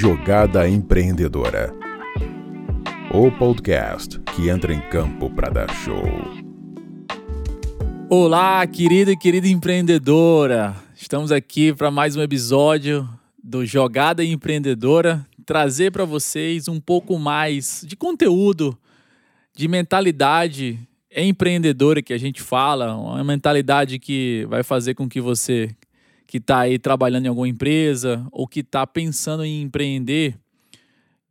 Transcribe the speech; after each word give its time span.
Jogada 0.00 0.66
Empreendedora. 0.66 1.74
O 3.12 3.30
podcast 3.30 4.18
que 4.34 4.48
entra 4.48 4.72
em 4.72 4.80
campo 4.88 5.28
para 5.28 5.50
dar 5.50 5.70
show. 5.74 6.02
Olá, 8.08 8.66
querida 8.66 9.12
e 9.12 9.16
querida 9.18 9.46
empreendedora. 9.46 10.74
Estamos 10.96 11.30
aqui 11.30 11.74
para 11.74 11.90
mais 11.90 12.16
um 12.16 12.22
episódio 12.22 13.06
do 13.44 13.66
Jogada 13.66 14.24
Empreendedora, 14.24 15.26
trazer 15.44 15.92
para 15.92 16.06
vocês 16.06 16.66
um 16.66 16.80
pouco 16.80 17.18
mais 17.18 17.84
de 17.86 17.94
conteúdo, 17.94 18.78
de 19.54 19.68
mentalidade 19.68 20.80
empreendedora 21.14 22.00
que 22.00 22.14
a 22.14 22.18
gente 22.18 22.40
fala, 22.40 22.96
uma 22.96 23.22
mentalidade 23.22 23.98
que 23.98 24.46
vai 24.48 24.62
fazer 24.62 24.94
com 24.94 25.06
que 25.06 25.20
você 25.20 25.68
que 26.30 26.36
está 26.36 26.60
aí 26.60 26.78
trabalhando 26.78 27.26
em 27.26 27.28
alguma 27.28 27.48
empresa 27.48 28.24
ou 28.30 28.46
que 28.46 28.60
está 28.60 28.86
pensando 28.86 29.44
em 29.44 29.62
empreender, 29.62 30.38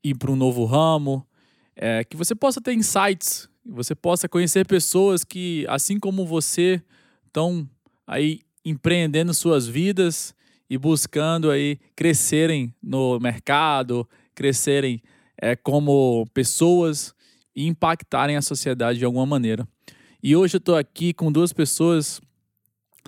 ir 0.04 0.14
para 0.14 0.30
um 0.30 0.36
novo 0.36 0.66
ramo, 0.66 1.26
é, 1.74 2.04
que 2.04 2.18
você 2.18 2.36
possa 2.36 2.60
ter 2.60 2.74
insights, 2.74 3.48
você 3.66 3.96
possa 3.96 4.28
conhecer 4.28 4.68
pessoas 4.68 5.24
que, 5.24 5.66
assim 5.70 5.98
como 5.98 6.26
você, 6.26 6.82
estão 7.26 7.66
aí 8.06 8.42
empreendendo 8.66 9.34
suas 9.34 9.66
vidas 9.66 10.36
e 10.70 10.78
buscando 10.78 11.50
aí 11.50 11.80
crescerem 11.96 12.76
no 12.84 13.22
mercado, 13.22 14.06
crescerem 14.36 15.02
é, 15.42 15.56
como 15.56 16.28
pessoas 16.34 17.16
e 17.56 17.66
impactarem 17.68 18.36
a 18.36 18.42
sociedade 18.42 19.00
de 19.00 19.06
alguma 19.06 19.26
maneira. 19.26 19.66
E 20.22 20.36
hoje 20.36 20.58
eu 20.58 20.60
estou 20.60 20.76
aqui 20.76 21.14
com 21.14 21.32
duas 21.32 21.54
pessoas 21.54 22.20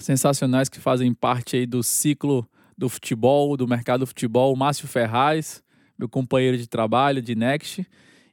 sensacionais 0.03 0.69
que 0.69 0.79
fazem 0.79 1.13
parte 1.13 1.55
aí 1.55 1.65
do 1.65 1.83
ciclo 1.83 2.47
do 2.77 2.89
futebol, 2.89 3.55
do 3.55 3.67
mercado 3.67 4.01
do 4.01 4.07
futebol, 4.07 4.55
Márcio 4.55 4.87
Ferraz, 4.87 5.63
meu 5.97 6.09
companheiro 6.09 6.57
de 6.57 6.67
trabalho 6.67 7.21
de 7.21 7.35
Next, 7.35 7.85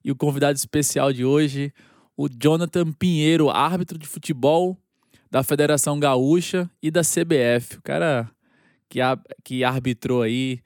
e 0.02 0.10
o 0.10 0.16
convidado 0.16 0.56
especial 0.56 1.12
de 1.12 1.24
hoje, 1.24 1.72
o 2.16 2.28
Jonathan 2.28 2.92
Pinheiro, 2.92 3.50
árbitro 3.50 3.98
de 3.98 4.06
futebol 4.06 4.76
da 5.30 5.42
Federação 5.42 6.00
Gaúcha 6.00 6.70
e 6.82 6.90
da 6.90 7.02
CBF. 7.02 7.76
O 7.76 7.82
cara 7.82 8.30
que, 8.88 9.00
que 9.44 9.62
arbitrou 9.62 10.22
aí 10.22 10.60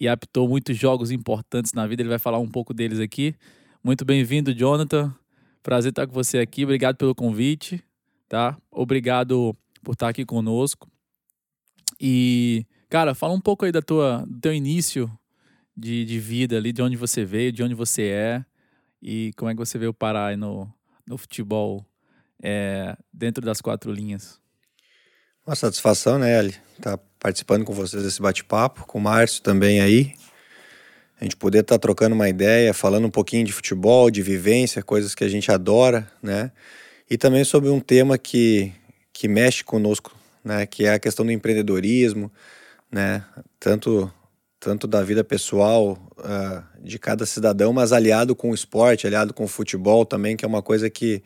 e 0.00 0.08
apitou 0.08 0.48
muitos 0.48 0.76
jogos 0.76 1.10
importantes 1.10 1.72
na 1.72 1.86
vida, 1.86 2.02
ele 2.02 2.08
vai 2.08 2.18
falar 2.18 2.38
um 2.38 2.48
pouco 2.48 2.72
deles 2.72 2.98
aqui. 2.98 3.34
Muito 3.82 4.04
bem-vindo, 4.04 4.54
Jonathan. 4.54 5.14
Prazer 5.62 5.90
estar 5.90 6.06
com 6.06 6.12
você 6.12 6.38
aqui. 6.38 6.64
Obrigado 6.64 6.96
pelo 6.96 7.14
convite, 7.14 7.82
tá? 8.28 8.56
Obrigado 8.70 9.54
por 9.82 9.92
estar 9.92 10.08
aqui 10.08 10.24
conosco. 10.24 10.88
E, 12.00 12.66
cara, 12.88 13.14
fala 13.14 13.34
um 13.34 13.40
pouco 13.40 13.64
aí 13.64 13.72
da 13.72 13.82
tua, 13.82 14.24
do 14.26 14.40
teu 14.40 14.52
início 14.52 15.10
de, 15.76 16.04
de 16.04 16.18
vida 16.18 16.56
ali, 16.56 16.72
de 16.72 16.82
onde 16.82 16.96
você 16.96 17.24
veio, 17.24 17.52
de 17.52 17.62
onde 17.62 17.74
você 17.74 18.02
é 18.02 18.44
e 19.02 19.32
como 19.36 19.50
é 19.50 19.54
que 19.54 19.58
você 19.58 19.78
veio 19.78 19.94
parar 19.94 20.26
aí 20.26 20.36
no, 20.36 20.68
no 21.06 21.16
futebol 21.16 21.86
é, 22.42 22.96
dentro 23.12 23.44
das 23.44 23.60
quatro 23.60 23.92
linhas. 23.92 24.40
Uma 25.46 25.56
satisfação, 25.56 26.18
né, 26.18 26.38
Ali? 26.38 26.54
Estar 26.76 26.98
tá 26.98 27.04
participando 27.18 27.64
com 27.64 27.72
vocês 27.72 28.02
desse 28.02 28.20
bate-papo, 28.20 28.86
com 28.86 28.98
o 28.98 29.00
Márcio 29.00 29.42
também 29.42 29.80
aí. 29.80 30.14
A 31.20 31.24
gente 31.24 31.36
poder 31.36 31.60
estar 31.60 31.76
tá 31.76 31.78
trocando 31.78 32.14
uma 32.14 32.28
ideia, 32.28 32.74
falando 32.74 33.06
um 33.06 33.10
pouquinho 33.10 33.44
de 33.44 33.52
futebol, 33.52 34.10
de 34.10 34.22
vivência, 34.22 34.82
coisas 34.82 35.14
que 35.14 35.24
a 35.24 35.28
gente 35.28 35.50
adora, 35.50 36.10
né? 36.22 36.52
E 37.10 37.16
também 37.16 37.44
sobre 37.44 37.70
um 37.70 37.80
tema 37.80 38.18
que 38.18 38.72
que 39.12 39.28
mexe 39.28 39.64
conosco, 39.64 40.14
né? 40.44 40.66
Que 40.66 40.84
é 40.84 40.94
a 40.94 40.98
questão 40.98 41.24
do 41.24 41.32
empreendedorismo, 41.32 42.30
né? 42.90 43.24
Tanto 43.58 44.12
tanto 44.60 44.86
da 44.86 45.02
vida 45.02 45.22
pessoal 45.22 45.96
uh, 46.18 46.82
de 46.82 46.98
cada 46.98 47.24
cidadão, 47.24 47.72
mas 47.72 47.92
aliado 47.92 48.34
com 48.34 48.50
o 48.50 48.54
esporte, 48.54 49.06
aliado 49.06 49.32
com 49.32 49.44
o 49.44 49.48
futebol 49.48 50.04
também, 50.04 50.36
que 50.36 50.44
é 50.44 50.48
uma 50.48 50.62
coisa 50.62 50.90
que, 50.90 51.22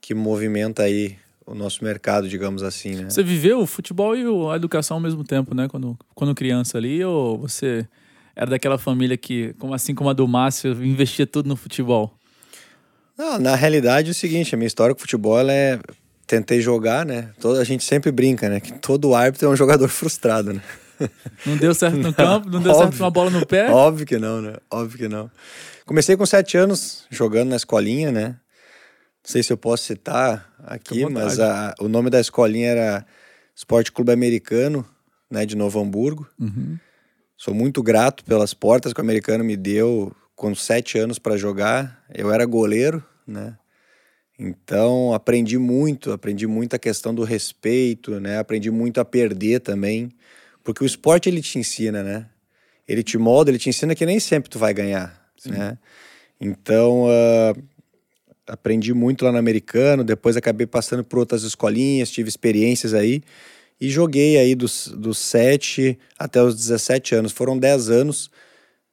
que 0.00 0.14
movimenta 0.14 0.84
aí 0.84 1.16
o 1.44 1.54
nosso 1.54 1.82
mercado, 1.82 2.28
digamos 2.28 2.62
assim, 2.62 2.94
né? 2.94 3.10
Você 3.10 3.22
viveu 3.22 3.58
o 3.60 3.66
futebol 3.66 4.14
e 4.14 4.22
a 4.52 4.56
educação 4.56 4.98
ao 4.98 5.00
mesmo 5.00 5.24
tempo, 5.24 5.54
né? 5.54 5.66
Quando, 5.66 5.98
quando 6.14 6.34
criança 6.34 6.78
ali, 6.78 7.02
ou 7.02 7.38
você 7.38 7.88
era 8.36 8.50
daquela 8.50 8.78
família 8.78 9.16
que, 9.16 9.54
como 9.58 9.74
assim 9.74 9.94
como 9.94 10.10
a 10.10 10.12
do 10.12 10.28
Márcio, 10.28 10.72
investia 10.84 11.26
tudo 11.26 11.48
no 11.48 11.56
futebol? 11.56 12.14
Não, 13.16 13.38
na 13.38 13.56
realidade 13.56 14.08
é 14.08 14.10
o 14.12 14.14
seguinte, 14.14 14.54
a 14.54 14.58
minha 14.58 14.68
história 14.68 14.94
com 14.94 14.98
o 14.98 15.00
futebol 15.00 15.40
é 15.40 15.80
tentei 16.28 16.60
jogar, 16.60 17.06
né? 17.06 17.30
Toda, 17.40 17.60
a 17.60 17.64
gente 17.64 17.82
sempre 17.82 18.12
brinca, 18.12 18.48
né? 18.48 18.60
Que 18.60 18.72
todo 18.74 19.14
árbitro 19.14 19.48
é 19.48 19.50
um 19.50 19.56
jogador 19.56 19.88
frustrado, 19.88 20.52
né? 20.52 20.62
Não 21.46 21.56
deu 21.56 21.74
certo 21.74 21.96
no 21.96 22.12
campo, 22.12 22.50
não 22.50 22.60
deu 22.60 22.72
óbvio, 22.72 22.88
certo 22.90 23.00
uma 23.00 23.10
bola 23.10 23.30
no 23.30 23.46
pé? 23.46 23.70
Óbvio 23.70 24.04
que 24.04 24.18
não, 24.18 24.42
né? 24.42 24.54
Óbvio 24.68 24.98
que 24.98 25.08
não. 25.08 25.30
Comecei 25.86 26.16
com 26.16 26.26
sete 26.26 26.56
anos 26.56 27.06
jogando 27.08 27.50
na 27.50 27.56
escolinha, 27.56 28.10
né? 28.10 28.26
Não 28.30 28.36
sei 29.22 29.44
se 29.44 29.52
eu 29.52 29.56
posso 29.56 29.84
citar 29.84 30.52
aqui, 30.64 31.06
mas 31.08 31.38
a, 31.38 31.72
o 31.78 31.86
nome 31.86 32.10
da 32.10 32.18
escolinha 32.18 32.70
era 32.70 33.06
Esporte 33.54 33.92
Clube 33.92 34.10
Americano, 34.10 34.84
né? 35.30 35.46
De 35.46 35.54
Novo 35.54 35.80
Hamburgo. 35.80 36.28
Uhum. 36.36 36.76
Sou 37.36 37.54
muito 37.54 37.80
grato 37.80 38.24
pelas 38.24 38.52
portas 38.52 38.92
que 38.92 39.00
o 39.00 39.04
americano 39.04 39.44
me 39.44 39.56
deu 39.56 40.12
com 40.34 40.52
sete 40.52 40.98
anos 40.98 41.20
para 41.20 41.36
jogar. 41.36 42.02
Eu 42.12 42.32
era 42.32 42.44
goleiro, 42.44 43.04
né? 43.24 43.56
Então, 44.38 45.12
aprendi 45.12 45.58
muito, 45.58 46.12
aprendi 46.12 46.46
muito 46.46 46.76
a 46.76 46.78
questão 46.78 47.12
do 47.12 47.24
respeito, 47.24 48.20
né? 48.20 48.38
Aprendi 48.38 48.70
muito 48.70 49.00
a 49.00 49.04
perder 49.04 49.60
também, 49.60 50.10
porque 50.62 50.84
o 50.84 50.86
esporte 50.86 51.28
ele 51.28 51.42
te 51.42 51.58
ensina, 51.58 52.04
né? 52.04 52.26
Ele 52.86 53.02
te 53.02 53.18
molda, 53.18 53.50
ele 53.50 53.58
te 53.58 53.68
ensina 53.68 53.94
que 53.94 54.06
nem 54.06 54.20
sempre 54.20 54.48
tu 54.48 54.58
vai 54.58 54.72
ganhar, 54.72 55.28
Sim. 55.36 55.50
né? 55.50 55.76
Então, 56.40 57.06
uh, 57.06 57.62
aprendi 58.46 58.94
muito 58.94 59.24
lá 59.24 59.32
no 59.32 59.38
americano, 59.38 60.04
depois 60.04 60.36
acabei 60.36 60.66
passando 60.68 61.02
por 61.02 61.18
outras 61.18 61.42
escolinhas, 61.42 62.10
tive 62.10 62.28
experiências 62.28 62.94
aí 62.94 63.22
e 63.80 63.90
joguei 63.90 64.38
aí 64.38 64.54
dos, 64.54 64.88
dos 64.88 65.18
7 65.18 65.98
até 66.16 66.40
os 66.40 66.54
17 66.54 67.14
anos. 67.16 67.32
Foram 67.32 67.58
10 67.58 67.90
anos, 67.90 68.30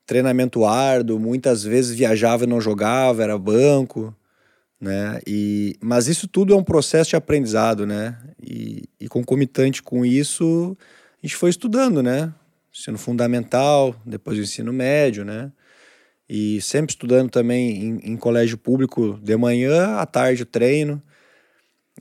treinamento 0.07 0.65
árduo, 0.65 1.19
muitas 1.19 1.63
vezes 1.63 1.95
viajava 1.95 2.45
e 2.45 2.47
não 2.47 2.59
jogava, 2.59 3.23
era 3.23 3.37
banco, 3.37 4.15
né? 4.79 5.19
E, 5.25 5.75
mas 5.81 6.07
isso 6.07 6.27
tudo 6.27 6.53
é 6.53 6.57
um 6.57 6.63
processo 6.63 7.11
de 7.11 7.15
aprendizado, 7.15 7.85
né? 7.85 8.17
E, 8.41 8.83
e 8.99 9.07
concomitante 9.07 9.81
com 9.81 10.05
isso, 10.05 10.77
a 11.21 11.25
gente 11.25 11.35
foi 11.35 11.49
estudando, 11.49 12.03
né? 12.03 12.33
Ensino 12.73 12.97
fundamental, 12.97 13.95
depois 14.05 14.37
o 14.37 14.41
ensino 14.41 14.73
médio, 14.73 15.23
né? 15.23 15.51
E 16.27 16.59
sempre 16.61 16.91
estudando 16.91 17.29
também 17.29 17.83
em, 17.83 18.11
em 18.11 18.17
colégio 18.17 18.57
público 18.57 19.19
de 19.21 19.37
manhã, 19.37 19.95
à 19.97 20.05
tarde 20.05 20.43
o 20.43 20.45
treino. 20.45 21.01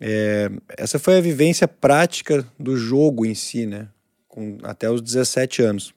É, 0.01 0.51
essa 0.77 0.99
foi 0.99 1.19
a 1.19 1.21
vivência 1.21 1.69
prática 1.69 2.45
do 2.59 2.77
jogo 2.77 3.25
em 3.25 3.35
si, 3.35 3.67
né? 3.67 3.89
Com, 4.27 4.59
até 4.63 4.91
os 4.91 5.01
17 5.01 5.63
anos. 5.63 5.95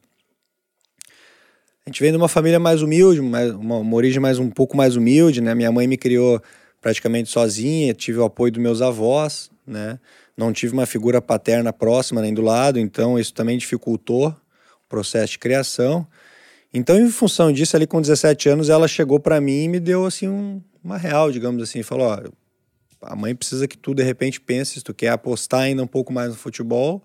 A 1.86 1.90
gente 1.90 2.02
vem 2.02 2.12
de 2.12 2.18
uma 2.18 2.28
família 2.28 2.60
mais 2.60 2.82
humilde, 2.82 3.22
uma, 3.22 3.42
uma 3.46 3.96
origem 3.96 4.20
mais 4.20 4.38
um 4.38 4.50
pouco 4.50 4.76
mais 4.76 4.98
humilde, 4.98 5.40
né? 5.40 5.56
Minha 5.56 5.72
mãe 5.72 5.88
me 5.88 5.98
criou 5.98 6.42
praticamente 6.88 7.30
sozinha, 7.30 7.94
tive 7.94 8.18
o 8.20 8.24
apoio 8.24 8.50
dos 8.50 8.62
meus 8.62 8.81
avós, 8.81 9.52
né? 9.68 10.00
Não 10.38 10.53
tive 10.53 10.72
uma 10.72 10.86
figura 10.86 11.22
paterna 11.22 11.74
próxima 11.74 12.22
nem 12.22 12.34
do 12.34 12.42
lado, 12.42 12.80
então 12.80 13.20
isso 13.20 13.34
também 13.34 13.58
dificultou 13.58 14.30
o 14.30 14.88
processo 14.88 15.34
de 15.34 15.40
criação. 15.40 16.08
Então, 16.74 16.98
em 16.98 17.09
função 17.09 17.52
disso, 17.52 17.75
ali 17.75 17.86
com 17.86 18.00
17 18.00 18.48
anos, 18.48 18.70
ela 18.70 18.88
chegou 18.88 19.20
para 19.20 19.42
mim 19.42 19.66
e 19.66 19.68
me 19.68 19.81
deu 19.81 20.06
assim 20.06 20.30
um, 20.30 20.62
uma 20.81 20.98
real, 20.98 21.30
digamos 21.30 21.62
assim, 21.62 21.84
falou: 21.84 22.08
ó, 22.08 22.22
a 23.02 23.16
mãe 23.18 23.36
precisa 23.36 23.68
que 23.68 23.78
tu 23.78 23.94
de 23.94 24.04
repente 24.04 24.40
pense 24.40 24.75
se 24.75 24.81
tu 24.81 24.94
quer 24.94 25.09
apostar 25.09 25.64
ainda 25.64 25.84
um 25.84 25.88
pouco 25.88 26.14
mais 26.14 26.30
no 26.30 26.36
futebol 26.36 27.04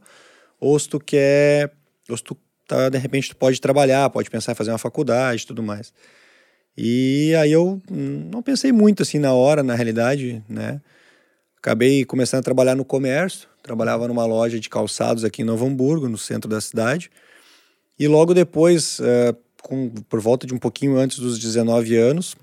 ou 0.61 0.79
se 0.79 0.89
tu 0.89 1.01
quer, 1.01 1.73
ou 2.09 2.17
se 2.17 2.23
tu 2.23 2.37
tá, 2.69 2.89
de 2.89 2.99
repente 2.99 3.31
tu 3.31 3.37
pode 3.37 3.61
trabalhar, 3.61 4.09
pode 4.11 4.31
pensar 4.31 4.53
em 4.53 4.55
fazer 4.55 4.71
uma 4.71 4.79
faculdade, 4.79 5.45
tudo 5.45 5.61
mais. 5.61 5.93
E 6.77 7.35
aí 7.35 7.53
eu 7.53 7.81
não 7.91 8.43
pensei 8.43 8.73
muito 8.73 9.03
assim 9.03 9.19
na 9.19 9.33
hora, 9.33 9.63
na 9.63 9.75
realidade, 9.75 10.43
né? 10.49 10.81
Acabei 11.59 12.05
começando 12.05 12.41
a 12.41 12.43
trabalhar 12.43 12.75
no 12.75 12.85
comércio, 12.85 13.49
trabalhava 13.63 14.09
numa 14.09 14.27
loja 14.27 14.59
de 14.59 14.69
calçados 14.69 15.23
aqui 15.23 15.43
em 15.43 15.45
Novo 15.45 15.67
Hamburgo, 15.67 16.09
no 16.09 16.19
centro 16.19 16.51
da 16.51 16.61
cidade. 16.61 17.11
E 17.99 18.09
logo 18.09 18.35
depois, 18.35 18.99
uh, 18.99 19.37
com, 19.63 19.91
por 20.09 20.21
volta 20.21 20.47
de 20.47 20.53
um 20.53 20.59
pouquinho 20.59 20.97
antes 20.97 21.19
dos 21.19 21.39
19 21.39 21.97
anos, 21.97 22.35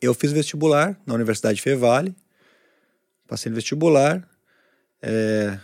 eu 0.00 0.14
fiz 0.14 0.32
vestibular 0.32 0.98
na 1.06 1.14
Universidade 1.14 1.60
Fevale. 1.60 2.14
Passei 3.28 3.50
no 3.50 3.56
vestibular, 3.56 4.26
é, 5.02 5.58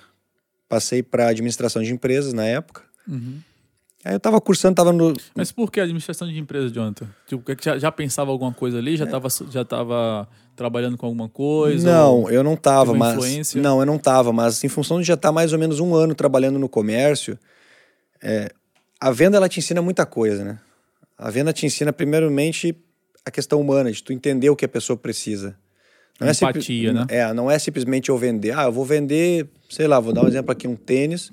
passei 0.69 1.03
para 1.03 1.29
administração 1.29 1.83
de 1.83 1.93
empresas 1.93 2.33
na 2.33 2.45
época. 2.45 2.83
Uhum. 3.09 3.41
Aí 4.05 4.15
eu 4.15 4.21
tava 4.21 4.39
cursando, 4.39 4.75
tava 4.75 4.93
no. 4.93 5.15
Mas 5.35 5.51
por 5.51 5.73
que 5.73 5.81
administração 5.81 6.29
de 6.29 6.39
empresas, 6.39 6.71
Jonathan? 6.71 7.09
Tipo, 7.27 7.43
já, 7.63 7.79
já 7.79 7.91
pensava 7.91 8.31
alguma 8.31 8.53
coisa 8.53 8.77
ali? 8.77 8.99
Já, 8.99 9.07
é. 9.07 9.09
tava, 9.09 9.29
já 9.51 9.65
tava 9.65 10.29
trabalhando 10.55 10.99
com 10.99 11.07
alguma 11.07 11.27
coisa? 11.27 11.91
Não, 11.91 12.31
eu 12.31 12.45
não 12.45 12.55
tava, 12.55 12.93
mas. 12.93 13.15
Influência? 13.15 13.63
Não, 13.63 13.81
eu 13.81 13.87
não 13.87 13.99
tava, 13.99 14.31
mas 14.31 14.63
em 14.63 14.69
função 14.69 15.01
de 15.01 15.07
já 15.07 15.15
estar 15.15 15.31
tá 15.31 15.33
mais 15.33 15.55
ou 15.55 15.59
menos 15.59 15.81
um 15.81 15.95
ano 15.95 16.15
trabalhando 16.15 16.59
no 16.59 16.69
comércio, 16.69 17.39
é, 18.23 18.53
a 19.01 19.11
venda 19.11 19.39
ela 19.39 19.49
te 19.49 19.59
ensina 19.59 19.81
muita 19.81 20.05
coisa, 20.05 20.45
né? 20.45 20.59
A 21.17 21.31
venda 21.31 21.51
te 21.51 21.65
ensina, 21.65 21.91
primeiramente, 21.91 22.77
a 23.25 23.31
questão 23.31 23.59
humana, 23.59 23.91
de 23.91 24.03
tu 24.03 24.13
entender 24.13 24.51
o 24.51 24.57
que 24.57 24.67
a 24.67 24.69
pessoa 24.69 24.99
precisa. 24.99 25.57
Não 26.21 26.31
Empatia, 26.31 26.91
é 26.91 26.93
né? 26.93 27.07
É, 27.09 27.33
não 27.33 27.51
é 27.51 27.59
simplesmente 27.59 28.11
eu 28.11 28.19
vender. 28.19 28.57
Ah, 28.57 28.65
eu 28.65 28.73
vou 28.73 28.85
vender, 28.85 29.49
sei 29.71 29.87
lá, 29.87 29.99
vou 29.99 30.13
dar 30.13 30.25
um 30.25 30.29
exemplo 30.29 30.53
aqui, 30.53 30.69
um 30.69 30.77
tênis 30.77 31.33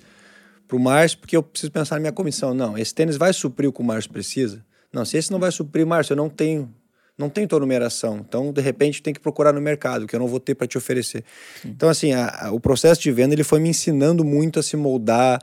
para 0.71 0.77
o 0.77 0.79
Márcio, 0.79 1.18
porque 1.18 1.35
eu 1.35 1.44
preciso 1.44 1.69
pensar 1.69 1.95
na 1.95 2.00
minha 2.00 2.12
comissão. 2.13 2.53
Não, 2.53 2.77
esse 2.77 2.95
tênis 2.95 3.18
vai 3.18 3.33
suprir 3.33 3.69
o 3.69 3.73
que 3.73 3.81
o 3.81 3.83
Márcio 3.83 4.09
precisa? 4.09 4.63
Não, 4.94 5.03
se 5.03 5.18
esse 5.18 5.29
não 5.29 5.38
vai 5.38 5.51
suprir, 5.51 5.85
Márcio, 5.85 6.13
eu 6.13 6.18
não 6.18 6.29
tenho 6.29 6.73
não 7.18 7.29
tenho 7.29 7.47
tua 7.47 7.59
numeração. 7.59 8.18
Então, 8.18 8.51
de 8.51 8.62
repente, 8.62 9.03
tem 9.03 9.13
que 9.13 9.19
procurar 9.19 9.53
no 9.53 9.62
mercado, 9.62 10.07
que 10.07 10.15
eu 10.15 10.19
não 10.19 10.27
vou 10.27 10.39
ter 10.39 10.56
para 10.56 10.65
te 10.65 10.77
oferecer. 10.77 11.23
Sim. 11.62 11.69
Então, 11.69 11.88
assim, 11.88 12.13
a, 12.13 12.47
a, 12.47 12.51
o 12.51 12.59
processo 12.59 13.00
de 13.00 13.12
venda 13.12 13.35
ele 13.35 13.44
foi 13.44 13.59
me 13.59 13.69
ensinando 13.69 14.23
muito 14.23 14.59
a 14.59 14.63
se 14.63 14.75
moldar, 14.75 15.39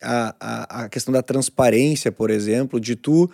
a, 0.00 0.34
a, 0.40 0.84
a 0.84 0.88
questão 0.88 1.12
da 1.12 1.22
transparência, 1.22 2.10
por 2.10 2.30
exemplo, 2.30 2.80
de 2.80 2.96
tu 2.96 3.28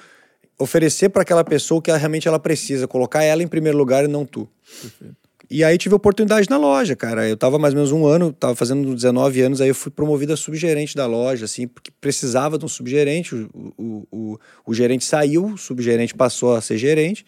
oferecer 0.59 1.11
para 1.11 1.23
aquela 1.23 1.45
pessoa 1.45 1.79
o 1.79 1.83
que 1.83 1.91
ela, 1.91 1.99
realmente 1.99 2.27
ela 2.27 2.41
precisa, 2.41 2.89
colocar 2.89 3.23
ela 3.23 3.43
em 3.43 3.47
primeiro 3.47 3.77
lugar 3.77 4.03
e 4.03 4.09
não 4.09 4.25
tu. 4.25 4.49
Perfeito. 4.81 5.28
E 5.51 5.65
aí 5.65 5.79
tive 5.79 5.95
oportunidade 5.95 6.49
na 6.51 6.59
loja, 6.59 6.95
cara. 6.95 7.27
Eu 7.27 7.37
tava 7.37 7.59
mais 7.59 7.73
ou 7.73 7.79
menos 7.79 7.93
um 7.93 8.07
ano, 8.07 8.33
tava 8.33 8.55
fazendo 8.55 8.95
19 8.95 9.41
anos, 9.41 9.61
aí 9.61 9.69
eu 9.69 9.75
fui 9.75 9.91
promovido 9.91 10.33
a 10.33 10.37
subgerente 10.37 10.95
da 10.95 11.07
loja, 11.07 11.47
assim, 11.47 11.67
porque 11.67 11.91
precisava 11.91 12.59
de 12.59 12.67
um 12.67 12.69
subgerente. 12.69 13.35
O, 13.35 13.49
o, 13.79 14.07
o, 14.11 14.39
o 14.67 14.75
gerente 14.75 15.07
saiu, 15.07 15.47
o 15.47 15.59
subgerente 15.59 16.15
passou 16.15 16.55
a 16.55 16.61
ser 16.61 16.77
gerente. 16.77 17.25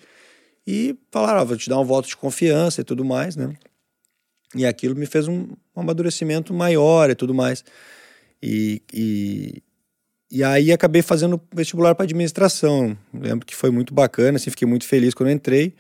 E 0.67 0.95
falaram, 1.11 1.41
ah, 1.41 1.45
vou 1.45 1.57
te 1.57 1.69
dar 1.71 1.81
um 1.81 1.85
voto 1.85 2.09
de 2.09 2.17
confiança 2.17 2.83
e 2.83 2.85
tudo 2.85 3.05
mais, 3.05 3.37
né? 3.37 3.55
E 4.55 4.67
aquilo 4.67 4.95
me 4.95 5.07
fez 5.07 5.27
um, 5.27 5.49
um 5.75 5.81
amadurecimento 5.81 6.53
maior 6.53 7.09
e 7.09 7.15
tudo 7.15 7.33
mais. 7.33 7.65
E, 8.43 8.83
e, 8.93 9.63
e 10.31 10.45
aí 10.45 10.73
acabei 10.73 11.01
fazendo 11.01 11.41
vestibular 11.55 11.95
para 11.95 12.05
administração. 12.05 12.97
Lembro 13.15 13.47
que 13.47 13.57
foi 13.57 13.71
muito 13.71 13.95
bacana, 13.95 14.37
assim, 14.37 14.51
fiquei 14.51 14.69
muito 14.69 14.87
feliz 14.87 15.15
quando 15.15 15.31
entrei. 15.31 15.75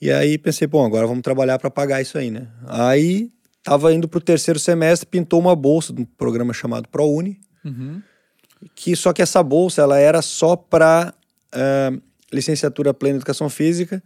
E 0.00 0.10
aí 0.10 0.38
pensei, 0.38 0.66
bom, 0.66 0.84
agora 0.84 1.06
vamos 1.06 1.22
trabalhar 1.22 1.58
para 1.58 1.70
pagar 1.70 2.00
isso 2.00 2.16
aí, 2.16 2.30
né? 2.30 2.48
Aí 2.66 3.32
tava 3.62 3.92
indo 3.92 4.08
pro 4.08 4.20
terceiro 4.20 4.58
semestre, 4.58 5.06
pintou 5.06 5.40
uma 5.40 5.56
bolsa 5.56 5.92
de 5.92 6.02
um 6.02 6.04
programa 6.04 6.52
chamado 6.52 6.88
ProUni. 6.88 7.40
Uhum. 7.64 8.00
Que 8.74 8.94
só 8.94 9.12
que 9.12 9.22
essa 9.22 9.42
bolsa 9.42 9.82
ela 9.82 9.98
era 9.98 10.22
só 10.22 10.56
para 10.56 11.12
uh, 11.12 11.56
eh, 11.56 12.00
licenciatura 12.32 12.94
plena 12.94 13.16
em 13.16 13.18
educação 13.18 13.48
física 13.48 14.02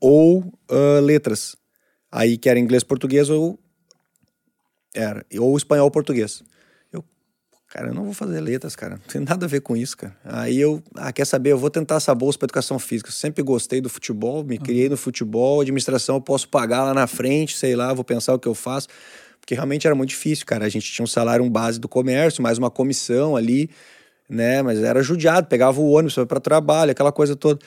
ou 0.00 0.40
uh, 0.70 1.00
letras. 1.02 1.56
Aí 2.10 2.36
que 2.36 2.48
era 2.48 2.58
inglês, 2.58 2.84
português 2.84 3.30
ou 3.30 3.58
era 4.94 5.24
ou 5.38 5.56
espanhol, 5.56 5.90
português. 5.90 6.42
Cara, 7.74 7.88
eu 7.88 7.94
não 7.94 8.04
vou 8.04 8.14
fazer 8.14 8.40
letras, 8.40 8.76
cara. 8.76 8.92
Não 8.92 9.06
tem 9.08 9.20
nada 9.20 9.46
a 9.46 9.48
ver 9.48 9.60
com 9.60 9.76
isso, 9.76 9.96
cara. 9.96 10.16
Aí 10.24 10.60
eu, 10.60 10.80
ah, 10.94 11.12
quer 11.12 11.24
saber? 11.24 11.50
Eu 11.50 11.58
vou 11.58 11.68
tentar 11.68 11.96
essa 11.96 12.14
bolsa 12.14 12.38
para 12.38 12.46
educação 12.46 12.78
física. 12.78 13.08
Eu 13.08 13.12
sempre 13.12 13.42
gostei 13.42 13.80
do 13.80 13.88
futebol, 13.88 14.44
me 14.44 14.58
criei 14.58 14.88
no 14.88 14.96
futebol, 14.96 15.60
administração 15.60 16.14
eu 16.14 16.20
posso 16.20 16.48
pagar 16.48 16.84
lá 16.84 16.94
na 16.94 17.08
frente, 17.08 17.56
sei 17.56 17.74
lá, 17.74 17.92
vou 17.92 18.04
pensar 18.04 18.32
o 18.32 18.38
que 18.38 18.46
eu 18.46 18.54
faço. 18.54 18.86
Porque 19.40 19.56
realmente 19.56 19.88
era 19.88 19.96
muito 19.96 20.10
difícil, 20.10 20.46
cara. 20.46 20.64
A 20.64 20.68
gente 20.68 20.92
tinha 20.92 21.02
um 21.02 21.08
salário 21.08 21.44
um 21.44 21.50
base 21.50 21.80
do 21.80 21.88
comércio, 21.88 22.40
mais 22.44 22.58
uma 22.58 22.70
comissão 22.70 23.34
ali, 23.34 23.68
né? 24.30 24.62
Mas 24.62 24.80
era 24.80 25.02
judiado, 25.02 25.48
pegava 25.48 25.80
o 25.80 25.90
ônibus 25.90 26.14
para 26.28 26.38
trabalho, 26.38 26.92
aquela 26.92 27.10
coisa 27.10 27.34
toda. 27.34 27.58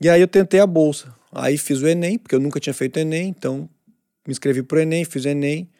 E 0.00 0.08
aí 0.08 0.20
eu 0.20 0.26
tentei 0.26 0.58
a 0.58 0.66
bolsa. 0.66 1.14
Aí 1.30 1.56
fiz 1.56 1.80
o 1.80 1.86
Enem, 1.86 2.18
porque 2.18 2.34
eu 2.34 2.40
nunca 2.40 2.58
tinha 2.58 2.74
feito 2.74 2.98
Enem, 2.98 3.28
então 3.28 3.70
me 4.26 4.32
inscrevi 4.32 4.60
pro 4.64 4.80
Enem, 4.80 5.04
fiz 5.04 5.24
o 5.24 5.28
Enem. 5.28 5.70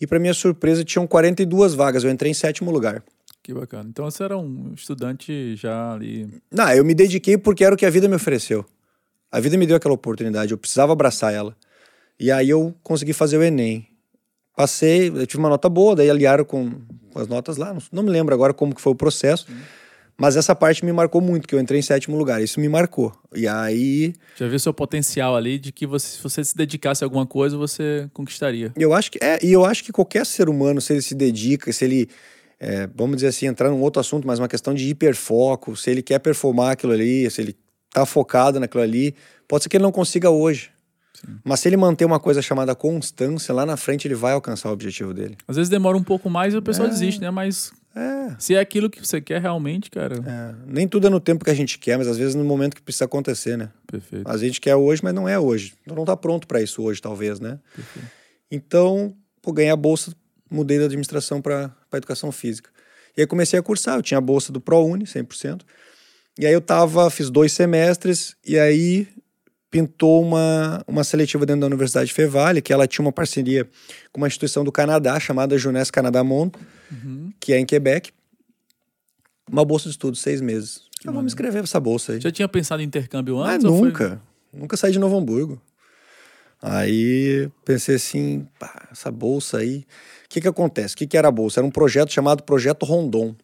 E 0.00 0.06
para 0.06 0.18
minha 0.18 0.34
surpresa, 0.34 0.84
tinham 0.84 1.06
42 1.06 1.74
vagas. 1.74 2.04
Eu 2.04 2.10
entrei 2.10 2.30
em 2.30 2.34
sétimo 2.34 2.70
lugar. 2.70 3.02
Que 3.42 3.54
bacana. 3.54 3.88
Então 3.88 4.04
você 4.04 4.22
era 4.22 4.36
um 4.36 4.72
estudante 4.76 5.56
já 5.56 5.94
ali. 5.94 6.28
Não, 6.50 6.70
eu 6.72 6.84
me 6.84 6.94
dediquei 6.94 7.38
porque 7.38 7.64
era 7.64 7.74
o 7.74 7.78
que 7.78 7.86
a 7.86 7.90
vida 7.90 8.06
me 8.06 8.14
ofereceu. 8.14 8.64
A 9.30 9.40
vida 9.40 9.56
me 9.56 9.66
deu 9.66 9.76
aquela 9.76 9.94
oportunidade, 9.94 10.52
eu 10.52 10.58
precisava 10.58 10.92
abraçar 10.92 11.32
ela. 11.32 11.56
E 12.18 12.30
aí 12.30 12.48
eu 12.48 12.74
consegui 12.82 13.12
fazer 13.12 13.38
o 13.38 13.42
Enem. 13.42 13.86
Passei, 14.56 15.08
eu 15.08 15.26
tive 15.26 15.38
uma 15.38 15.48
nota 15.48 15.68
boa, 15.68 15.94
daí 15.94 16.10
aliaram 16.10 16.44
com, 16.44 16.72
com 17.12 17.18
as 17.18 17.28
notas 17.28 17.56
lá. 17.56 17.72
Não, 17.72 17.82
não, 17.92 18.02
me 18.02 18.10
lembro 18.10 18.34
agora 18.34 18.52
como 18.52 18.74
que 18.74 18.80
foi 18.80 18.92
o 18.92 18.96
processo. 18.96 19.46
Mas 20.20 20.34
essa 20.34 20.52
parte 20.52 20.84
me 20.84 20.92
marcou 20.92 21.20
muito, 21.20 21.46
que 21.46 21.54
eu 21.54 21.60
entrei 21.60 21.78
em 21.78 21.82
sétimo 21.82 22.16
lugar. 22.16 22.42
Isso 22.42 22.58
me 22.58 22.68
marcou. 22.68 23.12
E 23.32 23.46
aí. 23.46 24.12
Já 24.36 24.48
viu 24.48 24.58
seu 24.58 24.74
potencial 24.74 25.36
ali 25.36 25.60
de 25.60 25.70
que 25.70 25.86
você, 25.86 26.08
se 26.08 26.22
você 26.22 26.42
se 26.42 26.56
dedicasse 26.56 27.04
a 27.04 27.06
alguma 27.06 27.24
coisa, 27.24 27.56
você 27.56 28.10
conquistaria. 28.12 28.72
Eu 28.76 28.92
acho 28.92 29.12
que 29.12 29.18
é, 29.22 29.38
e 29.40 29.52
eu 29.52 29.64
acho 29.64 29.84
que 29.84 29.92
qualquer 29.92 30.26
ser 30.26 30.48
humano, 30.48 30.80
se 30.80 30.92
ele 30.92 31.02
se 31.02 31.14
dedica, 31.14 31.72
se 31.72 31.84
ele. 31.84 32.08
É, 32.58 32.88
vamos 32.92 33.18
dizer 33.18 33.28
assim, 33.28 33.46
entrar 33.46 33.70
num 33.70 33.80
outro 33.80 34.00
assunto, 34.00 34.26
mas 34.26 34.40
uma 34.40 34.48
questão 34.48 34.74
de 34.74 34.88
hiperfoco, 34.88 35.76
se 35.76 35.88
ele 35.88 36.02
quer 36.02 36.18
performar 36.18 36.72
aquilo 36.72 36.92
ali, 36.92 37.30
se 37.30 37.40
ele 37.40 37.56
tá 37.92 38.04
focado 38.04 38.58
naquilo 38.58 38.82
ali, 38.82 39.14
pode 39.46 39.62
ser 39.62 39.68
que 39.68 39.76
ele 39.76 39.84
não 39.84 39.92
consiga 39.92 40.28
hoje. 40.28 40.70
Sim. 41.14 41.38
Mas 41.44 41.60
se 41.60 41.68
ele 41.68 41.76
manter 41.76 42.04
uma 42.04 42.18
coisa 42.18 42.42
chamada 42.42 42.74
constância, 42.74 43.54
lá 43.54 43.64
na 43.64 43.76
frente 43.76 44.08
ele 44.08 44.16
vai 44.16 44.32
alcançar 44.32 44.70
o 44.70 44.72
objetivo 44.72 45.14
dele. 45.14 45.36
Às 45.46 45.54
vezes 45.54 45.70
demora 45.70 45.96
um 45.96 46.02
pouco 46.02 46.28
mais 46.28 46.52
e 46.52 46.56
o 46.56 46.62
pessoal 46.62 46.88
é. 46.88 46.90
desiste, 46.90 47.20
né? 47.20 47.30
Mas 47.30 47.72
é. 47.98 48.36
Se 48.38 48.54
é 48.54 48.60
aquilo 48.60 48.88
que 48.88 49.04
você 49.04 49.20
quer 49.20 49.40
realmente, 49.40 49.90
cara. 49.90 50.16
É. 50.16 50.54
Nem 50.66 50.86
tudo 50.86 51.06
é 51.06 51.10
no 51.10 51.20
tempo 51.20 51.44
que 51.44 51.50
a 51.50 51.54
gente 51.54 51.78
quer, 51.78 51.98
mas 51.98 52.06
às 52.06 52.16
vezes 52.16 52.34
no 52.34 52.44
momento 52.44 52.74
que 52.74 52.82
precisa 52.82 53.04
acontecer, 53.04 53.56
né? 53.56 53.70
Perfeito. 53.86 54.28
A 54.28 54.36
gente 54.36 54.60
quer 54.60 54.76
hoje, 54.76 55.02
mas 55.02 55.14
não 55.14 55.28
é 55.28 55.38
hoje. 55.38 55.74
Então 55.82 55.96
não 55.96 56.04
tá 56.04 56.16
pronto 56.16 56.46
para 56.46 56.62
isso 56.62 56.82
hoje, 56.82 57.00
talvez, 57.00 57.40
né? 57.40 57.58
Perfeito. 57.74 58.08
Então, 58.50 59.14
por 59.42 59.52
ganhar 59.52 59.74
a 59.74 59.76
bolsa, 59.76 60.14
mudei 60.50 60.78
da 60.78 60.84
administração 60.84 61.42
para 61.42 61.70
educação 61.92 62.32
física. 62.32 62.70
E 63.16 63.20
aí 63.20 63.26
comecei 63.26 63.58
a 63.58 63.62
cursar, 63.62 63.96
eu 63.96 64.02
tinha 64.02 64.18
a 64.18 64.20
bolsa 64.20 64.52
do 64.52 64.60
ProUni, 64.60 65.04
100%. 65.04 65.62
E 66.38 66.46
aí 66.46 66.52
eu 66.52 66.60
tava, 66.60 67.10
fiz 67.10 67.30
dois 67.30 67.52
semestres, 67.52 68.36
e 68.46 68.58
aí 68.58 69.08
pintou 69.70 70.22
uma, 70.22 70.82
uma 70.86 71.04
seletiva 71.04 71.44
dentro 71.44 71.62
da 71.62 71.66
Universidade 71.66 72.12
Fevale, 72.12 72.62
que 72.62 72.72
ela 72.72 72.86
tinha 72.86 73.04
uma 73.04 73.12
parceria 73.12 73.68
com 74.12 74.20
uma 74.20 74.26
instituição 74.26 74.64
do 74.64 74.72
Canadá 74.72 75.18
chamada 75.20 75.58
Jeunesse 75.58 75.92
Canadá 75.92 76.24
Monde, 76.24 76.52
uhum. 76.90 77.32
que 77.38 77.52
é 77.52 77.58
em 77.58 77.66
Quebec. 77.66 78.10
Uma 79.50 79.64
bolsa 79.64 79.84
de 79.84 79.90
estudos, 79.90 80.20
seis 80.20 80.40
meses. 80.40 80.82
Que 81.00 81.08
eu 81.08 81.12
vou 81.12 81.22
me 81.22 81.28
inscrever 81.28 81.62
essa 81.62 81.78
bolsa 81.78 82.12
aí. 82.12 82.20
Já 82.20 82.30
tinha 82.30 82.48
pensado 82.48 82.82
em 82.82 82.86
intercâmbio 82.86 83.38
antes? 83.38 83.64
Ah, 83.64 83.68
nunca. 83.68 84.08
Foi... 84.50 84.60
Nunca 84.60 84.76
saí 84.76 84.92
de 84.92 84.98
Novo 84.98 85.16
Hamburgo. 85.16 85.60
Aí 86.60 87.48
pensei 87.64 87.96
assim, 87.96 88.46
pá, 88.58 88.88
essa 88.90 89.10
bolsa 89.10 89.58
aí. 89.58 89.86
O 90.24 90.28
que 90.28 90.40
que 90.40 90.48
acontece? 90.48 90.94
O 90.94 90.98
que 90.98 91.06
que 91.06 91.16
era 91.16 91.28
a 91.28 91.30
bolsa? 91.30 91.60
Era 91.60 91.66
um 91.66 91.70
projeto 91.70 92.12
chamado 92.12 92.42
Projeto 92.42 92.84
Rondon. 92.84 93.34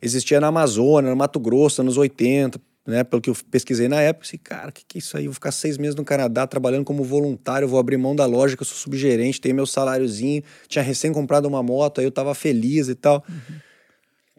Existia 0.00 0.40
na 0.40 0.46
Amazônia, 0.46 1.10
no 1.10 1.16
Mato 1.16 1.40
Grosso, 1.40 1.82
anos 1.82 1.96
80, 1.96 2.60
né? 2.90 3.04
Pelo 3.04 3.22
que 3.22 3.30
eu 3.30 3.36
pesquisei 3.50 3.88
na 3.88 4.00
época, 4.00 4.26
assim, 4.26 4.36
cara, 4.36 4.68
o 4.68 4.72
que, 4.72 4.84
que 4.86 4.98
é 4.98 5.00
isso 5.00 5.16
aí? 5.16 5.24
Eu 5.24 5.30
vou 5.30 5.34
ficar 5.34 5.52
seis 5.52 5.78
meses 5.78 5.94
no 5.94 6.04
Canadá 6.04 6.46
trabalhando 6.46 6.84
como 6.84 7.02
voluntário, 7.02 7.66
vou 7.66 7.78
abrir 7.78 7.96
mão 7.96 8.14
da 8.14 8.26
loja, 8.26 8.56
que 8.56 8.62
eu 8.62 8.66
sou 8.66 8.76
subgerente, 8.76 9.40
tenho 9.40 9.54
meu 9.54 9.66
saláriozinho, 9.66 10.42
tinha 10.68 10.82
recém 10.82 11.12
comprado 11.12 11.46
uma 11.46 11.62
moto, 11.62 12.00
aí 12.00 12.04
eu 12.04 12.10
tava 12.10 12.34
feliz 12.34 12.88
e 12.88 12.94
tal. 12.94 13.24
Uhum. 13.28 13.56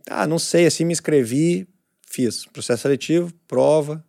Ah, 0.10 0.28
não 0.28 0.38
sei, 0.38 0.66
assim 0.66 0.86
me 0.86 0.94
inscrevi, 0.94 1.68
fiz 2.08 2.46
processo 2.46 2.84
seletivo, 2.84 3.34
prova. 3.48 4.04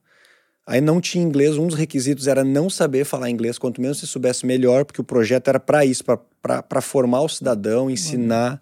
Aí 0.66 0.80
não 0.80 1.00
tinha 1.00 1.24
inglês, 1.24 1.56
um 1.56 1.66
dos 1.66 1.76
requisitos 1.76 2.26
era 2.26 2.44
não 2.44 2.70
saber 2.70 3.04
falar 3.04 3.30
inglês, 3.30 3.58
quanto 3.58 3.80
menos 3.80 3.98
se 3.98 4.06
soubesse 4.06 4.46
melhor, 4.46 4.84
porque 4.84 5.00
o 5.00 5.04
projeto 5.04 5.48
era 5.48 5.58
para 5.58 5.84
isso, 5.84 6.04
para 6.04 6.80
formar 6.80 7.22
o 7.22 7.28
cidadão, 7.28 7.90
ensinar. 7.90 8.52
Uhum. 8.52 8.58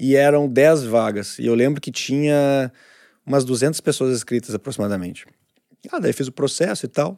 E 0.00 0.14
eram 0.14 0.48
dez 0.48 0.84
vagas. 0.84 1.38
E 1.38 1.46
eu 1.46 1.54
lembro 1.54 1.80
que 1.80 1.90
tinha 1.90 2.70
umas 3.28 3.44
200 3.44 3.80
pessoas 3.80 4.14
inscritas 4.16 4.54
aproximadamente. 4.54 5.26
Ah, 5.92 5.98
daí 5.98 6.12
fiz 6.12 6.26
o 6.26 6.32
processo 6.32 6.86
e 6.86 6.88
tal. 6.88 7.16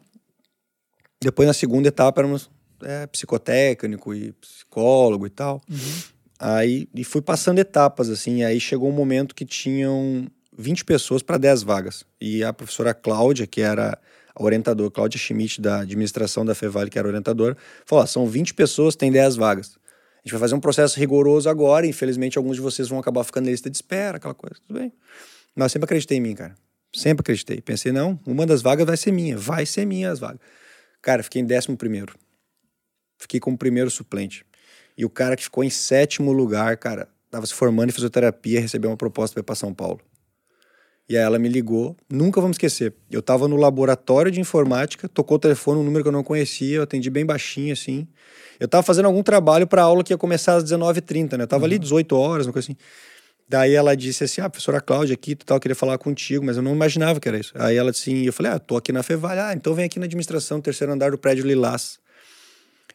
Depois, 1.21 1.47
na 1.47 1.53
segunda 1.53 1.87
etapa, 1.87 2.21
éramos 2.21 2.49
é, 2.83 3.07
psicotécnico 3.07 4.13
e 4.13 4.33
psicólogo 4.33 5.25
e 5.25 5.29
tal. 5.29 5.61
Uhum. 5.69 6.01
Aí, 6.39 6.89
e 6.93 7.03
fui 7.03 7.21
passando 7.21 7.59
etapas, 7.59 8.09
assim. 8.09 8.43
Aí 8.43 8.59
chegou 8.59 8.89
um 8.89 8.93
momento 8.93 9.33
que 9.33 9.45
tinham 9.45 10.27
20 10.57 10.83
pessoas 10.85 11.23
para 11.23 11.37
10 11.37 11.63
vagas. 11.63 12.03
E 12.19 12.43
a 12.43 12.51
professora 12.51 12.93
Cláudia, 12.93 13.47
que 13.47 13.61
era 13.61 13.97
a 14.35 14.43
orientadora, 14.43 14.89
Cláudia 14.89 15.19
Schmidt, 15.19 15.61
da 15.61 15.81
administração 15.81 16.43
da 16.43 16.55
Fevale, 16.55 16.89
que 16.89 16.97
era 16.97 17.07
orientadora, 17.07 17.55
falou: 17.85 18.05
são 18.07 18.27
20 18.27 18.53
pessoas, 18.53 18.95
tem 18.95 19.11
10 19.11 19.35
vagas. 19.35 19.77
A 20.23 20.27
gente 20.27 20.31
vai 20.33 20.39
fazer 20.39 20.55
um 20.55 20.59
processo 20.59 20.99
rigoroso 20.99 21.49
agora. 21.49 21.85
Infelizmente, 21.85 22.37
alguns 22.37 22.55
de 22.55 22.61
vocês 22.61 22.87
vão 22.87 22.99
acabar 22.99 23.23
ficando 23.23 23.45
na 23.45 23.51
lista 23.51 23.69
de 23.69 23.77
espera, 23.77 24.17
aquela 24.17 24.35
coisa. 24.35 24.55
Tudo 24.67 24.79
bem. 24.79 24.93
Mas 25.55 25.65
eu 25.65 25.69
sempre 25.69 25.85
acreditei 25.85 26.17
em 26.17 26.21
mim, 26.21 26.35
cara. 26.35 26.55
Sempre 26.93 27.21
acreditei. 27.21 27.61
Pensei, 27.61 27.91
não, 27.91 28.19
uma 28.25 28.45
das 28.45 28.61
vagas 28.61 28.85
vai 28.85 28.97
ser 28.97 29.11
minha. 29.11 29.37
Vai 29.37 29.65
ser 29.65 29.85
minha 29.85 30.11
as 30.11 30.19
vagas. 30.19 30.39
Cara, 31.01 31.23
fiquei 31.23 31.41
em 31.41 31.45
décimo 31.45 31.77
primeiro. 31.77 32.15
Fiquei 33.17 33.39
como 33.39 33.57
primeiro 33.57 33.89
suplente. 33.89 34.45
E 34.97 35.05
o 35.05 35.09
cara 35.09 35.35
que 35.35 35.43
ficou 35.43 35.63
em 35.63 35.69
sétimo 35.69 36.31
lugar, 36.31 36.75
cara, 36.77 37.07
tava 37.29 37.45
se 37.45 37.53
formando 37.53 37.89
em 37.89 37.93
fisioterapia, 37.93 38.59
recebeu 38.59 38.89
uma 38.89 38.97
proposta 38.97 39.33
para 39.33 39.41
ir 39.41 39.45
pra 39.45 39.55
São 39.55 39.73
Paulo. 39.73 40.01
E 41.07 41.17
aí 41.17 41.23
ela 41.23 41.37
me 41.37 41.49
ligou, 41.49 41.95
nunca 42.09 42.39
vamos 42.39 42.55
esquecer. 42.55 42.93
Eu 43.09 43.21
tava 43.21 43.47
no 43.47 43.57
laboratório 43.57 44.31
de 44.31 44.39
informática, 44.39 45.09
tocou 45.09 45.35
o 45.35 45.39
telefone, 45.39 45.79
um 45.79 45.83
número 45.83 46.03
que 46.03 46.07
eu 46.07 46.11
não 46.11 46.23
conhecia, 46.23 46.77
eu 46.77 46.83
atendi 46.83 47.09
bem 47.09 47.25
baixinho 47.25 47.73
assim. 47.73 48.07
Eu 48.59 48.67
tava 48.67 48.83
fazendo 48.83 49.05
algum 49.05 49.23
trabalho 49.23 49.67
para 49.67 49.81
aula 49.81 50.03
que 50.03 50.13
ia 50.13 50.17
começar 50.17 50.55
às 50.55 50.63
19h30, 50.63 51.37
né? 51.37 51.43
Eu 51.43 51.47
tava 51.47 51.63
uhum. 51.63 51.65
ali 51.65 51.79
18 51.79 52.15
horas, 52.15 52.45
uma 52.47 52.53
coisa 52.53 52.67
assim. 52.67 52.77
Daí 53.51 53.73
ela 53.75 53.97
disse 53.97 54.23
assim: 54.23 54.39
Ah, 54.39 54.49
professora 54.49 54.79
Cláudia 54.79 55.13
aqui, 55.13 55.35
tal, 55.35 55.59
queria 55.59 55.75
falar 55.75 55.97
contigo, 55.97 56.45
mas 56.45 56.55
eu 56.55 56.63
não 56.63 56.73
imaginava 56.73 57.19
que 57.19 57.27
era 57.27 57.37
isso. 57.37 57.51
Aí 57.55 57.75
ela 57.75 57.91
disse 57.91 58.09
assim: 58.09 58.23
Eu 58.23 58.31
falei: 58.31 58.53
Ah, 58.53 58.57
tô 58.57 58.77
aqui 58.77 58.93
na 58.93 59.03
Fevalha. 59.03 59.47
Ah, 59.47 59.53
então 59.53 59.73
vem 59.73 59.83
aqui 59.83 59.99
na 59.99 60.05
administração, 60.05 60.61
terceiro 60.61 60.93
andar 60.93 61.11
do 61.11 61.17
prédio 61.17 61.45
Lilás. 61.45 61.99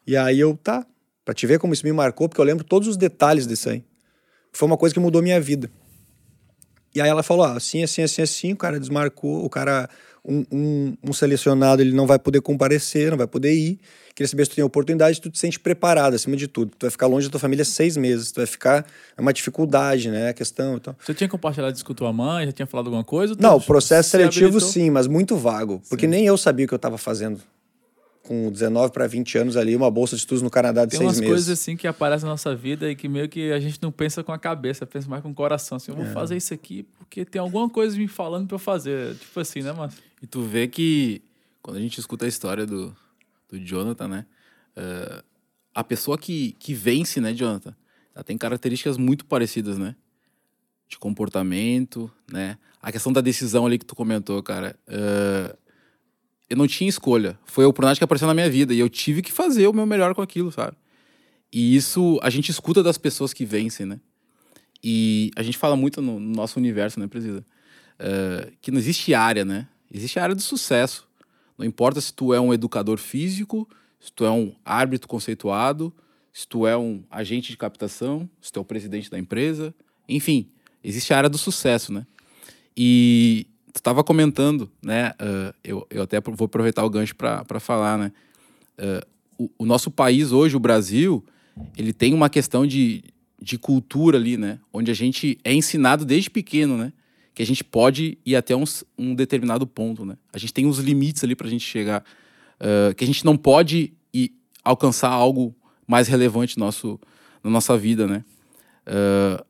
E 0.06 0.16
aí 0.16 0.40
eu, 0.40 0.56
tá, 0.56 0.86
pra 1.26 1.34
te 1.34 1.46
ver 1.46 1.58
como 1.58 1.74
isso 1.74 1.84
me 1.84 1.92
marcou, 1.92 2.26
porque 2.26 2.40
eu 2.40 2.44
lembro 2.44 2.64
todos 2.64 2.88
os 2.88 2.96
detalhes 2.96 3.46
disso 3.46 3.68
aí. 3.68 3.84
Foi 4.50 4.66
uma 4.66 4.78
coisa 4.78 4.94
que 4.94 4.98
mudou 4.98 5.20
minha 5.20 5.38
vida. 5.38 5.70
E 6.94 7.02
aí 7.02 7.08
ela 7.10 7.22
falou: 7.22 7.44
ah, 7.44 7.58
assim, 7.58 7.82
assim, 7.82 8.00
assim, 8.00 8.22
assim, 8.22 8.52
o 8.54 8.56
cara 8.56 8.80
desmarcou, 8.80 9.44
o 9.44 9.50
cara, 9.50 9.90
um, 10.24 10.42
um, 10.50 10.96
um, 11.04 11.12
selecionado, 11.12 11.82
ele 11.82 11.92
não 11.92 12.06
vai 12.06 12.18
poder 12.18 12.40
comparecer, 12.40 13.10
não 13.10 13.18
vai 13.18 13.26
poder 13.26 13.52
ir. 13.52 13.78
Queria 14.16 14.28
saber 14.28 14.46
se 14.46 14.52
tu 14.52 14.54
tem 14.54 14.64
oportunidade, 14.64 15.20
tu 15.20 15.28
te 15.28 15.38
sente 15.38 15.60
preparado 15.60 16.14
acima 16.14 16.34
de 16.36 16.48
tudo. 16.48 16.72
Tu 16.78 16.84
vai 16.84 16.90
ficar 16.90 17.06
longe 17.06 17.26
da 17.26 17.32
tua 17.32 17.38
família 17.38 17.66
seis 17.66 17.98
meses, 17.98 18.32
tu 18.32 18.36
vai 18.36 18.46
ficar. 18.46 18.86
É 19.14 19.20
uma 19.20 19.30
dificuldade, 19.30 20.10
né? 20.10 20.30
A 20.30 20.32
questão. 20.32 20.76
Então. 20.76 20.96
Você 20.98 21.12
tinha 21.12 21.28
compartilhado 21.28 21.76
isso 21.76 21.84
com 21.84 21.92
tua 21.92 22.10
mãe? 22.14 22.46
Já 22.46 22.52
tinha 22.52 22.66
falado 22.66 22.86
alguma 22.86 23.04
coisa? 23.04 23.36
Não, 23.38 23.56
o 23.56 23.60
processo 23.60 24.08
seletivo 24.08 24.58
sim, 24.58 24.88
mas 24.88 25.06
muito 25.06 25.36
vago. 25.36 25.82
Porque 25.86 26.06
sim. 26.06 26.10
nem 26.10 26.24
eu 26.24 26.38
sabia 26.38 26.64
o 26.64 26.68
que 26.68 26.72
eu 26.72 26.76
estava 26.76 26.96
fazendo 26.96 27.42
com 28.22 28.50
19 28.50 28.90
para 28.90 29.06
20 29.06 29.36
anos 29.36 29.56
ali, 29.56 29.76
uma 29.76 29.90
bolsa 29.90 30.16
de 30.16 30.22
estudos 30.22 30.40
no 30.40 30.48
Canadá 30.48 30.86
de 30.86 30.92
Tem 30.92 31.00
seis 31.00 31.08
meses. 31.10 31.20
Tem 31.20 31.28
umas 31.28 31.34
coisas 31.34 31.60
assim 31.60 31.76
que 31.76 31.86
aparecem 31.86 32.24
na 32.24 32.32
nossa 32.32 32.56
vida 32.56 32.90
e 32.90 32.96
que 32.96 33.08
meio 33.10 33.28
que 33.28 33.52
a 33.52 33.60
gente 33.60 33.78
não 33.82 33.92
pensa 33.92 34.24
com 34.24 34.32
a 34.32 34.38
cabeça, 34.38 34.86
pensa 34.86 35.06
mais 35.10 35.22
com 35.22 35.30
o 35.30 35.34
coração. 35.34 35.76
Assim, 35.76 35.92
eu 35.92 35.96
vou 35.96 36.06
é. 36.06 36.12
fazer 36.12 36.38
isso 36.38 36.54
aqui 36.54 36.84
porque 36.98 37.22
tem 37.22 37.38
alguma 37.38 37.68
coisa 37.68 37.94
me 37.98 38.08
falando 38.08 38.46
para 38.46 38.54
eu 38.54 38.58
fazer. 38.58 39.14
Tipo 39.16 39.40
assim, 39.40 39.60
né, 39.60 39.72
Márcio? 39.72 40.02
E 40.22 40.26
tu 40.26 40.40
vê 40.40 40.66
que 40.66 41.20
quando 41.60 41.76
a 41.76 41.80
gente 41.80 42.00
escuta 42.00 42.24
a 42.24 42.28
história 42.28 42.64
do, 42.64 42.96
do 43.48 43.58
Jonathan, 43.58 44.08
né? 44.08 44.26
Uh, 44.76 45.24
a 45.74 45.84
pessoa 45.84 46.16
que, 46.16 46.56
que 46.58 46.74
vence, 46.74 47.20
né, 47.20 47.32
Jonathan? 47.32 47.74
Ela 48.14 48.24
tem 48.24 48.38
características 48.38 48.96
muito 48.96 49.24
parecidas, 49.26 49.78
né? 49.78 49.94
De 50.88 50.98
comportamento, 50.98 52.10
né? 52.30 52.58
A 52.80 52.90
questão 52.90 53.12
da 53.12 53.20
decisão 53.20 53.66
ali 53.66 53.78
que 53.78 53.84
tu 53.84 53.94
comentou, 53.94 54.42
cara. 54.42 54.78
Uh, 54.88 55.56
eu 56.48 56.56
não 56.56 56.66
tinha 56.66 56.88
escolha. 56.88 57.38
Foi 57.44 57.64
a 57.64 57.68
oportunidade 57.68 57.98
que 57.98 58.04
apareceu 58.04 58.28
na 58.28 58.34
minha 58.34 58.48
vida 58.48 58.72
e 58.72 58.78
eu 58.78 58.88
tive 58.88 59.20
que 59.20 59.32
fazer 59.32 59.66
o 59.66 59.72
meu 59.72 59.84
melhor 59.84 60.14
com 60.14 60.22
aquilo, 60.22 60.50
sabe? 60.52 60.76
E 61.52 61.76
isso 61.76 62.18
a 62.22 62.30
gente 62.30 62.50
escuta 62.50 62.82
das 62.82 62.98
pessoas 62.98 63.32
que 63.32 63.44
vencem, 63.44 63.86
né? 63.86 64.00
E 64.82 65.30
a 65.36 65.42
gente 65.42 65.58
fala 65.58 65.76
muito 65.76 66.00
no, 66.00 66.20
nosso 66.20 66.58
universo, 66.58 67.00
né, 67.00 67.06
Presida? 67.06 67.44
Uh, 67.98 68.52
que 68.60 68.70
não 68.70 68.78
existe 68.78 69.14
área, 69.14 69.44
né? 69.44 69.66
Existe 69.92 70.18
a 70.18 70.22
área 70.22 70.34
do 70.34 70.42
sucesso. 70.42 71.05
Não 71.58 71.64
importa 71.64 72.00
se 72.00 72.12
tu 72.12 72.34
é 72.34 72.40
um 72.40 72.52
educador 72.52 72.98
físico, 72.98 73.68
se 73.98 74.12
tu 74.12 74.24
é 74.24 74.30
um 74.30 74.54
árbitro 74.64 75.08
conceituado, 75.08 75.92
se 76.32 76.46
tu 76.46 76.66
é 76.66 76.76
um 76.76 77.02
agente 77.10 77.50
de 77.50 77.56
captação, 77.56 78.28
se 78.40 78.52
tu 78.52 78.58
é 78.58 78.62
o 78.62 78.64
presidente 78.64 79.10
da 79.10 79.18
empresa. 79.18 79.74
Enfim, 80.08 80.48
existe 80.84 81.14
a 81.14 81.16
área 81.16 81.30
do 81.30 81.38
sucesso, 81.38 81.92
né? 81.92 82.06
E 82.76 83.46
tu 83.72 83.76
estava 83.76 84.04
comentando, 84.04 84.70
né? 84.82 85.12
Uh, 85.12 85.54
eu, 85.64 85.86
eu 85.90 86.02
até 86.02 86.20
vou 86.20 86.44
aproveitar 86.44 86.84
o 86.84 86.90
gancho 86.90 87.16
para 87.16 87.58
falar, 87.58 87.98
né? 87.98 88.12
Uh, 88.78 89.44
o, 89.44 89.50
o, 89.60 89.66
nosso 89.66 89.90
país 89.90 90.30
hoje, 90.32 90.56
o 90.56 90.60
Brasil, 90.60 91.24
ele 91.76 91.92
tem 91.92 92.12
uma 92.12 92.28
questão 92.28 92.66
de, 92.66 93.02
de 93.40 93.58
cultura 93.58 94.18
ali, 94.18 94.36
né? 94.36 94.58
Onde 94.70 94.90
a 94.90 94.94
gente 94.94 95.38
é 95.42 95.54
ensinado 95.54 96.04
desde 96.04 96.28
pequeno, 96.28 96.76
né? 96.76 96.92
Que 97.36 97.42
a 97.42 97.46
gente 97.46 97.62
pode 97.62 98.16
ir 98.24 98.34
até 98.34 98.56
um, 98.56 98.64
um 98.96 99.14
determinado 99.14 99.66
ponto, 99.66 100.06
né? 100.06 100.16
A 100.32 100.38
gente 100.38 100.54
tem 100.54 100.64
uns 100.64 100.78
limites 100.78 101.22
ali 101.22 101.36
para 101.36 101.46
a 101.46 101.50
gente 101.50 101.66
chegar. 101.66 102.02
Uh, 102.58 102.94
que 102.94 103.04
a 103.04 103.06
gente 103.06 103.26
não 103.26 103.36
pode 103.36 103.92
ir 104.10 104.32
alcançar 104.64 105.10
algo 105.10 105.54
mais 105.86 106.08
relevante 106.08 106.58
nosso, 106.58 106.98
na 107.44 107.50
nossa 107.50 107.76
vida, 107.76 108.06
né? 108.06 108.24
Uh, 108.86 109.44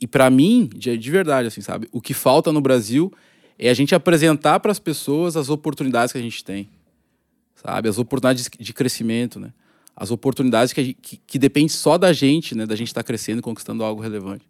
e 0.00 0.06
para 0.06 0.30
mim, 0.30 0.70
de, 0.74 0.96
de, 0.96 1.10
verdade, 1.10 1.48
assim, 1.48 1.60
sabe? 1.60 1.86
O 1.92 2.00
que 2.00 2.14
falta 2.14 2.50
no 2.50 2.62
Brasil 2.62 3.12
é 3.58 3.68
a 3.68 3.74
gente 3.74 3.94
apresentar 3.94 4.58
para 4.60 4.72
as 4.72 4.78
pessoas 4.78 5.36
as 5.36 5.50
oportunidades 5.50 6.12
que 6.12 6.18
a 6.18 6.22
gente 6.22 6.42
tem, 6.42 6.66
sabe? 7.56 7.90
As 7.90 7.98
oportunidades 7.98 8.48
de 8.58 8.72
crescimento, 8.72 9.38
né? 9.38 9.52
As 9.94 10.10
oportunidades 10.10 10.72
que, 10.72 10.94
que, 10.94 11.18
que 11.18 11.38
depende 11.38 11.72
só 11.72 11.98
da 11.98 12.10
gente, 12.14 12.54
né? 12.54 12.64
Da 12.64 12.74
gente 12.74 12.88
estar 12.88 13.02
tá 13.02 13.06
crescendo 13.06 13.40
e 13.40 13.42
conquistando 13.42 13.84
algo 13.84 14.00
relevante. 14.00 14.46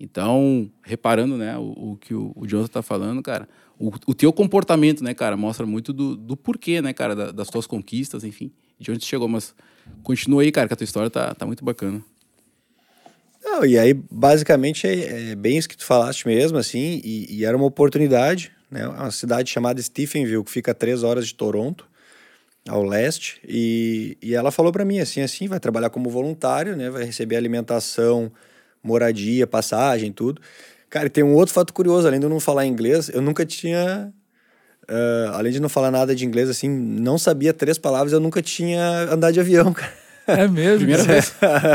Então, 0.00 0.70
reparando, 0.82 1.36
né, 1.36 1.58
o, 1.58 1.92
o 1.92 1.98
que 2.00 2.14
o, 2.14 2.32
o 2.34 2.46
Jonathan 2.46 2.72
tá 2.72 2.82
falando, 2.82 3.22
cara, 3.22 3.46
o, 3.78 3.92
o 4.06 4.14
teu 4.14 4.32
comportamento, 4.32 5.04
né, 5.04 5.12
cara, 5.12 5.36
mostra 5.36 5.66
muito 5.66 5.92
do, 5.92 6.16
do 6.16 6.34
porquê, 6.36 6.80
né, 6.80 6.94
cara, 6.94 7.14
da, 7.14 7.30
das 7.30 7.48
tuas 7.48 7.66
conquistas, 7.66 8.24
enfim, 8.24 8.50
de 8.78 8.90
onde 8.90 9.00
tu 9.00 9.06
chegou. 9.06 9.28
Mas 9.28 9.54
continua 10.02 10.40
aí, 10.40 10.50
cara, 10.50 10.66
que 10.66 10.72
a 10.72 10.76
tua 10.76 10.84
história 10.84 11.10
tá, 11.10 11.34
tá 11.34 11.44
muito 11.44 11.62
bacana. 11.62 12.02
Não, 13.42 13.64
e 13.64 13.78
aí, 13.78 13.92
basicamente, 13.92 14.86
é, 14.86 15.32
é, 15.32 15.34
bem 15.34 15.58
isso 15.58 15.68
que 15.68 15.76
tu 15.76 15.84
falaste 15.84 16.26
mesmo, 16.26 16.56
assim, 16.56 17.00
e, 17.04 17.26
e, 17.38 17.44
era 17.44 17.56
uma 17.56 17.66
oportunidade, 17.66 18.52
né? 18.70 18.86
Uma 18.86 19.10
cidade 19.10 19.50
chamada 19.50 19.80
Stephenville, 19.80 20.44
que 20.44 20.50
fica 20.50 20.72
a 20.72 20.74
três 20.74 21.02
horas 21.02 21.26
de 21.26 21.34
Toronto, 21.34 21.88
ao 22.68 22.84
leste, 22.84 23.40
e, 23.46 24.16
e 24.22 24.34
ela 24.34 24.50
falou 24.50 24.70
para 24.70 24.84
mim, 24.84 24.98
assim, 24.98 25.22
assim, 25.22 25.48
vai 25.48 25.58
trabalhar 25.58 25.90
como 25.90 26.10
voluntário, 26.10 26.76
né? 26.76 26.90
Vai 26.90 27.04
receber 27.04 27.36
alimentação, 27.36 28.30
moradia, 28.82 29.46
passagem, 29.46 30.12
tudo. 30.12 30.40
Cara, 30.88 31.06
e 31.06 31.10
tem 31.10 31.22
um 31.22 31.34
outro 31.34 31.54
fato 31.54 31.72
curioso, 31.72 32.06
além 32.06 32.18
de 32.18 32.26
eu 32.26 32.30
não 32.30 32.40
falar 32.40 32.66
inglês, 32.66 33.08
eu 33.08 33.22
nunca 33.22 33.44
tinha... 33.46 34.12
Uh, 34.88 35.30
além 35.34 35.52
de 35.52 35.60
não 35.60 35.68
falar 35.68 35.90
nada 35.90 36.16
de 36.16 36.26
inglês, 36.26 36.48
assim, 36.48 36.68
não 36.68 37.16
sabia 37.16 37.54
três 37.54 37.78
palavras, 37.78 38.12
eu 38.12 38.18
nunca 38.18 38.42
tinha 38.42 38.82
andado 39.12 39.32
de 39.32 39.40
avião, 39.40 39.70
cara. 39.74 39.92
É 40.26 40.48
mesmo? 40.48 40.78
Primeira 40.78 41.02
vez? 41.02 41.32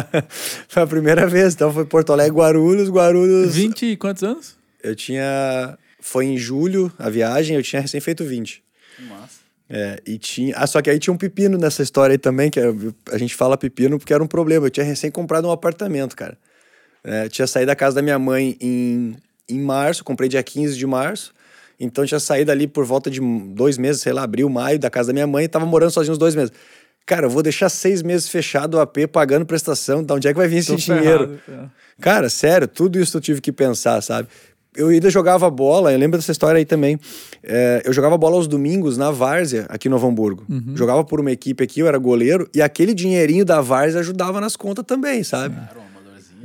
foi 0.68 0.84
a 0.84 0.88
primeira 0.88 1.28
vez. 1.28 1.54
Então 1.54 1.74
foi 1.74 1.86
Porto 1.86 2.14
Alegre, 2.14 2.36
Guarulhos, 2.36 2.90
Guarulhos. 2.90 3.56
20 3.56 3.86
e 3.86 3.98
quantos 3.98 4.24
anos? 4.24 4.56
Eu 4.84 4.96
tinha. 4.96 5.78
Foi 6.00 6.26
em 6.26 6.38
julho 6.38 6.92
a 7.00 7.10
viagem, 7.10 7.56
eu 7.56 7.64
tinha 7.64 7.82
recém 7.82 8.00
feito 8.00 8.24
20. 8.24 8.64
Massa. 9.10 9.40
É, 9.70 10.00
e 10.06 10.18
tinha. 10.18 10.56
Ah, 10.56 10.68
só 10.68 10.82
que 10.82 10.90
aí 10.90 11.00
tinha 11.00 11.14
um 11.14 11.18
pepino 11.18 11.58
nessa 11.58 11.82
história 11.82 12.14
aí 12.14 12.18
também, 12.18 12.52
que 12.52 12.60
a 13.12 13.18
gente 13.18 13.36
fala 13.36 13.58
pepino 13.58 13.98
porque 13.98 14.14
era 14.14 14.24
um 14.24 14.28
problema. 14.28 14.68
Eu 14.68 14.70
tinha 14.70 14.86
recém 14.86 15.10
comprado 15.10 15.48
um 15.48 15.52
apartamento, 15.52 16.16
cara. 16.16 16.38
É, 17.06 17.30
tinha 17.30 17.46
saído 17.46 17.68
da 17.68 17.76
casa 17.76 17.96
da 17.96 18.02
minha 18.02 18.18
mãe 18.18 18.58
em, 18.60 19.16
em 19.48 19.60
março, 19.60 20.04
comprei 20.04 20.28
dia 20.28 20.42
15 20.42 20.76
de 20.76 20.88
março. 20.88 21.34
Então 21.80 22.06
tinha 22.06 22.20
saído 22.20 22.52
ali 22.52 22.68
por 22.68 22.84
volta 22.84 23.10
de 23.10 23.20
dois 23.54 23.78
meses, 23.78 24.02
sei 24.02 24.12
lá, 24.12 24.24
abril, 24.24 24.50
maio, 24.50 24.80
da 24.80 24.90
casa 24.90 25.08
da 25.08 25.14
minha 25.14 25.28
mãe 25.28 25.46
e 25.46 25.48
tava 25.48 25.66
morando 25.66 25.92
sozinho 25.92 26.14
uns 26.14 26.18
dois 26.18 26.34
meses. 26.34 26.52
Cara, 27.06 27.28
eu 27.28 27.30
vou 27.30 27.44
deixar 27.44 27.70
seis 27.70 28.02
meses 28.02 28.28
fechado 28.28 28.76
o 28.76 28.80
AP 28.80 29.08
pagando 29.12 29.46
prestação, 29.46 30.04
de 30.04 30.12
onde 30.12 30.28
é 30.28 30.32
que 30.32 30.38
vai 30.38 30.48
vir 30.48 30.58
esse 30.58 30.72
Tô 30.72 30.76
dinheiro? 30.76 31.40
Ferrado. 31.46 31.72
Cara, 32.02 32.30
sério, 32.30 32.68
tudo 32.68 33.00
isso 33.00 33.16
eu 33.16 33.22
tive 33.22 33.42
que 33.42 33.52
pensar, 33.52 34.02
sabe? 34.02 34.28
Eu 34.76 34.90
ainda 34.90 35.10
jogava 35.10 35.50
bola, 35.50 35.94
eu 35.94 36.00
lembro 36.00 36.18
dessa 36.18 36.32
história 36.32 36.58
aí 36.58 36.66
também. 36.66 37.00
É, 37.44 37.84
eu 37.86 37.94
jogava 37.94 38.18
bola 38.18 38.36
aos 38.36 38.48
domingos 38.48 38.98
na 38.98 39.12
Várzea, 39.12 39.66
aqui 39.70 39.88
no 39.88 39.96
Novo 39.96 40.08
Hamburgo. 40.08 40.46
Uhum. 40.50 40.76
Jogava 40.76 41.04
por 41.04 41.20
uma 41.20 41.32
equipe 41.32 41.64
aqui, 41.64 41.80
eu 41.80 41.88
era 41.88 41.98
goleiro, 41.98 42.50
e 42.54 42.62
aquele 42.62 42.94
dinheirinho 42.94 43.46
da 43.46 43.62
Várzea 43.62 44.00
ajudava 44.00 44.42
nas 44.42 44.56
contas 44.56 44.84
também, 44.86 45.24
sabe? 45.24 45.56
Claro. 45.56 45.85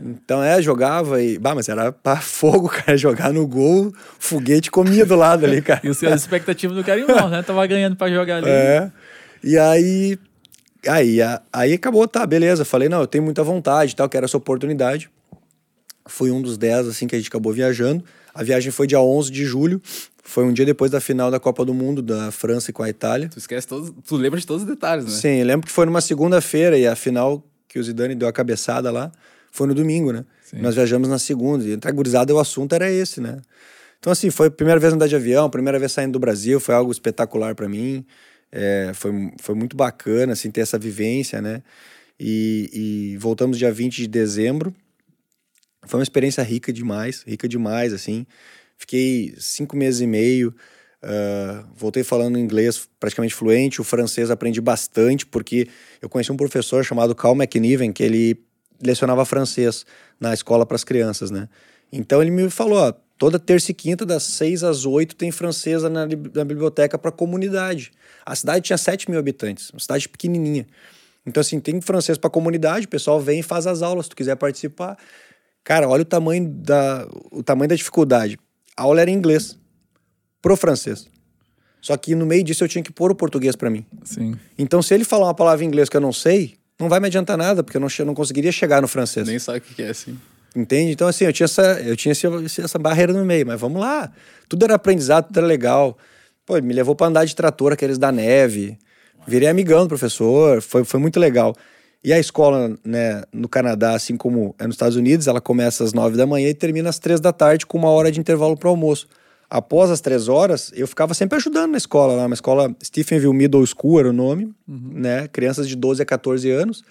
Então, 0.02 0.42
é, 0.42 0.62
jogava 0.62 1.22
e. 1.22 1.38
Bah, 1.38 1.54
mas 1.54 1.68
era 1.68 1.92
pra 1.92 2.16
fogo, 2.22 2.68
cara. 2.68 2.96
Jogar 2.96 3.32
no 3.32 3.46
gol, 3.46 3.92
foguete 4.18 4.70
comia 4.70 5.04
do 5.04 5.16
lado 5.16 5.44
ali, 5.44 5.60
cara. 5.60 5.80
e 5.84 6.06
as 6.06 6.22
expectativas 6.22 6.76
do 6.76 6.84
cara 6.84 7.00
irmão, 7.00 7.28
né? 7.28 7.42
Tava 7.42 7.66
ganhando 7.66 7.96
pra 7.96 8.08
jogar 8.08 8.36
ali. 8.38 8.48
É. 8.48 8.90
E 9.42 9.58
aí, 9.58 10.18
Aí, 10.86 11.18
aí 11.52 11.74
acabou, 11.74 12.06
tá, 12.08 12.26
beleza. 12.26 12.64
Falei, 12.64 12.88
não, 12.88 13.00
eu 13.00 13.06
tenho 13.06 13.22
muita 13.22 13.42
vontade 13.42 13.94
tal, 13.94 14.08
quero 14.08 14.24
essa 14.24 14.36
oportunidade. 14.36 15.10
Fui 16.06 16.30
um 16.30 16.40
dos 16.40 16.56
10, 16.56 16.88
assim, 16.88 17.06
que 17.06 17.14
a 17.14 17.18
gente 17.18 17.28
acabou 17.28 17.52
viajando. 17.52 18.02
A 18.34 18.42
viagem 18.42 18.72
foi 18.72 18.86
dia 18.86 19.00
11 19.00 19.30
de 19.30 19.44
julho. 19.44 19.80
Foi 20.22 20.44
um 20.44 20.52
dia 20.52 20.64
depois 20.64 20.90
da 20.90 21.00
final 21.00 21.30
da 21.30 21.40
Copa 21.40 21.64
do 21.64 21.74
Mundo 21.74 22.00
da 22.00 22.30
França 22.30 22.72
com 22.72 22.82
a 22.82 22.88
Itália. 22.88 23.28
Tu 23.28 23.38
esquece 23.38 23.66
todos, 23.66 23.92
tu 24.06 24.16
lembra 24.16 24.38
de 24.38 24.46
todos 24.46 24.62
os 24.62 24.68
detalhes, 24.68 25.04
né? 25.04 25.10
Sim, 25.10 25.40
eu 25.40 25.46
lembro 25.46 25.66
que 25.66 25.72
foi 25.72 25.84
numa 25.86 26.00
segunda-feira 26.00 26.78
e 26.78 26.86
a 26.86 26.94
final 26.94 27.42
que 27.68 27.78
o 27.78 27.82
Zidane 27.82 28.14
deu 28.14 28.28
a 28.28 28.32
cabeçada 28.32 28.90
lá 28.90 29.10
foi 29.50 29.66
no 29.66 29.74
domingo, 29.74 30.12
né? 30.12 30.24
Sim. 30.42 30.58
Nós 30.60 30.74
viajamos 30.74 31.08
na 31.08 31.18
segunda. 31.18 31.64
E 31.64 31.72
entre 31.72 31.90
a 31.90 31.92
gurizada 31.92 32.34
o 32.34 32.38
assunto 32.38 32.74
era 32.74 32.90
esse, 32.90 33.20
né? 33.20 33.38
Então, 33.98 34.12
assim, 34.12 34.30
foi 34.30 34.46
a 34.46 34.50
primeira 34.50 34.80
vez 34.80 34.92
andar 34.92 35.06
de 35.06 35.14
avião, 35.14 35.50
primeira 35.50 35.78
vez 35.78 35.92
saindo 35.92 36.12
do 36.12 36.18
Brasil, 36.18 36.58
foi 36.58 36.74
algo 36.74 36.90
espetacular 36.90 37.54
para 37.54 37.68
mim. 37.68 38.04
É, 38.50 38.92
foi, 38.94 39.32
foi 39.38 39.54
muito 39.54 39.76
bacana, 39.76 40.32
assim, 40.32 40.50
ter 40.50 40.62
essa 40.62 40.78
vivência, 40.78 41.40
né? 41.42 41.62
E, 42.18 43.12
e, 43.12 43.16
voltamos 43.18 43.58
dia 43.58 43.72
20 43.72 43.96
de 43.96 44.08
dezembro. 44.08 44.74
Foi 45.86 45.98
uma 45.98 46.02
experiência 46.02 46.42
rica 46.42 46.72
demais, 46.72 47.22
rica 47.26 47.48
demais, 47.48 47.92
assim. 47.92 48.26
Fiquei 48.76 49.34
cinco 49.38 49.76
meses 49.76 50.00
e 50.00 50.06
meio, 50.06 50.54
uh, 51.02 51.66
voltei 51.74 52.02
falando 52.02 52.38
inglês 52.38 52.88
praticamente 52.98 53.34
fluente, 53.34 53.80
o 53.80 53.84
francês 53.84 54.30
aprendi 54.30 54.60
bastante, 54.60 55.26
porque 55.26 55.68
eu 56.00 56.08
conheci 56.08 56.32
um 56.32 56.36
professor 56.36 56.84
chamado 56.84 57.14
Carl 57.14 57.34
McNiven, 57.34 57.92
que 57.92 58.02
ele 58.02 58.38
lecionava 58.82 59.24
francês 59.24 59.84
na 60.18 60.32
escola 60.32 60.64
para 60.64 60.76
as 60.76 60.84
crianças, 60.84 61.30
né? 61.30 61.48
Então 61.92 62.22
ele 62.22 62.30
me 62.30 62.48
falou, 62.50 62.78
ó, 62.78 62.92
toda 63.18 63.38
terça 63.38 63.70
e 63.70 63.74
quinta, 63.74 64.06
das 64.06 64.22
seis 64.22 64.62
às 64.62 64.86
oito, 64.86 65.14
tem 65.14 65.30
francesa 65.30 65.90
na, 65.90 66.06
na 66.06 66.44
biblioteca 66.44 66.98
para 66.98 67.10
a 67.10 67.12
comunidade. 67.12 67.92
A 68.24 68.34
cidade 68.34 68.64
tinha 68.66 68.78
7 68.78 69.10
mil 69.10 69.18
habitantes, 69.18 69.70
uma 69.70 69.80
cidade 69.80 70.08
pequenininha. 70.08 70.66
Então, 71.26 71.40
assim, 71.40 71.60
tem 71.60 71.80
francês 71.80 72.16
para 72.16 72.28
a 72.28 72.30
comunidade, 72.30 72.86
o 72.86 72.88
pessoal 72.88 73.20
vem 73.20 73.40
e 73.40 73.42
faz 73.42 73.66
as 73.66 73.82
aulas, 73.82 74.06
se 74.06 74.10
tu 74.10 74.16
quiser 74.16 74.36
participar. 74.36 74.96
Cara, 75.62 75.88
olha 75.88 76.02
o 76.02 76.04
tamanho 76.06 76.48
da, 76.48 77.06
o 77.30 77.42
tamanho 77.42 77.68
da 77.68 77.74
dificuldade. 77.74 78.38
A 78.76 78.82
aula 78.84 79.02
era 79.02 79.10
em 79.10 79.14
inglês, 79.14 79.58
pro 80.40 80.56
francês. 80.56 81.06
Só 81.80 81.96
que 81.96 82.14
no 82.14 82.26
meio 82.26 82.42
disso 82.42 82.64
eu 82.64 82.68
tinha 82.68 82.82
que 82.82 82.92
pôr 82.92 83.10
o 83.10 83.14
português 83.14 83.56
para 83.56 83.70
mim. 83.70 83.84
Sim. 84.04 84.36
Então, 84.58 84.82
se 84.82 84.94
ele 84.94 85.04
falar 85.04 85.26
uma 85.26 85.34
palavra 85.34 85.64
em 85.64 85.68
inglês 85.68 85.88
que 85.88 85.96
eu 85.96 86.00
não 86.00 86.12
sei, 86.12 86.56
não 86.80 86.88
vai 86.88 86.98
me 86.98 87.06
adiantar 87.06 87.36
nada, 87.36 87.62
porque 87.62 87.76
eu 87.76 87.80
não, 87.80 87.88
não 88.06 88.14
conseguiria 88.14 88.50
chegar 88.50 88.80
no 88.82 88.88
francês. 88.88 89.28
Nem 89.28 89.38
sabe 89.38 89.58
o 89.58 89.60
que 89.60 89.82
é, 89.82 89.90
assim. 89.90 90.18
Entende? 90.56 90.90
Então, 90.90 91.06
assim, 91.06 91.24
eu 91.26 91.32
tinha, 91.32 91.44
essa, 91.44 91.62
eu 91.80 91.94
tinha 91.94 92.10
esse- 92.10 92.60
essa 92.60 92.78
barreira 92.78 93.12
no 93.12 93.24
meio, 93.24 93.46
mas 93.46 93.60
vamos 93.60 93.80
lá. 93.80 94.10
Tudo 94.48 94.64
era 94.64 94.74
aprendizado, 94.74 95.26
tudo 95.26 95.38
era 95.38 95.46
legal. 95.46 95.96
Pô, 96.44 96.60
me 96.60 96.72
levou 96.74 96.96
para 96.96 97.06
andar 97.06 97.24
de 97.24 97.36
trator, 97.36 97.72
aqueles 97.72 97.98
da 97.98 98.10
neve. 98.10 98.76
Virei 99.28 99.48
amigão 99.48 99.82
do 99.84 99.88
professor, 99.88 100.60
foi, 100.60 100.82
foi 100.82 100.98
muito 100.98 101.20
legal. 101.20 101.54
E 102.02 102.12
a 102.12 102.18
escola, 102.18 102.76
né, 102.84 103.22
no 103.32 103.46
Canadá, 103.48 103.94
assim 103.94 104.16
como 104.16 104.54
é 104.58 104.66
nos 104.66 104.74
Estados 104.74 104.96
Unidos, 104.96 105.26
ela 105.28 105.40
começa 105.40 105.84
às 105.84 105.92
nove 105.92 106.16
da 106.16 106.26
manhã 106.26 106.48
e 106.48 106.54
termina 106.54 106.88
às 106.88 106.98
três 106.98 107.20
da 107.20 107.30
tarde, 107.32 107.66
com 107.66 107.76
uma 107.78 107.90
hora 107.90 108.10
de 108.10 108.18
intervalo 108.18 108.56
para 108.56 108.70
almoço. 108.70 109.06
Após 109.50 109.90
as 109.90 110.00
três 110.00 110.28
horas, 110.28 110.70
eu 110.76 110.86
ficava 110.86 111.12
sempre 111.12 111.36
ajudando 111.36 111.72
na 111.72 111.76
escola, 111.76 112.14
lá, 112.14 112.26
uma 112.26 112.34
escola 112.34 112.72
Stephenville 112.82 113.34
Middle 113.34 113.66
School 113.66 113.98
era 113.98 114.08
o 114.08 114.12
nome, 114.12 114.54
né? 114.68 115.26
Crianças 115.26 115.68
de 115.68 115.74
12 115.74 116.00
a 116.00 116.06
14 116.06 116.48
anos. 116.48 116.84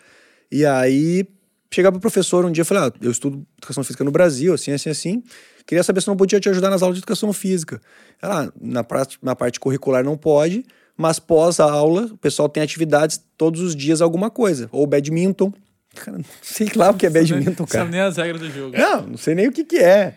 E 0.51 0.65
aí 0.65 1.25
chegava 1.71 1.97
o 1.97 1.99
professor 1.99 2.43
um 2.43 2.51
dia 2.51 2.63
e 2.63 2.65
falei: 2.65 2.83
ah, 2.83 2.93
eu 3.01 3.11
estudo 3.11 3.45
educação 3.57 3.83
física 3.83 4.03
no 4.03 4.11
Brasil, 4.11 4.53
assim, 4.53 4.71
assim, 4.71 4.89
assim. 4.89 5.23
Queria 5.65 5.83
saber 5.83 6.01
se 6.01 6.07
não 6.07 6.17
podia 6.17 6.39
te 6.39 6.49
ajudar 6.49 6.69
nas 6.69 6.81
aulas 6.81 6.97
de 6.97 6.99
educação 6.99 7.31
física. 7.31 7.79
Ela, 8.21 8.51
na, 8.59 8.83
parte, 8.83 9.17
na 9.21 9.35
parte 9.35 9.59
curricular 9.59 10.03
não 10.03 10.17
pode, 10.17 10.65
mas 10.97 11.19
pós 11.19 11.59
a 11.59 11.71
aula, 11.71 12.05
o 12.11 12.17
pessoal 12.17 12.49
tem 12.49 12.61
atividades 12.61 13.23
todos 13.37 13.61
os 13.61 13.75
dias, 13.75 14.01
alguma 14.01 14.29
coisa. 14.29 14.67
Ou 14.71 14.85
badminton. 14.85 15.53
Cara, 15.95 16.17
não 16.17 16.25
sei 16.41 16.69
lá 16.75 16.89
o 16.89 16.93
que 16.93 17.05
é 17.05 17.09
badminton, 17.09 17.65
cara. 17.65 17.83
Sabe 17.85 17.91
nem 17.91 17.99
as 18.01 18.15
regras 18.15 18.39
do 18.39 18.51
jogo. 18.51 18.77
Não, 18.77 19.07
não 19.07 19.17
sei 19.17 19.33
nem 19.33 19.47
o 19.47 19.51
que 19.51 19.63
que 19.63 19.77
é. 19.77 20.13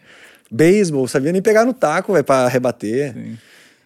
Beisebol, 0.54 1.08
sabia 1.08 1.32
nem 1.32 1.40
pegar 1.40 1.64
no 1.64 1.72
taco, 1.72 2.12
vai 2.12 2.22
para 2.22 2.46
rebater. 2.46 3.14
Sim. 3.14 3.38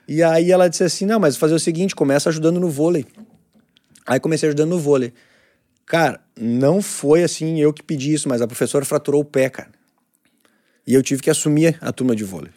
E 0.09 0.21
aí 0.23 0.51
ela 0.51 0.69
disse 0.69 0.83
assim: 0.83 1.07
"Não, 1.07 1.21
mas 1.21 1.37
fazer 1.37 1.55
o 1.55 1.61
seguinte, 1.61 1.95
começa 1.95 2.29
ajudando 2.29 2.59
no 2.59 2.69
vôlei". 2.69 3.07
Aí 4.05 4.19
comecei 4.19 4.49
ajudando 4.49 4.71
no 4.71 4.79
vôlei. 4.79 5.13
Cara, 5.87 6.21
não 6.37 6.83
foi 6.83 7.23
assim 7.23 7.61
eu 7.61 7.73
que 7.73 7.83
pedi 7.83 8.13
isso, 8.13 8.29
mas 8.29 8.43
a 8.43 8.47
professora 8.47 8.85
fraturou 8.85 9.21
o 9.21 9.25
pé, 9.25 9.49
cara. 9.49 9.71
E 10.85 10.93
eu 10.95 11.03
tive 11.03 11.23
que 11.23 11.31
assumir 11.31 11.79
a 11.81 11.93
turma 11.93 12.17
de 12.17 12.25
vôlei. 12.25 12.51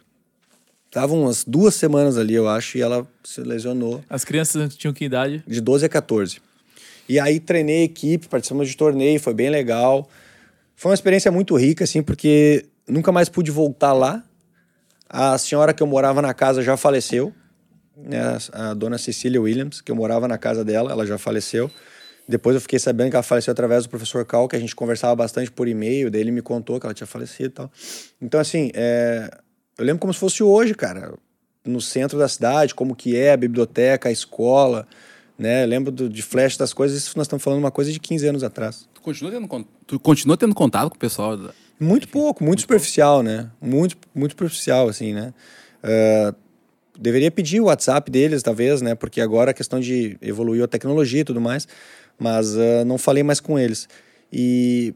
Tava 0.89 1.13
umas 1.13 1.43
duas 1.43 1.75
semanas 1.75 2.17
ali, 2.17 2.33
eu 2.33 2.47
acho, 2.49 2.79
e 2.79 2.81
ela 2.81 3.07
se 3.23 3.41
lesionou 3.41 4.03
As 4.09 4.25
crianças 4.25 4.75
tinham 4.75 4.91
que 4.91 5.05
idade? 5.05 5.43
de 5.45 5.61
12 5.61 5.85
a 5.85 5.89
14. 5.89 6.41
E 7.07 7.19
aí 7.19 7.39
treinei 7.39 7.81
a 7.81 7.85
equipe, 7.85 8.27
participamos 8.27 8.67
de 8.67 8.75
torneio, 8.75 9.19
foi 9.19 9.35
bem 9.35 9.51
legal. 9.51 10.09
Foi 10.75 10.89
uma 10.89 10.95
experiência 10.95 11.31
muito 11.31 11.55
rica, 11.55 11.83
assim, 11.83 12.01
porque 12.01 12.65
nunca 12.89 13.11
mais 13.11 13.29
pude 13.29 13.51
voltar 13.51 13.93
lá. 13.93 14.23
A 15.09 15.37
senhora 15.37 15.73
que 15.73 15.81
eu 15.81 15.87
morava 15.87 16.21
na 16.21 16.33
casa 16.33 16.61
já 16.61 16.77
faleceu, 16.77 17.33
né? 17.97 18.37
a 18.53 18.73
dona 18.73 18.97
Cecília 18.97 19.41
Williams, 19.41 19.81
que 19.81 19.91
eu 19.91 19.95
morava 19.95 20.27
na 20.27 20.37
casa 20.37 20.63
dela, 20.63 20.91
ela 20.91 21.05
já 21.05 21.17
faleceu. 21.17 21.69
Depois 22.27 22.53
eu 22.53 22.61
fiquei 22.61 22.77
sabendo 22.77 23.09
que 23.09 23.15
ela 23.15 23.23
faleceu 23.23 23.51
através 23.51 23.83
do 23.85 23.89
professor 23.89 24.23
Cal, 24.23 24.47
que 24.47 24.55
a 24.55 24.59
gente 24.59 24.75
conversava 24.75 25.15
bastante 25.15 25.49
por 25.49 25.67
e-mail, 25.67 26.11
daí 26.11 26.21
ele 26.21 26.29
me 26.31 26.43
contou 26.43 26.79
que 26.79 26.85
ela 26.85 26.93
tinha 26.93 27.07
falecido 27.07 27.45
e 27.47 27.49
tal. 27.49 27.71
Então, 28.21 28.39
assim, 28.39 28.69
é, 28.75 29.31
eu 29.77 29.83
lembro 29.83 29.99
como 29.99 30.13
se 30.13 30.19
fosse 30.19 30.43
hoje, 30.43 30.75
cara, 30.75 31.15
no 31.65 31.81
centro 31.81 32.19
da 32.19 32.27
cidade, 32.27 32.75
como 32.75 32.95
que 32.95 33.15
é 33.17 33.31
a 33.33 33.37
biblioteca, 33.37 34.09
a 34.09 34.11
escola, 34.11 34.87
né? 35.39 35.63
Eu 35.63 35.67
lembro 35.67 35.91
do- 35.91 36.07
de 36.07 36.21
flash 36.21 36.55
das 36.55 36.71
coisas, 36.71 36.95
isso 36.99 37.17
nós 37.17 37.25
estamos 37.25 37.43
falando 37.43 37.59
uma 37.59 37.71
coisa 37.71 37.91
de 37.91 37.99
15 37.99 38.27
anos 38.27 38.43
atrás. 38.43 38.87
Tu 38.93 39.01
continua 39.01 39.31
tendo, 39.31 39.67
tu 39.87 39.99
continua 39.99 40.37
tendo 40.37 40.53
contato 40.53 40.89
com 40.91 40.95
o 40.95 40.99
pessoal 40.99 41.35
da... 41.35 41.49
Muito 41.79 42.07
pouco, 42.09 42.43
muito 42.43 42.61
superficial, 42.61 43.23
né? 43.23 43.49
Muito, 43.61 43.97
muito 44.13 44.31
superficial, 44.31 44.89
assim, 44.89 45.13
né? 45.13 45.33
Ah, 45.81 46.33
deveria 46.97 47.31
pedir 47.31 47.61
o 47.61 47.65
WhatsApp 47.65 48.11
deles, 48.11 48.43
talvez, 48.43 48.81
né? 48.81 48.95
Porque 48.95 49.21
agora 49.21 49.51
a 49.51 49.53
questão 49.53 49.79
de 49.79 50.17
evoluir 50.21 50.63
a 50.63 50.67
tecnologia 50.67 51.21
e 51.21 51.23
tudo 51.23 51.39
mais, 51.39 51.67
mas 52.17 52.57
ah, 52.57 52.83
não 52.85 52.97
falei 52.97 53.23
mais 53.23 53.39
com 53.39 53.57
eles. 53.57 53.87
E 54.31 54.93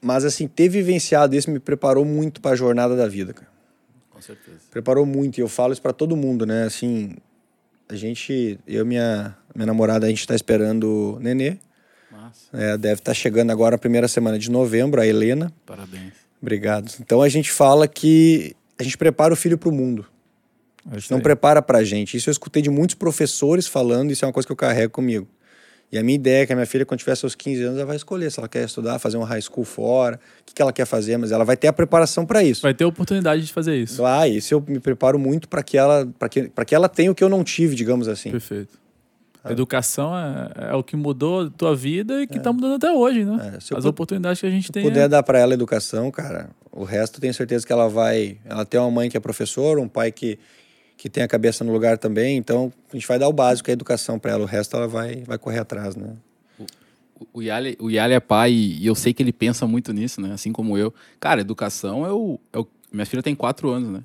mas 0.00 0.24
assim, 0.24 0.48
ter 0.48 0.68
vivenciado 0.68 1.36
isso 1.36 1.50
me 1.50 1.60
preparou 1.60 2.04
muito 2.04 2.40
para 2.40 2.52
a 2.52 2.56
jornada 2.56 2.96
da 2.96 3.06
vida, 3.06 3.32
cara. 3.32 3.50
Com 4.10 4.20
certeza. 4.20 4.58
Preparou 4.70 5.06
muito 5.06 5.38
e 5.38 5.40
eu 5.40 5.48
falo 5.48 5.72
isso 5.72 5.82
para 5.82 5.92
todo 5.92 6.16
mundo, 6.16 6.44
né? 6.44 6.64
Assim, 6.64 7.14
a 7.88 7.94
gente, 7.94 8.58
eu 8.66 8.82
e 8.82 8.88
minha 8.88 9.36
minha 9.54 9.66
namorada, 9.66 10.06
a 10.06 10.08
gente 10.08 10.26
tá 10.26 10.34
esperando 10.34 11.16
o 11.16 11.20
nenê. 11.20 11.58
É, 12.52 12.76
deve 12.76 13.00
estar 13.00 13.14
chegando 13.14 13.50
agora 13.50 13.76
a 13.76 13.78
primeira 13.78 14.08
semana 14.08 14.38
de 14.38 14.50
novembro, 14.50 15.00
a 15.00 15.06
Helena. 15.06 15.52
Parabéns. 15.66 16.12
Obrigado. 16.40 16.90
Então 17.00 17.22
a 17.22 17.28
gente 17.28 17.50
fala 17.50 17.86
que 17.86 18.54
a 18.78 18.82
gente 18.82 18.98
prepara 18.98 19.32
o 19.32 19.36
filho 19.36 19.56
para 19.56 19.68
o 19.68 19.72
mundo, 19.72 20.06
É 20.92 20.98
isso 20.98 21.12
não 21.12 21.20
prepara 21.20 21.62
para 21.62 21.78
a 21.78 21.84
gente. 21.84 22.16
Isso 22.16 22.28
eu 22.28 22.32
escutei 22.32 22.60
de 22.60 22.70
muitos 22.70 22.94
professores 22.96 23.66
falando, 23.66 24.10
isso 24.10 24.24
é 24.24 24.28
uma 24.28 24.32
coisa 24.32 24.46
que 24.46 24.52
eu 24.52 24.56
carrego 24.56 24.92
comigo. 24.92 25.28
E 25.92 25.98
a 25.98 26.02
minha 26.02 26.14
ideia 26.14 26.42
é 26.42 26.46
que 26.46 26.52
a 26.54 26.56
minha 26.56 26.66
filha, 26.66 26.86
quando 26.86 27.00
tiver 27.00 27.14
seus 27.14 27.34
15 27.34 27.62
anos, 27.64 27.76
ela 27.76 27.84
vai 27.84 27.96
escolher 27.96 28.32
se 28.32 28.40
ela 28.40 28.48
quer 28.48 28.64
estudar, 28.64 28.98
fazer 28.98 29.18
um 29.18 29.24
high 29.24 29.42
school 29.42 29.62
fora, 29.62 30.18
o 30.40 30.44
que, 30.46 30.54
que 30.54 30.62
ela 30.62 30.72
quer 30.72 30.86
fazer, 30.86 31.18
mas 31.18 31.32
ela 31.32 31.44
vai 31.44 31.54
ter 31.54 31.68
a 31.68 31.72
preparação 31.72 32.24
para 32.24 32.42
isso. 32.42 32.62
Vai 32.62 32.72
ter 32.72 32.86
oportunidade 32.86 33.44
de 33.44 33.52
fazer 33.52 33.76
isso. 33.76 34.02
Ah, 34.02 34.26
isso 34.26 34.54
eu 34.54 34.64
me 34.66 34.80
preparo 34.80 35.18
muito 35.18 35.46
para 35.48 35.62
que 35.62 35.76
ela 35.76 36.08
para 36.18 36.30
que, 36.30 36.48
pra 36.48 36.64
que 36.64 36.74
ela 36.74 36.88
tenha 36.88 37.12
o 37.12 37.14
que 37.14 37.22
eu 37.22 37.28
não 37.28 37.44
tive, 37.44 37.74
digamos 37.74 38.08
assim. 38.08 38.30
Perfeito. 38.30 38.81
A 39.44 39.50
educação 39.50 40.16
é, 40.16 40.70
é 40.70 40.74
o 40.74 40.82
que 40.84 40.94
mudou 40.94 41.46
a 41.46 41.50
tua 41.50 41.74
vida 41.74 42.22
e 42.22 42.26
que 42.26 42.38
tá 42.38 42.52
mudando 42.52 42.74
até 42.76 42.92
hoje, 42.92 43.24
né? 43.24 43.54
É, 43.56 43.60
se 43.60 43.74
As 43.76 43.84
oportunidades 43.84 44.40
que 44.40 44.46
a 44.46 44.50
gente 44.50 44.70
tem. 44.70 44.82
puder 44.84 45.04
é- 45.04 45.08
dar 45.08 45.22
para 45.22 45.38
ela 45.38 45.52
educação, 45.54 46.10
cara, 46.10 46.50
o 46.70 46.84
resto 46.84 47.16
eu 47.16 47.20
tenho 47.20 47.34
certeza 47.34 47.66
que 47.66 47.72
ela 47.72 47.88
vai. 47.88 48.38
Ela 48.44 48.64
tem 48.64 48.78
uma 48.78 48.90
mãe 48.90 49.10
que 49.10 49.16
é 49.16 49.20
professora, 49.20 49.80
um 49.80 49.88
pai 49.88 50.12
que, 50.12 50.38
que 50.96 51.08
tem 51.10 51.24
a 51.24 51.28
cabeça 51.28 51.64
no 51.64 51.72
lugar 51.72 51.98
também, 51.98 52.36
então 52.36 52.72
a 52.92 52.96
gente 52.96 53.06
vai 53.08 53.18
dar 53.18 53.28
o 53.28 53.32
básico, 53.32 53.68
é 53.68 53.72
a 53.72 53.74
educação 53.74 54.16
para 54.18 54.30
ela, 54.32 54.42
o 54.44 54.46
resto 54.46 54.76
ela 54.76 54.86
vai, 54.86 55.24
vai 55.26 55.38
correr 55.38 55.58
atrás, 55.58 55.96
né? 55.96 56.14
O- 56.60 56.66
O 57.34 57.42
Yali, 57.42 57.76
o 57.80 57.90
Yali 57.90 58.14
é 58.14 58.20
pai 58.20 58.52
e 58.52 58.86
eu 58.86 58.94
sei 58.94 59.12
que 59.12 59.22
ele 59.22 59.32
pensa 59.32 59.66
muito 59.66 59.92
nisso, 59.92 60.20
né? 60.20 60.32
Assim 60.32 60.52
como 60.52 60.76
eu. 60.78 60.92
Cara, 61.20 61.40
educação 61.40 62.04
é 62.06 62.12
o, 62.12 62.38
é 62.52 62.58
o- 62.58 62.66
Minha 62.92 63.06
filha 63.06 63.22
tem 63.22 63.34
quatro 63.34 63.70
anos, 63.70 63.88
né? 63.90 64.02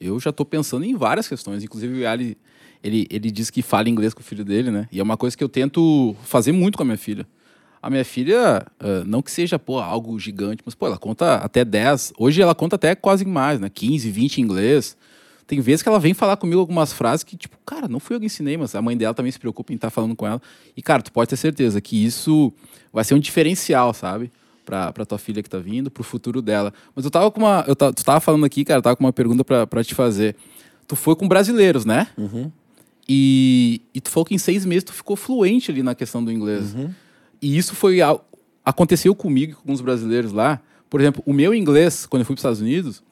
Eu 0.00 0.20
já 0.20 0.30
tô 0.32 0.44
pensando 0.44 0.84
em 0.84 0.94
várias 0.94 1.26
questões. 1.26 1.64
Inclusive, 1.64 1.94
o 1.94 2.00
Yali, 2.02 2.36
ele, 2.82 3.06
ele 3.10 3.30
diz 3.30 3.50
que 3.50 3.62
fala 3.62 3.88
inglês 3.88 4.14
com 4.14 4.20
o 4.20 4.24
filho 4.24 4.44
dele, 4.44 4.70
né? 4.70 4.88
E 4.92 5.00
é 5.00 5.02
uma 5.02 5.16
coisa 5.16 5.36
que 5.36 5.42
eu 5.44 5.48
tento 5.48 6.14
fazer 6.22 6.52
muito 6.52 6.76
com 6.76 6.82
a 6.82 6.86
minha 6.86 6.98
filha. 6.98 7.26
A 7.80 7.88
minha 7.90 8.04
filha, 8.04 8.66
ah, 8.80 9.04
não 9.06 9.22
que 9.22 9.30
seja, 9.30 9.58
pô, 9.58 9.78
algo 9.78 10.18
gigante, 10.18 10.62
mas, 10.66 10.74
pô, 10.74 10.86
ela 10.86 10.98
conta 10.98 11.36
até 11.36 11.64
10. 11.64 12.12
Hoje 12.18 12.42
ela 12.42 12.54
conta 12.54 12.76
até 12.76 12.94
quase 12.94 13.24
mais, 13.24 13.60
né? 13.60 13.68
15, 13.72 14.10
20 14.10 14.38
em 14.38 14.42
inglês. 14.44 14.96
Tem 15.46 15.60
vezes 15.60 15.82
que 15.82 15.88
ela 15.88 15.98
vem 15.98 16.12
falar 16.12 16.36
comigo 16.36 16.60
algumas 16.60 16.92
frases 16.92 17.24
que, 17.24 17.36
tipo, 17.36 17.56
cara, 17.64 17.88
não 17.88 17.98
fui 18.00 18.16
eu 18.16 18.20
que 18.20 18.26
ensinei, 18.26 18.56
mas 18.56 18.74
a 18.74 18.82
mãe 18.82 18.96
dela 18.96 19.14
também 19.14 19.32
se 19.32 19.38
preocupa 19.38 19.72
em 19.72 19.76
estar 19.76 19.88
falando 19.90 20.14
com 20.14 20.26
ela. 20.26 20.42
E, 20.76 20.82
cara, 20.82 21.02
tu 21.02 21.10
pode 21.10 21.30
ter 21.30 21.36
certeza 21.36 21.80
que 21.80 22.04
isso 22.04 22.52
vai 22.92 23.02
ser 23.04 23.14
um 23.14 23.18
diferencial, 23.18 23.94
sabe? 23.94 24.30
Pra, 24.66 24.92
pra 24.92 25.06
tua 25.06 25.16
filha 25.16 25.42
que 25.42 25.48
tá 25.48 25.56
vindo, 25.58 25.90
pro 25.90 26.02
futuro 26.04 26.42
dela. 26.42 26.74
Mas 26.94 27.02
eu 27.06 27.10
tava 27.10 27.30
com 27.30 27.40
uma. 27.40 27.64
Eu 27.66 27.74
ta- 27.74 27.90
tu 27.90 28.04
tava 28.04 28.20
falando 28.20 28.44
aqui, 28.44 28.62
cara, 28.62 28.78
eu 28.80 28.82
tava 28.82 28.96
com 28.96 29.04
uma 29.04 29.12
pergunta 29.14 29.42
pra, 29.42 29.66
pra 29.66 29.82
te 29.82 29.94
fazer. 29.94 30.36
Tu 30.86 30.94
foi 30.94 31.16
com 31.16 31.26
brasileiros, 31.26 31.86
né? 31.86 32.08
E, 33.08 33.80
e 33.94 34.00
tu 34.00 34.10
falou 34.10 34.26
que 34.26 34.34
em 34.34 34.38
seis 34.38 34.66
meses 34.66 34.84
tu 34.84 34.92
ficou 34.92 35.16
fluente 35.16 35.70
ali 35.70 35.82
na 35.82 35.94
questão 35.94 36.22
do 36.22 36.30
inglês. 36.30 36.74
E 37.40 37.56
isso 37.56 37.74
foi. 37.74 37.98
Aconteceu 38.64 39.14
comigo 39.14 39.52
e 39.52 39.54
com 39.54 39.62
alguns 39.62 39.80
brasileiros 39.80 40.32
lá. 40.32 40.60
Por 40.90 41.00
exemplo, 41.00 41.22
o 41.24 41.32
meu 41.32 41.54
inglês, 41.54 42.04
quando 42.06 42.20
eu 42.20 42.26
fui 42.26 42.34
para 42.34 42.40
os 42.40 42.40
Estados 42.40 42.60
Unidos, 42.60 43.02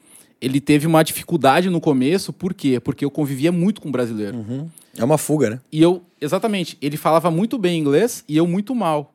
ele 0.41 0.61
teve 0.61 0.87
uma 0.87 1.03
dificuldade 1.03 1.71
no 1.71 1.81
começo, 1.81 2.33
por 2.33 2.53
quê? 2.53 2.79
Porque 2.79 3.05
eu 3.05 3.11
convivia 3.11 3.51
muito 3.51 3.81
com 3.81 3.91
brasileiro. 3.91 4.39
É 4.97 5.05
uma 5.05 5.19
fuga, 5.19 5.51
né? 5.51 5.61
E 5.73 5.81
eu, 5.81 6.03
exatamente, 6.21 6.77
ele 6.81 6.97
falava 6.97 7.31
muito 7.31 7.59
bem 7.59 7.79
inglês 7.79 8.25
e 8.29 8.37
eu 8.37 8.47
muito 8.47 8.75
mal. 8.75 9.15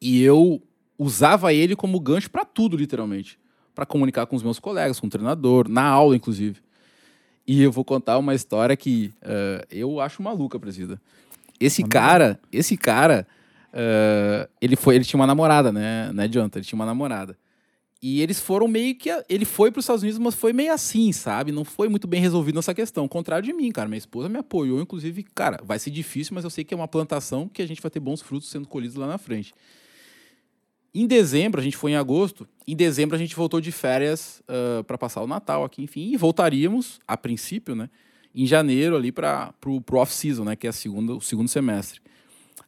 E 0.00 0.22
eu 0.22 0.60
usava 0.98 1.52
ele 1.52 1.74
como 1.74 1.98
gancho 2.00 2.30
para 2.30 2.44
tudo, 2.44 2.76
literalmente. 2.76 3.38
Para 3.74 3.86
comunicar 3.86 4.26
com 4.26 4.36
os 4.36 4.42
meus 4.42 4.58
colegas, 4.58 5.00
com 5.00 5.06
o 5.06 5.10
treinador, 5.10 5.68
na 5.68 5.84
aula, 5.84 6.16
inclusive. 6.16 6.58
E 7.52 7.62
eu 7.64 7.72
vou 7.72 7.84
contar 7.84 8.16
uma 8.16 8.32
história 8.32 8.76
que 8.76 9.12
eh, 9.20 9.66
eu 9.72 9.98
acho 9.98 10.22
maluca, 10.22 10.56
presida. 10.56 11.02
Esse 11.58 11.82
cara, 11.82 12.38
esse 12.52 12.76
cara, 12.76 13.26
eh, 13.72 14.48
ele 14.60 14.76
foi, 14.76 14.94
ele 14.94 15.04
tinha 15.04 15.18
uma 15.18 15.26
namorada, 15.26 15.72
né, 15.72 16.12
né, 16.12 16.28
Jonathan? 16.28 16.60
Ele 16.60 16.64
tinha 16.64 16.76
uma 16.78 16.86
namorada. 16.86 17.36
E 18.00 18.22
eles 18.22 18.38
foram 18.38 18.68
meio 18.68 18.94
que. 18.94 19.10
Ele 19.28 19.44
foi 19.44 19.72
para 19.72 19.80
os 19.80 19.84
Estados 19.84 20.04
Unidos, 20.04 20.20
mas 20.20 20.36
foi 20.36 20.52
meio 20.52 20.72
assim, 20.72 21.10
sabe? 21.10 21.50
Não 21.50 21.64
foi 21.64 21.88
muito 21.88 22.06
bem 22.06 22.20
resolvido 22.20 22.54
nessa 22.54 22.72
questão. 22.72 23.02
Ao 23.02 23.08
contrário 23.08 23.44
de 23.44 23.52
mim, 23.52 23.72
cara. 23.72 23.88
Minha 23.88 23.98
esposa 23.98 24.28
me 24.28 24.38
apoiou, 24.38 24.80
inclusive, 24.80 25.24
cara, 25.34 25.58
vai 25.64 25.80
ser 25.80 25.90
difícil, 25.90 26.36
mas 26.36 26.44
eu 26.44 26.50
sei 26.50 26.62
que 26.62 26.72
é 26.72 26.76
uma 26.76 26.86
plantação 26.86 27.48
que 27.48 27.60
a 27.60 27.66
gente 27.66 27.82
vai 27.82 27.90
ter 27.90 27.98
bons 27.98 28.22
frutos 28.22 28.48
sendo 28.48 28.68
colhidos 28.68 28.94
lá 28.94 29.08
na 29.08 29.18
frente. 29.18 29.52
Em 30.92 31.06
dezembro, 31.06 31.60
a 31.60 31.64
gente 31.64 31.76
foi 31.76 31.92
em 31.92 31.96
agosto. 31.96 32.48
Em 32.66 32.74
dezembro, 32.74 33.14
a 33.14 33.18
gente 33.18 33.36
voltou 33.36 33.60
de 33.60 33.70
férias 33.70 34.42
para 34.86 34.98
passar 34.98 35.22
o 35.22 35.26
Natal 35.26 35.64
aqui, 35.64 35.82
enfim. 35.82 36.10
E 36.12 36.16
voltaríamos, 36.16 36.98
a 37.06 37.16
princípio, 37.16 37.74
né? 37.74 37.88
Em 38.34 38.46
janeiro, 38.46 38.96
ali 38.96 39.12
para 39.12 39.52
pro 39.60 39.82
off-season, 39.94 40.44
né? 40.44 40.56
Que 40.56 40.66
é 40.66 40.70
a 40.70 40.72
segunda, 40.72 41.14
o 41.14 41.20
segundo 41.20 41.48
semestre. 41.48 42.00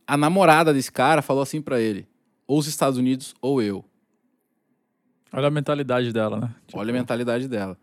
A 0.07 0.17
namorada 0.17 0.73
desse 0.73 0.91
cara 0.91 1.23
falou 1.23 1.43
assim 1.43 1.61
para 1.61 1.81
ele: 1.81 2.07
ou 2.47 2.59
os 2.59 2.67
Estados 2.67 2.99
Unidos 2.99 3.35
ou 3.41 3.63
eu. 3.63 3.85
Olha 5.33 5.49
a 5.49 5.51
mentalidade 5.51 6.13
dela, 6.13 6.39
né? 6.39 6.55
Tipo... 6.67 6.79
Olha 6.79 6.91
a 6.91 6.93
mentalidade 6.93 7.49
dela. 7.49 7.79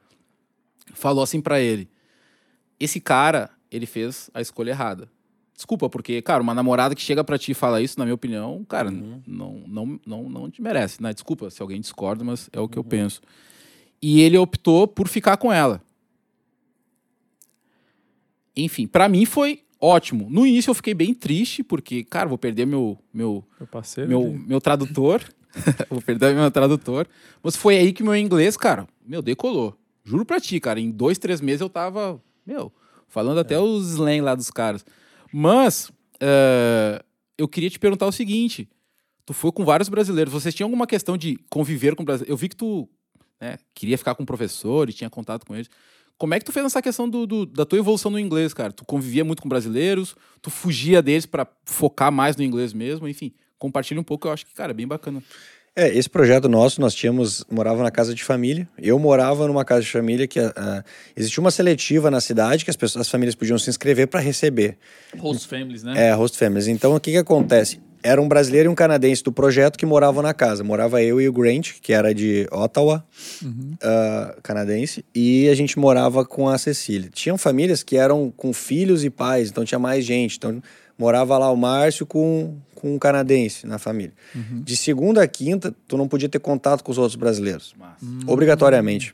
Falou 0.93 1.23
assim 1.23 1.41
para 1.41 1.59
ele: 1.59 1.89
esse 2.79 2.99
cara, 2.99 3.49
ele 3.71 3.85
fez 3.85 4.29
a 4.33 4.41
escolha 4.41 4.71
errada. 4.71 5.09
Desculpa, 5.59 5.89
porque, 5.89 6.21
cara, 6.21 6.41
uma 6.41 6.53
namorada 6.53 6.95
que 6.95 7.01
chega 7.01 7.21
para 7.21 7.37
ti 7.37 7.51
e 7.51 7.53
fala 7.53 7.81
isso, 7.81 7.99
na 7.99 8.05
minha 8.05 8.15
opinião, 8.15 8.63
cara, 8.63 8.89
uhum. 8.89 9.21
não, 9.27 9.63
não, 9.67 9.99
não, 10.07 10.29
não 10.29 10.49
te 10.49 10.61
merece, 10.61 11.03
né? 11.03 11.11
Desculpa 11.11 11.49
se 11.49 11.61
alguém 11.61 11.81
discorda, 11.81 12.23
mas 12.23 12.49
é 12.53 12.61
o 12.61 12.69
que 12.69 12.79
uhum. 12.79 12.85
eu 12.85 12.89
penso. 12.89 13.19
E 14.01 14.21
ele 14.21 14.37
optou 14.37 14.87
por 14.87 15.09
ficar 15.09 15.35
com 15.35 15.51
ela. 15.51 15.81
Enfim, 18.55 18.87
para 18.87 19.09
mim 19.09 19.25
foi 19.25 19.63
ótimo. 19.81 20.29
No 20.29 20.47
início 20.47 20.69
eu 20.69 20.73
fiquei 20.73 20.93
bem 20.93 21.13
triste, 21.13 21.61
porque, 21.61 22.05
cara, 22.05 22.29
vou 22.29 22.37
perder 22.37 22.65
meu 22.65 22.97
meu 23.13 23.43
meu, 23.59 23.67
parceiro, 23.67 24.09
meu, 24.09 24.31
meu 24.31 24.61
tradutor. 24.61 25.21
vou 25.91 26.01
perder 26.01 26.33
meu 26.35 26.49
tradutor. 26.49 27.05
Mas 27.43 27.57
foi 27.57 27.77
aí 27.77 27.91
que 27.91 28.01
meu 28.01 28.15
inglês, 28.15 28.55
cara, 28.55 28.87
meu, 29.05 29.21
decolou. 29.21 29.77
Juro 30.05 30.23
pra 30.23 30.39
ti, 30.39 30.57
cara, 30.61 30.79
em 30.79 30.89
dois, 30.89 31.17
três 31.17 31.41
meses 31.41 31.59
eu 31.59 31.69
tava, 31.69 32.17
meu, 32.47 32.71
falando 33.09 33.41
até 33.41 33.55
é. 33.55 33.59
os 33.59 33.89
slang 33.89 34.21
lá 34.21 34.35
dos 34.35 34.49
caras. 34.49 34.85
Mas 35.31 35.89
uh, 35.89 37.03
eu 37.37 37.47
queria 37.47 37.69
te 37.69 37.79
perguntar 37.79 38.07
o 38.07 38.11
seguinte: 38.11 38.69
tu 39.25 39.33
foi 39.33 39.51
com 39.51 39.63
vários 39.63 39.89
brasileiros, 39.89 40.33
vocês 40.33 40.53
tinham 40.53 40.67
alguma 40.67 40.87
questão 40.87 41.17
de 41.17 41.37
conviver 41.49 41.95
com 41.95 42.03
brasileiros? 42.03 42.31
Eu 42.31 42.37
vi 42.37 42.49
que 42.49 42.55
tu 42.55 42.89
né, 43.39 43.57
queria 43.73 43.97
ficar 43.97 44.15
com 44.15 44.23
um 44.23 44.25
professor 44.25 44.89
e 44.89 44.93
tinha 44.93 45.09
contato 45.09 45.45
com 45.45 45.55
eles. 45.55 45.69
Como 46.17 46.33
é 46.33 46.39
que 46.39 46.45
tu 46.45 46.51
fez 46.51 46.65
essa 46.65 46.81
questão 46.81 47.09
do, 47.09 47.25
do, 47.25 47.45
da 47.45 47.65
tua 47.65 47.79
evolução 47.79 48.11
no 48.11 48.19
inglês, 48.19 48.53
cara? 48.53 48.73
Tu 48.73 48.83
convivia 48.83 49.23
muito 49.23 49.41
com 49.41 49.47
brasileiros, 49.47 50.17
tu 50.41 50.49
fugia 50.49 51.01
deles 51.01 51.25
para 51.25 51.47
focar 51.63 52.11
mais 52.11 52.35
no 52.35 52.43
inglês 52.43 52.73
mesmo, 52.73 53.07
enfim, 53.07 53.31
compartilha 53.57 54.01
um 54.01 54.03
pouco, 54.03 54.27
eu 54.27 54.33
acho 54.33 54.45
que, 54.45 54.53
cara, 54.53 54.71
é 54.71 54.73
bem 54.73 54.85
bacana. 54.85 55.23
É, 55.75 55.87
esse 55.87 56.09
projeto 56.09 56.49
nosso, 56.49 56.81
nós 56.81 56.93
tínhamos, 56.93 57.45
morava 57.49 57.83
na 57.83 57.91
casa 57.91 58.13
de 58.13 58.23
família. 58.23 58.67
Eu 58.77 58.99
morava 58.99 59.47
numa 59.47 59.63
casa 59.63 59.81
de 59.81 59.91
família 59.91 60.27
que 60.27 60.39
uh, 60.39 60.51
existia 61.15 61.39
uma 61.41 61.51
seletiva 61.51 62.11
na 62.11 62.19
cidade 62.19 62.65
que 62.65 62.69
as 62.69 62.75
pessoas, 62.75 63.07
as 63.07 63.09
famílias 63.09 63.35
podiam 63.35 63.57
se 63.57 63.69
inscrever 63.69 64.07
para 64.07 64.19
receber. 64.19 64.77
Host 65.17 65.47
families, 65.47 65.83
né? 65.83 66.09
É, 66.09 66.13
host 66.13 66.37
families. 66.37 66.67
Então, 66.67 66.95
o 66.95 66.99
que 66.99 67.11
que 67.11 67.17
acontece? 67.17 67.79
Era 68.01 68.21
um 68.21 68.27
brasileiro 68.27 68.69
e 68.69 68.71
um 68.71 68.75
canadense 68.75 69.21
do 69.21 69.31
projeto 69.31 69.77
que 69.77 69.85
moravam 69.85 70.23
na 70.23 70.33
casa. 70.33 70.63
Morava 70.63 71.01
eu 71.03 71.19
e 71.19 71.27
o 71.27 71.33
Grant, 71.33 71.73
que 71.81 71.91
era 71.91 72.13
de 72.13 72.47
Ottawa, 72.51 73.05
uhum. 73.43 73.73
uh, 73.75 74.41
canadense, 74.41 75.03
e 75.13 75.49
a 75.49 75.55
gente 75.55 75.77
morava 75.77 76.25
com 76.25 76.47
a 76.47 76.57
Cecília. 76.57 77.09
Tinham 77.13 77.37
famílias 77.37 77.83
que 77.83 77.97
eram 77.97 78.31
com 78.35 78.53
filhos 78.53 79.03
e 79.03 79.09
pais, 79.09 79.49
então 79.49 79.65
tinha 79.65 79.79
mais 79.79 80.05
gente. 80.05 80.37
Então, 80.37 80.61
morava 80.97 81.37
lá 81.37 81.51
o 81.51 81.55
Márcio 81.55 82.05
com, 82.05 82.57
com 82.79 82.93
um 82.93 82.97
canadense 82.97 83.67
na 83.67 83.77
família. 83.77 84.13
Uhum. 84.33 84.61
De 84.61 84.75
segunda 84.75 85.21
a 85.21 85.27
quinta, 85.27 85.75
tu 85.87 85.97
não 85.97 86.07
podia 86.07 86.29
ter 86.29 86.39
contato 86.39 86.83
com 86.83 86.91
os 86.91 86.97
outros 86.97 87.15
brasileiros. 87.15 87.75
Hum. 88.01 88.21
Obrigatoriamente. 88.25 89.13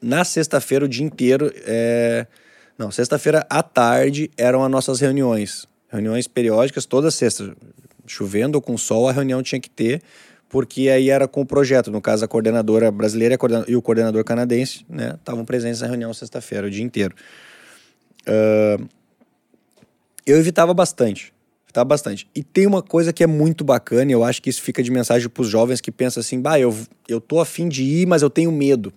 Na 0.00 0.24
sexta-feira, 0.24 0.84
o 0.84 0.88
dia 0.88 1.04
inteiro. 1.04 1.52
É... 1.64 2.26
Não, 2.78 2.90
sexta-feira 2.90 3.46
à 3.48 3.62
tarde 3.62 4.30
eram 4.36 4.62
as 4.64 4.70
nossas 4.70 5.00
reuniões. 5.00 5.66
Reuniões 5.88 6.26
periódicas, 6.26 6.84
toda 6.86 7.10
sexta. 7.10 7.56
Chovendo 8.06 8.56
ou 8.56 8.62
com 8.62 8.76
sol, 8.78 9.08
a 9.08 9.12
reunião 9.12 9.42
tinha 9.42 9.60
que 9.60 9.68
ter, 9.68 10.00
porque 10.48 10.88
aí 10.88 11.10
era 11.10 11.26
com 11.26 11.40
o 11.40 11.46
projeto. 11.46 11.90
No 11.90 12.00
caso, 12.00 12.24
a 12.24 12.28
coordenadora 12.28 12.90
brasileira 12.90 13.36
e 13.66 13.74
o 13.74 13.82
coordenador 13.82 14.22
canadense 14.22 14.86
estavam 14.88 15.40
né, 15.40 15.46
presentes 15.46 15.80
na 15.80 15.88
reunião 15.88 16.14
sexta-feira, 16.14 16.66
o 16.68 16.70
dia 16.70 16.84
inteiro. 16.84 17.14
Uh, 18.22 18.86
eu 20.26 20.36
evitava 20.38 20.74
bastante. 20.74 21.32
Bastante. 21.84 22.28
E 22.34 22.42
tem 22.42 22.66
uma 22.66 22.82
coisa 22.82 23.12
que 23.12 23.22
é 23.22 23.26
muito 23.26 23.64
bacana, 23.64 24.10
e 24.10 24.14
eu 24.14 24.24
acho 24.24 24.42
que 24.42 24.50
isso 24.50 24.62
fica 24.62 24.82
de 24.82 24.90
mensagem 24.90 25.28
para 25.28 25.42
os 25.42 25.48
jovens 25.48 25.80
que 25.80 25.90
pensam 25.90 26.20
assim: 26.20 26.40
bah, 26.40 26.58
eu, 26.58 26.76
eu 27.08 27.20
tô 27.20 27.40
afim 27.40 27.68
de 27.68 27.82
ir, 27.82 28.06
mas 28.06 28.22
eu 28.22 28.30
tenho 28.30 28.52
medo. 28.52 28.92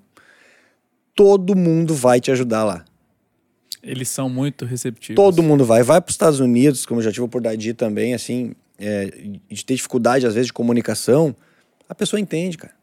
Todo 1.15 1.55
mundo 1.55 1.93
vai 1.93 2.21
te 2.21 2.31
ajudar 2.31 2.63
lá. 2.63 2.85
Eles 3.81 4.09
são 4.09 4.29
muito 4.29 4.65
receptivos. 4.65 5.15
Todo 5.15 5.41
mundo 5.41 5.65
vai. 5.65 5.83
Vai 5.83 6.01
para 6.01 6.09
os 6.09 6.13
Estados 6.13 6.39
Unidos, 6.39 6.85
como 6.85 6.99
eu 6.99 7.03
já 7.03 7.11
tive 7.11 7.27
de 7.57 7.69
ir 7.69 7.73
também, 7.73 8.13
assim, 8.13 8.53
é, 8.77 9.05
de 9.49 9.65
ter 9.65 9.75
dificuldade, 9.75 10.25
às 10.25 10.33
vezes, 10.33 10.47
de 10.47 10.53
comunicação. 10.53 11.35
A 11.87 11.95
pessoa 11.95 12.19
entende, 12.19 12.57
cara. 12.57 12.73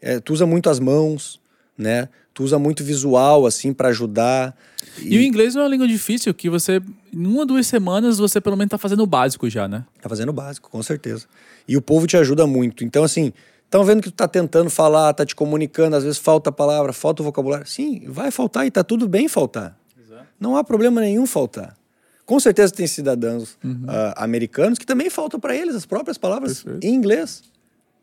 É, 0.00 0.20
tu 0.20 0.32
usa 0.32 0.46
muito 0.46 0.68
as 0.70 0.78
mãos, 0.78 1.40
né? 1.76 2.08
Tu 2.32 2.42
usa 2.42 2.58
muito 2.58 2.84
visual, 2.84 3.46
assim, 3.46 3.72
para 3.72 3.88
ajudar. 3.88 4.56
E... 4.98 5.14
e... 5.14 5.18
o 5.18 5.22
inglês 5.22 5.54
não 5.54 5.62
é 5.62 5.64
uma 5.64 5.70
língua 5.70 5.88
difícil, 5.88 6.32
que 6.34 6.48
você, 6.48 6.82
em 7.12 7.26
uma, 7.26 7.44
duas 7.44 7.66
semanas, 7.66 8.18
você 8.18 8.40
pelo 8.40 8.56
menos 8.56 8.70
tá 8.70 8.78
fazendo 8.78 9.02
o 9.02 9.06
básico 9.06 9.48
já, 9.48 9.68
né? 9.68 9.84
Tá 10.00 10.08
fazendo 10.08 10.28
o 10.28 10.32
básico, 10.32 10.70
com 10.70 10.82
certeza. 10.82 11.26
E 11.66 11.76
o 11.76 11.82
povo 11.82 12.06
te 12.06 12.16
ajuda 12.16 12.46
muito. 12.46 12.84
Então, 12.84 13.04
assim, 13.04 13.32
estão 13.64 13.84
vendo 13.84 14.02
que 14.02 14.10
tu 14.10 14.14
tá 14.14 14.28
tentando 14.28 14.70
falar, 14.70 15.12
tá 15.14 15.24
te 15.24 15.34
comunicando, 15.34 15.96
às 15.96 16.04
vezes 16.04 16.18
falta 16.18 16.50
a 16.50 16.52
palavra, 16.52 16.92
falta 16.92 17.22
o 17.22 17.24
vocabulário. 17.24 17.66
Sim, 17.66 18.04
vai 18.06 18.30
faltar 18.30 18.66
e 18.66 18.70
tá 18.70 18.84
tudo 18.84 19.08
bem 19.08 19.28
faltar. 19.28 19.78
Exato. 20.00 20.26
Não 20.38 20.56
há 20.56 20.64
problema 20.64 21.00
nenhum 21.00 21.26
faltar. 21.26 21.76
Com 22.24 22.40
certeza 22.40 22.72
tem 22.72 22.86
cidadãos 22.86 23.58
uhum. 23.62 23.84
uh, 23.84 24.14
americanos 24.16 24.78
que 24.78 24.86
também 24.86 25.10
faltam 25.10 25.38
para 25.38 25.54
eles 25.54 25.74
as 25.74 25.84
próprias 25.84 26.16
palavras 26.16 26.62
Perfeito. 26.62 26.84
em 26.84 26.94
inglês. 26.94 27.42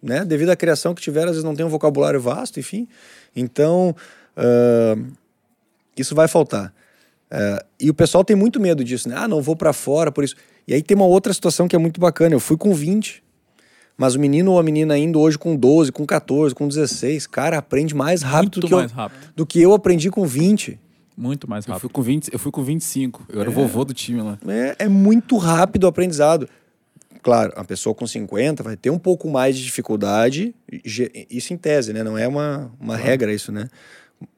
Né? 0.02 0.26
Devido 0.26 0.50
à 0.50 0.56
criação 0.56 0.94
que 0.94 1.02
tiveram, 1.02 1.30
às 1.30 1.36
vezes 1.36 1.44
não 1.44 1.56
tem 1.56 1.66
um 1.66 1.70
vocabulário 1.70 2.20
vasto, 2.20 2.60
enfim. 2.60 2.88
Então, 3.36 3.96
Uh, 4.36 5.12
isso 5.98 6.16
vai 6.16 6.28
faltar. 6.28 6.74
Uh, 7.32 7.66
e 7.80 7.90
o 7.90 7.94
pessoal 7.94 8.24
tem 8.26 8.36
muito 8.36 8.60
medo 8.60 8.84
disso, 8.84 9.08
né? 9.08 9.16
Ah, 9.18 9.28
não 9.28 9.42
vou 9.42 9.56
para 9.56 9.72
fora 9.72 10.12
por 10.12 10.24
isso. 10.24 10.36
E 10.68 10.74
aí 10.74 10.82
tem 10.84 10.96
uma 10.96 11.06
outra 11.06 11.34
situação 11.34 11.68
que 11.68 11.76
é 11.76 11.80
muito 11.80 12.00
bacana. 12.00 12.36
Eu 12.36 12.40
fui 12.40 12.58
com 12.58 12.74
20, 12.74 13.24
mas 13.98 14.16
o 14.16 14.20
menino 14.20 14.52
ou 14.52 14.60
a 14.60 14.64
menina 14.64 14.98
indo 14.98 15.20
hoje 15.20 15.38
com 15.38 15.56
12, 15.56 15.92
com 15.94 16.06
14, 16.06 16.54
com 16.54 16.68
16, 16.68 17.28
cara, 17.28 17.58
aprende 17.58 17.96
mais 17.96 18.22
rápido, 18.22 18.60
do 18.60 18.68
que, 18.68 18.74
mais 18.76 18.92
eu, 18.92 18.98
rápido. 18.98 19.34
do 19.36 19.46
que 19.46 19.62
eu 19.62 19.74
aprendi 19.74 20.10
com 20.10 20.26
20. 20.26 20.78
Muito 21.16 21.50
mais 21.50 21.66
rápido. 21.66 21.78
Eu 21.78 21.80
fui 21.80 21.90
com, 21.90 22.02
20, 22.02 22.34
eu 22.34 22.40
fui 22.40 22.52
com 22.52 22.64
25. 22.64 23.26
Eu 23.30 23.42
era 23.42 23.50
o 23.50 23.54
é. 23.54 23.56
vovô 23.56 23.86
do 23.86 23.94
time 23.94 24.22
lá. 24.22 24.38
É, 24.48 24.86
é 24.86 24.88
muito 24.90 25.38
rápido 25.38 25.86
o 25.86 25.88
aprendizado. 25.88 26.50
Claro, 27.24 27.54
a 27.56 27.64
pessoa 27.64 27.94
com 27.94 28.06
50 28.06 28.64
vai 28.64 28.76
ter 28.76 28.90
um 28.90 28.98
pouco 28.98 29.30
mais 29.30 29.56
de 29.56 29.64
dificuldade, 29.64 30.56
isso 31.30 31.54
em 31.54 31.58
tese, 31.58 31.94
né? 31.94 32.04
Não 32.04 32.18
é 32.18 32.28
uma, 32.28 32.72
uma 32.80 32.96
claro. 32.96 33.04
regra 33.04 33.34
isso, 33.34 33.52
né? 33.52 33.70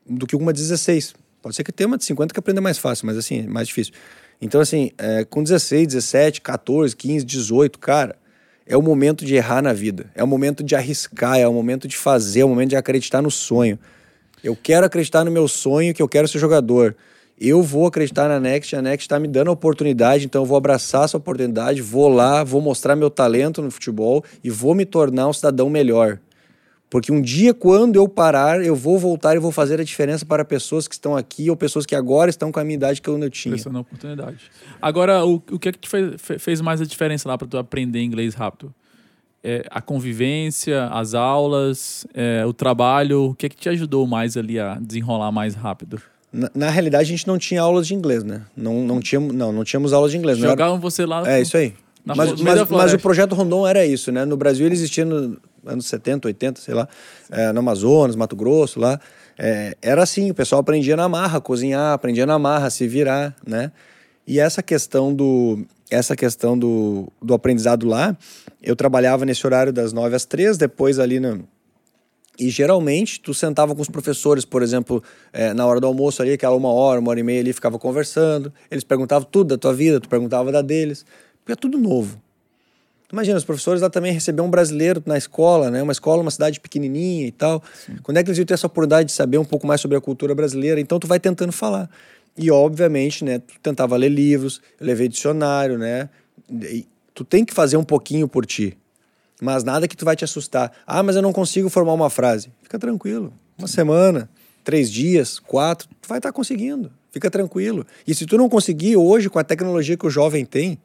do 0.08 0.28
que 0.28 0.36
uma 0.36 0.54
de 0.54 0.62
16. 0.62 1.16
Pode 1.44 1.58
ser 1.58 1.64
que 1.66 1.74
tenha 1.74 1.88
uma 1.88 1.98
de 1.98 2.06
50 2.06 2.34
que 2.34 2.40
aprenda 2.40 2.62
mais 2.62 2.78
fácil, 2.78 3.06
mas 3.06 3.18
assim, 3.18 3.44
mais 3.44 3.68
difícil. 3.68 3.94
Então, 4.42 4.62
assim, 4.62 4.92
é, 4.98 5.26
com 5.26 5.44
16, 5.44 5.88
17, 5.88 6.40
14, 6.40 6.96
15, 6.96 7.26
18, 7.26 7.78
cara, 7.78 8.16
é 8.66 8.78
o 8.78 8.82
momento 8.82 9.26
de 9.26 9.36
errar 9.36 9.62
na 9.62 9.74
vida. 9.74 10.10
É 10.16 10.24
o 10.24 10.28
momento 10.28 10.64
de 10.64 10.74
arriscar, 10.74 11.38
é 11.38 11.46
o 11.46 11.54
momento 11.54 11.86
de 11.86 11.98
fazer, 11.98 12.40
é 12.40 12.46
o 12.46 12.50
momento 12.50 12.70
de 12.70 12.78
acreditar 12.78 13.22
no 13.22 13.30
sonho. 13.30 13.78
Eu 14.42 14.56
quero 14.56 14.86
acreditar 14.86 15.26
no 15.26 15.32
meu 15.32 15.46
sonho 15.50 15.94
que 15.94 16.02
eu 16.02 16.08
quero 16.08 16.30
ser 16.30 16.40
jogador. 16.40 16.96
Eu 17.38 17.62
vou 17.62 17.88
acreditar 17.88 18.30
na 18.30 18.40
Next, 18.40 18.74
a 18.74 18.82
Next 18.82 19.04
está 19.04 19.20
me 19.20 19.28
dando 19.28 19.50
a 19.50 19.52
oportunidade, 19.52 20.26
então 20.26 20.44
eu 20.44 20.46
vou 20.46 20.56
abraçar 20.56 21.04
essa 21.04 21.18
oportunidade, 21.18 21.82
vou 21.82 22.08
lá, 22.08 22.42
vou 22.42 22.62
mostrar 22.62 22.96
meu 22.96 23.10
talento 23.10 23.62
no 23.62 23.70
futebol 23.70 24.24
e 24.42 24.50
vou 24.50 24.74
me 24.74 24.86
tornar 24.86 25.28
um 25.28 25.34
cidadão 25.34 25.70
melhor. 25.70 26.20
Porque 26.94 27.12
um 27.12 27.20
dia, 27.20 27.56
quando 27.56 27.96
eu 27.96 28.08
parar, 28.08 28.64
eu 28.64 28.76
vou 28.76 29.00
voltar 29.00 29.36
e 29.36 29.40
vou 29.40 29.52
fazer 29.52 29.82
a 29.82 29.84
diferença 29.84 30.24
para 30.28 30.46
pessoas 30.46 30.88
que 30.88 30.94
estão 30.94 31.18
aqui 31.18 31.50
ou 31.50 31.56
pessoas 31.56 31.88
que 31.88 31.96
agora 31.96 32.30
estão 32.30 32.52
com 32.52 32.60
a 32.60 32.64
minha 32.64 32.76
idade 32.76 33.02
que 33.02 33.10
eu 33.10 33.18
não 33.18 33.32
tinha. 33.32 33.56
Pensando 33.56 33.74
na 33.74 33.80
oportunidade. 33.80 34.38
Agora, 34.80 35.26
o, 35.26 35.42
o 35.50 35.58
que 35.58 35.70
é 35.70 35.72
que 35.72 35.80
te 35.80 35.90
fez, 35.90 36.22
fez 36.38 36.62
mais 36.62 36.80
a 36.82 36.86
diferença 36.86 37.28
lá 37.28 37.36
para 37.36 37.48
tu 37.48 37.58
aprender 37.58 38.04
inglês 38.04 38.36
rápido? 38.36 38.72
É, 39.44 39.66
a 39.72 39.82
convivência, 39.82 40.86
as 40.90 41.16
aulas, 41.16 42.06
é, 42.14 42.46
o 42.46 42.54
trabalho, 42.54 43.32
o 43.32 43.34
que 43.34 43.48
é 43.48 43.50
que 43.50 43.56
te 43.56 43.70
ajudou 43.70 44.06
mais 44.06 44.38
ali 44.38 44.60
a 44.60 44.78
desenrolar 44.80 45.32
mais 45.32 45.56
rápido? 45.56 46.00
Na, 46.32 46.52
na, 46.54 46.70
realidade, 46.70 47.06
a 47.06 47.18
gente 47.18 47.26
não 47.26 47.40
tinha 47.40 47.60
aulas 47.60 47.88
de 47.88 47.96
inglês, 47.96 48.24
né? 48.24 48.44
Não, 48.56 48.84
não, 48.84 49.00
tínhamos, 49.00 49.34
não, 49.34 49.52
não 49.52 49.64
tínhamos 49.64 49.94
aulas 49.94 50.12
de 50.12 50.20
inglês. 50.20 50.38
Jogavam 50.38 50.76
era... 50.76 50.82
você 50.82 51.08
lá... 51.08 51.28
É, 51.28 51.42
isso 51.42 51.58
aí. 51.58 51.74
mas, 52.06 52.40
mas, 52.40 52.70
mas, 52.70 52.94
o 52.94 53.00
projeto 53.00 53.34
Rondon 53.34 53.68
era 53.68 53.84
isso, 53.84 54.12
né? 54.12 54.26
No 54.26 54.38
Brasil 54.38 54.68
ele 54.68 54.76
existia 54.76 55.04
no, 55.04 55.42
anos 55.66 55.86
70, 55.88 56.28
80, 56.28 56.62
sei 56.62 56.74
lá, 56.74 56.88
é, 57.32 57.52
no 57.52 57.60
Amazonas, 57.60 58.16
Mato 58.16 58.36
Grosso, 58.36 58.80
lá. 58.80 59.00
É, 59.38 59.76
era 59.82 60.04
assim, 60.04 60.32
o 60.32 60.34
pessoal 60.34 60.62
aprendia 60.62 60.96
na 60.96 61.10
marra, 61.10 61.42
cozinhar, 61.42 61.94
aprendia 61.94 62.26
na 62.26 62.38
marra, 62.38 62.70
se 62.70 62.88
virar, 62.88 63.36
né? 63.46 63.72
E 64.26 64.40
essa 64.40 64.64
questão 64.64 65.14
do 65.14 65.66
essa 65.90 66.16
questão 66.16 66.58
do, 66.58 67.12
do 67.22 67.36
aprendizado 67.36 67.86
lá, 67.86 68.18
eu 68.62 68.76
trabalhava 68.76 69.26
nesse 69.26 69.46
horário 69.46 69.72
das 69.72 69.94
9 69.94 70.16
às 70.16 70.26
3, 70.26 70.58
depois 70.58 70.98
ali 70.98 71.20
no, 71.20 71.48
e 72.40 72.50
geralmente 72.50 73.20
tu 73.20 73.34
sentava 73.34 73.76
com 73.76 73.82
os 73.82 73.90
professores, 73.90 74.44
por 74.44 74.64
exemplo, 74.64 75.04
é, 75.32 75.54
na 75.54 75.66
hora 75.66 75.80
do 75.80 75.86
almoço 75.86 76.22
ali, 76.22 76.32
aquela 76.32 76.56
uma 76.56 76.72
hora, 76.72 77.00
uma 77.00 77.12
hora 77.12 77.20
e 77.20 77.24
meia 77.24 77.40
ali, 77.40 77.54
ficava 77.54 77.78
conversando. 77.78 78.52
Eles 78.72 78.84
perguntavam 78.84 79.28
tudo 79.30 79.50
da 79.50 79.58
tua 79.58 79.74
vida, 79.74 80.00
tu 80.00 80.10
perguntava 80.10 80.52
da 80.52 80.62
deles. 80.62 81.06
Porque 81.40 81.52
é 81.52 81.56
tudo 81.56 81.78
novo. 81.78 82.20
Imagina, 83.12 83.38
os 83.38 83.44
professores 83.44 83.82
lá 83.82 83.90
também 83.90 84.12
receberam 84.12 84.48
um 84.48 84.50
brasileiro 84.50 85.02
na 85.06 85.18
escola, 85.18 85.70
né? 85.70 85.84
Uma 85.84 85.92
escola, 85.92 86.22
uma 86.22 86.32
cidade 86.32 86.60
pequenininha 86.60 87.28
e 87.28 87.32
tal. 87.32 87.64
Sim. 87.86 87.98
Quando 88.02 88.18
é 88.18 88.24
que 88.24 88.30
eles 88.30 88.40
iam 88.40 88.46
ter 88.46 88.56
essa 88.56 88.66
oportunidade 88.66 89.08
de 89.08 89.12
saber 89.12 89.38
um 89.38 89.46
pouco 89.46 89.68
mais 89.68 89.82
sobre 89.82 89.96
a 89.98 90.02
cultura 90.02 90.34
brasileira? 90.34 90.80
Então 90.80 91.00
tu 91.00 91.06
vai 91.06 91.20
tentando 91.20 91.52
falar. 91.52 91.90
E 92.36 92.50
obviamente, 92.50 93.24
né, 93.24 93.40
tu 93.40 93.54
tentava 93.62 93.96
ler 93.96 94.10
livros, 94.10 94.60
eu 94.80 94.88
levei 94.88 95.08
dicionário, 95.08 95.78
né? 95.78 96.10
E 96.52 96.88
tu 97.14 97.24
tem 97.24 97.46
que 97.46 97.54
fazer 97.54 97.78
um 97.78 97.84
pouquinho 97.84 98.28
por 98.28 98.46
ti. 98.46 98.76
mas 99.40 99.64
nada 99.64 99.88
que 99.88 99.96
tu 99.96 100.06
vai 100.06 100.16
te 100.16 100.24
assustar. 100.24 100.72
Ah, 100.88 101.04
mas 101.04 101.16
eu 101.16 101.22
não 101.22 101.34
consigo 101.34 101.70
formar 101.70 101.94
uma 101.94 102.10
frase. 102.10 102.52
Fica 102.64 102.80
tranquilo. 102.80 103.32
Uma 103.58 103.68
semana, 103.68 104.30
três 104.64 104.90
dias, 104.90 105.38
quatro, 105.38 105.88
tu 106.02 106.08
vai 106.08 106.18
estar 106.18 106.30
tá 106.30 106.34
conseguindo. 106.34 106.92
Fica 107.12 107.30
tranquilo. 107.30 107.86
E 108.08 108.16
se 108.16 108.26
tu 108.26 108.38
não 108.38 108.50
conseguir 108.50 108.98
hoje, 108.98 109.30
com 109.30 109.38
a 109.38 109.44
tecnologia 109.44 109.96
que 109.96 110.08
o 110.08 110.10
jovem 110.10 110.46
tem, 110.46 110.80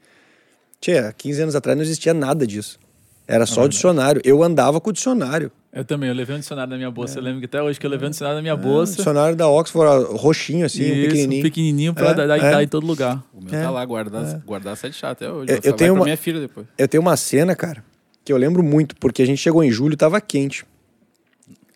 tia, 0.81 1.15
15 1.17 1.43
anos 1.43 1.55
atrás 1.55 1.77
não 1.77 1.85
existia 1.85 2.15
nada 2.15 2.47
disso. 2.47 2.79
Era 3.27 3.45
só 3.45 3.65
o 3.65 3.69
dicionário. 3.69 4.23
Eu 4.25 4.43
andava 4.43 4.81
com 4.81 4.89
o 4.89 4.93
dicionário. 4.93 5.53
Eu 5.71 5.85
também, 5.85 6.09
eu 6.09 6.15
levei 6.15 6.35
um 6.35 6.39
dicionário 6.39 6.71
na 6.71 6.77
minha 6.79 6.91
bolsa. 6.91 7.19
É. 7.19 7.21
Eu 7.21 7.25
lembro 7.25 7.41
que 7.41 7.45
até 7.45 7.63
hoje 7.63 7.79
que 7.79 7.85
eu 7.85 7.91
levei 7.91 8.09
um 8.09 8.11
dicionário 8.11 8.37
na 8.37 8.43
minha 8.43 8.55
é, 8.55 8.57
bolsa. 8.57 8.97
Dicionário 8.97 9.37
da 9.37 9.47
Oxford, 9.49 10.07
roxinho 10.17 10.65
assim, 10.65 10.83
Isso, 10.83 10.93
um 10.93 11.03
pequenininho. 11.03 11.41
Um 11.41 11.43
pequenininho 11.43 11.95
pra 11.95 12.11
é, 12.11 12.15
dar, 12.15 12.27
dar, 12.27 12.63
em 12.63 12.69
todo 12.69 12.87
lugar. 12.87 13.23
O 13.35 13.43
meu 13.43 13.51
tá 13.51 13.71
lá, 13.71 13.85
guardar, 13.85 14.43
guardar 14.47 14.77
sete 14.79 14.97
chato 14.97 15.25
até 15.25 15.31
hoje. 15.31 15.53
Eu, 15.53 15.61
eu 15.63 15.73
tenho 15.75 15.95
uma, 15.95 16.05
minha 16.05 16.17
filha 16.17 16.41
depois. 16.41 16.67
Eu 16.79 16.89
tenho 16.89 17.03
uma 17.03 17.17
cena, 17.19 17.55
cara, 17.55 17.85
que 18.25 18.33
eu 18.33 18.39
lembro 18.39 18.63
muito, 18.63 18.97
porque 18.97 19.21
a 19.21 19.27
gente 19.27 19.39
chegou 19.39 19.63
em 19.63 19.71
julho, 19.71 19.95
tava 19.95 20.19
quente. 20.23 20.65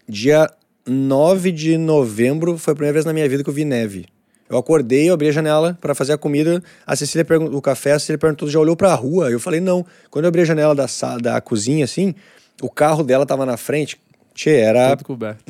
Dia 0.09 0.51
9 0.87 1.53
de 1.53 1.77
novembro 1.77 2.57
foi 2.57 2.73
a 2.73 2.75
primeira 2.75 2.95
vez 2.95 3.05
na 3.05 3.13
minha 3.13 3.29
vida 3.29 3.45
que 3.45 3.51
eu 3.51 3.55
vi 3.55 3.65
neve. 3.65 4.07
Eu 4.53 4.59
acordei, 4.59 5.09
eu 5.09 5.15
abri 5.15 5.29
a 5.29 5.33
janela 5.33 5.79
para 5.81 5.95
fazer 5.95 6.13
a 6.13 6.19
comida. 6.19 6.63
A 6.87 6.95
Cecília 6.95 7.25
perguntou, 7.25 7.57
o 7.57 7.63
café, 7.63 7.93
a 7.93 7.99
Cecília 7.99 8.19
perguntou, 8.19 8.49
já 8.51 8.61
olhou 8.61 8.77
para 8.77 8.93
a 8.93 8.95
rua? 8.95 9.31
Eu 9.31 9.41
falei, 9.41 9.61
não. 9.61 9.85
Quando 10.11 10.27
eu 10.27 10.29
abri 10.29 10.43
a 10.43 10.45
janela 10.45 10.75
da, 10.75 10.87
da 11.23 11.41
cozinha, 11.41 11.87
assim, 11.87 12.15
o 12.61 12.69
carro 12.69 13.03
dela 13.03 13.25
tava 13.25 13.47
na 13.47 13.57
frente. 13.57 13.99
Tchê, 14.35 14.57
era. 14.57 14.91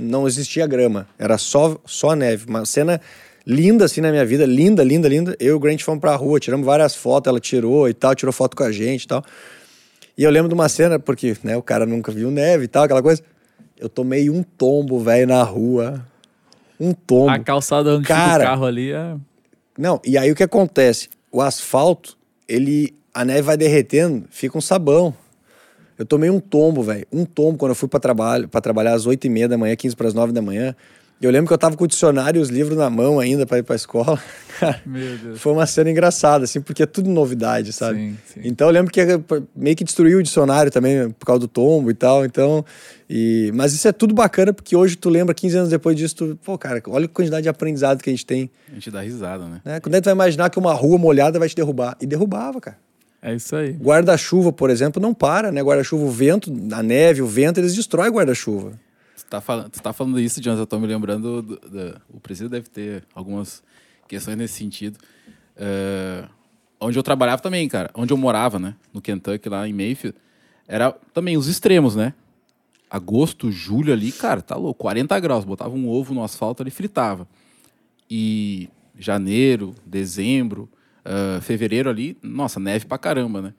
Não 0.01 0.27
existia 0.27 0.69
grama. 0.69 1.09
Era 1.19 1.37
só, 1.37 1.77
só 1.85 2.15
neve. 2.15 2.47
Uma 2.49 2.65
cena 2.65 3.01
linda, 3.45 3.87
assim, 3.87 4.01
na 4.01 4.13
minha 4.13 4.25
vida. 4.25 4.47
Linda, 4.47 4.85
linda, 4.85 5.09
linda. 5.09 5.37
Eu 5.41 5.49
e 5.49 5.53
o 5.53 5.59
Grant 5.59 5.83
fomos 5.83 6.01
pra 6.01 6.15
rua, 6.15 6.39
tiramos 6.39 6.65
várias 6.65 6.95
fotos, 6.95 7.29
ela 7.29 7.41
tirou 7.41 7.89
e 7.89 7.95
tal, 7.95 8.15
tirou 8.15 8.33
foto 8.33 8.57
com 8.57 8.63
a 8.63 8.71
gente 8.71 9.03
e 9.03 9.09
tal. 9.09 9.25
E 10.17 10.23
eu 10.23 10.31
lembro 10.31 10.49
de 10.49 10.55
uma 10.55 10.69
cena, 10.69 11.01
porque, 11.01 11.37
né, 11.43 11.57
o 11.57 11.63
cara 11.63 11.85
nunca 11.87 12.13
viu 12.13 12.31
neve 12.31 12.67
e 12.67 12.69
tal, 12.69 12.85
aquela 12.85 13.03
coisa. 13.03 13.21
Eu 13.77 13.89
tomei 13.89 14.31
um 14.31 14.45
tombo, 14.45 15.01
velho, 15.01 15.27
na 15.27 15.43
rua. 15.43 16.07
Um 16.83 16.93
tombo. 16.93 17.31
A 17.31 17.39
calçada 17.39 17.95
onde 17.95 18.09
Cara, 18.09 18.33
fica 18.33 18.43
o 18.43 18.47
carro 18.47 18.67
ali 18.67 18.91
é. 18.91 19.15
Não, 19.79 20.01
e 20.05 20.19
aí 20.19 20.33
o 20.33 20.35
que 20.35 20.43
acontece? 20.43 21.09
O 21.31 21.41
asfalto, 21.41 22.19
ele. 22.49 22.93
A 23.15 23.25
neve 23.25 23.43
vai 23.43 23.57
derretendo, 23.57 24.25
fica 24.31 24.59
um 24.59 24.61
sabão. 24.61 25.15
Eu 25.97 26.05
tomei 26.05 26.29
um 26.29 26.41
tombo, 26.41 26.83
velho. 26.83 27.07
Um 27.13 27.25
tombo 27.25 27.59
quando 27.59 27.71
eu 27.71 27.75
fui 27.77 27.89
para 27.89 28.01
trabalho, 28.01 28.49
para 28.49 28.61
trabalhar 28.61 28.95
às 28.95 29.07
8 29.07 29.25
e 29.27 29.31
meia 29.31 29.49
da 29.49 29.57
manhã, 29.57 29.77
15 29.77 29.95
para 29.95 30.09
as 30.09 30.15
9 30.15 30.33
da 30.33 30.43
manhã. 30.43 30.75
Eu 31.23 31.31
lembro 31.31 31.47
que 31.47 31.55
eu 31.55 31.59
tava 31.59 31.77
com 31.77 31.85
o 31.85 31.87
dicionário 31.87 32.41
e 32.41 32.43
os 32.43 32.49
livros 32.49 32.77
na 32.77 32.91
mão 32.91 33.21
ainda 33.21 33.47
para 33.47 33.59
ir 33.59 33.63
pra 33.63 33.77
escola. 33.77 34.21
Meu 34.85 35.17
Deus. 35.17 35.41
Foi 35.41 35.53
uma 35.53 35.67
cena 35.67 35.89
engraçada, 35.89 36.45
assim, 36.45 36.61
porque 36.61 36.83
é 36.83 36.87
tudo 36.87 37.09
novidade, 37.09 37.73
sabe? 37.73 37.99
Sim, 37.99 38.19
sim. 38.27 38.41
Então 38.43 38.67
eu 38.67 38.73
lembro 38.73 38.93
que 38.93 39.01
meio 39.55 39.77
que 39.77 39.85
destruiu 39.85 40.19
o 40.19 40.23
dicionário 40.23 40.73
também 40.73 41.11
por 41.11 41.25
causa 41.25 41.39
do 41.39 41.49
tombo 41.49 41.93
e 41.93 41.95
tal. 41.95 42.25
Então. 42.25 42.65
E... 43.09 43.53
Mas 43.55 43.73
isso 43.73 43.87
é 43.87 43.93
tudo 43.93 44.13
bacana, 44.13 44.53
porque 44.53 44.75
hoje 44.75 44.97
tu 44.97 45.09
lembra, 45.09 45.33
15 45.33 45.57
anos 45.57 45.71
depois 45.71 45.97
disso, 45.97 46.17
tu, 46.17 46.39
pô, 46.43 46.59
cara, 46.59 46.83
olha 46.89 47.05
a 47.05 47.09
quantidade 47.09 47.45
de 47.45 47.49
aprendizado 47.49 48.03
que 48.03 48.11
a 48.11 48.13
gente 48.13 48.27
tem. 48.27 48.51
A 48.69 48.75
gente 48.75 48.91
dá 48.91 49.01
risada, 49.01 49.45
né? 49.45 49.61
né? 49.65 49.79
Quando 49.79 49.95
é 49.95 49.99
que 49.99 50.03
tu 50.03 50.07
vai 50.07 50.15
imaginar 50.15 50.51
que 50.51 50.59
uma 50.59 50.75
rua 50.75 50.99
molhada 50.99 51.39
vai 51.39 51.49
te 51.49 51.55
derrubar? 51.55 51.97
E 52.01 52.07
derrubava, 52.07 52.61
cara. 52.61 52.79
É 53.23 53.33
isso 53.33 53.55
aí. 53.55 53.75
Guarda-chuva, 53.75 54.53
por 54.53 54.71
exemplo, 54.71 55.01
não 55.01 55.15
para, 55.15 55.53
né? 55.53 55.63
Guarda-chuva, 55.63 56.05
o 56.05 56.11
vento, 56.11 56.53
a 56.73 56.83
neve, 56.83 57.23
o 57.23 57.27
vento, 57.29 57.61
eles 57.61 57.77
destroem 57.77 58.11
guarda-chuva. 58.11 58.73
Tá, 59.33 59.41
falando, 59.41 59.71
tu 59.71 59.81
tá 59.81 59.95
falando 59.95 60.21
isso, 60.21 60.43
Jonas, 60.43 60.61
eu 60.61 60.67
tô 60.67 60.79
me 60.79 60.87
lembrando. 60.87 61.41
Do, 61.41 61.57
do, 61.57 62.01
o 62.11 62.21
presídio 62.21 62.51
deve 62.51 62.69
ter 62.69 63.03
algumas 63.15 63.63
questões 64.07 64.37
nesse 64.37 64.59
sentido. 64.59 64.99
Uh, 65.57 66.29
onde 66.79 66.99
eu 66.99 67.03
trabalhava 67.03 67.41
também, 67.41 67.67
cara. 67.67 67.91
Onde 67.95 68.13
eu 68.13 68.17
morava, 68.19 68.59
né? 68.59 68.75
No 68.93 69.01
Kentucky, 69.01 69.49
lá 69.49 69.67
em 69.67 69.73
Mayfield. 69.73 70.19
Era 70.69 70.93
também 71.15 71.39
os 71.39 71.47
extremos, 71.47 71.97
né? 71.97 72.13
Agosto, 72.91 73.51
julho 73.51 73.91
ali, 73.91 74.13
cara, 74.13 74.43
tá 74.43 74.55
louco. 74.55 74.83
40 74.83 75.19
graus. 75.19 75.47
Botava 75.47 75.75
um 75.75 75.89
ovo 75.89 76.13
no 76.13 76.23
asfalto 76.23 76.63
ali 76.63 76.71
fritava. 76.71 77.27
E 78.11 78.69
janeiro, 78.99 79.75
dezembro, 79.87 80.69
uh, 81.07 81.41
fevereiro 81.41 81.89
ali, 81.89 82.19
nossa, 82.23 82.61
neve 82.61 82.85
pra 82.85 82.99
caramba, 82.99 83.41
né? 83.41 83.55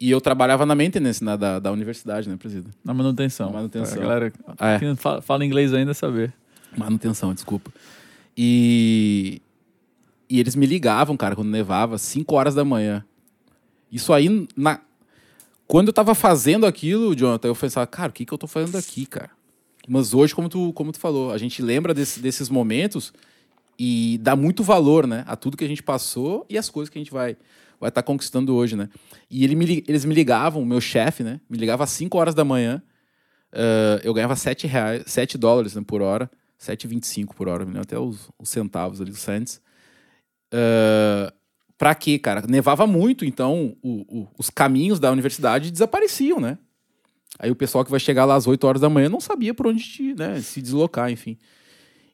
E 0.00 0.10
eu 0.10 0.20
trabalhava 0.20 0.64
na 0.64 0.74
maintenance 0.74 1.22
né, 1.22 1.36
da, 1.36 1.58
da 1.58 1.70
universidade, 1.70 2.26
né, 2.26 2.36
presida? 2.36 2.70
Na 2.82 2.94
manutenção. 2.94 3.48
Na 3.48 3.56
manutenção. 3.58 3.98
A 3.98 4.00
galera 4.00 4.32
ah, 4.58 4.70
é. 4.70 4.78
que 4.78 4.96
fala, 4.96 5.20
fala, 5.20 5.44
inglês 5.44 5.74
ainda 5.74 5.92
saber. 5.92 6.32
Manutenção, 6.74 7.34
desculpa. 7.34 7.70
E, 8.34 9.42
e 10.28 10.40
eles 10.40 10.56
me 10.56 10.64
ligavam, 10.64 11.18
cara, 11.18 11.36
quando 11.36 11.50
nevava, 11.50 11.98
5 11.98 12.34
horas 12.34 12.54
da 12.54 12.64
manhã. 12.64 13.04
Isso 13.92 14.12
aí, 14.14 14.48
na... 14.56 14.80
quando 15.66 15.88
eu 15.88 15.92
tava 15.92 16.14
fazendo 16.14 16.64
aquilo, 16.64 17.14
Jonathan, 17.14 17.48
eu 17.48 17.54
pensava, 17.54 17.86
cara, 17.86 18.08
o 18.08 18.12
que, 18.12 18.24
que 18.24 18.32
eu 18.32 18.38
tô 18.38 18.46
fazendo 18.46 18.78
aqui, 18.78 19.04
cara? 19.04 19.30
Mas 19.86 20.14
hoje, 20.14 20.34
como 20.34 20.48
tu, 20.48 20.72
como 20.72 20.92
tu 20.92 20.98
falou, 20.98 21.30
a 21.30 21.36
gente 21.36 21.60
lembra 21.60 21.92
desse, 21.92 22.20
desses 22.20 22.48
momentos 22.48 23.12
e 23.78 24.18
dá 24.22 24.34
muito 24.34 24.62
valor, 24.62 25.06
né, 25.06 25.24
a 25.26 25.36
tudo 25.36 25.56
que 25.56 25.64
a 25.64 25.68
gente 25.68 25.82
passou 25.82 26.46
e 26.48 26.56
as 26.56 26.70
coisas 26.70 26.88
que 26.88 26.98
a 26.98 27.00
gente 27.00 27.12
vai 27.12 27.36
vai 27.80 27.88
estar 27.88 28.02
tá 28.02 28.06
conquistando 28.06 28.54
hoje, 28.54 28.76
né? 28.76 28.88
E 29.30 29.42
ele 29.42 29.56
me, 29.56 29.82
eles 29.88 30.04
me 30.04 30.14
ligavam, 30.14 30.64
meu 30.64 30.80
chefe, 30.80 31.24
né? 31.24 31.40
Me 31.48 31.56
ligava 31.56 31.82
às 31.82 31.90
5 31.90 32.16
horas 32.18 32.34
da 32.34 32.44
manhã. 32.44 32.82
Uh, 33.52 33.98
eu 34.04 34.12
ganhava 34.12 34.36
7, 34.36 34.66
reais, 34.66 35.04
7 35.06 35.38
dólares 35.38 35.74
né, 35.74 35.82
por 35.84 36.02
hora. 36.02 36.30
7,25 36.60 37.34
por 37.34 37.48
hora, 37.48 37.66
até 37.80 37.98
os, 37.98 38.28
os, 38.38 38.50
centavos 38.50 39.00
ali, 39.00 39.10
os 39.10 39.20
cents. 39.20 39.62
Uh, 40.52 41.32
pra 41.78 41.94
quê, 41.94 42.18
cara? 42.18 42.44
Nevava 42.46 42.86
muito, 42.86 43.24
então 43.24 43.74
o, 43.82 44.04
o, 44.20 44.28
os 44.38 44.50
caminhos 44.50 45.00
da 45.00 45.10
universidade 45.10 45.70
desapareciam, 45.70 46.38
né? 46.38 46.58
Aí 47.38 47.50
o 47.50 47.56
pessoal 47.56 47.82
que 47.82 47.90
vai 47.90 47.98
chegar 47.98 48.26
lá 48.26 48.34
às 48.34 48.46
8 48.46 48.62
horas 48.66 48.80
da 48.82 48.90
manhã 48.90 49.08
não 49.08 49.20
sabia 49.20 49.54
por 49.54 49.68
onde 49.68 50.14
né, 50.14 50.38
se 50.42 50.60
deslocar, 50.60 51.10
enfim. 51.10 51.38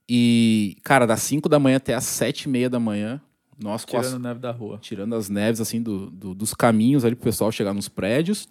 E, 0.08 0.76
cara, 0.84 1.06
das 1.06 1.22
5 1.22 1.48
da 1.48 1.58
manhã 1.58 1.78
até 1.78 1.94
as 1.94 2.04
7 2.04 2.42
e 2.42 2.48
meia 2.48 2.70
da 2.70 2.78
manhã, 2.78 3.20
nós 3.58 3.84
tirando 3.84 4.04
as, 4.04 4.20
neve 4.20 4.40
da 4.40 4.50
rua. 4.50 4.78
Tirando 4.80 5.14
as 5.14 5.28
neves, 5.28 5.60
assim, 5.60 5.82
do, 5.82 6.10
do, 6.10 6.34
dos 6.34 6.52
caminhos 6.54 7.04
ali 7.04 7.14
pro 7.14 7.24
pessoal 7.24 7.50
chegar 7.50 7.72
nos 7.72 7.88
prédios. 7.88 8.48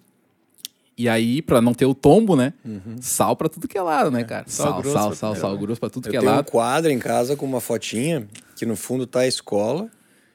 E 0.98 1.08
aí, 1.08 1.42
pra 1.42 1.60
não 1.60 1.74
ter 1.74 1.84
o 1.84 1.94
tombo, 1.94 2.34
né? 2.34 2.54
Uhum. 2.64 2.96
Sal 3.00 3.36
pra 3.36 3.48
tudo 3.48 3.68
que 3.68 3.76
é 3.76 3.82
lado, 3.82 4.10
né, 4.10 4.22
é. 4.22 4.24
cara? 4.24 4.44
Sal, 4.48 4.66
sal, 4.66 4.82
grosso, 4.82 4.94
sal, 4.94 5.02
sal, 5.02 5.34
sal, 5.34 5.50
sal 5.50 5.58
grosso 5.58 5.78
pra 5.78 5.90
tudo 5.90 6.06
eu 6.06 6.10
que 6.10 6.16
é 6.16 6.20
lado. 6.20 6.28
Eu 6.28 6.44
tenho 6.44 6.48
um 6.48 6.50
quadro 6.50 6.90
em 6.90 6.98
casa 6.98 7.36
com 7.36 7.44
uma 7.44 7.60
fotinha, 7.60 8.26
que 8.56 8.64
no 8.64 8.76
fundo 8.76 9.06
tá 9.06 9.20
a 9.20 9.26
escola. 9.26 9.90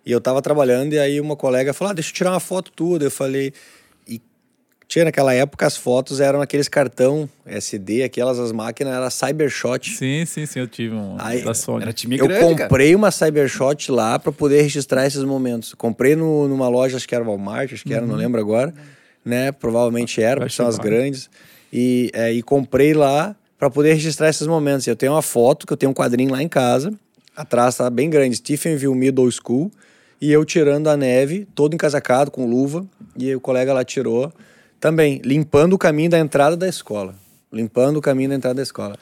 E 0.05 0.11
eu 0.11 0.21
tava 0.21 0.41
trabalhando, 0.41 0.93
e 0.93 0.99
aí 0.99 1.19
uma 1.19 1.35
colega 1.35 1.73
falou: 1.73 1.91
ah, 1.91 1.93
deixa 1.93 2.11
eu 2.11 2.13
tirar 2.13 2.31
uma 2.31 2.39
foto 2.39 2.71
tua. 2.71 2.99
Eu 2.99 3.11
falei, 3.11 3.53
tinha 4.91 5.05
naquela 5.05 5.33
época 5.33 5.65
as 5.65 5.77
fotos 5.77 6.19
eram 6.19 6.41
aqueles 6.41 6.67
cartão 6.67 7.29
SD, 7.45 8.03
aquelas 8.03 8.37
as 8.37 8.51
máquinas 8.51 8.93
era 8.93 9.09
Cybershot. 9.09 9.89
Sim, 9.89 10.25
sim, 10.25 10.45
sim, 10.45 10.59
eu 10.59 10.67
tive 10.67 10.93
um 10.93 11.15
Aí, 11.17 11.41
da 11.41 11.53
Sony. 11.53 11.83
Era 11.83 11.93
time 11.93 12.17
eu 12.17 12.27
grande, 12.27 12.43
comprei 12.43 12.87
cara. 12.87 12.97
uma 12.97 13.09
Cybershot 13.09 13.89
lá 13.89 14.19
para 14.19 14.33
poder 14.33 14.63
registrar 14.63 15.07
esses 15.07 15.23
momentos. 15.23 15.73
Comprei 15.73 16.13
no, 16.13 16.45
numa 16.49 16.67
loja, 16.67 16.97
acho 16.97 17.07
que 17.07 17.15
era 17.15 17.23
Walmart, 17.23 17.71
acho 17.71 17.85
que 17.85 17.93
era, 17.93 18.03
uhum. 18.03 18.11
não 18.11 18.17
lembro 18.17 18.41
agora, 18.41 18.73
né? 19.23 19.53
Provavelmente 19.53 20.21
era, 20.21 20.41
porque 20.41 20.53
são 20.53 20.67
as 20.67 20.77
grandes. 20.77 21.29
E, 21.71 22.11
é, 22.13 22.33
e 22.33 22.43
comprei 22.43 22.93
lá 22.93 23.33
para 23.57 23.69
poder 23.69 23.93
registrar 23.93 24.27
esses 24.27 24.45
momentos. 24.45 24.85
Eu 24.87 24.97
tenho 24.97 25.13
uma 25.13 25.21
foto 25.21 25.65
que 25.65 25.71
eu 25.71 25.77
tenho 25.77 25.91
um 25.91 25.95
quadrinho 25.95 26.31
lá 26.31 26.43
em 26.43 26.49
casa, 26.49 26.93
atrás 27.33 27.77
tá 27.77 27.89
bem 27.89 28.09
grande, 28.09 28.35
Stephenville 28.35 28.93
Middle 28.93 29.31
School, 29.31 29.71
e 30.19 30.33
eu 30.33 30.43
tirando 30.43 30.89
a 30.89 30.97
neve, 30.97 31.47
todo 31.55 31.73
encasacado 31.73 32.29
com 32.29 32.45
luva, 32.45 32.85
e 33.17 33.33
o 33.33 33.39
colega 33.39 33.71
lá 33.71 33.85
tirou 33.85 34.33
também, 34.81 35.21
limpando 35.23 35.73
o 35.73 35.77
caminho 35.77 36.09
da 36.09 36.17
entrada 36.19 36.57
da 36.57 36.67
escola. 36.67 37.15
Limpando 37.53 37.97
o 37.97 38.01
caminho 38.01 38.29
da 38.29 38.35
entrada 38.35 38.55
da 38.55 38.63
escola. 38.63 38.97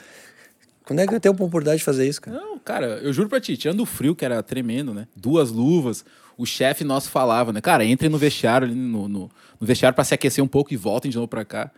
Quando 0.83 0.99
é 0.99 1.07
que 1.07 1.15
eu 1.15 1.19
tenho 1.19 1.31
a 1.31 1.35
oportunidade 1.35 1.77
de 1.77 1.85
fazer 1.85 2.07
isso, 2.07 2.21
cara? 2.21 2.35
Não, 2.35 2.59
cara, 2.59 2.85
eu 2.97 3.13
juro 3.13 3.29
pra 3.29 3.39
ti, 3.39 3.55
tirando 3.55 3.79
o 3.79 3.85
frio, 3.85 4.13
que 4.13 4.25
era 4.25 4.43
tremendo, 4.43 4.93
né? 4.93 5.07
Duas 5.15 5.51
luvas, 5.51 6.03
o 6.37 6.45
chefe 6.45 6.83
nosso 6.83 7.09
falava, 7.09 7.53
né? 7.53 7.61
Cara, 7.61 7.85
entrem 7.85 8.09
no 8.09 8.17
vestiário, 8.17 8.67
no, 8.67 9.07
no, 9.07 9.31
no 9.59 9.67
vestiário 9.67 9.95
para 9.95 10.03
se 10.03 10.13
aquecer 10.13 10.43
um 10.43 10.47
pouco 10.47 10.73
e 10.73 10.77
voltem 10.77 11.09
de 11.09 11.15
novo 11.15 11.29
pra 11.29 11.45
cá. 11.45 11.71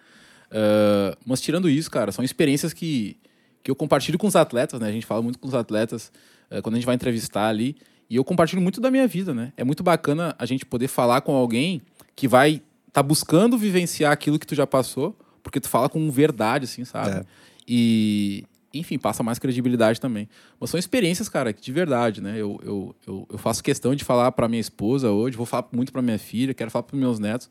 Uh, 0.48 1.16
mas 1.24 1.40
tirando 1.40 1.70
isso, 1.70 1.92
cara, 1.92 2.12
são 2.12 2.26
experiências 2.26 2.74
que, 2.74 3.18
que 3.62 3.70
eu 3.70 3.76
compartilho 3.76 4.18
com 4.18 4.26
os 4.26 4.36
atletas, 4.36 4.80
né? 4.80 4.88
A 4.88 4.92
gente 4.92 5.06
fala 5.06 5.22
muito 5.22 5.38
com 5.38 5.48
os 5.48 5.54
atletas 5.54 6.12
uh, 6.50 6.62
quando 6.64 6.76
a 6.76 6.78
gente 6.78 6.86
vai 6.86 6.96
entrevistar 6.96 7.50
ali. 7.50 7.76
E 8.10 8.16
eu 8.16 8.24
compartilho 8.24 8.62
muito 8.62 8.82
da 8.82 8.90
minha 8.90 9.08
vida, 9.08 9.32
né? 9.34 9.54
É 9.56 9.64
muito 9.64 9.84
bacana 9.84 10.36
a 10.40 10.46
gente 10.46 10.66
poder 10.66 10.88
falar 10.88 11.22
com 11.22 11.34
alguém 11.36 11.82
que 12.16 12.28
vai 12.28 12.62
tá 12.92 13.02
buscando 13.02 13.58
vivenciar 13.58 14.12
aquilo 14.12 14.38
que 14.38 14.46
tu 14.46 14.56
já 14.56 14.68
passou, 14.68 15.18
porque 15.42 15.60
tu 15.60 15.70
fala 15.70 15.90
com 15.90 16.10
verdade, 16.12 16.66
assim, 16.66 16.86
sabe? 16.86 17.20
É. 17.20 17.26
E, 17.68 18.44
enfim, 18.74 18.98
passa 18.98 19.24
mais 19.24 19.40
credibilidade 19.40 20.00
também. 20.00 20.28
Mas 20.60 20.70
são 20.70 20.80
experiências, 20.80 21.30
cara, 21.30 21.54
de 21.54 21.72
verdade, 21.72 22.22
né? 22.22 22.34
Eu, 22.34 22.60
eu, 22.64 22.96
eu, 23.08 23.28
eu 23.32 23.38
faço 23.38 23.64
questão 23.64 23.96
de 23.96 24.04
falar 24.04 24.32
para 24.32 24.48
minha 24.48 24.62
esposa 24.62 25.12
hoje, 25.12 25.38
vou 25.38 25.46
falar 25.46 25.68
muito 25.72 25.92
para 25.92 26.02
minha 26.02 26.20
filha, 26.20 26.54
quero 26.54 26.70
falar 26.70 26.84
para 26.84 26.98
meus 26.98 27.20
netos, 27.20 27.50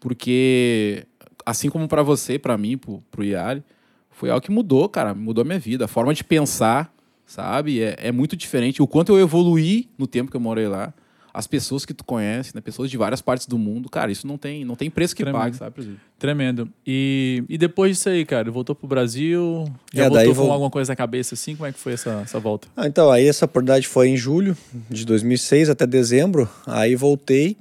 porque 0.00 1.06
assim 1.44 1.68
como 1.68 1.88
para 1.88 2.02
você, 2.02 2.38
para 2.38 2.56
mim, 2.58 2.76
pro, 2.76 3.02
pro 3.10 3.24
Yari, 3.24 3.62
foi 4.10 4.30
algo 4.30 4.44
que 4.44 4.50
mudou, 4.50 4.88
cara, 4.88 5.14
mudou 5.14 5.42
a 5.42 5.44
minha 5.44 5.58
vida. 5.58 5.84
A 5.86 5.88
forma 5.88 6.12
de 6.14 6.22
pensar, 6.22 6.94
sabe? 7.26 7.82
É, 7.82 7.96
é 7.98 8.12
muito 8.12 8.36
diferente. 8.36 8.82
O 8.82 8.86
quanto 8.86 9.12
eu 9.12 9.20
evoluí 9.20 9.88
no 9.96 10.06
tempo 10.06 10.30
que 10.30 10.36
eu 10.36 10.40
morei 10.40 10.68
lá, 10.68 10.92
as 11.34 11.46
pessoas 11.46 11.86
que 11.86 11.94
tu 11.94 12.04
conhece, 12.04 12.54
né? 12.54 12.60
Pessoas 12.60 12.90
de 12.90 12.96
várias 12.96 13.22
partes 13.22 13.46
do 13.46 13.56
mundo. 13.58 13.88
Cara, 13.88 14.12
isso 14.12 14.26
não 14.26 14.36
tem, 14.36 14.64
não 14.64 14.74
tem 14.76 14.90
preço 14.90 15.16
que 15.16 15.22
Tremendo. 15.22 15.40
pague, 15.42 15.56
sabe? 15.56 15.96
Tremendo. 16.18 16.68
E, 16.86 17.42
e 17.48 17.56
depois 17.56 17.96
disso 17.96 18.08
aí, 18.10 18.24
cara, 18.24 18.50
voltou 18.50 18.74
pro 18.74 18.86
Brasil, 18.86 19.64
já 19.92 20.04
É, 20.04 20.08
voltou 20.08 20.26
daí 20.26 20.34
com 20.34 20.52
alguma 20.52 20.70
coisa 20.70 20.92
na 20.92 20.96
cabeça 20.96 21.34
assim? 21.34 21.56
Como 21.56 21.66
é 21.66 21.72
que 21.72 21.78
foi 21.78 21.94
essa, 21.94 22.20
essa 22.22 22.38
volta? 22.38 22.68
Ah, 22.76 22.86
então, 22.86 23.10
aí 23.10 23.26
essa 23.26 23.46
oportunidade 23.46 23.88
foi 23.88 24.08
em 24.08 24.16
julho 24.16 24.56
de 24.90 25.06
2006 25.06 25.70
até 25.70 25.86
dezembro. 25.86 26.48
Aí 26.66 26.94
voltei, 26.94 27.56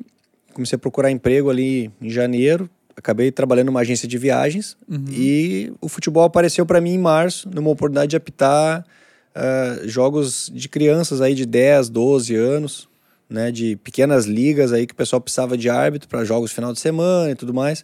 comecei 0.53 0.75
a 0.75 0.79
procurar 0.79 1.09
emprego 1.09 1.49
ali 1.49 1.89
em 2.01 2.09
janeiro. 2.09 2.69
Acabei 2.95 3.31
trabalhando 3.31 3.67
numa 3.67 3.79
agência 3.79 4.07
de 4.07 4.17
viagens. 4.17 4.75
E 5.09 5.71
o 5.79 5.87
futebol 5.87 6.23
apareceu 6.25 6.65
para 6.65 6.81
mim 6.81 6.91
em 6.95 6.97
março, 6.99 7.49
numa 7.49 7.69
oportunidade 7.69 8.09
de 8.11 8.15
apitar 8.17 8.85
ah, 9.33 9.79
jogos 9.85 10.51
de 10.53 10.67
crianças 10.67 11.21
aí 11.21 11.33
de 11.33 11.45
10, 11.45 11.89
12 11.89 12.35
anos, 12.35 12.89
né? 13.31 13.49
De 13.51 13.75
pequenas 13.77 14.25
ligas 14.25 14.71
aí 14.73 14.85
que 14.85 14.93
o 14.93 14.95
pessoal 14.95 15.21
precisava 15.21 15.57
de 15.57 15.69
árbitro 15.69 16.07
para 16.09 16.23
jogos 16.25 16.51
final 16.51 16.73
de 16.73 16.79
semana 16.79 17.31
e 17.31 17.35
tudo 17.35 17.53
mais. 17.53 17.83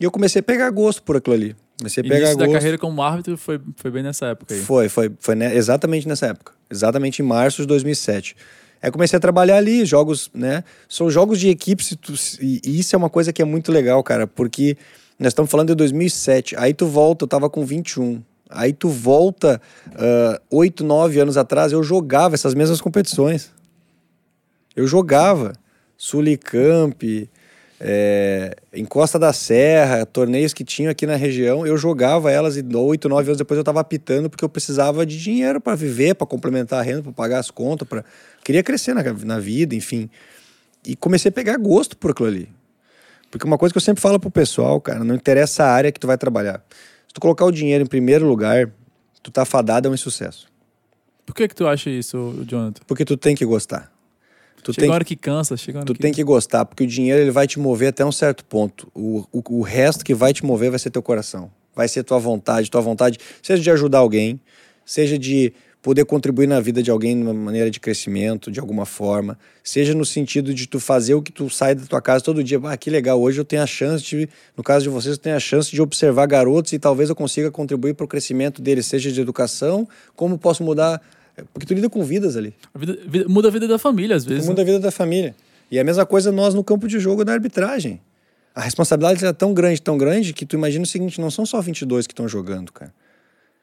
E 0.00 0.04
eu 0.04 0.10
comecei 0.10 0.40
a 0.40 0.42
pegar 0.42 0.70
gosto 0.70 1.02
por 1.02 1.16
aquilo 1.16 1.34
ali. 1.34 1.56
Comecei 1.78 2.00
a 2.00 2.04
pegar 2.04 2.16
Início 2.18 2.36
da 2.38 2.44
gosto. 2.46 2.54
carreira 2.56 2.78
como 2.78 3.02
árbitro 3.02 3.36
foi, 3.36 3.60
foi 3.76 3.90
bem 3.90 4.02
nessa 4.02 4.26
época 4.26 4.54
aí. 4.54 4.60
Foi, 4.60 4.88
foi, 4.88 5.10
foi 5.18 5.34
exatamente 5.54 6.06
nessa 6.08 6.26
época. 6.26 6.52
Exatamente 6.70 7.20
em 7.20 7.24
março 7.24 7.62
de 7.62 7.66
2007. 7.68 8.36
Aí 8.80 8.90
comecei 8.92 9.16
a 9.16 9.20
trabalhar 9.20 9.56
ali, 9.56 9.84
jogos, 9.84 10.30
né? 10.32 10.62
São 10.88 11.10
jogos 11.10 11.40
de 11.40 11.48
equipe, 11.48 11.82
se 11.84 11.96
tu- 11.96 12.14
e 12.40 12.60
isso 12.78 12.94
é 12.94 12.96
uma 12.96 13.10
coisa 13.10 13.32
que 13.32 13.42
é 13.42 13.44
muito 13.44 13.72
legal, 13.72 14.00
cara, 14.04 14.24
porque 14.26 14.76
nós 15.18 15.28
estamos 15.32 15.50
falando 15.50 15.68
de 15.68 15.74
2007. 15.74 16.54
Aí 16.56 16.72
tu 16.72 16.86
volta, 16.86 17.24
eu 17.24 17.28
tava 17.28 17.50
com 17.50 17.64
21. 17.66 18.22
Aí 18.48 18.72
tu 18.72 18.88
volta 18.88 19.60
ah, 19.96 20.40
oito, 20.50 20.84
nove 20.84 21.18
anos 21.20 21.36
atrás, 21.36 21.72
eu 21.72 21.82
jogava 21.82 22.34
essas 22.36 22.54
mesmas 22.54 22.80
competições. 22.80 23.50
Eu 24.78 24.86
jogava 24.86 25.54
Sulicamp, 25.96 27.02
é, 27.80 28.56
em 28.72 28.84
Costa 28.84 29.18
da 29.18 29.32
Serra, 29.32 30.06
torneios 30.06 30.54
que 30.54 30.62
tinham 30.62 30.88
aqui 30.88 31.04
na 31.04 31.16
região, 31.16 31.66
eu 31.66 31.76
jogava 31.76 32.30
elas 32.30 32.56
e 32.56 32.64
oito, 32.76 33.08
nove 33.08 33.28
anos 33.28 33.38
depois 33.38 33.58
eu 33.58 33.62
estava 33.62 33.80
apitando 33.80 34.30
porque 34.30 34.44
eu 34.44 34.48
precisava 34.48 35.04
de 35.04 35.20
dinheiro 35.20 35.60
para 35.60 35.74
viver, 35.74 36.14
para 36.14 36.28
complementar 36.28 36.78
a 36.78 36.82
renda, 36.82 37.02
para 37.02 37.10
pagar 37.10 37.40
as 37.40 37.50
contas, 37.50 37.88
para 37.88 38.04
queria 38.44 38.62
crescer 38.62 38.94
na, 38.94 39.02
na 39.02 39.40
vida, 39.40 39.74
enfim. 39.74 40.08
E 40.86 40.94
comecei 40.94 41.28
a 41.28 41.32
pegar 41.32 41.56
gosto 41.56 41.96
por 41.96 42.12
aquilo 42.12 42.28
ali. 42.28 42.48
Porque 43.32 43.44
uma 43.44 43.58
coisa 43.58 43.72
que 43.72 43.78
eu 43.78 43.82
sempre 43.82 44.00
falo 44.00 44.20
pro 44.20 44.30
pessoal, 44.30 44.80
cara, 44.80 45.02
não 45.02 45.16
interessa 45.16 45.64
a 45.64 45.72
área 45.72 45.90
que 45.90 45.98
tu 45.98 46.06
vai 46.06 46.16
trabalhar. 46.16 46.64
Se 47.08 47.14
tu 47.14 47.20
colocar 47.20 47.44
o 47.44 47.50
dinheiro 47.50 47.82
em 47.82 47.88
primeiro 47.88 48.28
lugar, 48.28 48.70
tu 49.24 49.32
tá 49.32 49.44
fadado 49.44 49.88
a 49.88 49.90
um 49.90 49.94
insucesso. 49.94 50.46
Por 51.26 51.34
que 51.34 51.48
que 51.48 51.54
tu 51.56 51.66
acha 51.66 51.90
isso, 51.90 52.44
Jonathan? 52.46 52.80
Porque 52.86 53.04
tu 53.04 53.16
tem 53.16 53.34
que 53.34 53.44
gostar. 53.44 53.97
Tu 54.62 54.72
chega 54.72 54.86
tem 54.86 54.90
hora 54.94 55.04
que 55.04 55.16
cansa, 55.16 55.56
chega 55.56 55.78
hora 55.78 55.86
Tu 55.86 55.94
que... 55.94 56.00
tem 56.00 56.12
que 56.12 56.22
gostar, 56.22 56.64
porque 56.64 56.84
o 56.84 56.86
dinheiro 56.86 57.20
ele 57.20 57.30
vai 57.30 57.46
te 57.46 57.58
mover 57.58 57.88
até 57.88 58.04
um 58.04 58.12
certo 58.12 58.44
ponto. 58.44 58.90
O, 58.94 59.24
o, 59.32 59.58
o 59.58 59.62
resto 59.62 60.04
que 60.04 60.14
vai 60.14 60.32
te 60.32 60.44
mover 60.44 60.70
vai 60.70 60.78
ser 60.78 60.90
teu 60.90 61.02
coração. 61.02 61.50
Vai 61.74 61.88
ser 61.88 62.02
tua 62.02 62.18
vontade, 62.18 62.70
tua 62.70 62.80
vontade, 62.80 63.18
seja 63.42 63.62
de 63.62 63.70
ajudar 63.70 63.98
alguém, 63.98 64.40
seja 64.84 65.18
de 65.18 65.52
poder 65.80 66.04
contribuir 66.04 66.46
na 66.46 66.60
vida 66.60 66.82
de 66.82 66.90
alguém 66.90 67.16
de 67.16 67.22
uma 67.22 67.32
maneira 67.32 67.70
de 67.70 67.78
crescimento, 67.78 68.50
de 68.50 68.58
alguma 68.58 68.84
forma, 68.84 69.38
seja 69.62 69.94
no 69.94 70.04
sentido 70.04 70.52
de 70.52 70.66
tu 70.66 70.80
fazer 70.80 71.14
o 71.14 71.22
que 71.22 71.30
tu 71.30 71.48
sai 71.48 71.74
da 71.74 71.86
tua 71.86 72.02
casa 72.02 72.24
todo 72.24 72.42
dia. 72.42 72.60
Ah, 72.64 72.76
que 72.76 72.90
legal, 72.90 73.20
hoje 73.20 73.40
eu 73.40 73.44
tenho 73.44 73.62
a 73.62 73.66
chance 73.66 74.04
de, 74.04 74.28
no 74.56 74.62
caso 74.62 74.82
de 74.82 74.88
vocês, 74.88 75.14
eu 75.14 75.22
tenho 75.22 75.36
a 75.36 75.40
chance 75.40 75.70
de 75.70 75.80
observar 75.80 76.26
garotos 76.26 76.72
e 76.72 76.78
talvez 76.78 77.08
eu 77.08 77.16
consiga 77.16 77.50
contribuir 77.50 77.94
para 77.94 78.04
o 78.04 78.08
crescimento 78.08 78.60
deles, 78.60 78.86
seja 78.86 79.12
de 79.12 79.20
educação, 79.20 79.88
como 80.16 80.38
posso 80.38 80.62
mudar. 80.62 81.00
Porque 81.52 81.66
tu 81.66 81.74
lida 81.74 81.88
com 81.88 82.02
vidas 82.04 82.36
ali. 82.36 82.54
A 82.74 82.78
vida- 82.78 82.98
vida- 83.06 83.28
muda 83.28 83.48
a 83.48 83.50
vida 83.50 83.66
da 83.68 83.78
família, 83.78 84.16
às 84.16 84.24
vezes. 84.24 84.46
Muda 84.46 84.62
a 84.62 84.64
vida 84.64 84.78
da 84.80 84.90
família. 84.90 85.34
E 85.70 85.78
é 85.78 85.80
a 85.80 85.84
mesma 85.84 86.06
coisa 86.06 86.32
nós 86.32 86.54
no 86.54 86.64
campo 86.64 86.88
de 86.88 86.98
jogo 86.98 87.24
da 87.24 87.32
arbitragem. 87.32 88.00
A 88.54 88.60
responsabilidade 88.62 89.24
é 89.24 89.32
tão 89.32 89.52
grande, 89.54 89.80
tão 89.80 89.96
grande, 89.98 90.32
que 90.32 90.44
tu 90.46 90.56
imagina 90.56 90.82
o 90.82 90.86
seguinte, 90.86 91.20
não 91.20 91.30
são 91.30 91.44
só 91.46 91.60
22 91.60 92.06
que 92.06 92.12
estão 92.12 92.26
jogando, 92.26 92.72
cara. 92.72 92.92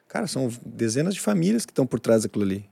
Cara, 0.08 0.28
são 0.28 0.50
dezenas 0.66 1.14
de 1.14 1.20
famílias 1.20 1.66
que 1.66 1.72
estão 1.72 1.86
por 1.86 2.00
trás 2.00 2.24
daquilo 2.24 2.46
ali. 2.46 2.66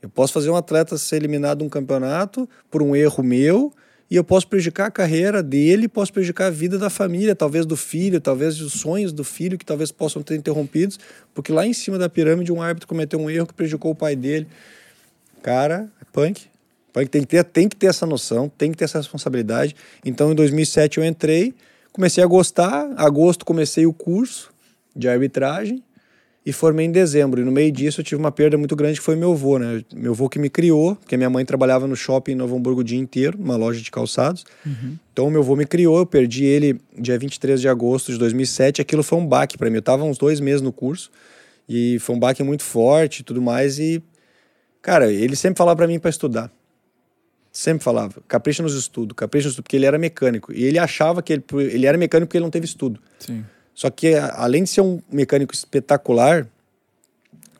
Eu 0.00 0.08
posso 0.08 0.32
fazer 0.32 0.48
um 0.48 0.56
atleta 0.56 0.96
ser 0.96 1.16
eliminado 1.16 1.58
de 1.58 1.64
um 1.64 1.68
campeonato 1.68 2.48
por 2.70 2.82
um 2.82 2.96
erro 2.96 3.22
meu 3.22 3.72
e 4.10 4.16
eu 4.16 4.24
posso 4.24 4.48
prejudicar 4.48 4.86
a 4.86 4.90
carreira 4.90 5.40
dele, 5.40 5.86
posso 5.86 6.12
prejudicar 6.12 6.46
a 6.46 6.50
vida 6.50 6.76
da 6.76 6.90
família, 6.90 7.36
talvez 7.36 7.64
do 7.64 7.76
filho, 7.76 8.20
talvez 8.20 8.60
os 8.60 8.72
sonhos 8.72 9.12
do 9.12 9.22
filho 9.22 9.56
que 9.56 9.64
talvez 9.64 9.92
possam 9.92 10.20
ter 10.20 10.34
interrompidos, 10.34 10.98
porque 11.32 11.52
lá 11.52 11.64
em 11.64 11.72
cima 11.72 11.96
da 11.96 12.08
pirâmide 12.08 12.50
um 12.50 12.60
árbitro 12.60 12.88
cometeu 12.88 13.20
um 13.20 13.30
erro 13.30 13.46
que 13.46 13.54
prejudicou 13.54 13.92
o 13.92 13.94
pai 13.94 14.16
dele. 14.16 14.48
Cara, 15.42 15.88
é 16.00 16.04
punk. 16.12 16.42
Punk 16.92 17.08
tem 17.08 17.20
que 17.20 17.28
ter, 17.28 17.44
tem 17.44 17.68
que 17.68 17.76
ter 17.76 17.86
essa 17.86 18.04
noção, 18.04 18.48
tem 18.48 18.72
que 18.72 18.78
ter 18.78 18.84
essa 18.84 18.98
responsabilidade. 18.98 19.76
Então, 20.04 20.32
em 20.32 20.34
2007 20.34 20.98
eu 20.98 21.04
entrei, 21.04 21.54
comecei 21.92 22.22
a 22.24 22.26
gostar. 22.26 22.92
Agosto 22.96 23.44
comecei 23.44 23.86
o 23.86 23.92
curso 23.92 24.50
de 24.94 25.08
arbitragem 25.08 25.84
e 26.44 26.52
formei 26.52 26.86
em 26.86 26.90
dezembro. 26.90 27.40
E 27.40 27.44
no 27.44 27.52
meio 27.52 27.70
disso 27.70 28.00
eu 28.00 28.04
tive 28.04 28.20
uma 28.20 28.32
perda 28.32 28.56
muito 28.56 28.74
grande 28.74 28.98
que 28.98 29.04
foi 29.04 29.14
meu 29.14 29.32
avô, 29.32 29.58
né? 29.58 29.84
Meu 29.94 30.12
avô 30.12 30.28
que 30.28 30.38
me 30.38 30.48
criou, 30.48 30.96
porque 30.96 31.16
minha 31.16 31.28
mãe 31.28 31.44
trabalhava 31.44 31.86
no 31.86 31.94
shopping 31.94 32.32
em 32.32 32.34
Novo 32.34 32.56
Hamburgo 32.56 32.80
o 32.80 32.84
dia 32.84 32.98
inteiro, 32.98 33.38
numa 33.38 33.56
loja 33.56 33.80
de 33.80 33.90
calçados. 33.90 34.44
Então, 35.12 35.30
meu 35.30 35.42
avô 35.42 35.54
me 35.54 35.66
criou, 35.66 35.98
eu 35.98 36.06
perdi 36.06 36.44
ele 36.44 36.80
dia 36.98 37.18
23 37.18 37.60
de 37.60 37.68
agosto 37.68 38.10
de 38.10 38.18
2007. 38.18 38.80
Aquilo 38.80 39.02
foi 39.02 39.18
um 39.18 39.26
baque 39.26 39.58
para 39.58 39.68
mim. 39.68 39.76
Eu 39.76 39.82
tava 39.82 40.04
uns 40.04 40.16
dois 40.16 40.40
meses 40.40 40.62
no 40.62 40.72
curso 40.72 41.10
e 41.68 41.98
foi 42.00 42.16
um 42.16 42.18
baque 42.18 42.42
muito 42.42 42.62
forte 42.62 43.20
e 43.20 43.22
tudo 43.22 43.42
mais. 43.42 43.78
E, 43.78 44.02
cara, 44.80 45.12
ele 45.12 45.36
sempre 45.36 45.58
falava 45.58 45.76
para 45.76 45.86
mim 45.86 45.98
para 45.98 46.10
estudar. 46.10 46.50
Sempre 47.52 47.82
falava, 47.82 48.22
capricha 48.28 48.62
nos 48.62 48.74
estudos, 48.74 49.14
capricha 49.16 49.46
nos 49.46 49.52
estudos, 49.52 49.64
porque 49.64 49.76
ele 49.76 49.84
era 49.84 49.98
mecânico. 49.98 50.52
E 50.52 50.64
ele 50.64 50.78
achava 50.78 51.20
que 51.20 51.32
ele, 51.32 51.44
ele 51.72 51.84
era 51.84 51.98
mecânico 51.98 52.28
porque 52.28 52.38
ele 52.38 52.44
não 52.44 52.50
teve 52.50 52.64
estudo. 52.64 53.00
Sim. 53.18 53.44
Só 53.74 53.90
que, 53.90 54.14
além 54.14 54.64
de 54.64 54.70
ser 54.70 54.80
um 54.80 55.00
mecânico 55.10 55.54
espetacular, 55.54 56.46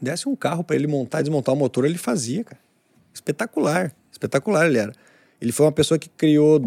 desse 0.01 0.29
um 0.29 0.37
carro 0.37 0.65
para 0.65 0.77
ele 0.77 0.87
montar 0.87 1.21
e 1.21 1.23
desmontar 1.25 1.55
o 1.55 1.59
motor, 1.59 1.85
ele 1.85 1.99
fazia, 1.99 2.45
cara. 2.45 2.61
Espetacular. 3.13 3.95
Espetacular 4.11 4.67
ele 4.67 4.79
era. 4.79 4.93
Ele 5.41 5.53
foi 5.53 5.67
uma 5.67 5.73
pessoa 5.73 5.99
que 5.99 6.09
criou 6.09 6.65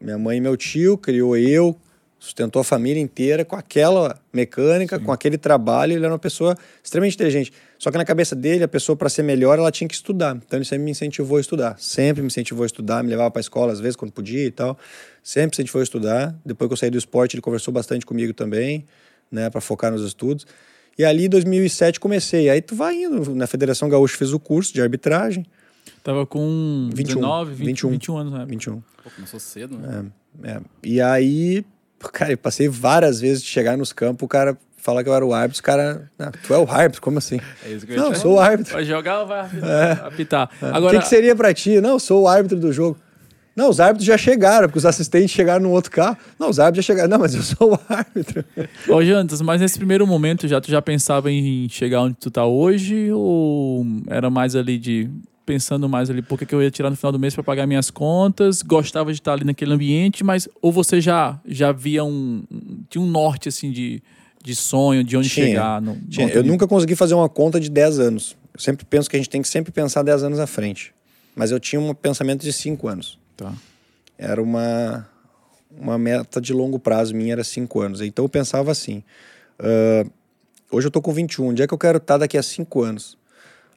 minha 0.00 0.18
mãe 0.18 0.38
e 0.38 0.40
meu 0.40 0.56
tio, 0.56 0.96
criou 0.96 1.36
eu, 1.36 1.76
sustentou 2.20 2.60
a 2.60 2.64
família 2.64 3.00
inteira 3.00 3.46
com 3.46 3.56
aquela 3.56 4.20
mecânica, 4.30 5.00
com 5.00 5.10
aquele 5.10 5.38
trabalho. 5.38 5.94
Ele 5.94 6.04
era 6.04 6.12
uma 6.12 6.18
pessoa 6.18 6.54
extremamente 6.84 7.14
inteligente. 7.14 7.50
Só 7.78 7.90
que 7.90 7.96
na 7.96 8.04
cabeça 8.04 8.36
dele, 8.36 8.62
a 8.62 8.68
pessoa, 8.68 8.94
para 8.94 9.08
ser 9.08 9.22
melhor, 9.22 9.58
ela 9.58 9.72
tinha 9.72 9.88
que 9.88 9.94
estudar. 9.94 10.36
Então 10.36 10.58
ele 10.58 10.66
sempre 10.66 10.84
me 10.84 10.90
incentivou 10.90 11.38
a 11.38 11.40
estudar. 11.40 11.76
Sempre 11.80 12.20
me 12.20 12.26
incentivou 12.26 12.62
a 12.62 12.66
estudar, 12.66 13.02
me 13.02 13.08
levava 13.08 13.30
para 13.30 13.40
a 13.40 13.42
escola 13.42 13.72
às 13.72 13.80
vezes, 13.80 13.96
quando 13.96 14.12
podia 14.12 14.44
e 14.44 14.50
tal. 14.50 14.78
Sempre 15.22 15.56
incentivou 15.56 15.80
a 15.80 15.82
estudar. 15.82 16.38
Depois 16.44 16.68
que 16.68 16.72
eu 16.74 16.76
saí 16.76 16.90
do 16.90 16.98
esporte, 16.98 17.36
ele 17.36 17.40
conversou 17.40 17.72
bastante 17.72 18.04
comigo 18.04 18.34
também, 18.34 18.84
né, 19.32 19.48
para 19.48 19.62
focar 19.62 19.90
nos 19.90 20.04
estudos. 20.04 20.46
E 20.98 21.04
ali, 21.04 21.24
em 21.24 21.28
2007, 21.30 21.98
comecei. 21.98 22.50
Aí 22.50 22.60
tu 22.60 22.74
vai 22.74 22.94
indo. 23.02 23.34
Na 23.34 23.46
Federação 23.46 23.88
Gaúcha 23.88 24.18
fiz 24.18 24.32
o 24.32 24.38
curso 24.38 24.74
de 24.74 24.82
arbitragem. 24.82 25.46
Tava 26.04 26.26
com 26.26 26.90
21, 26.92 27.14
19, 27.14 27.54
20, 27.54 27.66
21. 27.66 27.90
21 27.90 28.16
anos, 28.18 28.32
né? 28.34 28.44
21. 28.46 28.80
Pô, 29.02 29.10
começou 29.16 29.40
cedo, 29.40 29.78
né? 29.78 30.04
É. 30.42 30.60
E 30.82 31.00
aí, 31.00 31.64
cara, 32.08 32.32
eu 32.32 32.38
passei 32.38 32.68
várias 32.68 33.20
vezes 33.20 33.42
de 33.42 33.48
chegar 33.48 33.76
nos 33.76 33.92
campos, 33.92 34.24
o 34.24 34.28
cara 34.28 34.56
falar 34.76 35.02
que 35.02 35.10
eu 35.10 35.14
era 35.14 35.26
o 35.26 35.34
árbitro, 35.34 35.56
os 35.56 35.60
cara, 35.60 36.10
ah, 36.18 36.30
tu 36.46 36.54
é 36.54 36.58
o 36.58 36.70
árbitro, 36.70 37.02
como 37.02 37.18
assim? 37.18 37.38
É 37.66 37.70
isso 37.70 37.86
que 37.86 37.92
eu 37.92 37.96
Não, 37.98 38.14
sou 38.14 38.36
o 38.36 38.40
árbitro. 38.40 38.72
Vai 38.72 38.84
jogar 38.84 39.20
ou 39.20 39.26
vai 39.26 39.40
apitar? 39.44 40.06
apitar? 40.06 40.50
O 40.62 40.66
Agora, 40.74 40.96
que, 40.96 41.02
que 41.02 41.08
seria 41.08 41.36
pra 41.36 41.52
ti? 41.52 41.80
Não, 41.80 41.90
eu 41.90 41.98
sou 42.00 42.22
o 42.22 42.28
árbitro 42.28 42.58
do 42.58 42.72
jogo. 42.72 42.96
Não, 43.54 43.68
os 43.68 43.78
árbitros 43.80 44.06
já 44.06 44.16
chegaram, 44.16 44.68
porque 44.68 44.78
os 44.78 44.86
assistentes 44.86 45.30
chegaram 45.32 45.62
no 45.64 45.70
outro 45.70 45.90
carro. 45.90 46.16
Não, 46.38 46.48
os 46.48 46.58
árbitros 46.58 46.86
já 46.86 46.94
chegaram. 46.94 47.10
Não, 47.10 47.18
mas 47.18 47.34
eu 47.34 47.42
sou 47.42 47.74
o 47.74 47.78
árbitro. 47.92 48.42
Ô, 48.88 49.04
Jantas, 49.04 49.42
mas 49.42 49.60
nesse 49.60 49.76
primeiro 49.76 50.06
momento 50.06 50.48
já 50.48 50.60
tu 50.60 50.70
já 50.70 50.80
pensava 50.80 51.30
em 51.30 51.68
chegar 51.68 52.00
onde 52.02 52.14
tu 52.14 52.30
tá 52.30 52.46
hoje 52.46 53.10
ou 53.12 53.84
era 54.06 54.30
mais 54.30 54.56
ali 54.56 54.78
de 54.78 55.10
pensando 55.50 55.88
mais 55.88 56.08
ali 56.08 56.22
por 56.22 56.38
que 56.38 56.54
eu 56.54 56.62
ia 56.62 56.70
tirar 56.70 56.90
no 56.90 56.96
final 56.96 57.10
do 57.10 57.18
mês 57.18 57.34
para 57.34 57.42
pagar 57.42 57.66
minhas 57.66 57.90
contas, 57.90 58.62
gostava 58.62 59.12
de 59.12 59.18
estar 59.18 59.32
ali 59.32 59.44
naquele 59.44 59.72
ambiente, 59.72 60.22
mas 60.22 60.48
ou 60.62 60.70
você 60.70 61.00
já 61.00 61.40
já 61.44 61.72
via 61.72 62.04
um 62.04 62.44
tinha 62.88 63.02
um 63.02 63.06
norte 63.06 63.48
assim 63.48 63.72
de, 63.72 64.00
de 64.42 64.54
sonho, 64.54 65.02
de 65.02 65.16
onde 65.16 65.28
Tinha, 65.28 65.46
chegar, 65.46 65.82
no, 65.82 65.96
Tinha, 66.08 66.28
eu 66.28 66.44
nunca 66.44 66.68
consegui 66.68 66.94
fazer 66.94 67.14
uma 67.14 67.28
conta 67.28 67.58
de 67.58 67.68
10 67.68 67.98
anos. 67.98 68.36
Eu 68.54 68.60
sempre 68.60 68.84
penso 68.84 69.10
que 69.10 69.16
a 69.16 69.18
gente 69.18 69.28
tem 69.28 69.42
que 69.42 69.48
sempre 69.48 69.72
pensar 69.72 70.02
10 70.02 70.22
anos 70.22 70.38
à 70.38 70.46
frente. 70.46 70.94
Mas 71.34 71.50
eu 71.50 71.58
tinha 71.58 71.80
um 71.80 71.94
pensamento 71.94 72.42
de 72.42 72.52
5 72.52 72.88
anos. 72.88 73.18
Tá. 73.36 73.52
Era 74.18 74.42
uma, 74.42 75.08
uma 75.70 75.98
meta 75.98 76.40
de 76.40 76.52
longo 76.52 76.78
prazo 76.78 77.14
minha, 77.14 77.32
era 77.32 77.44
5 77.44 77.80
anos. 77.80 78.00
Então 78.00 78.24
eu 78.24 78.28
pensava 78.28 78.70
assim: 78.70 79.02
ah, 79.58 80.06
hoje 80.70 80.86
eu 80.86 80.90
tô 80.90 81.00
com 81.02 81.12
21, 81.12 81.48
onde 81.48 81.62
é 81.62 81.66
que 81.66 81.74
eu 81.74 81.78
quero 81.78 81.98
estar 81.98 82.18
daqui 82.18 82.38
a 82.38 82.42
5 82.42 82.82
anos? 82.82 83.19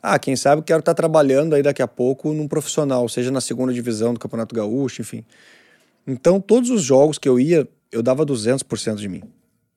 Ah, 0.05 0.19
quem 0.19 0.35
sabe 0.35 0.59
eu 0.59 0.63
quero 0.63 0.81
estar 0.81 0.93
trabalhando 0.93 1.55
aí 1.55 1.63
daqui 1.63 1.81
a 1.81 1.87
pouco 1.87 2.33
num 2.33 2.45
profissional, 2.45 3.07
seja 3.07 3.31
na 3.31 3.39
segunda 3.39 3.73
divisão 3.73 4.13
do 4.13 4.19
Campeonato 4.19 4.53
Gaúcho, 4.53 5.01
enfim. 5.01 5.23
Então, 6.05 6.41
todos 6.41 6.69
os 6.69 6.83
jogos 6.83 7.17
que 7.17 7.29
eu 7.29 7.39
ia, 7.39 7.65
eu 7.89 8.03
dava 8.03 8.25
200% 8.25 8.95
de 8.95 9.07
mim. 9.07 9.23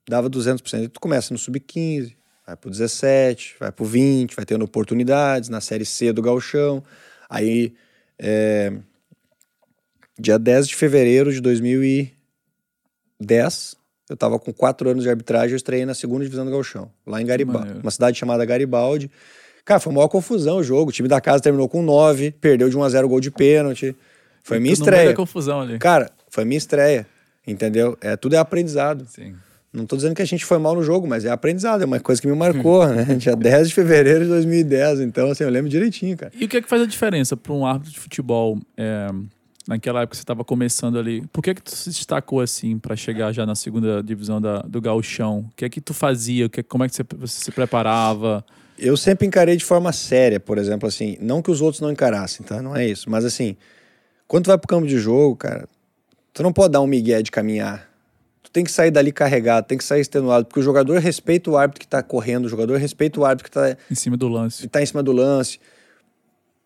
Dava 0.08 0.28
200%. 0.28 0.82
E 0.82 0.88
tu 0.88 0.98
começa 0.98 1.32
no 1.32 1.38
sub-15, 1.38 2.16
vai 2.44 2.56
pro 2.56 2.68
17, 2.68 3.54
vai 3.60 3.70
pro 3.70 3.84
20, 3.84 4.34
vai 4.34 4.44
tendo 4.44 4.64
oportunidades 4.64 5.48
na 5.48 5.60
Série 5.60 5.84
C 5.84 6.12
do 6.12 6.20
Gauchão. 6.20 6.82
Aí, 7.30 7.72
é, 8.18 8.72
dia 10.18 10.40
10 10.40 10.66
de 10.66 10.74
fevereiro 10.74 11.32
de 11.32 11.40
2010, 11.40 13.76
eu 14.10 14.16
tava 14.16 14.40
com 14.40 14.52
quatro 14.52 14.90
anos 14.90 15.04
de 15.04 15.10
arbitragem, 15.10 15.52
eu 15.52 15.56
estreiei 15.56 15.86
na 15.86 15.94
segunda 15.94 16.24
divisão 16.24 16.44
do 16.44 16.50
Galchão, 16.50 16.90
lá 17.06 17.22
em 17.22 17.26
Garibaldi, 17.26 17.78
uma 17.80 17.92
cidade 17.92 18.18
chamada 18.18 18.44
Garibaldi. 18.44 19.08
Cara, 19.66 19.80
foi 19.80 19.92
uma 19.92 20.08
confusão 20.08 20.58
o 20.58 20.62
jogo. 20.62 20.90
O 20.90 20.92
time 20.92 21.08
da 21.08 21.20
casa 21.20 21.42
terminou 21.42 21.68
com 21.68 21.82
9, 21.82 22.30
perdeu 22.30 22.70
de 22.70 22.78
1 22.78 22.84
a 22.84 22.88
0 22.88 23.08
gol 23.08 23.20
de 23.20 23.32
pênalti. 23.32 23.96
Foi 24.44 24.60
minha 24.60 24.72
estreia. 24.72 25.12
confusão 25.12 25.60
ali. 25.60 25.76
Cara, 25.76 26.08
foi 26.30 26.44
minha 26.44 26.56
estreia. 26.56 27.04
Entendeu? 27.44 27.98
É, 28.00 28.16
tudo 28.16 28.36
é 28.36 28.38
aprendizado. 28.38 29.04
Sim. 29.08 29.34
Não 29.72 29.84
tô 29.84 29.96
dizendo 29.96 30.14
que 30.14 30.22
a 30.22 30.26
gente 30.26 30.44
foi 30.44 30.58
mal 30.58 30.76
no 30.76 30.84
jogo, 30.84 31.06
mas 31.08 31.24
é 31.24 31.30
aprendizado, 31.30 31.82
é 31.82 31.84
uma 31.84 31.98
coisa 31.98 32.22
que 32.22 32.28
me 32.28 32.36
marcou, 32.36 32.86
né? 32.86 33.04
Dia 33.18 33.34
10 33.34 33.68
de 33.68 33.74
fevereiro 33.74 34.24
de 34.24 34.30
2010, 34.30 35.00
então 35.00 35.30
assim, 35.30 35.44
eu 35.44 35.50
lembro 35.50 35.68
direitinho, 35.68 36.16
cara. 36.16 36.32
E 36.34 36.44
o 36.44 36.48
que 36.48 36.56
é 36.56 36.62
que 36.62 36.68
faz 36.68 36.80
a 36.80 36.86
diferença 36.86 37.36
para 37.36 37.52
um 37.52 37.66
árbitro 37.66 37.92
de 37.92 37.98
futebol 37.98 38.58
é, 38.74 39.08
naquela 39.68 40.00
época 40.00 40.12
que 40.12 40.16
você 40.16 40.22
estava 40.22 40.44
começando 40.44 40.98
ali? 40.98 41.26
Por 41.30 41.42
que 41.42 41.50
é 41.50 41.54
que 41.54 41.62
tu 41.62 41.72
se 41.72 41.90
destacou 41.90 42.40
assim 42.40 42.78
para 42.78 42.96
chegar 42.96 43.32
já 43.32 43.44
na 43.44 43.54
segunda 43.54 44.02
divisão 44.02 44.40
da, 44.40 44.60
do 44.62 44.80
gauchão? 44.80 45.40
O 45.40 45.50
que 45.54 45.64
é 45.64 45.68
que 45.68 45.80
tu 45.80 45.92
fazia? 45.92 46.46
O 46.46 46.48
que, 46.48 46.62
como 46.62 46.84
é 46.84 46.88
que 46.88 46.94
você, 46.94 47.04
você 47.18 47.44
se 47.44 47.52
preparava? 47.52 48.42
Eu 48.78 48.96
sempre 48.96 49.26
encarei 49.26 49.56
de 49.56 49.64
forma 49.64 49.92
séria, 49.92 50.38
por 50.38 50.58
exemplo, 50.58 50.88
assim, 50.88 51.16
não 51.20 51.40
que 51.40 51.50
os 51.50 51.60
outros 51.60 51.80
não 51.80 51.90
encarassem, 51.90 52.44
tá? 52.44 52.60
Não 52.60 52.76
é 52.76 52.86
isso, 52.86 53.10
mas 53.10 53.24
assim, 53.24 53.56
quando 54.28 54.44
tu 54.44 54.48
vai 54.48 54.58
pro 54.58 54.68
campo 54.68 54.86
de 54.86 54.98
jogo, 54.98 55.36
cara, 55.36 55.68
tu 56.32 56.42
não 56.42 56.52
pode 56.52 56.72
dar 56.72 56.80
um 56.80 56.86
migué 56.86 57.22
de 57.22 57.30
caminhar. 57.30 57.90
Tu 58.42 58.50
tem 58.50 58.64
que 58.64 58.70
sair 58.70 58.90
dali 58.90 59.12
carregado, 59.12 59.66
tem 59.66 59.78
que 59.78 59.84
sair 59.84 60.00
extenuado, 60.00 60.46
porque 60.46 60.60
o 60.60 60.62
jogador 60.62 60.98
respeita 60.98 61.50
o 61.50 61.56
árbitro 61.56 61.80
que 61.80 61.88
tá 61.88 62.02
correndo, 62.02 62.44
o 62.44 62.48
jogador 62.48 62.76
respeita 62.76 63.18
o 63.18 63.24
árbitro 63.24 63.44
que 63.44 63.50
tá 63.50 63.76
Em 63.90 63.94
cima 63.94 64.16
do 64.16 64.28
lance. 64.28 64.62
que 64.62 64.68
tá 64.68 64.82
em 64.82 64.86
cima 64.86 65.02
do 65.02 65.12
lance. 65.12 65.58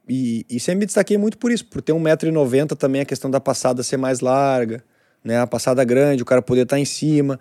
E, 0.09 0.45
e 0.51 0.59
sempre 0.59 0.81
me 0.81 0.87
destaquei 0.87 1.17
muito 1.17 1.39
por 1.39 1.53
isso, 1.53 1.65
por 1.65 1.81
ter 1.81 1.93
1,90m 1.93 2.77
também, 2.77 3.01
a 3.01 3.05
questão 3.05 3.31
da 3.31 3.41
passada 3.41 3.83
ser 3.85 3.97
mais 3.97 4.19
larga, 4.21 4.83
né? 5.23 5.39
A 5.39 5.47
passada 5.47 5.85
grande, 5.85 6.23
o 6.23 6.27
cara 6.27 6.43
poder 6.43 6.63
estar 6.63 6.79
em 6.81 6.85
cima, 6.85 7.39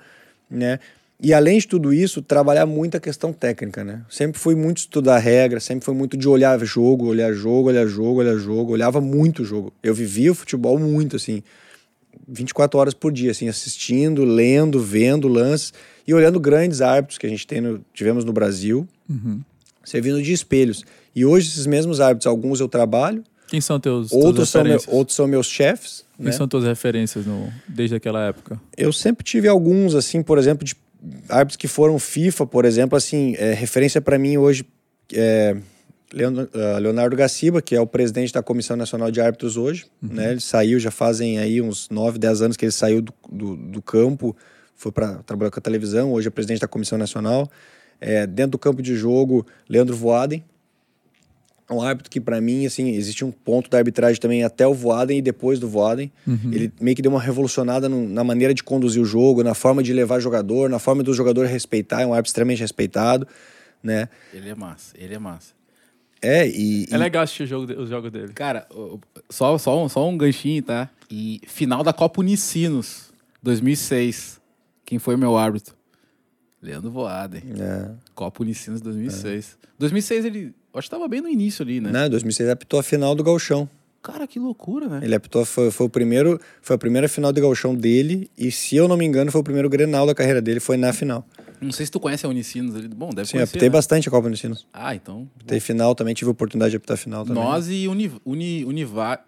né? 0.50 0.80
E 1.22 1.34
além 1.34 1.60
de 1.60 1.68
tudo 1.68 1.92
isso, 1.94 2.22
trabalhar 2.22 2.66
muito 2.66 2.96
a 2.96 3.00
questão 3.00 3.34
técnica, 3.34 3.84
né? 3.84 4.02
Sempre 4.10 4.40
fui 4.40 4.56
muito 4.56 4.78
estudar 4.78 5.18
regra, 5.18 5.60
sempre 5.60 5.84
foi 5.84 5.94
muito 5.94 6.16
de 6.16 6.28
olhar 6.30 6.58
jogo, 6.64 7.08
olhar 7.08 7.34
jogo, 7.34 7.68
olhar 7.68 7.86
jogo, 7.86 8.20
olhar 8.22 8.38
jogo, 8.38 8.72
olhava 8.72 9.02
muito 9.02 9.42
o 9.42 9.46
jogo. 9.46 9.74
Eu 9.84 9.94
vivia 9.94 10.32
o 10.32 10.36
futebol 10.36 10.80
muito, 10.80 11.18
assim, 11.18 11.44
24 12.28 12.80
horas 12.80 12.94
por 12.94 13.12
dia, 13.12 13.32
assim, 13.32 13.50
assistindo, 13.50 14.24
lendo, 14.24 14.80
vendo 14.80 15.28
lances 15.28 15.74
e 16.08 16.14
olhando 16.14 16.40
grandes 16.40 16.80
árbitros 16.82 17.18
que 17.18 17.26
a 17.26 17.30
gente 17.30 17.46
tem 17.46 17.60
no- 17.60 17.84
tivemos 17.94 18.24
no 18.24 18.32
Brasil, 18.32 18.88
Uhum. 19.10 19.42
servindo 19.84 20.22
de 20.22 20.32
espelhos. 20.32 20.86
E 21.16 21.26
hoje 21.26 21.50
esses 21.50 21.66
mesmos 21.68 22.00
árbitros, 22.00 22.28
alguns 22.28 22.60
eu 22.62 22.70
trabalho, 22.70 23.24
Quem 23.48 23.60
são 23.60 23.78
teus, 23.80 24.12
outros 24.14 24.48
são, 24.50 24.64
meu- 24.64 24.80
outros 24.88 25.16
são 25.18 25.28
meus 25.28 25.48
chefes. 25.48 26.06
Quem 26.16 26.28
né? 26.28 26.32
são 26.32 26.48
tuas 26.48 26.64
referências 26.64 27.26
no, 27.26 27.52
desde 27.68 27.96
aquela 27.96 28.24
época? 28.28 28.62
Eu 28.78 28.94
sempre 28.94 29.24
tive 29.24 29.48
alguns, 29.48 29.96
assim, 29.96 30.22
por 30.24 30.38
exemplo, 30.38 30.64
de 30.64 30.76
árbitros 31.28 31.58
que 31.58 31.68
foram 31.68 31.98
FIFA, 31.98 32.46
por 32.46 32.66
exemplo, 32.66 32.98
assim, 32.98 33.36
é, 33.38 33.54
referência 33.54 34.02
para 34.02 34.18
mim 34.18 34.38
hoje 34.38 34.66
é 35.14 35.56
ah, 36.12 36.80
Leonardo 36.80 37.16
Gaciba, 37.16 37.62
que 37.62 37.76
é 37.76 37.82
o 37.82 37.86
presidente 37.86 38.34
da 38.34 38.42
Comissão 38.42 38.76
Nacional 38.76 39.12
de 39.12 39.22
Árbitros 39.22 39.58
hoje, 39.58 39.86
né? 40.02 40.32
Ele 40.32 40.40
saiu, 40.40 40.80
já 40.80 40.90
fazem 40.90 41.38
aí 41.38 41.62
uns 41.62 41.88
9, 41.90 42.18
10 42.18 42.42
anos 42.42 42.58
que 42.58 42.66
ele 42.66 42.72
saiu 42.72 43.02
do, 43.02 43.14
do, 43.32 43.56
do 43.56 43.82
campo, 43.82 44.36
foi 44.76 44.92
para 44.92 45.18
trabalhar 45.24 45.52
com 45.52 45.60
a 45.60 45.62
televisão, 45.62 46.12
hoje 46.12 46.28
é 46.28 46.32
presidente 46.32 46.62
da 46.62 46.68
Comissão 46.68 46.98
Nacional. 46.98 47.50
É, 48.02 48.26
dentro 48.26 48.52
do 48.52 48.58
campo 48.58 48.82
de 48.82 48.96
jogo, 48.96 49.46
Leandro 49.68 49.96
Voaden, 49.96 50.44
um 51.74 51.82
árbitro 51.82 52.10
que 52.10 52.20
para 52.20 52.40
mim 52.42 52.66
assim 52.66 52.90
existe 52.92 53.24
um 53.24 53.32
ponto 53.32 53.70
da 53.70 53.78
arbitragem 53.78 54.20
também 54.20 54.44
até 54.44 54.66
o 54.68 54.74
Voaden 54.74 55.20
e 55.20 55.22
depois 55.22 55.60
do 55.60 55.68
Voaden 55.70 56.12
ele 56.52 56.72
meio 56.82 56.96
que 56.96 57.02
deu 57.02 57.12
uma 57.12 57.22
revolucionada 57.22 57.88
no- 57.88 58.08
na 58.10 58.24
maneira 58.24 58.54
de 58.54 58.64
conduzir 58.64 59.02
o 59.02 59.06
jogo 59.06 59.44
na 59.44 59.54
forma 59.54 59.84
de 59.84 59.94
levar 59.94 60.20
jogador 60.20 60.70
na 60.70 60.80
forma 60.80 61.04
do 61.04 61.14
jogador 61.14 61.46
respeitar 61.46 62.02
é 62.02 62.06
um 62.08 62.14
árbitro 62.14 62.30
extremamente 62.30 62.60
respeitado 62.62 63.28
né 63.84 64.10
Ele 64.34 64.50
é 64.50 64.56
massa, 64.56 64.94
ele 64.98 65.14
é 65.14 65.20
massa. 65.20 65.54
é 66.22 66.48
e, 66.48 66.86
É 66.92 66.96
e- 66.96 66.98
legal 66.98 67.24
assistir 67.24 67.44
o 67.44 67.48
jogo 67.48 67.72
os 67.82 67.88
jogos 67.90 68.12
dele. 68.12 68.34
Cara, 68.34 68.68
só, 69.30 69.58
só, 69.58 69.84
um, 69.84 69.88
só 69.88 70.08
um 70.10 70.18
ganchinho, 70.18 70.62
tá? 70.64 70.90
E 71.10 71.40
final 71.48 71.82
da 71.84 71.94
Copa 71.94 72.20
Unicinos, 72.20 73.12
2006. 73.42 74.40
Quem 74.86 75.00
foi 75.00 75.16
meu 75.16 75.38
árbitro? 75.38 75.76
Leandro 76.62 76.92
Voaden. 76.92 77.42
é, 77.60 77.92
Copa 78.14 78.44
Unicinos 78.44 78.82
2006. 78.82 79.58
2006 79.78 80.26
ele, 80.26 80.54
acho 80.74 80.88
que 80.88 80.96
tava 80.96 81.08
bem 81.08 81.22
no 81.22 81.28
início 81.30 81.64
ali, 81.64 81.80
né? 81.82 81.92
né, 81.92 82.08
em 82.08 82.10
2006 82.10 82.50
apitou 82.50 82.80
a 82.80 82.84
final 82.84 83.16
do 83.16 83.24
Gauchão 83.24 83.70
Cara, 84.02 84.26
que 84.26 84.40
loucura, 84.40 84.88
né? 84.88 85.02
ele 85.04 85.14
apitou 85.16 85.44
foi, 85.46 85.72
foi 85.72 85.86
o 85.88 85.90
primeiro 85.90 86.40
foi 86.62 86.76
a 86.76 86.80
primeira 86.80 87.08
final 87.10 87.34
do 87.34 87.42
Gauchão 87.42 87.76
dele 87.76 88.30
e 88.38 88.52
se 88.52 88.76
eu 88.76 88.88
não 88.88 88.96
me 88.96 89.06
engano 89.06 89.32
foi 89.32 89.42
o 89.42 89.44
primeiro 89.44 89.70
Grenal 89.70 90.06
da 90.06 90.16
carreira 90.16 90.42
dele 90.42 90.60
foi 90.60 90.78
na 90.78 90.94
final 90.94 91.26
Não 91.60 91.72
sei 91.72 91.86
se 91.86 91.92
tu 91.92 92.00
conhece 92.00 92.26
a 92.26 92.30
Unicinos 92.30 92.76
ali. 92.76 92.88
Bom, 92.88 93.10
deve 93.10 93.28
sim 93.28 93.34
conhecer, 93.34 93.52
apitei 93.52 93.68
né? 93.70 93.74
bastante 93.74 94.08
a 94.08 94.12
Copa 94.12 94.30
Ensino 94.30 94.56
Ah, 94.72 94.96
então. 94.96 95.28
apitei 95.36 95.60
final 95.60 95.94
também 95.96 96.14
tive 96.14 96.30
a 96.30 96.32
oportunidade 96.32 96.72
de 96.72 96.78
apitar 96.78 96.96
a 96.96 96.98
final 96.98 97.26
também 97.26 97.44
Nós 97.44 97.68
e 97.68 97.88
Uni, 97.88 98.12
Uni, 98.26 98.64
Univa, 98.64 99.20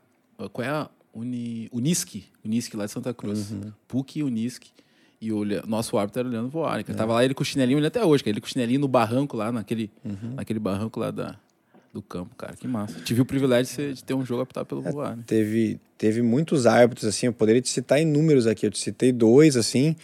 qual 0.53 0.65
é 0.65 0.69
a 0.69 0.89
Uni, 1.13 1.67
Unisc, 1.73 2.23
Unisc 2.45 2.73
lá 2.75 2.85
de 2.85 2.91
Santa 2.91 3.13
Cruz. 3.13 3.51
Uhum. 3.51 3.71
PUC 3.87 4.19
e 4.19 4.23
Unisc. 4.23 4.63
E 5.21 5.31
o 5.31 5.45
nosso 5.67 5.97
árbitro 5.97 6.19
era 6.21 6.27
o 6.27 6.31
Leandro 6.31 6.49
Voari. 6.49 6.83
Que 6.83 6.93
Tava 6.93 7.13
lá 7.13 7.23
ele 7.23 7.33
com 7.35 7.43
o 7.43 7.45
chinelinho, 7.45 7.77
ele 7.77 7.85
até 7.87 8.03
hoje, 8.03 8.23
cara, 8.23 8.31
ele 8.33 8.41
com 8.41 8.47
o 8.47 8.49
chinelinho 8.49 8.79
no 8.79 8.87
barranco 8.87 9.37
lá, 9.37 9.51
naquele, 9.51 9.91
Uhum. 10.03 10.33
naquele 10.35 10.57
barranco 10.59 10.99
lá 10.99 11.11
da, 11.11 11.35
do 11.93 12.01
campo, 12.01 12.35
cara. 12.35 12.53
Que 12.55 12.67
massa. 12.67 12.99
Tive 13.01 13.21
o 13.21 13.25
privilégio 13.25 13.93
de, 13.93 14.03
ter 14.03 14.15
um 14.15 14.25
jogo 14.25 14.41
apitado 14.41 14.65
pelo 14.65 14.81
Voari. 14.81 15.21
teve, 15.27 15.79
teve 15.95 16.23
muitos 16.23 16.65
árbitros, 16.65 17.07
assim, 17.07 17.27
eu 17.27 17.33
poderia 17.33 17.61
te 17.61 17.69
citar 17.69 18.01
inúmeros 18.01 18.47
aqui, 18.47 18.65
eu 18.65 18.71
te 18.71 18.79
citei 18.79 19.11
dois, 19.11 19.55
assim, 19.55 19.95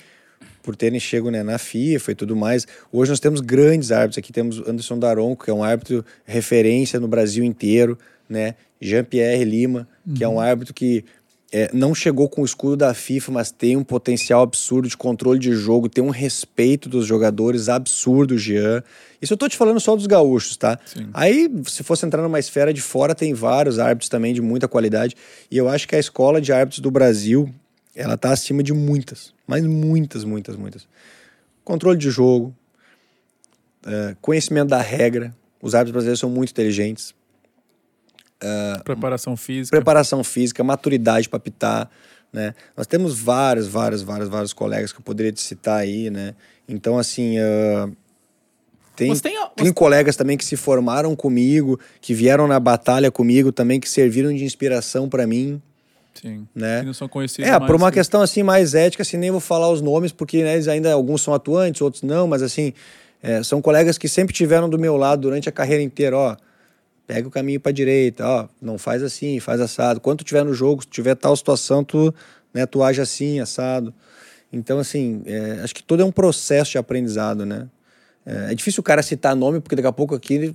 por 0.61 0.75
terem 0.75 0.99
chego 0.99 1.31
né, 1.31 1.41
na 1.41 1.57
FIFA 1.57 2.11
e 2.11 2.15
tudo 2.15 2.35
mais. 2.35 2.67
Hoje 2.91 3.09
nós 3.09 3.19
temos 3.19 3.41
grandes 3.41 3.91
árbitros, 3.91 4.19
aqui 4.19 4.31
temos 4.31 4.59
Anderson 4.67 4.99
Daronco, 4.99 5.45
que 5.45 5.49
é 5.49 5.53
um 5.53 5.63
árbitro 5.63 6.05
referência 6.25 6.99
no 6.99 7.07
Brasil 7.07 7.43
inteiro, 7.43 7.97
né, 8.29 8.53
Jean-Pierre 8.79 9.43
Lima, 9.43 9.87
que 10.15 10.23
é 10.23 10.27
um 10.27 10.39
árbitro 10.39 10.73
que 10.73 11.03
é, 11.51 11.69
não 11.73 11.95
chegou 11.95 12.27
com 12.27 12.41
o 12.41 12.45
escudo 12.45 12.75
da 12.75 12.93
FIFA, 12.93 13.31
mas 13.31 13.51
tem 13.51 13.77
um 13.77 13.83
potencial 13.83 14.41
absurdo 14.41 14.89
de 14.89 14.97
controle 14.97 15.39
de 15.39 15.53
jogo, 15.53 15.87
tem 15.87 16.03
um 16.03 16.09
respeito 16.09 16.89
dos 16.89 17.05
jogadores 17.05 17.69
absurdo, 17.69 18.37
Jean. 18.37 18.83
Isso 19.21 19.33
eu 19.33 19.37
tô 19.37 19.47
te 19.47 19.55
falando 19.55 19.79
só 19.79 19.95
dos 19.95 20.07
gaúchos, 20.07 20.57
tá? 20.57 20.77
Sim. 20.85 21.09
Aí, 21.13 21.49
se 21.65 21.83
fosse 21.83 22.05
entrar 22.05 22.21
numa 22.21 22.39
esfera 22.39 22.73
de 22.73 22.81
fora, 22.81 23.15
tem 23.15 23.33
vários 23.33 23.79
árbitros 23.79 24.09
também 24.09 24.33
de 24.33 24.41
muita 24.41 24.67
qualidade. 24.67 25.15
E 25.49 25.57
eu 25.57 25.69
acho 25.69 25.87
que 25.87 25.95
a 25.95 25.99
escola 25.99 26.41
de 26.41 26.51
árbitros 26.51 26.81
do 26.81 26.91
Brasil, 26.91 27.49
ela 27.95 28.17
tá 28.17 28.31
acima 28.31 28.61
de 28.61 28.73
muitas. 28.73 29.33
Mas 29.47 29.65
muitas, 29.65 30.25
muitas, 30.25 30.57
muitas. 30.57 30.85
Controle 31.63 31.97
de 31.97 32.09
jogo, 32.09 32.53
é, 33.85 34.15
conhecimento 34.21 34.67
da 34.67 34.81
regra. 34.81 35.33
Os 35.61 35.73
árbitros 35.73 35.93
brasileiros 35.93 36.19
são 36.19 36.29
muito 36.29 36.51
inteligentes. 36.51 37.15
Preparação 38.83 39.35
física. 39.35 39.75
Preparação 39.75 40.23
física, 40.23 40.63
maturidade 40.63 41.27
para 41.27 41.39
pitar, 41.39 41.89
né? 42.31 42.53
Nós 42.75 42.85
temos 42.87 43.19
vários, 43.19 43.67
vários, 43.67 44.01
vários, 44.01 44.29
vários 44.29 44.53
colegas 44.53 44.91
que 44.91 44.99
eu 44.99 45.03
poderia 45.03 45.31
te 45.31 45.41
citar 45.41 45.79
aí, 45.79 46.09
né? 46.09 46.35
Então, 46.67 46.97
assim, 46.97 47.37
ah, 47.39 47.89
tem, 48.95 49.13
Você 49.13 49.21
tem, 49.21 49.37
tem 49.55 49.71
colegas 49.71 50.15
também 50.15 50.35
que 50.37 50.43
se 50.43 50.55
formaram 50.57 51.15
comigo, 51.15 51.79
que 52.01 52.13
vieram 52.13 52.47
na 52.47 52.59
batalha 52.59 53.11
comigo 53.11 53.51
também, 53.51 53.79
que 53.79 53.87
serviram 53.87 54.33
de 54.33 54.43
inspiração 54.43 55.07
para 55.07 55.25
mim, 55.27 55.61
Sim. 56.13 56.47
né? 56.53 56.81
Não 56.81 56.93
são 56.93 57.07
conhecidos. 57.07 57.49
É, 57.49 57.59
por 57.59 57.75
uma 57.75 57.91
que- 57.91 57.99
questão 57.99 58.21
assim 58.21 58.41
mais 58.43 58.73
ética, 58.73 59.03
assim, 59.03 59.17
nem 59.17 59.29
vou 59.31 59.39
falar 59.39 59.69
os 59.69 59.81
nomes, 59.81 60.11
porque 60.11 60.43
né, 60.43 60.53
eles 60.53 60.67
ainda 60.67 60.91
alguns 60.93 61.21
são 61.21 61.33
atuantes, 61.33 61.79
outros 61.81 62.01
não, 62.03 62.27
mas 62.27 62.41
assim, 62.41 62.73
é, 63.21 63.41
são 63.43 63.61
colegas 63.61 63.97
que 63.97 64.09
sempre 64.09 64.33
tiveram 64.33 64.67
do 64.67 64.79
meu 64.79 64.97
lado 64.97 65.21
durante 65.21 65.47
a 65.47 65.51
carreira 65.51 65.83
inteira, 65.83 66.17
ó. 66.17 66.35
Pega 67.07 67.27
o 67.27 67.31
caminho 67.31 67.59
para 67.59 67.71
direita, 67.71 68.27
ó, 68.27 68.47
não 68.61 68.77
faz 68.77 69.01
assim, 69.01 69.39
faz 69.39 69.61
assado. 69.61 70.01
Quando 70.01 70.19
tu 70.19 70.25
tiver 70.25 70.43
no 70.43 70.53
jogo, 70.53 70.83
se 70.83 70.89
tiver 70.89 71.15
tal 71.15 71.33
situação, 71.35 71.81
tu, 71.81 72.13
né, 72.53 72.65
tu 72.65 72.83
age 72.83 72.99
assim, 72.99 73.39
assado. 73.39 73.93
Então, 74.51 74.77
assim, 74.77 75.23
é, 75.25 75.61
acho 75.63 75.73
que 75.73 75.81
todo 75.81 76.01
é 76.01 76.05
um 76.05 76.11
processo 76.11 76.71
de 76.71 76.77
aprendizado, 76.77 77.45
né? 77.45 77.69
É, 78.25 78.51
é 78.51 78.55
difícil 78.55 78.81
o 78.81 78.83
cara 78.83 79.01
citar 79.01 79.35
nome, 79.35 79.61
porque 79.61 79.75
daqui 79.75 79.87
a 79.87 79.91
pouco 79.93 80.13
aqui 80.13 80.53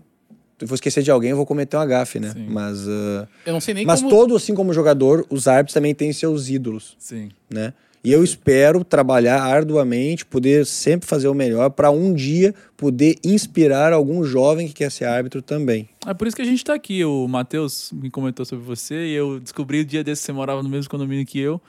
eu 0.60 0.66
vou 0.66 0.74
esquecer 0.74 1.02
de 1.02 1.10
alguém, 1.10 1.30
eu 1.30 1.36
vou 1.36 1.46
cometer 1.46 1.76
uma 1.76 1.86
gafe, 1.86 2.20
né? 2.20 2.30
Sim. 2.32 2.46
Mas, 2.48 2.86
ah, 2.86 3.26
Eu 3.46 3.54
não 3.54 3.60
sei 3.60 3.72
nem 3.74 3.86
mas 3.86 4.00
como... 4.00 4.10
todo, 4.10 4.36
assim 4.36 4.54
como 4.54 4.74
jogador, 4.74 5.26
os 5.30 5.48
árbitros 5.48 5.72
também 5.74 5.94
têm 5.94 6.12
seus 6.12 6.48
ídolos 6.50 6.96
Sim. 6.98 7.30
né? 7.50 7.72
E 8.04 8.10
eu 8.10 8.24
espero 8.24 8.82
trabalhar 8.82 9.40
arduamente, 9.40 10.26
poder 10.26 10.66
sempre 10.66 11.08
fazer 11.08 11.28
o 11.28 11.34
melhor 11.34 11.70
para 11.70 11.90
um 11.90 12.12
dia 12.12 12.52
poder 12.76 13.16
inspirar 13.22 13.92
algum 13.92 14.24
jovem 14.24 14.66
que 14.66 14.74
quer 14.74 14.90
ser 14.90 15.04
árbitro 15.04 15.40
também. 15.40 15.88
É 16.04 16.12
por 16.12 16.26
isso 16.26 16.34
que 16.34 16.42
a 16.42 16.44
gente 16.44 16.64
tá 16.64 16.74
aqui. 16.74 17.04
O 17.04 17.28
Matheus 17.28 17.92
me 17.92 18.10
comentou 18.10 18.44
sobre 18.44 18.64
você 18.64 19.06
e 19.06 19.12
eu 19.12 19.38
descobri 19.38 19.80
o 19.80 19.84
dia 19.84 20.02
desse 20.02 20.22
que 20.22 20.26
você 20.26 20.32
morava 20.32 20.64
no 20.64 20.68
mesmo 20.68 20.90
condomínio 20.90 21.24
que 21.24 21.38
eu. 21.38 21.60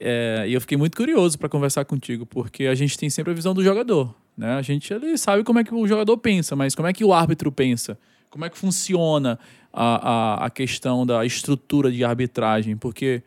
É, 0.00 0.46
e 0.48 0.54
eu 0.54 0.60
fiquei 0.60 0.78
muito 0.78 0.96
curioso 0.96 1.38
para 1.38 1.50
conversar 1.50 1.84
contigo, 1.84 2.24
porque 2.24 2.64
a 2.64 2.74
gente 2.74 2.96
tem 2.96 3.10
sempre 3.10 3.32
a 3.32 3.34
visão 3.34 3.52
do 3.52 3.62
jogador. 3.62 4.14
Né? 4.34 4.52
A 4.54 4.62
gente 4.62 4.94
ali 4.94 5.18
sabe 5.18 5.44
como 5.44 5.58
é 5.58 5.64
que 5.64 5.74
o 5.74 5.86
jogador 5.86 6.16
pensa, 6.16 6.56
mas 6.56 6.74
como 6.74 6.88
é 6.88 6.94
que 6.94 7.04
o 7.04 7.12
árbitro 7.12 7.52
pensa? 7.52 7.98
Como 8.30 8.42
é 8.42 8.48
que 8.48 8.56
funciona 8.56 9.38
a, 9.70 10.44
a, 10.44 10.46
a 10.46 10.50
questão 10.50 11.04
da 11.04 11.26
estrutura 11.26 11.90
de 11.90 12.04
arbitragem? 12.04 12.74
Porque 12.74 13.22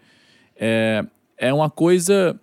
é, 0.55 1.05
é 1.41 1.51
uma 1.51 1.69
coisa 1.69 2.39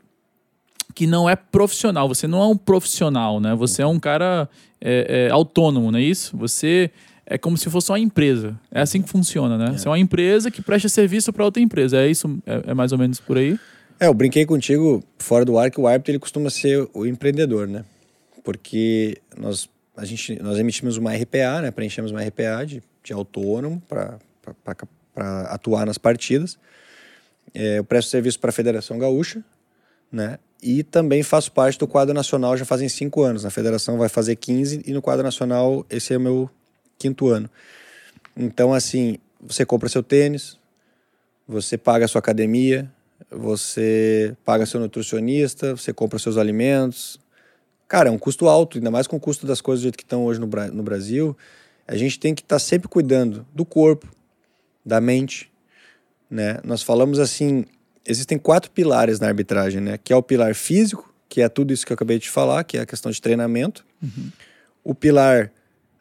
que 0.92 1.06
não 1.06 1.30
é 1.30 1.36
profissional. 1.36 2.08
Você 2.08 2.26
não 2.26 2.42
é 2.42 2.46
um 2.48 2.56
profissional, 2.56 3.38
né? 3.38 3.54
Você 3.54 3.80
é 3.80 3.86
um 3.86 4.00
cara 4.00 4.48
é, 4.80 5.28
é, 5.28 5.30
autônomo, 5.30 5.92
não 5.92 5.98
é 6.00 6.02
isso? 6.02 6.36
Você 6.36 6.90
é 7.24 7.38
como 7.38 7.56
se 7.56 7.70
fosse 7.70 7.92
uma 7.92 8.00
empresa. 8.00 8.58
É 8.72 8.80
assim 8.80 9.00
que 9.00 9.08
funciona, 9.08 9.56
né? 9.56 9.66
É. 9.68 9.78
Você 9.78 9.86
é 9.86 9.90
uma 9.90 9.98
empresa 9.98 10.50
que 10.50 10.60
presta 10.60 10.88
serviço 10.88 11.32
para 11.32 11.44
outra 11.44 11.62
empresa. 11.62 11.98
É 11.98 12.10
isso? 12.10 12.38
É, 12.44 12.70
é, 12.70 12.74
mais 12.74 12.90
ou 12.90 12.98
menos 12.98 13.20
por 13.20 13.38
aí? 13.38 13.56
É, 14.00 14.08
eu 14.08 14.14
brinquei 14.14 14.44
contigo 14.44 15.04
fora 15.18 15.44
do 15.44 15.56
ar 15.56 15.70
que 15.70 15.80
o 15.80 15.86
árbitro 15.86 16.10
ele 16.10 16.18
costuma 16.18 16.50
ser 16.50 16.88
o 16.92 17.06
empreendedor, 17.06 17.68
né? 17.68 17.84
Porque 18.42 19.18
nós, 19.36 19.68
a 19.96 20.04
gente, 20.04 20.42
nós 20.42 20.58
emitimos 20.58 20.96
uma 20.96 21.14
RPA, 21.14 21.62
né? 21.62 21.70
Preenchemos 21.70 22.10
uma 22.10 22.20
RPA 22.20 22.64
de, 22.66 22.82
de 23.04 23.12
autônomo 23.12 23.80
para 23.88 24.18
atuar 25.50 25.86
nas 25.86 25.98
partidas. 25.98 26.58
É, 27.54 27.78
eu 27.78 27.84
presto 27.84 28.10
serviço 28.10 28.38
para 28.38 28.50
a 28.50 28.52
Federação 28.52 28.98
Gaúcha, 28.98 29.42
né? 30.10 30.38
E 30.62 30.82
também 30.82 31.22
faço 31.22 31.52
parte 31.52 31.78
do 31.78 31.86
quadro 31.86 32.12
nacional 32.12 32.56
já 32.56 32.64
fazem 32.64 32.88
cinco 32.88 33.22
anos. 33.22 33.44
Na 33.44 33.50
federação 33.50 33.96
vai 33.96 34.08
fazer 34.08 34.34
15 34.36 34.82
e 34.84 34.92
no 34.92 35.00
quadro 35.00 35.22
nacional 35.22 35.86
esse 35.88 36.12
é 36.12 36.16
o 36.16 36.20
meu 36.20 36.50
quinto 36.98 37.28
ano. 37.28 37.48
Então, 38.36 38.74
assim, 38.74 39.18
você 39.40 39.64
compra 39.64 39.88
seu 39.88 40.02
tênis, 40.02 40.58
você 41.46 41.78
paga 41.78 42.08
sua 42.08 42.18
academia, 42.18 42.90
você 43.30 44.36
paga 44.44 44.66
seu 44.66 44.80
nutricionista, 44.80 45.76
você 45.76 45.92
compra 45.92 46.18
seus 46.18 46.36
alimentos. 46.36 47.20
Cara, 47.86 48.08
é 48.08 48.12
um 48.12 48.18
custo 48.18 48.48
alto, 48.48 48.78
ainda 48.78 48.90
mais 48.90 49.06
com 49.06 49.16
o 49.16 49.20
custo 49.20 49.46
das 49.46 49.60
coisas 49.60 49.80
do 49.80 49.84
jeito 49.84 49.96
que 49.96 50.04
estão 50.04 50.24
hoje 50.24 50.40
no, 50.40 50.46
no 50.46 50.82
Brasil. 50.82 51.36
A 51.86 51.96
gente 51.96 52.18
tem 52.18 52.34
que 52.34 52.42
estar 52.42 52.56
tá 52.56 52.60
sempre 52.60 52.88
cuidando 52.88 53.46
do 53.54 53.64
corpo, 53.64 54.06
da 54.84 55.00
mente, 55.00 55.50
né? 56.30 56.58
Nós 56.64 56.82
falamos 56.82 57.18
assim, 57.18 57.64
existem 58.06 58.38
quatro 58.38 58.70
pilares 58.70 59.20
na 59.20 59.26
arbitragem, 59.26 59.80
né? 59.80 59.98
Que 60.02 60.12
é 60.12 60.16
o 60.16 60.22
pilar 60.22 60.54
físico, 60.54 61.12
que 61.28 61.42
é 61.42 61.48
tudo 61.48 61.72
isso 61.72 61.86
que 61.86 61.92
eu 61.92 61.94
acabei 61.94 62.18
de 62.18 62.28
falar, 62.28 62.64
que 62.64 62.78
é 62.78 62.80
a 62.80 62.86
questão 62.86 63.10
de 63.10 63.20
treinamento. 63.20 63.84
Uhum. 64.02 64.30
O 64.82 64.94
pilar 64.94 65.50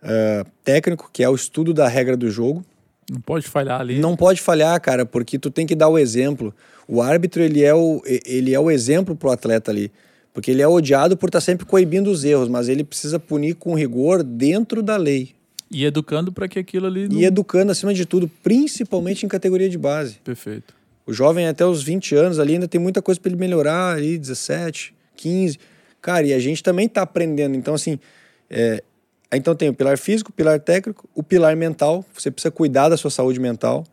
uh, 0.02 0.50
técnico, 0.64 1.10
que 1.12 1.24
é 1.24 1.30
o 1.30 1.36
estudo 1.36 1.74
da 1.74 1.88
regra 1.88 2.16
do 2.16 2.30
jogo. 2.30 2.66
Não 3.10 3.22
pode 3.22 3.48
falhar 3.48 3.82
ali. 3.82 4.00
Não 4.00 4.16
pode 4.16 4.42
falhar, 4.42 4.80
cara, 4.82 5.06
porque 5.06 5.40
tu 5.40 5.50
tem 5.50 5.66
que 5.66 5.76
dar 5.76 5.88
o 5.88 5.98
exemplo. 5.98 6.54
O 6.88 7.02
árbitro, 7.02 7.42
ele 7.42 7.64
é 7.64 7.74
o, 7.74 8.02
ele 8.06 8.54
é 8.54 8.60
o 8.60 8.70
exemplo 8.72 9.16
pro 9.16 9.32
atleta 9.32 9.72
ali. 9.72 9.92
Porque 10.34 10.52
ele 10.52 10.62
é 10.62 10.68
odiado 10.68 11.18
por 11.18 11.30
estar 11.30 11.40
tá 11.40 11.46
sempre 11.46 11.66
coibindo 11.66 12.12
os 12.12 12.24
erros, 12.24 12.48
mas 12.48 12.70
ele 12.70 12.84
precisa 12.84 13.20
punir 13.20 13.56
com 13.56 13.74
rigor 13.74 14.24
dentro 14.24 14.84
da 14.84 14.96
lei. 14.96 15.37
E 15.70 15.86
educando 15.86 16.32
para 16.32 16.48
que 16.48 16.58
aquilo 16.60 16.88
ali. 16.88 17.08
Não... 17.08 17.20
E 17.20 17.26
educando 17.26 17.72
acima 17.72 17.94
de 17.94 18.06
tudo, 18.06 18.30
principalmente 18.42 19.26
em 19.26 19.30
categoria 19.30 19.70
de 19.70 19.78
base. 19.78 20.20
Perfeito. 20.24 20.74
O 21.06 21.14
jovem 21.14 21.48
até 21.48 21.66
os 21.66 21.84
20 21.84 22.16
anos 22.16 22.40
ali 22.40 22.54
ainda 22.54 22.68
tem 22.68 22.80
muita 22.80 23.02
coisa 23.02 23.20
para 23.20 23.30
ele 23.30 23.40
melhorar 23.40 23.96
ali, 23.96 24.18
17, 24.18 24.94
15. 25.16 25.58
Cara, 26.02 26.26
e 26.26 26.34
a 26.34 26.40
gente 26.40 26.62
também 26.62 26.86
está 26.86 27.02
aprendendo. 27.02 27.56
Então, 27.56 27.74
assim, 27.74 27.98
é, 28.50 28.84
então 29.32 29.56
tem 29.56 29.70
o 29.70 29.74
pilar 29.74 29.98
físico, 29.98 30.30
o 30.30 30.34
pilar 30.34 30.60
técnico, 30.60 31.08
o 31.14 31.24
pilar 31.24 31.56
mental. 31.56 32.06
Você 32.14 32.32
precisa 32.32 32.52
cuidar 32.52 32.90
da 32.90 32.98
sua 32.98 33.12
saúde 33.12 33.40
mental. 33.40 33.86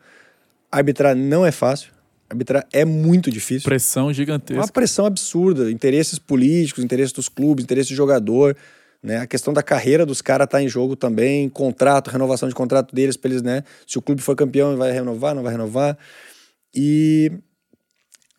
Arbitrar 0.71 1.15
não 1.15 1.45
é 1.45 1.53
fácil. 1.53 1.93
Arbitrar 2.29 2.67
é 2.73 2.85
muito 2.85 3.31
difícil. 3.31 3.65
Pressão 3.65 4.13
gigantesca. 4.13 4.61
Uma 4.61 4.69
pressão 4.69 5.07
absurda. 5.07 5.71
Interesses 5.71 6.19
políticos, 6.19 6.83
interesses 6.83 7.13
dos 7.13 7.29
clubes, 7.29 7.65
interesses 7.65 7.91
do 7.91 7.97
jogador. 7.97 8.57
Né? 9.05 9.19
A 9.19 9.27
questão 9.27 9.53
da 9.53 9.63
carreira 9.63 10.07
dos 10.07 10.23
caras 10.23 10.49
tá 10.49 10.63
em 10.63 10.69
jogo 10.69 10.97
também. 10.97 11.47
Contrato, 11.51 12.09
renovação 12.09 12.49
de 12.49 12.55
contrato 12.55 12.95
deles 12.95 13.19
para 13.19 13.31
eles, 13.31 13.43
né? 13.43 13.63
Se 13.87 13.99
o 13.99 14.03
clube 14.03 14.23
for 14.23 14.35
campeão, 14.35 14.75
vai 14.79 14.93
renovar, 14.93 15.35
não 15.35 15.43
vai 15.43 15.53
renovar. 15.53 15.99
E 16.75 17.31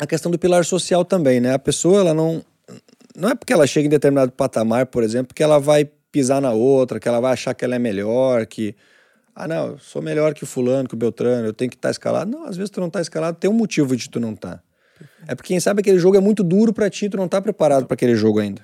a 0.01 0.07
questão 0.07 0.31
do 0.31 0.39
pilar 0.39 0.65
social 0.65 1.05
também, 1.05 1.39
né? 1.39 1.53
A 1.53 1.59
pessoa, 1.59 1.99
ela 1.99 2.15
não. 2.15 2.43
Não 3.15 3.29
é 3.29 3.35
porque 3.35 3.53
ela 3.53 3.67
chega 3.67 3.85
em 3.85 3.89
determinado 3.89 4.31
patamar, 4.31 4.87
por 4.87 5.03
exemplo, 5.03 5.35
que 5.35 5.43
ela 5.43 5.59
vai 5.59 5.85
pisar 6.11 6.41
na 6.41 6.51
outra, 6.51 6.99
que 6.99 7.07
ela 7.07 7.19
vai 7.19 7.33
achar 7.33 7.53
que 7.53 7.63
ela 7.63 7.75
é 7.75 7.79
melhor, 7.79 8.47
que. 8.47 8.75
Ah, 9.35 9.47
não, 9.47 9.67
eu 9.67 9.77
sou 9.77 10.01
melhor 10.01 10.33
que 10.33 10.43
o 10.43 10.47
fulano, 10.47 10.89
que 10.89 10.95
o 10.95 10.97
Beltrano, 10.97 11.45
eu 11.45 11.53
tenho 11.53 11.69
que 11.69 11.77
estar 11.77 11.89
tá 11.89 11.91
escalado. 11.91 12.31
Não, 12.31 12.45
às 12.45 12.57
vezes 12.57 12.71
tu 12.71 12.81
não 12.81 12.89
tá 12.89 13.01
escalado, 13.01 13.37
tem 13.37 13.49
um 13.49 13.53
motivo 13.53 13.95
de 13.95 14.09
tu 14.09 14.19
não. 14.19 14.35
Tá. 14.35 14.59
É 15.27 15.35
porque 15.35 15.49
quem 15.49 15.59
sabe 15.59 15.81
aquele 15.81 15.99
jogo 15.99 16.17
é 16.17 16.19
muito 16.19 16.43
duro 16.43 16.73
para 16.73 16.89
ti, 16.89 17.07
tu 17.07 17.17
não 17.17 17.27
tá 17.27 17.39
preparado 17.39 17.85
para 17.85 17.93
aquele 17.93 18.15
jogo 18.15 18.39
ainda. 18.39 18.63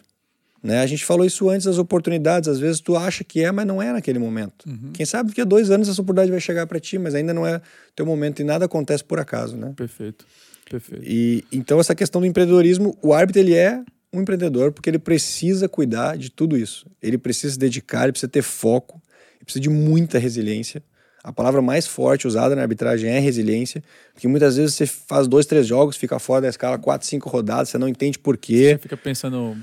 Né? 0.64 0.80
A 0.80 0.86
gente 0.86 1.04
falou 1.04 1.26
isso 1.26 1.50
antes 1.50 1.66
das 1.66 1.80
oportunidades, 1.80 2.48
às 2.48 2.60
vezes 2.60 2.80
tu 2.80 2.96
acha 2.96 3.24
que 3.24 3.44
é, 3.44 3.52
mas 3.52 3.66
não 3.66 3.82
é 3.82 3.92
naquele 3.92 4.20
momento. 4.20 4.70
Uhum. 4.70 4.92
Quem 4.94 5.06
sabe 5.06 5.30
daqui 5.30 5.42
a 5.42 5.46
dois 5.46 5.72
anos 5.72 5.90
essa 5.90 6.02
oportunidade 6.02 6.32
vai 6.32 6.40
chegar 6.40 6.68
para 6.68 6.80
ti, 6.80 7.00
mas 7.00 7.16
ainda 7.16 7.34
não 7.34 7.46
é 7.46 7.60
teu 7.96 8.06
momento 8.06 8.42
e 8.42 8.44
nada 8.44 8.66
acontece 8.66 9.04
por 9.04 9.20
acaso, 9.20 9.58
né? 9.58 9.74
Perfeito. 9.76 10.26
Perfeito. 10.70 11.04
E 11.04 11.44
então 11.52 11.80
essa 11.80 11.96
questão 11.96 12.22
do 12.22 12.28
empreendedorismo, 12.28 12.96
o 13.02 13.12
árbitro 13.12 13.42
ele 13.42 13.56
é 13.56 13.84
um 14.14 14.22
empreendedor 14.22 14.72
porque 14.72 14.90
ele 14.90 15.00
precisa 15.00 15.68
cuidar 15.68 16.16
de 16.16 16.30
tudo 16.30 16.56
isso. 16.56 16.86
Ele 17.02 17.18
precisa 17.18 17.54
se 17.54 17.60
dedicar, 17.60 18.04
ele 18.04 18.12
precisa 18.12 18.30
ter 18.30 18.44
foco, 18.44 19.02
ele 19.38 19.46
precisa 19.46 19.62
de 19.62 19.70
muita 19.70 20.20
resiliência. 20.20 20.84
A 21.24 21.32
palavra 21.32 21.62
mais 21.62 21.86
forte 21.86 22.28
usada 22.28 22.56
na 22.56 22.64
arbitragem 22.64 23.10
é 23.10 23.20
resiliência, 23.20 23.84
porque 24.14 24.28
muitas 24.28 24.58
vezes 24.58 24.76
você 24.76 24.88
faz 24.88 25.28
dois, 25.28 25.46
três 25.46 25.68
jogos, 25.68 25.96
fica 25.96 26.18
fora 26.18 26.42
da 26.42 26.50
escala, 26.50 26.80
quatro, 26.80 27.08
cinco 27.08 27.30
rodadas, 27.30 27.70
você 27.70 27.78
não 27.78 27.88
entende 27.88 28.18
por 28.18 28.38
quê. 28.38 28.72
Você 28.72 28.78
fica 28.80 28.98
pensando. 28.98 29.56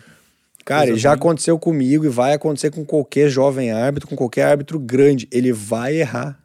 Cara, 0.68 0.94
já 0.98 1.14
aconteceu 1.14 1.58
comigo 1.58 2.04
e 2.04 2.10
vai 2.10 2.34
acontecer 2.34 2.70
com 2.70 2.84
qualquer 2.84 3.30
jovem 3.30 3.72
árbitro, 3.72 4.06
com 4.06 4.14
qualquer 4.14 4.44
árbitro 4.44 4.78
grande. 4.78 5.26
Ele 5.32 5.50
vai 5.50 5.96
errar. 5.96 6.38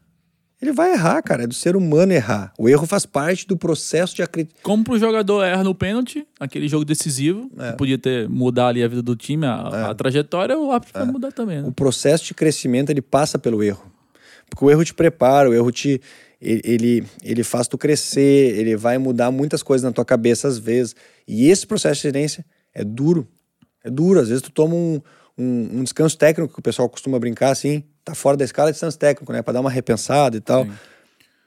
Ele 0.61 0.71
vai 0.71 0.93
errar, 0.93 1.21
cara. 1.21 1.43
É 1.43 1.47
do 1.47 1.53
ser 1.53 1.75
humano 1.75 2.13
errar. 2.13 2.53
O 2.57 2.69
erro 2.69 2.87
faz 2.87 3.05
parte 3.05 3.45
do 3.45 3.57
processo 3.57 4.15
de 4.15 4.21
acreditar. 4.21 4.61
Como 4.63 4.81
pro 4.81 4.97
jogador 4.97 5.43
erra 5.43 5.61
no 5.61 5.75
pênalti, 5.75 6.25
aquele 6.39 6.69
jogo 6.69 6.85
decisivo, 6.85 7.51
é. 7.59 7.71
que 7.71 7.77
podia 7.77 7.97
ter 7.97 8.29
mudar 8.29 8.67
ali 8.67 8.81
a 8.81 8.87
vida 8.87 9.01
do 9.01 9.13
time, 9.13 9.45
a, 9.45 9.69
é. 9.73 9.91
a 9.91 9.93
trajetória, 9.93 10.57
o 10.57 10.71
árbitro 10.71 10.97
é. 10.97 11.03
vai 11.03 11.11
mudar 11.11 11.33
também. 11.33 11.61
Né? 11.61 11.67
O 11.67 11.73
processo 11.73 12.23
de 12.23 12.33
crescimento 12.33 12.91
ele 12.91 13.01
passa 13.01 13.37
pelo 13.37 13.61
erro. 13.61 13.91
Porque 14.49 14.63
o 14.63 14.71
erro 14.71 14.85
te 14.85 14.93
prepara, 14.93 15.49
o 15.49 15.53
erro 15.53 15.69
te. 15.69 15.99
Ele, 16.39 17.03
ele 17.21 17.43
faz 17.43 17.67
tu 17.67 17.77
crescer, 17.77 18.57
ele 18.57 18.77
vai 18.77 18.97
mudar 18.97 19.31
muitas 19.31 19.61
coisas 19.61 19.83
na 19.83 19.91
tua 19.91 20.05
cabeça 20.05 20.47
às 20.47 20.57
vezes. 20.57 20.95
E 21.27 21.49
esse 21.49 21.67
processo 21.67 21.95
de 21.95 22.03
gerência 22.03 22.45
é 22.73 22.85
duro. 22.85 23.27
É 23.83 23.89
duro. 23.89 24.19
Às 24.19 24.29
vezes 24.29 24.41
tu 24.41 24.51
toma 24.51 24.75
um, 24.75 25.01
um, 25.37 25.79
um 25.79 25.83
descanso 25.83 26.17
técnico, 26.17 26.53
que 26.53 26.59
o 26.59 26.63
pessoal 26.63 26.89
costuma 26.89 27.19
brincar 27.19 27.51
assim 27.51 27.83
tá 28.03 28.13
fora 28.13 28.35
da 28.35 28.43
escala 28.43 28.69
de 28.69 28.75
descanso 28.75 28.97
técnico, 28.97 29.31
né? 29.31 29.41
Para 29.41 29.53
dar 29.53 29.61
uma 29.61 29.69
repensada 29.69 30.35
e 30.37 30.41
tal. 30.41 30.65
Sim. 30.65 30.73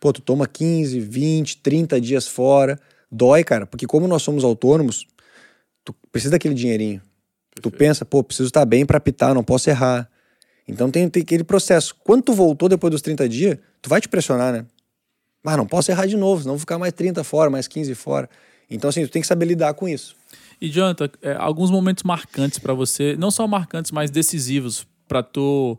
Pô, 0.01 0.13
tu 0.13 0.21
toma 0.21 0.47
15, 0.47 0.99
20, 1.01 1.59
30 1.59 2.01
dias 2.01 2.27
fora. 2.27 2.79
Dói, 3.11 3.45
cara, 3.45 3.67
porque 3.67 3.87
como 3.87 4.09
nós 4.09 4.23
somos 4.23 4.45
autônomos, 4.45 5.07
tu 5.85 5.95
precisa 6.11 6.33
daquele 6.33 6.55
dinheirinho. 6.55 7.01
Perfeito. 7.55 7.63
Tu 7.63 7.71
pensa, 7.71 8.05
pô, 8.05 8.23
preciso 8.23 8.49
estar 8.49 8.65
bem 8.65 8.85
para 8.85 8.99
apitar, 8.99 9.35
não 9.35 9.45
posso 9.45 9.71
errar. 9.71 10.09
Então 10.67 10.91
tem, 10.91 11.09
tem 11.09 11.23
aquele 11.23 11.45
processo. 11.45 11.95
Quando 12.03 12.23
tu 12.23 12.33
voltou 12.33 12.69
depois 12.69 12.91
dos 12.91 13.03
30 13.03 13.29
dias, 13.29 13.59
tu 13.81 13.89
vai 13.89 14.01
te 14.01 14.09
pressionar, 14.09 14.53
né? 14.53 14.67
Mas 15.43 15.55
ah, 15.55 15.59
não 15.59 15.67
posso 15.67 15.91
errar 15.93 16.07
de 16.07 16.17
novo, 16.17 16.43
senão 16.43 16.55
vou 16.55 16.61
ficar 16.61 16.77
mais 16.77 16.93
30 16.93 17.23
fora, 17.23 17.49
mais 17.49 17.69
15 17.69 17.95
fora. 17.95 18.29
Então, 18.69 18.91
assim, 18.91 19.07
tu 19.07 19.13
tem 19.13 19.23
que 19.23 19.29
saber 19.29 19.45
lidar 19.45 19.75
com 19.75 19.89
isso. 19.89 20.17
E, 20.61 20.69
Jonathan, 20.69 21.09
é, 21.23 21.35
alguns 21.35 21.71
momentos 21.71 22.03
marcantes 22.03 22.59
para 22.59 22.73
você, 22.73 23.17
não 23.17 23.31
só 23.31 23.47
marcantes, 23.47 23.91
mas 23.91 24.11
decisivos 24.11 24.87
para 25.07 25.23
tu 25.23 25.79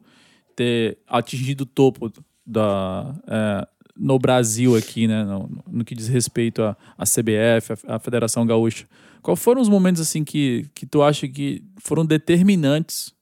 ter 0.56 0.98
atingido 1.08 1.62
o 1.62 1.66
topo 1.66 2.12
da, 2.46 3.16
é, 3.28 3.68
no 3.98 4.20
Brasil 4.20 4.76
aqui, 4.76 5.08
né, 5.08 5.24
no, 5.24 5.50
no 5.68 5.84
que 5.84 5.96
diz 5.96 6.08
respeito 6.08 6.62
à, 6.62 6.78
à 6.98 7.04
CBF, 7.04 7.74
à, 7.88 8.00
Federação 8.00 8.46
Gaúcha. 8.46 8.86
Quais 9.22 9.40
foram 9.40 9.62
os 9.62 9.70
momentos 9.70 10.02
assim 10.02 10.24
que, 10.24 10.70
que 10.74 10.86
tu 10.86 11.02
acha 11.02 11.28
que 11.28 11.64
foram 11.78 12.06
determinantes 12.06 13.14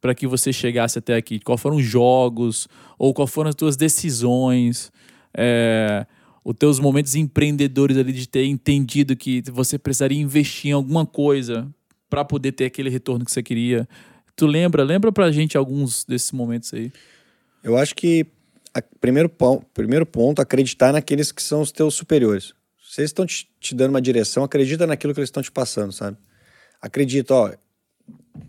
para 0.00 0.14
que 0.14 0.26
você 0.26 0.52
chegasse 0.52 0.98
até 0.98 1.16
aqui? 1.16 1.40
Quais 1.40 1.60
foram 1.60 1.76
os 1.76 1.84
jogos 1.84 2.68
ou 2.98 3.12
quais 3.14 3.30
foram 3.30 3.48
as 3.48 3.54
tuas 3.54 3.76
decisões? 3.76 4.92
É, 5.36 6.06
os 6.44 6.54
teus 6.56 6.78
momentos 6.78 7.14
empreendedores 7.14 7.96
ali 7.96 8.12
de 8.12 8.28
ter 8.28 8.44
entendido 8.44 9.16
que 9.16 9.42
você 9.50 9.78
precisaria 9.78 10.20
investir 10.20 10.70
em 10.70 10.74
alguma 10.74 11.04
coisa 11.04 11.68
para 12.08 12.24
poder 12.24 12.52
ter 12.52 12.66
aquele 12.66 12.88
retorno 12.88 13.24
que 13.24 13.30
você 13.30 13.42
queria. 13.42 13.88
Tu 14.34 14.46
lembra? 14.46 14.82
Lembra 14.82 15.12
pra 15.12 15.30
gente 15.30 15.56
alguns 15.56 16.04
desses 16.04 16.32
momentos 16.32 16.72
aí. 16.72 16.92
Eu 17.62 17.76
acho 17.76 17.94
que 17.94 18.26
a, 18.72 18.82
primeiro, 19.00 19.30
primeiro 19.74 20.06
ponto, 20.06 20.40
acreditar 20.40 20.92
naqueles 20.92 21.32
que 21.32 21.42
são 21.42 21.60
os 21.60 21.72
teus 21.72 21.94
superiores. 21.94 22.54
Se 22.82 23.00
eles 23.00 23.10
estão 23.10 23.26
te, 23.26 23.48
te, 23.60 23.74
dando 23.74 23.90
uma 23.90 24.00
direção, 24.00 24.44
acredita 24.44 24.86
naquilo 24.86 25.12
que 25.12 25.20
eles 25.20 25.28
estão 25.28 25.42
te 25.42 25.52
passando, 25.52 25.92
sabe? 25.92 26.16
Acredita, 26.80 27.34
ó, 27.34 27.52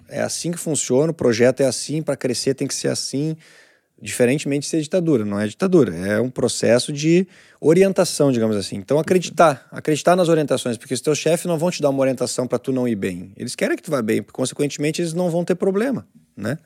é 0.07 0.21
assim 0.21 0.51
que 0.51 0.57
funciona, 0.57 1.11
o 1.11 1.13
projeto 1.13 1.61
é 1.61 1.65
assim, 1.65 2.01
para 2.01 2.15
crescer 2.15 2.53
tem 2.53 2.67
que 2.67 2.73
ser 2.73 2.87
assim. 2.87 3.35
Diferentemente 4.01 4.61
de 4.61 4.67
ser 4.67 4.81
ditadura, 4.81 5.25
não 5.25 5.37
é 5.37 5.45
ditadura, 5.45 5.93
é 5.93 6.21
um 6.21 6.29
processo 6.29 6.93
de 6.93 7.27
orientação, 7.59 8.31
digamos 8.31 8.55
assim. 8.55 8.77
Então 8.77 8.97
acreditar, 8.97 9.67
acreditar 9.71 10.15
nas 10.15 10.29
orientações, 10.29 10.77
porque 10.77 10.93
os 10.93 11.01
teus 11.01 11.17
chefes 11.17 11.45
não 11.45 11.57
vão 11.57 11.69
te 11.69 11.81
dar 11.81 11.89
uma 11.89 11.99
orientação 11.99 12.47
para 12.47 12.57
tu 12.57 12.71
não 12.71 12.87
ir 12.87 12.95
bem. 12.95 13.33
Eles 13.35 13.55
querem 13.55 13.75
que 13.75 13.83
tu 13.83 13.91
vá 13.91 14.01
bem, 14.01 14.23
consequentemente 14.23 15.01
eles 15.01 15.13
não 15.13 15.29
vão 15.29 15.43
ter 15.43 15.55
problema, 15.55 16.07
né? 16.35 16.57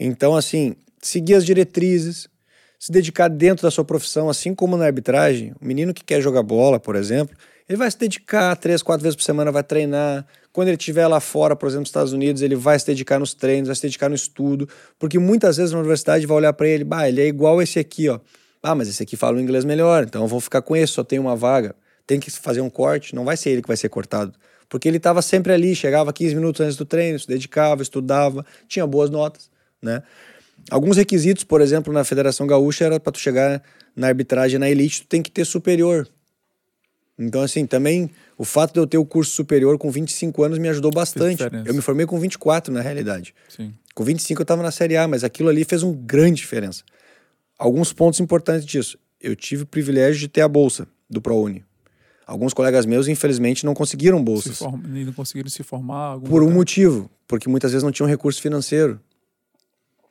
Então 0.00 0.34
assim, 0.34 0.74
seguir 1.00 1.34
as 1.34 1.46
diretrizes, 1.46 2.28
se 2.76 2.90
dedicar 2.90 3.28
dentro 3.28 3.62
da 3.62 3.70
sua 3.70 3.84
profissão, 3.84 4.28
assim 4.28 4.52
como 4.52 4.76
na 4.76 4.84
arbitragem, 4.84 5.52
o 5.60 5.64
menino 5.64 5.94
que 5.94 6.02
quer 6.02 6.20
jogar 6.20 6.42
bola, 6.42 6.80
por 6.80 6.96
exemplo, 6.96 7.36
Ele 7.68 7.78
vai 7.78 7.88
se 7.88 7.96
dedicar 7.96 8.56
três, 8.56 8.82
quatro 8.82 9.04
vezes 9.04 9.14
por 9.14 9.22
semana, 9.22 9.52
vai 9.52 9.62
treinar. 9.62 10.26
Quando 10.52 10.68
ele 10.68 10.76
estiver 10.76 11.06
lá 11.06 11.18
fora, 11.18 11.56
por 11.56 11.66
exemplo, 11.66 11.82
nos 11.82 11.88
Estados 11.88 12.12
Unidos, 12.12 12.42
ele 12.42 12.54
vai 12.54 12.78
se 12.78 12.86
dedicar 12.86 13.18
nos 13.18 13.32
treinos, 13.32 13.68
vai 13.68 13.74
se 13.74 13.82
dedicar 13.82 14.08
no 14.08 14.14
estudo, 14.14 14.68
porque 14.98 15.18
muitas 15.18 15.56
vezes 15.56 15.72
na 15.72 15.78
universidade 15.78 16.26
vai 16.26 16.36
olhar 16.36 16.52
para 16.52 16.68
ele, 16.68 16.84
bah, 16.84 17.08
ele 17.08 17.22
é 17.22 17.26
igual 17.26 17.62
esse 17.62 17.78
aqui, 17.78 18.08
ó. 18.08 18.20
Ah, 18.62 18.74
mas 18.74 18.86
esse 18.86 19.02
aqui 19.02 19.16
fala 19.16 19.38
o 19.38 19.40
inglês 19.40 19.64
melhor, 19.64 20.04
então 20.04 20.22
eu 20.22 20.28
vou 20.28 20.40
ficar 20.40 20.62
com 20.62 20.76
esse, 20.76 20.92
só 20.92 21.02
tem 21.02 21.18
uma 21.18 21.34
vaga. 21.34 21.74
Tem 22.06 22.20
que 22.20 22.30
fazer 22.30 22.60
um 22.60 22.68
corte, 22.68 23.14
não 23.14 23.24
vai 23.24 23.36
ser 23.36 23.50
ele 23.50 23.62
que 23.62 23.68
vai 23.68 23.76
ser 23.76 23.88
cortado. 23.88 24.32
Porque 24.68 24.88
ele 24.88 24.98
estava 24.98 25.22
sempre 25.22 25.52
ali, 25.52 25.74
chegava 25.74 26.12
15 26.12 26.34
minutos 26.34 26.60
antes 26.60 26.76
do 26.76 26.84
treino, 26.84 27.18
se 27.18 27.26
dedicava, 27.26 27.82
estudava, 27.82 28.44
tinha 28.68 28.86
boas 28.86 29.10
notas, 29.10 29.50
né? 29.80 30.02
Alguns 30.70 30.96
requisitos, 30.96 31.44
por 31.44 31.60
exemplo, 31.60 31.92
na 31.92 32.04
Federação 32.04 32.46
Gaúcha 32.46 32.84
era 32.84 33.00
para 33.00 33.12
tu 33.12 33.18
chegar 33.18 33.62
na 33.96 34.06
arbitragem 34.06 34.58
na 34.58 34.70
elite, 34.70 35.02
tu 35.02 35.08
tem 35.08 35.22
que 35.22 35.30
ter 35.30 35.44
superior. 35.44 36.08
Então, 37.18 37.42
assim, 37.42 37.66
também 37.66 38.10
o 38.38 38.44
fato 38.44 38.72
de 38.72 38.80
eu 38.80 38.86
ter 38.86 38.98
o 38.98 39.04
curso 39.04 39.32
superior 39.32 39.78
com 39.78 39.90
25 39.90 40.42
anos 40.42 40.58
me 40.58 40.68
ajudou 40.68 40.90
bastante. 40.90 41.42
Eu 41.64 41.74
me 41.74 41.80
formei 41.80 42.06
com 42.06 42.18
24, 42.18 42.72
na 42.72 42.80
realidade. 42.80 43.34
Sim. 43.48 43.72
Com 43.94 44.04
25 44.04 44.40
eu 44.40 44.44
estava 44.44 44.62
na 44.62 44.70
Série 44.70 44.96
A, 44.96 45.06
mas 45.06 45.22
aquilo 45.22 45.48
ali 45.48 45.64
fez 45.64 45.82
uma 45.82 45.94
grande 45.94 46.36
diferença. 46.36 46.82
Alguns 47.58 47.92
pontos 47.92 48.18
importantes 48.18 48.64
disso. 48.64 48.98
Eu 49.20 49.36
tive 49.36 49.62
o 49.62 49.66
privilégio 49.66 50.18
de 50.20 50.28
ter 50.28 50.40
a 50.40 50.48
bolsa 50.48 50.88
do 51.08 51.20
ProUni. 51.20 51.64
Alguns 52.26 52.54
colegas 52.54 52.86
meus, 52.86 53.08
infelizmente, 53.08 53.66
não 53.66 53.74
conseguiram 53.74 54.22
bolsas. 54.22 54.56
Se 54.56 54.64
form... 54.64 54.80
Não 54.82 55.12
conseguiram 55.12 55.50
se 55.50 55.62
formar. 55.62 56.18
Por 56.18 56.42
um 56.42 56.46
tempo. 56.46 56.58
motivo, 56.58 57.10
porque 57.28 57.48
muitas 57.48 57.72
vezes 57.72 57.84
não 57.84 57.92
tinham 57.92 58.08
recurso 58.08 58.40
financeiro. 58.40 58.98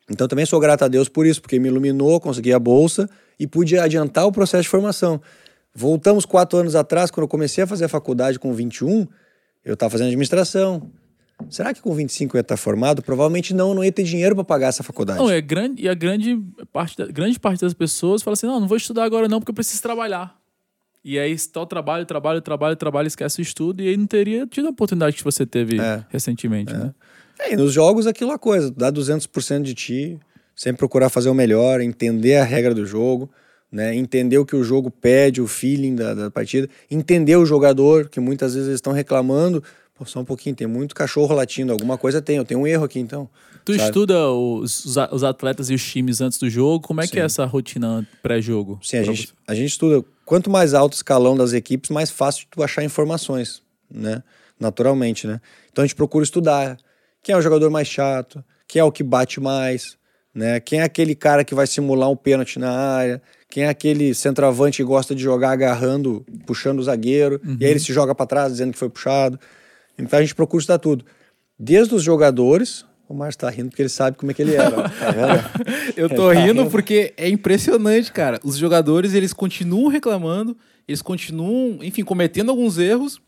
Então 0.10 0.28
também 0.28 0.46
sou 0.46 0.60
grato 0.60 0.84
a 0.84 0.88
Deus 0.88 1.10
por 1.10 1.26
isso, 1.26 1.42
porque 1.42 1.58
me 1.60 1.70
iluminou, 1.70 2.20
consegui 2.20 2.54
a 2.54 2.60
bolsa 2.60 3.10
e 3.40 3.48
pude 3.48 3.78
adiantar 3.78 4.28
o 4.28 4.32
processo 4.32 4.64
de 4.64 4.70
formação. 4.70 5.22
Voltamos 5.74 6.26
quatro 6.26 6.60
anos 6.60 6.76
atrás, 6.76 7.10
quando 7.10 7.24
eu 7.24 7.28
comecei 7.28 7.64
a 7.64 7.68
fazer 7.68 7.86
a 7.86 7.90
faculdade 7.90 8.38
com 8.38 8.54
21, 8.54 9.08
eu 9.64 9.74
estava 9.74 9.90
fazendo 9.90 10.08
administração. 10.08 10.92
Será 11.50 11.74
que 11.74 11.82
com 11.82 11.94
25 11.94 12.36
eu 12.36 12.40
ia 12.40 12.42
estar 12.42 12.58
formado? 12.58 13.02
Provavelmente 13.02 13.54
não, 13.54 13.74
não 13.74 13.84
ia 13.84 13.92
ter 13.92 14.04
dinheiro 14.04 14.36
para 14.36 14.44
pagar 14.44 14.68
essa 14.68 14.84
faculdade. 14.84 15.20
Não, 15.20 15.30
é 15.30 15.42
grande, 15.42 15.82
e 15.82 15.90
a 15.90 15.94
grande 15.94 16.40
parte, 16.72 16.98
da, 16.98 17.08
grande 17.08 17.40
parte 17.40 17.62
das 17.62 17.74
pessoas 17.74 18.22
fala 18.22 18.34
assim: 18.34 18.46
não, 18.46 18.60
não 18.60 18.68
vou 18.68 18.78
estudar 18.78 19.04
agora 19.04 19.28
não, 19.28 19.40
porque 19.40 19.52
eu 19.52 19.56
preciso 19.56 19.82
trabalhar. 19.82 20.40
E 21.04 21.18
aí, 21.18 21.36
só 21.38 21.66
trabalho, 21.66 22.06
trabalho, 22.06 22.42
trabalho, 22.42 22.76
trabalho, 22.76 23.08
esquece 23.08 23.40
o 23.40 23.42
estudo, 23.42 23.82
e 23.82 23.88
aí 23.88 23.98
não 23.98 24.06
teria 24.06 24.46
tido 24.46 24.68
a 24.68 24.70
oportunidade 24.70 25.16
que 25.16 25.24
você 25.24 25.48
teve 25.48 25.82
é, 25.82 26.06
recentemente, 26.10 26.72
é. 26.72 26.78
né? 26.78 26.94
É, 27.40 27.54
e 27.54 27.56
nos 27.56 27.74
jogos 27.74 28.06
aquilo 28.06 28.32
é 28.32 28.38
coisa, 28.38 28.70
dá 28.70 28.92
200% 28.92 29.64
de 29.64 29.74
ti, 29.74 30.20
sempre 30.56 30.78
procurar 30.78 31.10
fazer 31.10 31.30
o 31.30 31.34
melhor, 31.34 31.82
entender 31.82 32.36
a 32.36 32.44
regra 32.44 32.76
do 32.76 32.86
jogo, 32.86 33.32
né? 33.72 33.96
entender 33.96 34.38
o 34.38 34.46
que 34.46 34.56
o 34.56 34.64
jogo 34.64 34.92
pede, 34.92 35.42
o 35.42 35.48
feeling 35.48 35.96
da, 35.96 36.14
da 36.14 36.32
partida, 36.32 36.70
entender 36.90 37.36
o 37.36 37.46
jogador, 37.46 38.10
que 38.10 38.20
muitas 38.20 38.54
vezes 38.54 38.68
eles 38.68 38.78
estão 38.78 38.94
reclamando, 38.94 39.64
Pô, 40.02 40.06
só 40.06 40.20
um 40.20 40.26
pouquinho, 40.26 40.56
tem 40.56 40.66
muito 40.66 40.96
cachorro 40.96 41.36
latindo, 41.36 41.72
alguma 41.72 41.96
coisa 41.96 42.20
tem, 42.20 42.38
eu 42.38 42.44
tenho 42.44 42.62
um 42.62 42.66
erro 42.66 42.86
aqui 42.86 42.98
então. 42.98 43.30
Tu 43.64 43.74
sabe? 43.74 43.84
estuda 43.84 44.32
os, 44.32 44.84
os 45.12 45.24
atletas 45.24 45.70
e 45.70 45.76
os 45.76 45.84
times 45.84 46.22
antes 46.22 46.40
do 46.40 46.50
jogo, 46.50 46.88
como 46.88 47.02
é 47.02 47.06
Sim. 47.06 47.12
que 47.12 47.20
é 47.20 47.24
essa 47.24 47.46
rotina 47.46 48.08
pré-jogo? 48.24 48.80
Sim, 48.82 48.98
a 48.98 49.04
gente, 49.04 49.32
a 49.48 49.54
gente 49.54 49.70
estuda, 49.70 50.04
quanto 50.26 50.50
mais 50.50 50.74
alto 50.74 50.94
o 50.94 50.96
escalão 50.96 51.38
das 51.38 51.54
equipes, 51.54 51.92
mais 51.92 52.10
fácil 52.10 52.48
tu 52.50 52.64
achar 52.64 52.84
informações, 52.84 53.62
né? 53.92 54.24
Naturalmente, 54.60 55.28
né? 55.28 55.40
Então 55.72 55.84
a 55.84 55.86
gente 55.86 55.96
procura 55.96 56.24
estudar 56.24 56.78
quem 57.22 57.34
é 57.34 57.38
o 57.38 57.42
jogador 57.42 57.70
mais 57.70 57.88
chato, 57.88 58.44
quem 58.68 58.80
é 58.80 58.84
o 58.84 58.92
que 58.92 59.04
bate 59.04 59.40
mais, 59.40 59.96
né? 60.34 60.60
Quem 60.60 60.80
é 60.80 60.84
aquele 60.84 61.14
cara 61.14 61.46
que 61.46 61.54
vai 61.54 61.68
simular 61.68 62.10
um 62.10 62.16
pênalti 62.16 62.58
na 62.58 62.72
área, 62.72 63.22
quem 63.52 63.64
é 63.64 63.70
aquele 63.70 64.16
centroavante 64.16 64.78
que 64.78 64.84
gosta 64.84 65.14
de 65.14 65.22
jogar 65.22 65.52
agarrando, 65.52 66.26
puxando 66.48 66.80
o 66.80 66.84
zagueiro, 66.84 67.40
uhum. 67.46 67.58
e 67.60 67.66
aí 67.66 67.72
ele 67.72 67.80
se 67.80 67.92
joga 67.92 68.16
para 68.16 68.26
trás 68.26 68.54
dizendo 68.54 68.72
que 68.72 68.80
foi 68.80 68.90
puxado. 68.90 69.38
Então 70.00 70.18
a 70.18 70.22
gente 70.22 70.34
procura 70.34 70.62
estudar 70.62 70.80
tudo. 70.80 71.06
Desde 71.60 71.94
os 71.94 72.02
jogadores, 72.02 72.86
o 73.10 73.14
Márcio 73.14 73.42
tá 73.42 73.50
rindo 73.50 73.70
porque 73.70 73.82
ele 73.82 73.90
sabe 73.90 74.16
como 74.16 74.32
é 74.32 74.34
que 74.34 74.42
ele 74.42 74.56
era. 74.56 74.72
Tá 74.90 75.52
Eu 75.98 76.10
tô 76.10 76.34
tá 76.34 76.40
rindo 76.40 76.66
porque 76.68 77.14
é 77.18 77.28
impressionante, 77.28 78.10
cara. 78.12 78.40
Os 78.42 78.56
jogadores, 78.56 79.14
eles 79.14 79.34
continuam 79.34 79.90
reclamando, 79.90 80.56
eles 80.88 81.02
continuam, 81.02 81.80
enfim, 81.82 82.04
cometendo 82.04 82.50
alguns 82.50 82.78
erros, 82.78 83.22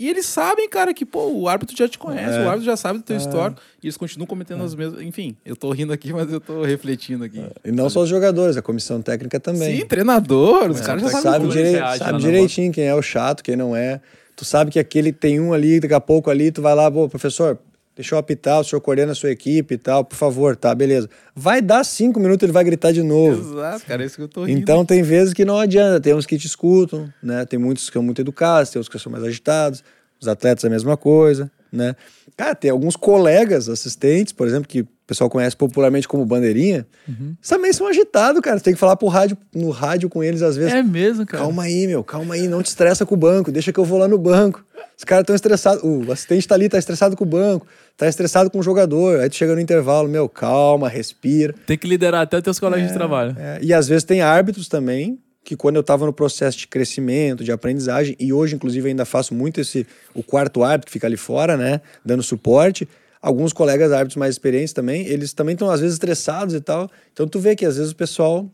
e 0.00 0.08
eles 0.08 0.24
sabem, 0.24 0.66
cara, 0.66 0.94
que, 0.94 1.04
pô, 1.04 1.30
o 1.30 1.46
árbitro 1.46 1.76
já 1.76 1.86
te 1.86 1.98
conhece, 1.98 2.38
é. 2.38 2.42
o 2.42 2.46
árbitro 2.46 2.64
já 2.64 2.74
sabe 2.74 3.00
do 3.00 3.04
teu 3.04 3.16
é. 3.16 3.18
histórico, 3.18 3.60
e 3.82 3.86
eles 3.86 3.98
continuam 3.98 4.26
cometendo 4.26 4.62
é. 4.62 4.64
as 4.64 4.74
mesmas. 4.74 5.02
Enfim, 5.02 5.36
eu 5.44 5.54
tô 5.54 5.70
rindo 5.72 5.92
aqui, 5.92 6.10
mas 6.10 6.32
eu 6.32 6.40
tô 6.40 6.62
refletindo 6.62 7.24
aqui. 7.24 7.38
É. 7.38 7.68
E 7.68 7.70
não 7.70 7.90
só 7.90 8.00
os 8.00 8.08
jogadores, 8.08 8.56
a 8.56 8.62
comissão 8.62 9.02
técnica 9.02 9.38
também. 9.38 9.80
Sim, 9.80 9.86
treinador, 9.86 10.70
os 10.70 10.80
é, 10.80 10.84
caras 10.84 11.02
já 11.02 11.10
sabem 11.10 11.22
sabe, 11.22 11.48
direi 11.48 11.76
sabe 11.98 12.18
direitinho 12.18 12.72
quem 12.72 12.84
é 12.84 12.94
o 12.94 13.02
chato, 13.02 13.42
quem 13.42 13.56
não 13.56 13.76
é. 13.76 14.00
Tu 14.34 14.42
sabe 14.46 14.70
que 14.70 14.78
aquele 14.78 15.12
tem 15.12 15.38
um 15.38 15.52
ali, 15.52 15.78
daqui 15.80 15.92
a 15.92 16.00
pouco 16.00 16.30
ali, 16.30 16.50
tu 16.50 16.62
vai 16.62 16.74
lá, 16.74 16.90
pô, 16.90 17.06
professor, 17.06 17.58
deixa 18.00 18.14
eu 18.14 18.18
apitar, 18.18 18.60
o 18.60 18.64
senhor 18.64 18.80
coordena 18.80 19.12
a 19.12 19.14
sua 19.14 19.30
equipe 19.30 19.74
e 19.74 19.78
tal, 19.78 20.04
por 20.04 20.16
favor, 20.16 20.56
tá, 20.56 20.74
beleza. 20.74 21.08
Vai 21.34 21.60
dar 21.60 21.84
cinco 21.84 22.18
minutos, 22.18 22.42
ele 22.42 22.52
vai 22.52 22.64
gritar 22.64 22.92
de 22.92 23.02
novo. 23.02 23.56
Exato, 23.56 23.84
cara, 23.84 24.02
é 24.02 24.06
isso 24.06 24.16
que 24.16 24.22
eu 24.22 24.28
tô 24.28 24.44
rindo. 24.44 24.58
Então 24.58 24.84
tem 24.84 25.02
vezes 25.02 25.34
que 25.34 25.44
não 25.44 25.58
adianta, 25.58 26.00
tem 26.00 26.14
uns 26.14 26.26
que 26.26 26.38
te 26.38 26.46
escutam, 26.46 27.12
né? 27.22 27.44
Tem 27.44 27.58
muitos 27.58 27.88
que 27.88 27.92
são 27.92 28.02
muito 28.02 28.20
educados, 28.20 28.70
tem 28.70 28.80
uns 28.80 28.88
que 28.88 28.98
são 28.98 29.12
mais 29.12 29.22
agitados. 29.24 29.84
Os 30.20 30.28
atletas 30.28 30.64
a 30.64 30.68
mesma 30.68 30.98
coisa, 30.98 31.50
né? 31.72 31.94
Cara, 32.36 32.54
tem 32.54 32.70
alguns 32.70 32.96
colegas 32.96 33.68
assistentes, 33.68 34.32
por 34.32 34.46
exemplo, 34.46 34.68
que 34.68 34.80
o 34.80 34.88
pessoal 35.06 35.28
conhece 35.28 35.56
popularmente 35.56 36.08
como 36.08 36.24
bandeirinha, 36.24 36.86
uhum. 37.06 37.34
também 37.46 37.72
são 37.72 37.86
agitados, 37.86 38.40
cara. 38.40 38.58
Você 38.58 38.64
tem 38.64 38.74
que 38.74 38.80
falar 38.80 38.96
pro 38.96 39.08
rádio, 39.08 39.36
no 39.54 39.70
rádio 39.70 40.08
com 40.08 40.22
eles 40.22 40.40
às 40.40 40.56
vezes. 40.56 40.72
É 40.72 40.82
mesmo, 40.82 41.26
cara. 41.26 41.42
Calma 41.42 41.64
aí, 41.64 41.86
meu, 41.86 42.02
calma 42.04 42.34
aí, 42.34 42.48
não 42.48 42.62
te 42.62 42.66
estressa 42.66 43.04
com 43.04 43.14
o 43.14 43.18
banco, 43.18 43.50
deixa 43.50 43.72
que 43.72 43.78
eu 43.78 43.84
vou 43.84 43.98
lá 43.98 44.08
no 44.08 44.16
banco. 44.16 44.64
Os 44.96 45.04
caras 45.04 45.22
estão 45.22 45.34
estressados, 45.34 45.82
o 45.82 46.10
assistente 46.12 46.46
tá 46.46 46.54
ali, 46.54 46.68
tá 46.68 46.78
estressado 46.78 47.16
com 47.16 47.24
o 47.24 47.26
banco, 47.26 47.66
tá 47.96 48.06
estressado 48.08 48.50
com 48.50 48.58
o 48.58 48.62
jogador. 48.62 49.20
Aí 49.20 49.28
tu 49.28 49.36
chega 49.36 49.54
no 49.54 49.60
intervalo, 49.60 50.08
meu, 50.08 50.28
calma, 50.28 50.88
respira. 50.88 51.54
Tem 51.66 51.76
que 51.76 51.88
liderar 51.88 52.22
até 52.22 52.40
teus 52.40 52.60
colegas 52.60 52.86
é, 52.86 52.88
de 52.88 52.94
trabalho. 52.94 53.36
É. 53.38 53.58
E 53.62 53.74
às 53.74 53.88
vezes 53.88 54.04
tem 54.04 54.20
árbitros 54.20 54.68
também 54.68 55.18
que 55.44 55.56
quando 55.56 55.76
eu 55.76 55.80
estava 55.80 56.06
no 56.06 56.12
processo 56.12 56.58
de 56.58 56.66
crescimento, 56.66 57.42
de 57.42 57.50
aprendizagem, 57.50 58.14
e 58.18 58.32
hoje, 58.32 58.54
inclusive, 58.54 58.88
ainda 58.88 59.04
faço 59.04 59.34
muito 59.34 59.60
esse 59.60 59.86
o 60.14 60.22
quarto 60.22 60.62
árbitro 60.62 60.86
que 60.86 60.92
fica 60.92 61.06
ali 61.06 61.16
fora, 61.16 61.56
né? 61.56 61.80
Dando 62.04 62.22
suporte. 62.22 62.88
Alguns 63.22 63.52
colegas 63.52 63.92
árbitros 63.92 64.16
mais 64.16 64.34
experientes 64.34 64.72
também, 64.72 65.06
eles 65.06 65.32
também 65.32 65.52
estão 65.52 65.70
às 65.70 65.80
vezes 65.80 65.94
estressados 65.94 66.54
e 66.54 66.60
tal. 66.60 66.90
Então 67.12 67.28
tu 67.28 67.38
vê 67.38 67.54
que 67.54 67.66
às 67.66 67.76
vezes 67.76 67.92
o 67.92 67.96
pessoal 67.96 68.50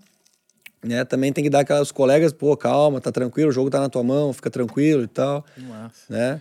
né, 0.82 1.04
também 1.04 1.32
tem 1.32 1.44
que 1.44 1.50
dar 1.50 1.60
aquelas 1.60 1.92
colegas, 1.92 2.32
pô, 2.32 2.56
calma, 2.56 3.00
tá 3.00 3.12
tranquilo, 3.12 3.50
o 3.50 3.52
jogo 3.52 3.70
tá 3.70 3.80
na 3.80 3.88
tua 3.88 4.02
mão, 4.02 4.32
fica 4.32 4.50
tranquilo 4.50 5.04
e 5.04 5.06
tal. 5.06 5.44
Nossa. 5.56 6.04
Né? 6.08 6.40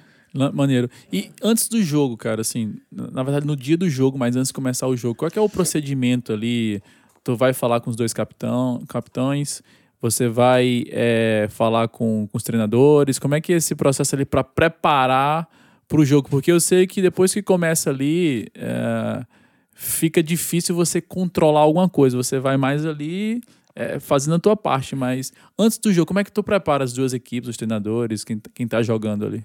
Maneiro. 0.54 0.90
E 1.14 1.32
antes 1.42 1.70
do 1.70 1.82
jogo, 1.82 2.18
cara, 2.18 2.42
assim, 2.42 2.76
na 2.92 3.24
verdade 3.24 3.46
no 3.46 3.56
dia 3.56 3.78
do 3.78 3.90
jogo, 3.90 4.18
mas 4.18 4.36
antes 4.36 4.50
de 4.50 4.54
começar 4.54 4.88
o 4.88 4.98
jogo, 4.98 5.16
qual 5.16 5.32
é, 5.34 5.40
é 5.40 5.42
o 5.42 5.48
procedimento 5.48 6.34
ali? 6.34 6.82
Tu 7.24 7.36
vai 7.36 7.54
falar 7.54 7.80
com 7.80 7.90
os 7.90 7.96
dois 7.96 8.14
capitão, 8.14 8.84
capitães, 8.88 9.64
você 10.06 10.28
vai 10.28 10.84
é, 10.90 11.48
falar 11.50 11.88
com, 11.88 12.28
com, 12.28 12.38
os 12.38 12.44
treinadores? 12.44 13.18
Como 13.18 13.34
é 13.34 13.42
que 13.42 13.54
é 13.54 13.56
esse 13.56 13.74
processo 13.74 14.16
ali 14.16 14.24
para 14.24 14.44
preparar 14.44 15.48
para 15.88 16.00
o 16.00 16.06
jogo? 16.06 16.30
Porque 16.30 16.52
eu 16.52 16.60
sei 16.60 16.86
que 16.86 17.02
depois 17.02 17.34
que 17.34 17.42
começa 17.42 17.90
ali, 17.90 18.48
é, 18.54 19.26
fica 19.74 20.22
difícil 20.22 20.76
você 20.76 21.02
controlar 21.02 21.62
alguma 21.62 21.90
coisa. 21.90 22.16
Você 22.16 22.40
vai 22.40 22.56
mais 22.56 22.86
ali 22.86 23.42
é, 23.76 24.00
fazendo 24.00 24.36
a 24.36 24.40
tua 24.40 24.56
parte. 24.56 24.96
Mas 24.96 25.34
antes 25.58 25.80
do 25.80 25.92
jogo, 25.92 26.08
como 26.08 26.20
é 26.20 26.24
que 26.24 26.32
tu 26.32 26.44
prepara 26.44 26.84
as 26.84 26.94
duas 26.94 27.12
equipes, 27.12 27.50
os 27.50 27.58
treinadores, 27.58 28.24
quem, 28.24 28.40
quem 28.54 28.68
tá 28.68 28.84
jogando 28.84 29.26
ali? 29.26 29.44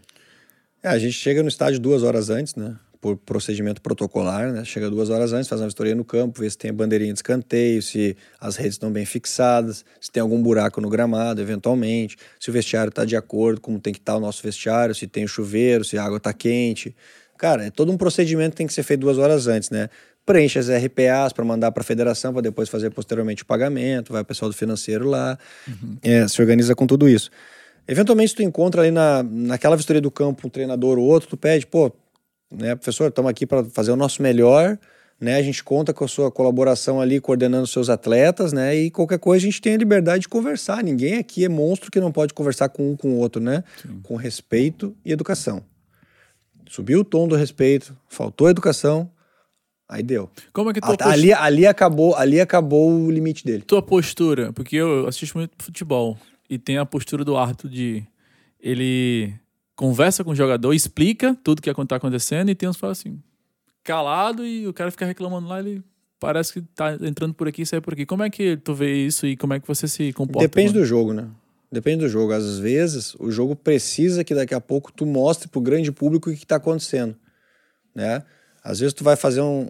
É, 0.82 0.88
a 0.88 0.98
gente 0.98 1.14
chega 1.14 1.42
no 1.42 1.48
estádio 1.48 1.80
duas 1.80 2.02
horas 2.02 2.28
antes, 2.28 2.54
né? 2.54 2.76
Por 3.00 3.16
procedimento 3.16 3.80
protocolar, 3.80 4.52
né? 4.52 4.64
Chega 4.64 4.90
duas 4.90 5.08
horas 5.08 5.32
antes, 5.32 5.48
faz 5.48 5.60
uma 5.60 5.66
vistoria 5.66 5.94
no 5.94 6.04
campo, 6.04 6.40
vê 6.40 6.50
se 6.50 6.58
tem 6.58 6.70
a 6.70 6.74
bandeirinha 6.74 7.12
de 7.12 7.18
escanteio, 7.18 7.82
se 7.82 8.14
as 8.38 8.56
redes 8.56 8.74
estão 8.74 8.92
bem 8.92 9.06
fixadas, 9.06 9.84
se 9.98 10.10
tem 10.10 10.20
algum 10.20 10.42
buraco 10.42 10.80
no 10.80 10.90
gramado, 10.90 11.40
eventualmente, 11.40 12.16
se 12.38 12.50
o 12.50 12.52
vestiário 12.52 12.90
está 12.90 13.04
de 13.06 13.16
acordo, 13.16 13.60
como 13.60 13.80
tem 13.80 13.92
que 13.92 14.00
estar 14.00 14.12
tá 14.12 14.18
o 14.18 14.20
nosso 14.20 14.42
vestiário, 14.42 14.94
se 14.94 15.06
tem 15.06 15.26
chuveiro, 15.26 15.82
se 15.82 15.96
a 15.96 16.04
água 16.04 16.18
está 16.18 16.32
quente. 16.32 16.94
Cara, 17.38 17.64
é 17.64 17.70
todo 17.70 17.90
um 17.90 17.96
procedimento 17.96 18.50
que 18.50 18.56
tem 18.58 18.66
que 18.66 18.74
ser 18.74 18.82
feito 18.82 19.00
duas 19.00 19.16
horas 19.16 19.46
antes, 19.46 19.70
né? 19.70 19.88
Preenche 20.26 20.58
as 20.58 20.68
RPAs 20.68 21.32
para 21.32 21.42
mandar 21.42 21.72
para 21.72 21.80
a 21.80 21.84
federação, 21.84 22.34
para 22.34 22.42
depois 22.42 22.68
fazer 22.68 22.90
posteriormente 22.90 23.42
o 23.42 23.46
pagamento, 23.46 24.12
vai 24.12 24.20
o 24.20 24.24
pessoal 24.26 24.50
do 24.50 24.54
financeiro 24.54 25.08
lá, 25.08 25.38
uhum. 25.66 25.96
é, 26.02 26.28
se 26.28 26.38
organiza 26.42 26.74
com 26.74 26.86
tudo 26.86 27.08
isso. 27.08 27.30
Eventualmente, 27.88 28.34
tu 28.34 28.42
encontra 28.42 28.82
ali 28.82 28.90
na, 28.90 29.22
naquela 29.22 29.74
vistoria 29.74 30.02
do 30.02 30.10
campo 30.10 30.46
um 30.46 30.50
treinador 30.50 30.98
ou 30.98 31.04
outro, 31.06 31.30
tu 31.30 31.36
pede, 31.36 31.66
pô, 31.66 31.90
né, 32.50 32.74
professor, 32.74 33.08
estamos 33.08 33.30
aqui 33.30 33.46
para 33.46 33.64
fazer 33.64 33.92
o 33.92 33.96
nosso 33.96 34.22
melhor, 34.22 34.78
né? 35.20 35.36
A 35.36 35.42
gente 35.42 35.62
conta 35.62 35.92
com 35.92 36.04
a 36.04 36.08
sua 36.08 36.30
colaboração 36.30 37.00
ali, 37.00 37.20
coordenando 37.20 37.66
seus 37.66 37.90
atletas, 37.90 38.52
né? 38.52 38.74
E 38.74 38.90
qualquer 38.90 39.18
coisa 39.18 39.44
a 39.44 39.50
gente 39.50 39.60
tem 39.60 39.74
a 39.74 39.76
liberdade 39.76 40.22
de 40.22 40.28
conversar. 40.28 40.82
Ninguém 40.82 41.18
aqui 41.18 41.44
é 41.44 41.48
monstro 41.48 41.90
que 41.90 42.00
não 42.00 42.10
pode 42.10 42.32
conversar 42.32 42.70
com 42.70 42.92
um 42.92 42.96
com 42.96 43.10
o 43.10 43.18
outro, 43.18 43.40
né? 43.40 43.62
Sim. 43.82 44.00
Com 44.02 44.16
respeito 44.16 44.96
e 45.04 45.12
educação. 45.12 45.62
Subiu 46.68 47.00
o 47.00 47.04
tom 47.04 47.28
do 47.28 47.36
respeito, 47.36 47.96
faltou 48.08 48.48
educação, 48.48 49.10
aí 49.88 50.02
deu. 50.02 50.30
Como 50.52 50.70
é 50.70 50.72
que 50.72 50.80
tua 50.80 50.96
postura... 50.96 51.12
ali, 51.12 51.32
ali 51.32 51.66
acabou, 51.66 52.14
ali 52.14 52.40
acabou 52.40 52.90
o 52.90 53.10
limite 53.10 53.44
dele. 53.44 53.62
Tua 53.62 53.82
postura, 53.82 54.52
porque 54.52 54.76
eu 54.76 55.06
assisto 55.06 55.36
muito 55.36 55.52
futebol 55.58 56.16
e 56.48 56.58
tem 56.58 56.78
a 56.78 56.86
postura 56.86 57.24
do 57.24 57.36
árbitro 57.36 57.68
de 57.68 58.04
ele 58.60 59.34
conversa 59.80 60.22
com 60.22 60.32
o 60.32 60.34
jogador, 60.34 60.74
explica 60.74 61.34
tudo 61.42 61.62
que 61.62 61.70
está 61.70 61.96
acontecendo 61.96 62.50
e 62.50 62.54
tem 62.54 62.68
uns 62.68 62.76
que 62.76 62.80
falam 62.80 62.92
assim, 62.92 63.18
calado 63.82 64.44
e 64.44 64.68
o 64.68 64.74
cara 64.74 64.90
fica 64.90 65.06
reclamando 65.06 65.48
lá, 65.48 65.58
ele 65.58 65.82
parece 66.18 66.52
que 66.52 66.60
tá 66.60 66.98
entrando 67.00 67.32
por 67.32 67.48
aqui 67.48 67.62
e 67.62 67.66
sai 67.66 67.80
por 67.80 67.94
aqui. 67.94 68.04
Como 68.04 68.22
é 68.22 68.28
que 68.28 68.58
tu 68.58 68.74
vê 68.74 68.92
isso 68.94 69.26
e 69.26 69.38
como 69.38 69.54
é 69.54 69.58
que 69.58 69.66
você 69.66 69.88
se 69.88 70.12
comporta? 70.12 70.46
Depende 70.46 70.74
do 70.74 70.84
jogo, 70.84 71.14
né? 71.14 71.28
Depende 71.72 72.04
do 72.04 72.10
jogo. 72.10 72.34
Às 72.34 72.58
vezes, 72.58 73.14
o 73.18 73.30
jogo 73.30 73.56
precisa 73.56 74.22
que 74.22 74.34
daqui 74.34 74.52
a 74.52 74.60
pouco 74.60 74.92
tu 74.92 75.06
mostre 75.06 75.48
pro 75.48 75.62
grande 75.62 75.90
público 75.90 76.28
o 76.28 76.34
que 76.34 76.42
está 76.42 76.56
acontecendo, 76.56 77.16
né? 77.94 78.22
Às 78.62 78.80
vezes 78.80 78.92
tu 78.92 79.02
vai 79.02 79.16
fazer 79.16 79.40
um, 79.40 79.66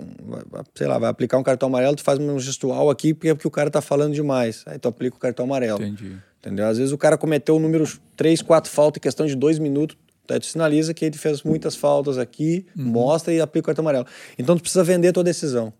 sei 0.74 0.88
lá, 0.88 0.98
vai 0.98 1.08
aplicar 1.08 1.38
um 1.38 1.44
cartão 1.44 1.68
amarelo, 1.68 1.94
tu 1.94 2.02
faz 2.02 2.18
um 2.18 2.36
gestual 2.40 2.90
aqui 2.90 3.14
porque, 3.14 3.28
é 3.28 3.34
porque 3.34 3.46
o 3.46 3.50
cara 3.50 3.70
tá 3.70 3.80
falando 3.80 4.12
demais. 4.12 4.64
Aí 4.66 4.76
tu 4.76 4.88
aplica 4.88 5.14
o 5.14 5.20
cartão 5.20 5.44
amarelo. 5.44 5.80
Entendi. 5.80 6.16
Entendeu? 6.40 6.66
Às 6.66 6.78
vezes 6.78 6.92
o 6.92 6.98
cara 6.98 7.18
cometeu 7.18 7.56
o 7.56 7.58
número 7.58 7.86
3, 8.16 8.42
4 8.42 8.70
faltas 8.70 8.98
em 8.98 9.02
questão 9.02 9.26
de 9.26 9.34
dois 9.34 9.58
minutos. 9.58 9.96
Aí 10.28 10.38
tu 10.38 10.46
sinaliza 10.46 10.94
que 10.94 11.04
ele 11.04 11.18
fez 11.18 11.42
muitas 11.42 11.74
faltas 11.74 12.16
aqui, 12.16 12.64
uhum. 12.76 12.84
mostra 12.84 13.32
e 13.34 13.40
aplica 13.40 13.64
o 13.64 13.66
cartão 13.66 13.82
amarelo. 13.82 14.06
Então 14.38 14.56
tu 14.56 14.62
precisa 14.62 14.84
vender 14.84 15.08
a 15.08 15.12
tua 15.12 15.24
decisão. 15.24 15.72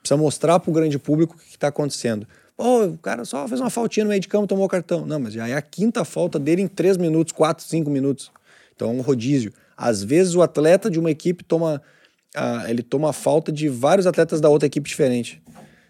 Precisa 0.00 0.16
mostrar 0.16 0.60
pro 0.60 0.72
grande 0.72 0.98
público 0.98 1.34
o 1.34 1.38
que 1.38 1.50
está 1.50 1.68
acontecendo. 1.68 2.26
Pô, 2.56 2.84
o 2.84 2.98
cara 2.98 3.24
só 3.24 3.46
fez 3.46 3.60
uma 3.60 3.70
faltinha 3.70 4.04
no 4.04 4.08
meio 4.08 4.20
de 4.20 4.28
campo 4.28 4.46
tomou 4.46 4.64
o 4.64 4.68
cartão. 4.68 5.04
Não, 5.04 5.18
mas 5.18 5.32
já 5.32 5.48
é 5.48 5.54
a 5.54 5.62
quinta 5.62 6.04
falta 6.04 6.38
dele 6.38 6.62
em 6.62 6.68
três 6.68 6.96
minutos, 6.96 7.32
quatro, 7.32 7.64
cinco 7.64 7.90
minutos. 7.90 8.30
Então 8.74 8.90
é 8.90 8.92
um 8.92 9.00
rodízio. 9.00 9.52
Às 9.76 10.02
vezes 10.02 10.34
o 10.34 10.42
atleta 10.42 10.90
de 10.90 10.98
uma 10.98 11.10
equipe 11.10 11.44
toma, 11.44 11.82
uh, 12.36 12.68
ele 12.68 12.82
toma 12.82 13.12
falta 13.12 13.52
de 13.52 13.68
vários 13.68 14.06
atletas 14.06 14.40
da 14.40 14.48
outra 14.48 14.66
equipe 14.66 14.88
diferente. 14.88 15.42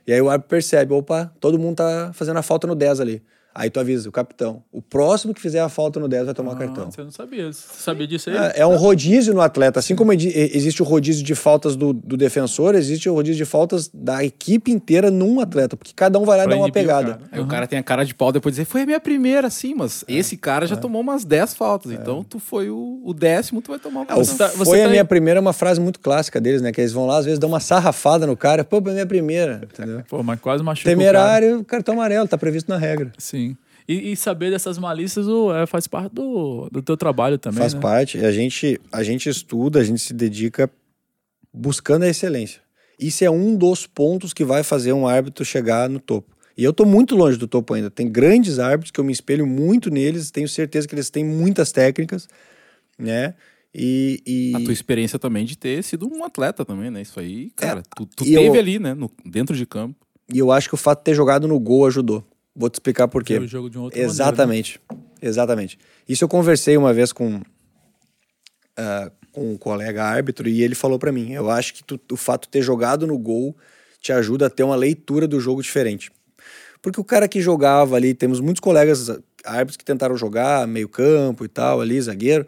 E 0.06 0.12
aí 0.12 0.20
o 0.20 0.28
árbitro 0.28 0.48
percebe, 0.48 0.92
opa, 0.94 1.32
todo 1.38 1.58
mundo 1.58 1.76
tá 1.76 2.10
fazendo 2.14 2.38
a 2.38 2.42
falta 2.42 2.66
no 2.66 2.74
10 2.74 3.00
ali. 3.00 3.22
Aí 3.55 3.70
tu 3.70 3.80
avisa 3.80 4.09
o 4.09 4.12
capitão. 4.12 4.62
O 4.70 4.80
próximo 4.80 5.34
que 5.34 5.40
fizer 5.40 5.61
a 5.61 5.68
falta 5.68 5.99
no 5.99 6.07
10 6.07 6.26
vai 6.26 6.34
tomar 6.34 6.53
ah, 6.53 6.57
cartão. 6.57 6.90
Você 6.90 7.03
não 7.03 7.11
sabia. 7.11 7.53
Você 7.53 7.82
sabia 7.82 8.07
disso 8.07 8.30
aí? 8.30 8.36
É, 8.36 8.61
é 8.61 8.66
um 8.66 8.76
rodízio 8.76 9.34
no 9.34 9.40
atleta. 9.40 9.80
Assim 9.80 9.96
como 9.96 10.12
existe 10.12 10.80
o 10.80 10.84
rodízio 10.84 11.24
de 11.24 11.34
faltas 11.34 11.74
do, 11.74 11.92
do, 11.92 12.16
defensor, 12.16 12.76
existe 12.76 13.09
o 13.09 13.14
rodízio 13.14 13.44
de 13.44 13.44
faltas 13.44 13.90
da 13.92 14.24
equipe 14.24 14.70
inteira 14.70 15.11
num 15.11 15.40
atleta. 15.40 15.76
Porque 15.76 15.92
cada 15.94 16.20
um 16.20 16.24
vai 16.24 16.38
lá 16.38 16.44
pra 16.44 16.55
dar 16.55 16.61
uma 16.61 16.70
pegada. 16.70 17.11
O 17.11 17.14
cara. 17.14 17.28
Aí 17.32 17.40
uhum. 17.40 17.46
o 17.46 17.49
cara 17.49 17.66
tem 17.66 17.78
a 17.78 17.82
cara 17.82 18.05
de 18.05 18.14
pau 18.14 18.30
depois 18.30 18.55
de 18.55 18.61
dizer, 18.61 18.70
foi 18.70 18.82
a 18.82 18.86
minha 18.86 19.01
primeira, 19.01 19.51
sim, 19.51 19.74
mas 19.74 20.05
é, 20.07 20.14
esse 20.14 20.36
cara 20.36 20.64
já 20.66 20.76
é. 20.76 20.78
tomou 20.78 21.01
umas 21.01 21.24
10 21.24 21.55
faltas. 21.55 21.90
Então 21.90 22.22
tu 22.22 22.38
foi 22.38 22.70
o, 22.70 23.01
o, 23.05 23.12
décimo, 23.12 23.61
tu 23.61 23.72
vai 23.72 23.80
tomar 23.80 24.03
uma 24.03 24.12
é, 24.12 24.14
você 24.14 24.36
tá, 24.36 24.49
você 24.49 24.64
Foi 24.64 24.78
tá 24.78 24.86
a 24.86 24.88
minha 24.88 25.05
primeira, 25.05 25.40
uma 25.40 25.53
frase 25.53 25.80
muito 25.80 25.99
clássica 25.99 26.40
deles, 26.40 26.62
né? 26.62 26.70
Que 26.70 26.80
eles 26.80 26.92
vão 26.92 27.07
lá, 27.07 27.18
às 27.18 27.24
vezes, 27.24 27.40
dão 27.40 27.49
uma 27.49 27.61
sarrafada 27.61 28.24
no 28.24 28.36
cara. 28.36 28.62
Pô, 28.62 28.80
foi 28.80 28.92
a 28.92 28.94
minha 28.94 29.07
primeira. 29.07 29.62
Entendeu? 29.64 30.05
Pô, 30.09 30.22
mas 30.22 30.38
quase 30.40 30.62
machucou 30.62 30.92
Temerário, 30.92 31.64
cartão 31.64 31.94
amarelo, 31.94 32.28
tá 32.28 32.38
previsto 32.38 32.68
na 32.68 32.78
regra. 32.78 33.12
Sim. 33.18 33.47
E, 33.89 34.12
e 34.12 34.16
saber 34.16 34.51
dessas 34.51 34.76
malícias 34.76 35.26
é, 35.57 35.66
faz 35.66 35.86
parte 35.86 36.12
do, 36.12 36.68
do 36.70 36.82
teu 36.82 36.97
trabalho 36.97 37.39
também. 37.39 37.59
Faz 37.59 37.72
né? 37.72 37.80
parte. 37.80 38.18
A 38.18 38.30
gente, 38.30 38.78
a 38.93 39.03
gente 39.03 39.28
estuda, 39.28 39.80
a 39.80 39.84
gente 39.84 40.01
se 40.01 40.12
dedica 40.12 40.70
buscando 41.53 42.03
a 42.03 42.09
excelência. 42.09 42.61
Isso 43.01 43.24
é 43.24 43.30
um 43.30 43.57
dos 43.57 43.86
pontos 43.86 44.34
que 44.34 44.45
vai 44.45 44.62
fazer 44.62 44.93
um 44.93 45.07
árbitro 45.07 45.45
chegar 45.45 45.89
no 45.89 46.01
topo. 46.01 46.36
E 46.57 46.64
eu 46.64 46.72
estou 46.72 46.84
muito 46.84 47.16
longe 47.16 47.39
do 47.39 47.47
topo 47.47 47.72
ainda. 47.72 47.89
Tem 47.89 48.11
grandes 48.11 48.59
árbitros 48.59 48.91
que 48.91 48.99
eu 48.99 49.05
me 49.05 49.12
espelho 49.12 49.47
muito 49.47 49.91
neles, 49.91 50.30
tenho 50.30 50.49
certeza 50.49 50.89
que 50.89 50.95
eles 50.95 51.09
têm 51.09 51.24
muitas 51.24 51.70
técnicas, 51.70 52.28
né? 52.99 53.34
E, 53.72 54.20
e... 54.26 54.57
A 54.57 54.61
tua 54.61 54.72
experiência 54.72 55.18
também 55.18 55.45
de 55.45 55.57
ter 55.57 55.82
sido 55.84 56.12
um 56.12 56.24
atleta 56.24 56.64
também, 56.64 56.91
né? 56.91 57.01
Isso 57.01 57.20
aí, 57.20 57.51
cara, 57.55 57.80
é, 57.80 57.82
tu, 57.97 58.05
tu 58.07 58.24
teve 58.24 58.45
eu... 58.45 58.55
ali, 58.55 58.78
né? 58.78 58.93
No, 58.93 59.09
dentro 59.24 59.57
de 59.57 59.64
campo. 59.64 59.95
E 60.34 60.39
eu 60.39 60.51
acho 60.51 60.68
que 60.68 60.74
o 60.74 60.78
fato 60.78 60.99
de 60.99 61.05
ter 61.05 61.14
jogado 61.14 61.47
no 61.47 61.59
gol 61.61 61.86
ajudou. 61.86 62.24
Vou 62.59 62.68
te 62.68 62.74
explicar 62.74 63.06
por 63.06 63.22
quê. 63.22 63.38
Um 63.38 63.46
Exatamente. 63.94 64.80
Maneira, 64.90 65.09
né? 65.22 65.28
Exatamente. 65.28 65.78
Isso 66.09 66.24
eu 66.24 66.28
conversei 66.28 66.76
uma 66.76 66.92
vez 66.92 67.12
com, 67.12 67.36
uh, 67.36 69.12
com 69.30 69.52
um 69.52 69.56
colega 69.56 70.02
árbitro 70.02 70.48
e 70.48 70.61
ele 70.64 70.74
falou 70.74 70.98
para 70.98 71.12
mim: 71.12 71.32
eu 71.32 71.48
acho 71.48 71.72
que 71.72 71.84
tu, 71.84 72.00
o 72.11 72.16
fato 72.16 72.42
de 72.42 72.48
ter 72.48 72.62
jogado 72.62 73.06
no 73.06 73.16
gol 73.16 73.56
te 74.00 74.12
ajuda 74.12 74.46
a 74.46 74.50
ter 74.50 74.64
uma 74.64 74.74
leitura 74.74 75.28
do 75.28 75.38
jogo 75.38 75.62
diferente. 75.62 76.11
Porque 76.82 77.00
o 77.00 77.04
cara 77.04 77.28
que 77.28 77.40
jogava 77.40 77.94
ali, 77.94 78.12
temos 78.12 78.40
muitos 78.40 78.61
colegas 78.61 79.09
árbitros 79.44 79.76
que 79.76 79.84
tentaram 79.84 80.16
jogar 80.16 80.66
meio-campo 80.66 81.44
e 81.44 81.48
tal, 81.48 81.80
ali, 81.80 82.00
zagueiro. 82.00 82.44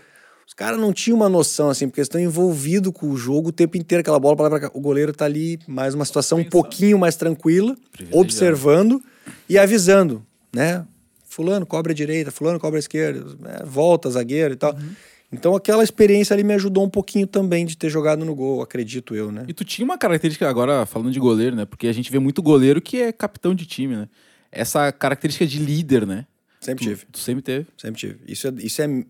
Os 0.46 0.54
caras 0.54 0.80
não 0.80 0.92
tinham 0.92 1.16
uma 1.16 1.28
noção, 1.28 1.70
assim, 1.70 1.86
porque 1.86 2.00
eles 2.00 2.06
estão 2.06 2.20
envolvidos 2.20 2.92
com 2.92 3.08
o 3.10 3.16
jogo 3.16 3.50
o 3.50 3.52
tempo 3.52 3.76
inteiro, 3.76 4.00
aquela 4.00 4.18
bola 4.18 4.36
pra 4.36 4.60
cá. 4.60 4.70
O 4.74 4.80
goleiro 4.80 5.12
tá 5.12 5.24
ali, 5.24 5.60
mais 5.68 5.94
uma 5.94 6.04
situação 6.04 6.38
um 6.38 6.44
pouquinho 6.44 6.98
mais 6.98 7.14
tranquila, 7.14 7.76
observando 8.10 9.00
e 9.48 9.58
avisando, 9.58 10.24
né? 10.52 10.84
Fulano 11.24 11.64
cobra 11.64 11.92
a 11.92 11.94
direita, 11.94 12.30
fulano 12.30 12.58
cobra 12.58 12.78
a 12.78 12.80
esquerda, 12.80 13.24
né? 13.38 13.60
volta, 13.64 14.10
zagueiro 14.10 14.54
e 14.54 14.56
tal. 14.56 14.74
Uhum. 14.74 14.94
Então 15.32 15.54
aquela 15.54 15.84
experiência 15.84 16.34
ali 16.34 16.42
me 16.42 16.54
ajudou 16.54 16.84
um 16.84 16.90
pouquinho 16.90 17.26
também 17.26 17.64
de 17.64 17.76
ter 17.76 17.88
jogado 17.88 18.24
no 18.24 18.34
gol, 18.34 18.62
acredito 18.62 19.14
eu, 19.14 19.30
né? 19.30 19.44
E 19.46 19.52
tu 19.52 19.64
tinha 19.64 19.84
uma 19.84 19.96
característica 19.96 20.48
agora, 20.48 20.84
falando 20.84 21.12
de 21.12 21.20
goleiro, 21.20 21.54
né? 21.54 21.64
Porque 21.64 21.86
a 21.86 21.92
gente 21.92 22.10
vê 22.10 22.18
muito 22.18 22.42
goleiro 22.42 22.80
que 22.80 23.00
é 23.00 23.12
capitão 23.12 23.54
de 23.54 23.64
time, 23.64 23.96
né? 23.96 24.08
Essa 24.50 24.90
característica 24.90 25.46
de 25.46 25.60
líder, 25.60 26.04
né? 26.04 26.26
Sempre 26.60 26.84
tu, 26.84 26.88
tive. 26.88 27.06
Tu 27.12 27.18
sempre 27.18 27.42
teve? 27.42 27.66
Sempre 27.76 28.00
tive. 28.00 28.18
Isso 28.26 28.48
é, 28.48 28.52
isso 28.58 28.82
é. 28.82 29.04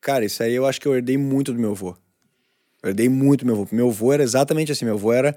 Cara, 0.00 0.24
isso 0.24 0.42
aí 0.42 0.54
eu 0.54 0.66
acho 0.66 0.80
que 0.80 0.86
eu 0.86 0.94
herdei 0.94 1.16
muito 1.16 1.52
do 1.52 1.58
meu 1.58 1.70
avô. 1.70 1.96
Eu 2.82 2.90
herdei 2.90 3.08
muito 3.08 3.40
do 3.40 3.46
meu 3.46 3.54
avô. 3.54 3.68
Meu 3.70 3.88
avô 3.88 4.12
era 4.12 4.22
exatamente 4.22 4.72
assim. 4.72 4.84
Meu 4.84 4.94
avô 4.94 5.12
era 5.12 5.36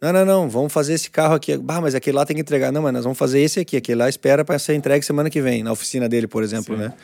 não, 0.00 0.12
não, 0.12 0.24
não, 0.24 0.48
vamos 0.48 0.72
fazer 0.72 0.94
esse 0.94 1.10
carro 1.10 1.34
aqui. 1.34 1.56
Bah, 1.56 1.80
mas 1.80 1.94
aquele 1.94 2.16
lá 2.16 2.24
tem 2.24 2.36
que 2.36 2.42
entregar. 2.42 2.70
Não, 2.70 2.82
mas 2.82 2.92
nós 2.92 3.04
vamos 3.04 3.18
fazer 3.18 3.40
esse 3.40 3.60
aqui. 3.60 3.76
Aquele 3.76 3.98
lá 3.98 4.08
espera 4.08 4.44
para 4.44 4.58
ser 4.58 4.74
entregue 4.74 5.04
semana 5.04 5.28
que 5.28 5.40
vem, 5.40 5.62
na 5.62 5.72
oficina 5.72 6.08
dele, 6.08 6.28
por 6.28 6.42
exemplo, 6.42 6.76
Sim. 6.76 6.82
né? 6.82 6.94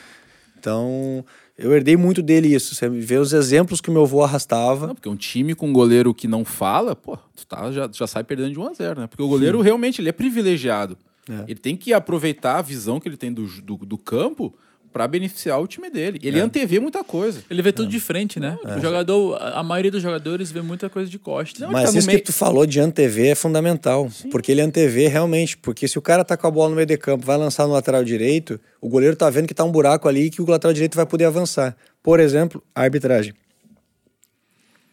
Então, 0.59 1.24
eu 1.59 1.74
herdei 1.74 1.97
muito 1.97 2.22
dele 2.22 2.55
isso. 2.55 2.74
Você 2.74 2.88
vê 2.88 3.16
os 3.16 3.32
exemplos 3.32 3.80
que 3.80 3.90
o 3.90 3.92
meu 3.92 4.03
avô 4.03 4.22
arrastava. 4.22 4.86
Não, 4.86 4.95
porque 4.95 5.09
um 5.09 5.16
time 5.16 5.55
com 5.55 5.68
um 5.68 5.72
goleiro 5.72 6.14
que 6.14 6.28
não 6.28 6.45
fala, 6.45 6.95
pô, 6.95 7.16
tu 7.36 7.47
tá, 7.47 7.70
já, 7.72 7.88
já 7.92 8.07
sai 8.07 8.22
perdendo 8.22 8.53
de 8.53 8.59
1 8.59 8.68
a 8.68 8.72
0 8.72 9.01
né? 9.01 9.07
Porque 9.09 9.22
o 9.22 9.28
goleiro 9.28 9.59
Sim. 9.59 9.64
realmente 9.64 10.01
ele 10.01 10.09
é 10.09 10.12
privilegiado. 10.12 10.97
É. 11.28 11.45
Ele 11.49 11.59
tem 11.59 11.76
que 11.76 11.92
aproveitar 11.92 12.59
a 12.59 12.62
visão 12.62 13.01
que 13.01 13.09
ele 13.09 13.16
tem 13.16 13.32
do, 13.32 13.47
do, 13.62 13.76
do 13.76 13.99
campo 13.99 14.55
para 14.95 15.09
beneficiar 15.09 15.61
o 15.61 15.66
time 15.66 15.90
dele. 15.90 16.20
Ele 16.22 16.38
é. 16.38 16.40
antevê 16.40 16.78
muita 16.78 17.03
coisa. 17.03 17.42
Ele 17.51 17.61
vê 17.61 17.72
tudo 17.72 17.88
é. 17.88 17.90
de 17.90 17.99
frente, 17.99 18.38
né? 18.38 18.57
É. 18.64 18.76
O 18.76 18.80
jogador, 18.80 19.36
a 19.42 19.61
maioria 19.61 19.90
dos 19.90 20.01
jogadores 20.01 20.53
vê 20.53 20.62
muita 20.62 20.88
coisa 20.88 21.11
de 21.11 21.18
costas. 21.18 21.59
Não, 21.59 21.72
Mas 21.72 21.90
tá 21.90 21.99
isso 21.99 22.07
meio... 22.07 22.20
que 22.20 22.26
tu 22.26 22.32
falou 22.32 22.64
de 22.64 22.78
antever 22.78 23.32
é 23.32 23.34
fundamental, 23.34 24.09
Sim. 24.09 24.30
porque 24.30 24.53
ele 24.53 24.61
antevê 24.61 25.09
realmente, 25.09 25.57
porque 25.57 25.88
se 25.88 25.99
o 25.99 26.03
cara 26.03 26.24
tá 26.24 26.36
com 26.36 26.47
a 26.47 26.51
bola 26.51 26.68
no 26.70 26.76
meio 26.76 26.86
de 26.86 26.97
campo, 26.97 27.26
vai 27.26 27.36
lançar 27.36 27.66
no 27.66 27.72
lateral 27.72 28.05
direito, 28.05 28.61
o 28.80 28.88
goleiro 28.88 29.16
tá 29.16 29.28
vendo 29.28 29.49
que 29.49 29.55
tá 29.55 29.64
um 29.64 29.72
buraco 29.72 30.09
ali 30.09 30.26
e 30.26 30.30
que 30.30 30.40
o 30.40 30.49
lateral 30.49 30.72
direito 30.72 30.95
vai 30.95 31.07
poder 31.07 31.24
avançar. 31.24 31.76
Por 32.01 32.20
exemplo, 32.20 32.62
a 32.72 32.82
arbitragem. 32.82 33.34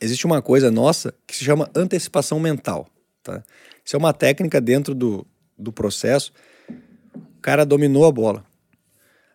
Existe 0.02 0.26
uma 0.26 0.42
coisa 0.42 0.72
nossa 0.72 1.14
que 1.28 1.36
se 1.36 1.46
chama 1.46 1.70
antecipação 1.76 2.40
mental, 2.40 2.88
tá? 3.22 3.44
Isso 3.86 3.96
é 3.96 4.00
uma 4.00 4.14
técnica 4.14 4.60
dentro 4.60 4.96
do, 4.96 5.28
do 5.56 5.72
processo. 5.72 6.34
O 6.68 7.40
cara 7.40 7.64
dominou 7.64 8.08
a 8.08 8.12
bola 8.12 8.51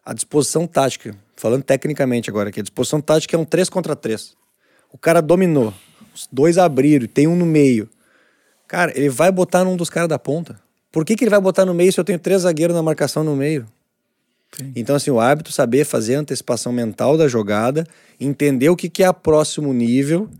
a 0.07 0.15
disposição 0.15 0.69
tática, 0.69 1.17
falando 1.35 1.65
tecnicamente 1.65 2.31
agora 2.31 2.49
aqui, 2.49 2.61
a 2.61 2.63
disposição 2.63 3.01
tática 3.01 3.35
é 3.35 3.39
um 3.39 3.45
3 3.45 3.69
contra 3.69 3.97
3. 3.97 4.37
O 4.93 4.97
cara 4.97 5.21
dominou, 5.21 5.75
os 6.15 6.29
dois 6.31 6.59
abriram, 6.59 7.09
tem 7.09 7.27
um 7.27 7.35
no 7.35 7.45
meio. 7.45 7.91
Cara, 8.69 8.93
ele 8.97 9.09
vai 9.09 9.33
botar 9.33 9.65
num 9.65 9.77
dos 9.77 9.91
caras 9.91 10.09
da 10.09 10.19
ponta. 10.19 10.61
Por 10.93 11.05
que, 11.05 11.17
que 11.17 11.25
ele 11.25 11.31
vai 11.31 11.41
botar 11.41 11.65
no 11.65 11.75
meio 11.75 11.93
se 11.93 11.99
eu 11.99 12.05
tenho 12.05 12.21
três 12.21 12.43
zagueiros 12.43 12.75
na 12.75 12.85
marcação 12.85 13.25
no 13.25 13.35
meio? 13.35 13.67
Sim. 14.57 14.73
Então, 14.77 14.95
assim, 14.95 15.11
o 15.11 15.19
hábito 15.19 15.51
saber 15.51 15.85
fazer 15.85 16.15
a 16.15 16.21
antecipação 16.21 16.73
mental 16.73 17.19
da 17.19 17.27
jogada, 17.27 17.85
entender 18.19 18.69
o 18.69 18.77
que, 18.77 18.89
que 18.89 19.03
é 19.03 19.07
a 19.07 19.13
próximo 19.13 19.75
nível, 19.75 20.31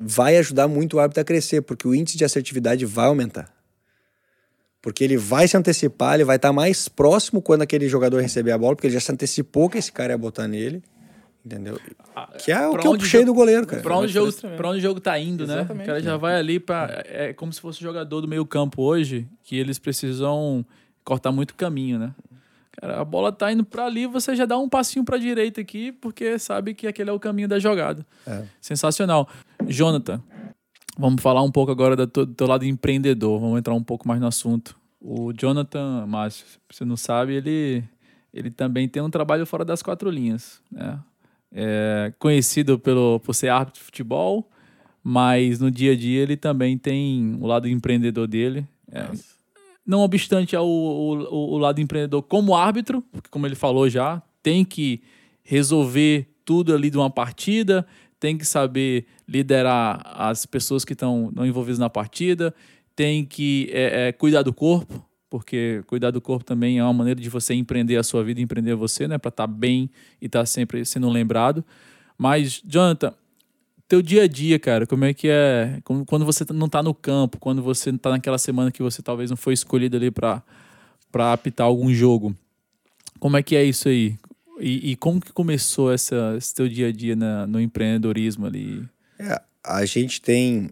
vai 0.00 0.38
ajudar 0.38 0.66
muito 0.66 0.96
o 0.96 1.00
hábito 1.00 1.20
a 1.20 1.24
crescer, 1.24 1.60
porque 1.60 1.86
o 1.86 1.94
índice 1.94 2.16
de 2.16 2.24
assertividade 2.24 2.86
vai 2.86 3.06
aumentar. 3.06 3.53
Porque 4.84 5.02
ele 5.02 5.16
vai 5.16 5.48
se 5.48 5.56
antecipar, 5.56 6.12
ele 6.12 6.24
vai 6.24 6.36
estar 6.36 6.52
mais 6.52 6.90
próximo 6.90 7.40
quando 7.40 7.62
aquele 7.62 7.88
jogador 7.88 8.20
receber 8.20 8.52
a 8.52 8.58
bola, 8.58 8.76
porque 8.76 8.86
ele 8.86 8.92
já 8.92 9.00
se 9.00 9.10
antecipou 9.10 9.70
que 9.70 9.78
esse 9.78 9.90
cara 9.90 10.12
ia 10.12 10.18
botar 10.18 10.46
nele. 10.46 10.82
Entendeu? 11.42 11.80
Ah, 12.14 12.28
que 12.38 12.52
é 12.52 12.68
o 12.68 12.76
que 12.76 12.86
eu 12.86 12.98
puxei 12.98 13.24
do 13.24 13.32
goleiro, 13.32 13.66
cara. 13.66 13.80
Pra 13.80 13.96
onde, 13.96 14.12
jogo, 14.12 14.30
pra 14.58 14.68
onde 14.68 14.80
o 14.80 14.82
jogo 14.82 15.00
tá 15.00 15.18
indo, 15.18 15.46
né? 15.46 15.54
Exatamente, 15.54 15.78
né? 15.78 15.84
O 15.84 15.86
cara 15.86 16.02
já 16.02 16.16
vai 16.18 16.36
ali 16.36 16.60
para 16.60 17.02
É 17.06 17.32
como 17.32 17.50
se 17.50 17.62
fosse 17.62 17.80
jogador 17.80 18.20
do 18.20 18.28
meio 18.28 18.44
campo 18.44 18.82
hoje, 18.82 19.26
que 19.42 19.58
eles 19.58 19.78
precisam 19.78 20.62
cortar 21.02 21.32
muito 21.32 21.54
caminho, 21.54 21.98
né? 21.98 22.14
Cara, 22.72 23.00
a 23.00 23.04
bola 23.06 23.32
tá 23.32 23.50
indo 23.50 23.64
para 23.64 23.86
ali, 23.86 24.06
você 24.06 24.36
já 24.36 24.44
dá 24.44 24.58
um 24.58 24.68
passinho 24.68 25.02
para 25.02 25.16
direita 25.16 25.62
aqui, 25.62 25.92
porque 25.92 26.38
sabe 26.38 26.74
que 26.74 26.86
aquele 26.86 27.08
é 27.08 27.12
o 27.12 27.18
caminho 27.18 27.48
da 27.48 27.58
jogada. 27.58 28.04
É. 28.26 28.42
Sensacional. 28.60 29.26
Jonathan, 29.66 30.22
Vamos 30.98 31.22
falar 31.22 31.42
um 31.42 31.50
pouco 31.50 31.72
agora 31.72 31.96
do 31.96 32.06
teu, 32.06 32.24
do 32.24 32.34
teu 32.34 32.46
lado 32.46 32.64
empreendedor. 32.64 33.40
Vamos 33.40 33.58
entrar 33.58 33.74
um 33.74 33.82
pouco 33.82 34.06
mais 34.06 34.20
no 34.20 34.26
assunto. 34.26 34.76
O 35.00 35.32
Jonathan 35.32 36.06
Márcio, 36.06 36.46
você 36.70 36.84
não 36.84 36.96
sabe, 36.96 37.34
ele, 37.34 37.84
ele 38.32 38.50
também 38.50 38.88
tem 38.88 39.02
um 39.02 39.10
trabalho 39.10 39.44
fora 39.44 39.64
das 39.64 39.82
quatro 39.82 40.08
linhas. 40.08 40.62
Né? 40.70 40.98
É 41.52 42.12
conhecido 42.18 42.78
pelo, 42.78 43.20
por 43.20 43.34
ser 43.34 43.48
árbitro 43.48 43.80
de 43.80 43.84
futebol, 43.84 44.48
mas 45.02 45.60
no 45.60 45.70
dia 45.70 45.92
a 45.92 45.96
dia 45.96 46.22
ele 46.22 46.36
também 46.36 46.78
tem 46.78 47.36
o 47.40 47.46
lado 47.46 47.68
empreendedor 47.68 48.26
dele. 48.26 48.66
É, 48.90 49.10
não 49.86 50.00
obstante 50.00 50.56
ao, 50.56 50.66
o, 50.66 51.54
o 51.54 51.58
lado 51.58 51.80
empreendedor 51.80 52.22
como 52.22 52.56
árbitro, 52.56 53.02
porque 53.12 53.28
como 53.28 53.46
ele 53.46 53.54
falou 53.54 53.90
já, 53.90 54.22
tem 54.42 54.64
que 54.64 55.02
resolver 55.42 56.26
tudo 56.44 56.74
ali 56.74 56.88
de 56.88 56.96
uma 56.96 57.10
partida, 57.10 57.86
tem 58.18 58.38
que 58.38 58.46
saber 58.46 59.06
liderar 59.26 60.00
as 60.04 60.46
pessoas 60.46 60.84
que 60.84 60.92
estão 60.92 61.32
envolvidas 61.38 61.78
na 61.78 61.88
partida, 61.90 62.54
tem 62.94 63.24
que 63.24 63.68
é, 63.72 64.08
é, 64.08 64.12
cuidar 64.12 64.42
do 64.42 64.52
corpo, 64.52 65.04
porque 65.28 65.82
cuidar 65.86 66.10
do 66.10 66.20
corpo 66.20 66.44
também 66.44 66.78
é 66.78 66.84
uma 66.84 66.92
maneira 66.92 67.20
de 67.20 67.28
você 67.28 67.54
empreender 67.54 67.96
a 67.96 68.02
sua 68.02 68.22
vida, 68.22 68.40
empreender 68.40 68.74
você, 68.74 69.08
né, 69.08 69.18
para 69.18 69.30
estar 69.30 69.46
tá 69.46 69.52
bem 69.52 69.90
e 70.20 70.26
estar 70.26 70.40
tá 70.40 70.46
sempre 70.46 70.84
sendo 70.84 71.08
lembrado. 71.08 71.64
Mas, 72.16 72.62
Jonathan, 72.64 73.12
teu 73.88 74.00
dia 74.00 74.22
a 74.22 74.28
dia, 74.28 74.58
cara, 74.58 74.86
como 74.86 75.04
é 75.04 75.12
que 75.12 75.28
é? 75.28 75.80
Quando 76.06 76.24
você 76.24 76.44
não 76.52 76.68
tá 76.68 76.82
no 76.82 76.94
campo, 76.94 77.38
quando 77.38 77.62
você 77.62 77.92
tá 77.98 78.10
naquela 78.10 78.38
semana 78.38 78.70
que 78.70 78.82
você 78.82 79.02
talvez 79.02 79.30
não 79.30 79.36
foi 79.36 79.54
escolhido 79.54 79.96
ali 79.96 80.10
para 80.10 80.42
para 81.14 81.32
apitar 81.32 81.64
algum 81.64 81.94
jogo. 81.94 82.34
Como 83.20 83.36
é 83.36 83.42
que 83.42 83.54
é 83.54 83.62
isso 83.62 83.88
aí? 83.88 84.18
E, 84.58 84.90
e 84.90 84.96
como 84.96 85.20
que 85.20 85.32
começou 85.32 85.92
essa, 85.92 86.34
esse 86.36 86.52
teu 86.52 86.68
dia 86.68 86.88
a 86.88 86.92
dia 86.92 87.14
na, 87.14 87.46
no 87.46 87.60
empreendedorismo 87.60 88.46
ali? 88.46 88.82
É, 89.18 89.40
a 89.62 89.84
gente 89.84 90.20
tem, 90.20 90.70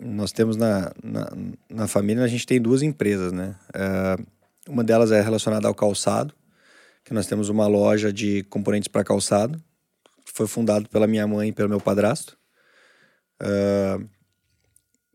nós 0.00 0.32
temos 0.32 0.56
na, 0.56 0.92
na, 1.02 1.32
na, 1.68 1.86
família, 1.86 2.24
a 2.24 2.28
gente 2.28 2.46
tem 2.46 2.60
duas 2.60 2.82
empresas, 2.82 3.32
né? 3.32 3.56
É, 3.74 4.16
uma 4.68 4.82
delas 4.84 5.10
é 5.10 5.20
relacionada 5.20 5.68
ao 5.68 5.74
calçado, 5.74 6.34
que 7.04 7.12
nós 7.12 7.26
temos 7.26 7.48
uma 7.48 7.66
loja 7.66 8.12
de 8.12 8.44
componentes 8.44 8.88
para 8.88 9.04
calçado, 9.04 9.62
que 10.24 10.32
foi 10.32 10.46
fundado 10.46 10.88
pela 10.88 11.06
minha 11.06 11.26
mãe 11.26 11.48
e 11.48 11.52
pelo 11.52 11.68
meu 11.68 11.80
padrasto. 11.80 12.36
Uh, 13.42 14.08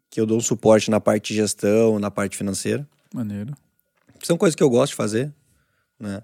que 0.10 0.20
eu 0.20 0.26
dou 0.26 0.38
um 0.38 0.42
suporte 0.42 0.92
na 0.92 1.00
parte 1.00 1.30
de 1.30 1.36
gestão, 1.36 1.98
na 2.00 2.12
parte 2.12 2.36
financeira. 2.36 2.88
Maneiro. 3.14 3.54
São 4.24 4.38
coisas 4.38 4.56
que 4.56 4.64
eu 4.64 4.70
gosto 4.70 4.92
de 4.92 4.98
fazer, 4.98 5.34
né? 6.00 6.22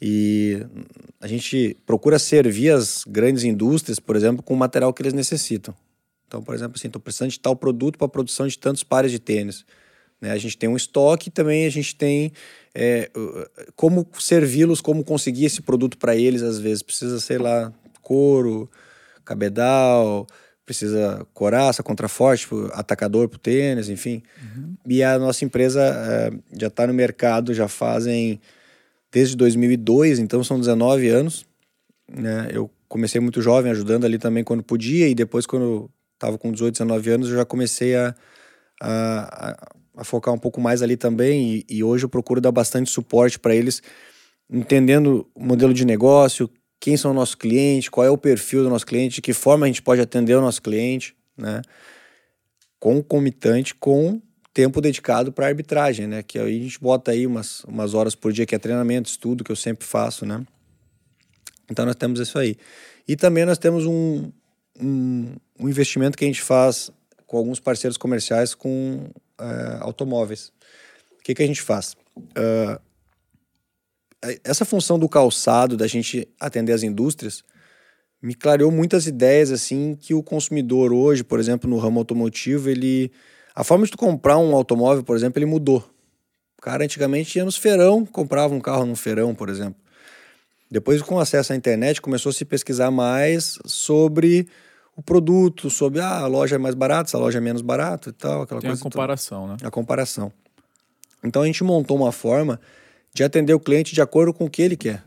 E 0.00 0.64
a 1.20 1.26
gente 1.26 1.76
procura 1.86 2.18
servir 2.18 2.70
as 2.70 3.04
grandes 3.06 3.44
indústrias, 3.44 3.98
por 3.98 4.16
exemplo, 4.16 4.42
com 4.42 4.54
o 4.54 4.56
material 4.56 4.92
que 4.92 5.02
eles 5.02 5.12
necessitam. 5.12 5.74
Então, 6.26 6.42
por 6.42 6.54
exemplo, 6.54 6.74
assim, 6.76 6.88
estou 6.88 7.00
precisando 7.00 7.30
de 7.30 7.40
tal 7.40 7.54
produto 7.54 7.96
para 7.98 8.06
a 8.06 8.10
produção 8.10 8.46
de 8.46 8.58
tantos 8.58 8.82
pares 8.82 9.10
de 9.10 9.18
tênis. 9.18 9.64
Né? 10.20 10.30
A 10.30 10.38
gente 10.38 10.56
tem 10.56 10.68
um 10.68 10.76
estoque 10.76 11.28
e 11.28 11.32
também 11.32 11.66
a 11.66 11.70
gente 11.70 11.94
tem 11.94 12.32
é, 12.74 13.10
como 13.76 14.06
servi-los, 14.18 14.80
como 14.80 15.04
conseguir 15.04 15.44
esse 15.44 15.62
produto 15.62 15.98
para 15.98 16.16
eles, 16.16 16.42
às 16.42 16.58
vezes. 16.58 16.82
Precisa, 16.82 17.20
sei 17.20 17.38
lá, 17.38 17.72
couro, 18.00 18.70
cabedal, 19.24 20.26
precisa 20.64 21.26
coraça, 21.34 21.82
contraforte, 21.82 22.42
tipo, 22.42 22.70
atacador 22.72 23.28
para 23.28 23.36
o 23.36 23.40
tênis, 23.40 23.88
enfim. 23.88 24.22
Uhum. 24.42 24.74
E 24.86 25.02
a 25.02 25.18
nossa 25.18 25.44
empresa 25.44 25.80
é, 25.82 26.30
já 26.58 26.68
está 26.68 26.86
no 26.86 26.94
mercado, 26.94 27.52
já 27.52 27.68
fazem 27.68 28.40
desde 29.12 29.36
2002, 29.36 30.18
então 30.18 30.42
são 30.42 30.58
19 30.58 31.08
anos. 31.08 31.46
Né? 32.10 32.48
Eu 32.50 32.70
comecei 32.88 33.20
muito 33.20 33.40
jovem, 33.40 33.70
ajudando 33.72 34.04
ali 34.04 34.18
também 34.18 34.42
quando 34.42 34.62
podia, 34.62 35.08
e 35.08 35.14
depois, 35.14 35.46
quando 35.46 35.90
estava 36.24 36.38
com 36.38 36.50
18, 36.50 36.72
19 36.74 37.10
anos, 37.10 37.28
eu 37.28 37.36
já 37.36 37.44
comecei 37.44 37.94
a, 37.94 38.14
a, 38.80 39.56
a 39.96 40.04
focar 40.04 40.32
um 40.32 40.38
pouco 40.38 40.60
mais 40.60 40.82
ali 40.82 40.96
também. 40.96 41.64
E, 41.68 41.76
e 41.76 41.84
hoje 41.84 42.04
eu 42.04 42.08
procuro 42.08 42.40
dar 42.40 42.52
bastante 42.52 42.90
suporte 42.90 43.38
para 43.38 43.54
eles, 43.54 43.82
entendendo 44.50 45.28
o 45.34 45.44
modelo 45.44 45.74
de 45.74 45.84
negócio, 45.84 46.50
quem 46.80 46.96
são 46.96 47.12
o 47.12 47.14
nosso 47.14 47.38
cliente, 47.38 47.90
qual 47.90 48.06
é 48.06 48.10
o 48.10 48.18
perfil 48.18 48.62
do 48.62 48.70
nosso 48.70 48.86
cliente, 48.86 49.16
de 49.16 49.22
que 49.22 49.32
forma 49.32 49.64
a 49.64 49.68
gente 49.68 49.82
pode 49.82 50.00
atender 50.00 50.34
o 50.34 50.40
nosso 50.40 50.60
cliente, 50.60 51.16
né? 51.36 51.62
Concomitante 52.78 53.74
com 53.74 54.20
tempo 54.52 54.80
dedicado 54.80 55.32
para 55.32 55.46
arbitragem, 55.46 56.06
né? 56.06 56.22
Que 56.22 56.38
aí 56.38 56.60
a 56.60 56.62
gente 56.62 56.78
bota 56.78 57.10
aí 57.10 57.26
umas, 57.26 57.64
umas 57.64 57.94
horas 57.94 58.14
por 58.14 58.32
dia, 58.32 58.44
que 58.44 58.54
é 58.54 58.58
treinamento, 58.58 59.08
estudo, 59.08 59.42
que 59.42 59.50
eu 59.50 59.56
sempre 59.56 59.86
faço, 59.86 60.26
né? 60.26 60.44
Então 61.70 61.86
nós 61.86 61.96
temos 61.96 62.20
isso 62.20 62.38
aí. 62.38 62.56
E 63.08 63.16
também 63.16 63.44
nós 63.44 63.58
temos 63.58 63.86
um, 63.86 64.30
um, 64.80 65.34
um 65.58 65.68
investimento 65.68 66.16
que 66.16 66.24
a 66.24 66.28
gente 66.28 66.42
faz 66.42 66.90
com 67.26 67.36
alguns 67.36 67.60
parceiros 67.60 67.96
comerciais 67.96 68.54
com 68.54 69.08
uh, 69.40 69.80
automóveis. 69.80 70.52
O 71.18 71.22
que, 71.22 71.34
que 71.34 71.42
a 71.42 71.46
gente 71.46 71.62
faz? 71.62 71.96
Uh, 72.16 72.80
essa 74.42 74.64
função 74.64 74.98
do 74.98 75.08
calçado, 75.08 75.76
da 75.76 75.86
gente 75.86 76.28
atender 76.40 76.72
as 76.72 76.82
indústrias, 76.82 77.42
me 78.22 78.34
clareou 78.34 78.70
muitas 78.70 79.06
ideias 79.06 79.50
assim 79.50 79.94
que 79.94 80.14
o 80.14 80.22
consumidor 80.22 80.92
hoje, 80.92 81.22
por 81.22 81.38
exemplo, 81.38 81.68
no 81.68 81.76
ramo 81.76 81.98
automotivo, 81.98 82.70
ele 82.70 83.12
a 83.54 83.62
forma 83.62 83.84
de 83.84 83.92
tu 83.92 83.98
comprar 83.98 84.38
um 84.38 84.54
automóvel, 84.54 85.04
por 85.04 85.14
exemplo, 85.14 85.38
ele 85.38 85.46
mudou. 85.46 85.78
O 86.58 86.62
cara 86.62 86.84
antigamente 86.84 87.38
ia 87.38 87.44
nos 87.44 87.56
feirão, 87.56 88.04
comprava 88.04 88.54
um 88.54 88.60
carro 88.60 88.86
no 88.86 88.96
feirão, 88.96 89.34
por 89.34 89.48
exemplo. 89.48 89.83
Depois, 90.70 91.00
com 91.02 91.18
acesso 91.18 91.52
à 91.52 91.56
internet, 91.56 92.00
começou 92.00 92.30
a 92.30 92.32
se 92.32 92.44
pesquisar 92.44 92.90
mais 92.90 93.58
sobre 93.64 94.48
o 94.96 95.02
produto, 95.02 95.70
sobre 95.70 96.00
ah, 96.00 96.20
a 96.20 96.26
loja 96.26 96.56
é 96.56 96.58
mais 96.58 96.74
barata, 96.74 97.10
essa 97.10 97.18
loja 97.18 97.38
é 97.38 97.40
menos 97.40 97.62
barata 97.62 98.10
e 98.10 98.12
tal, 98.12 98.42
aquela 98.42 98.60
Tem 98.60 98.70
coisa. 98.70 98.80
a 98.80 98.84
comparação, 98.84 99.46
né? 99.48 99.56
A 99.62 99.70
comparação. 99.70 100.32
Então 101.22 101.42
a 101.42 101.46
gente 101.46 101.64
montou 101.64 101.96
uma 101.96 102.12
forma 102.12 102.60
de 103.12 103.24
atender 103.24 103.54
o 103.54 103.60
cliente 103.60 103.94
de 103.94 104.02
acordo 104.02 104.32
com 104.32 104.44
o 104.44 104.50
que 104.50 104.62
ele 104.62 104.76
quer. 104.76 105.02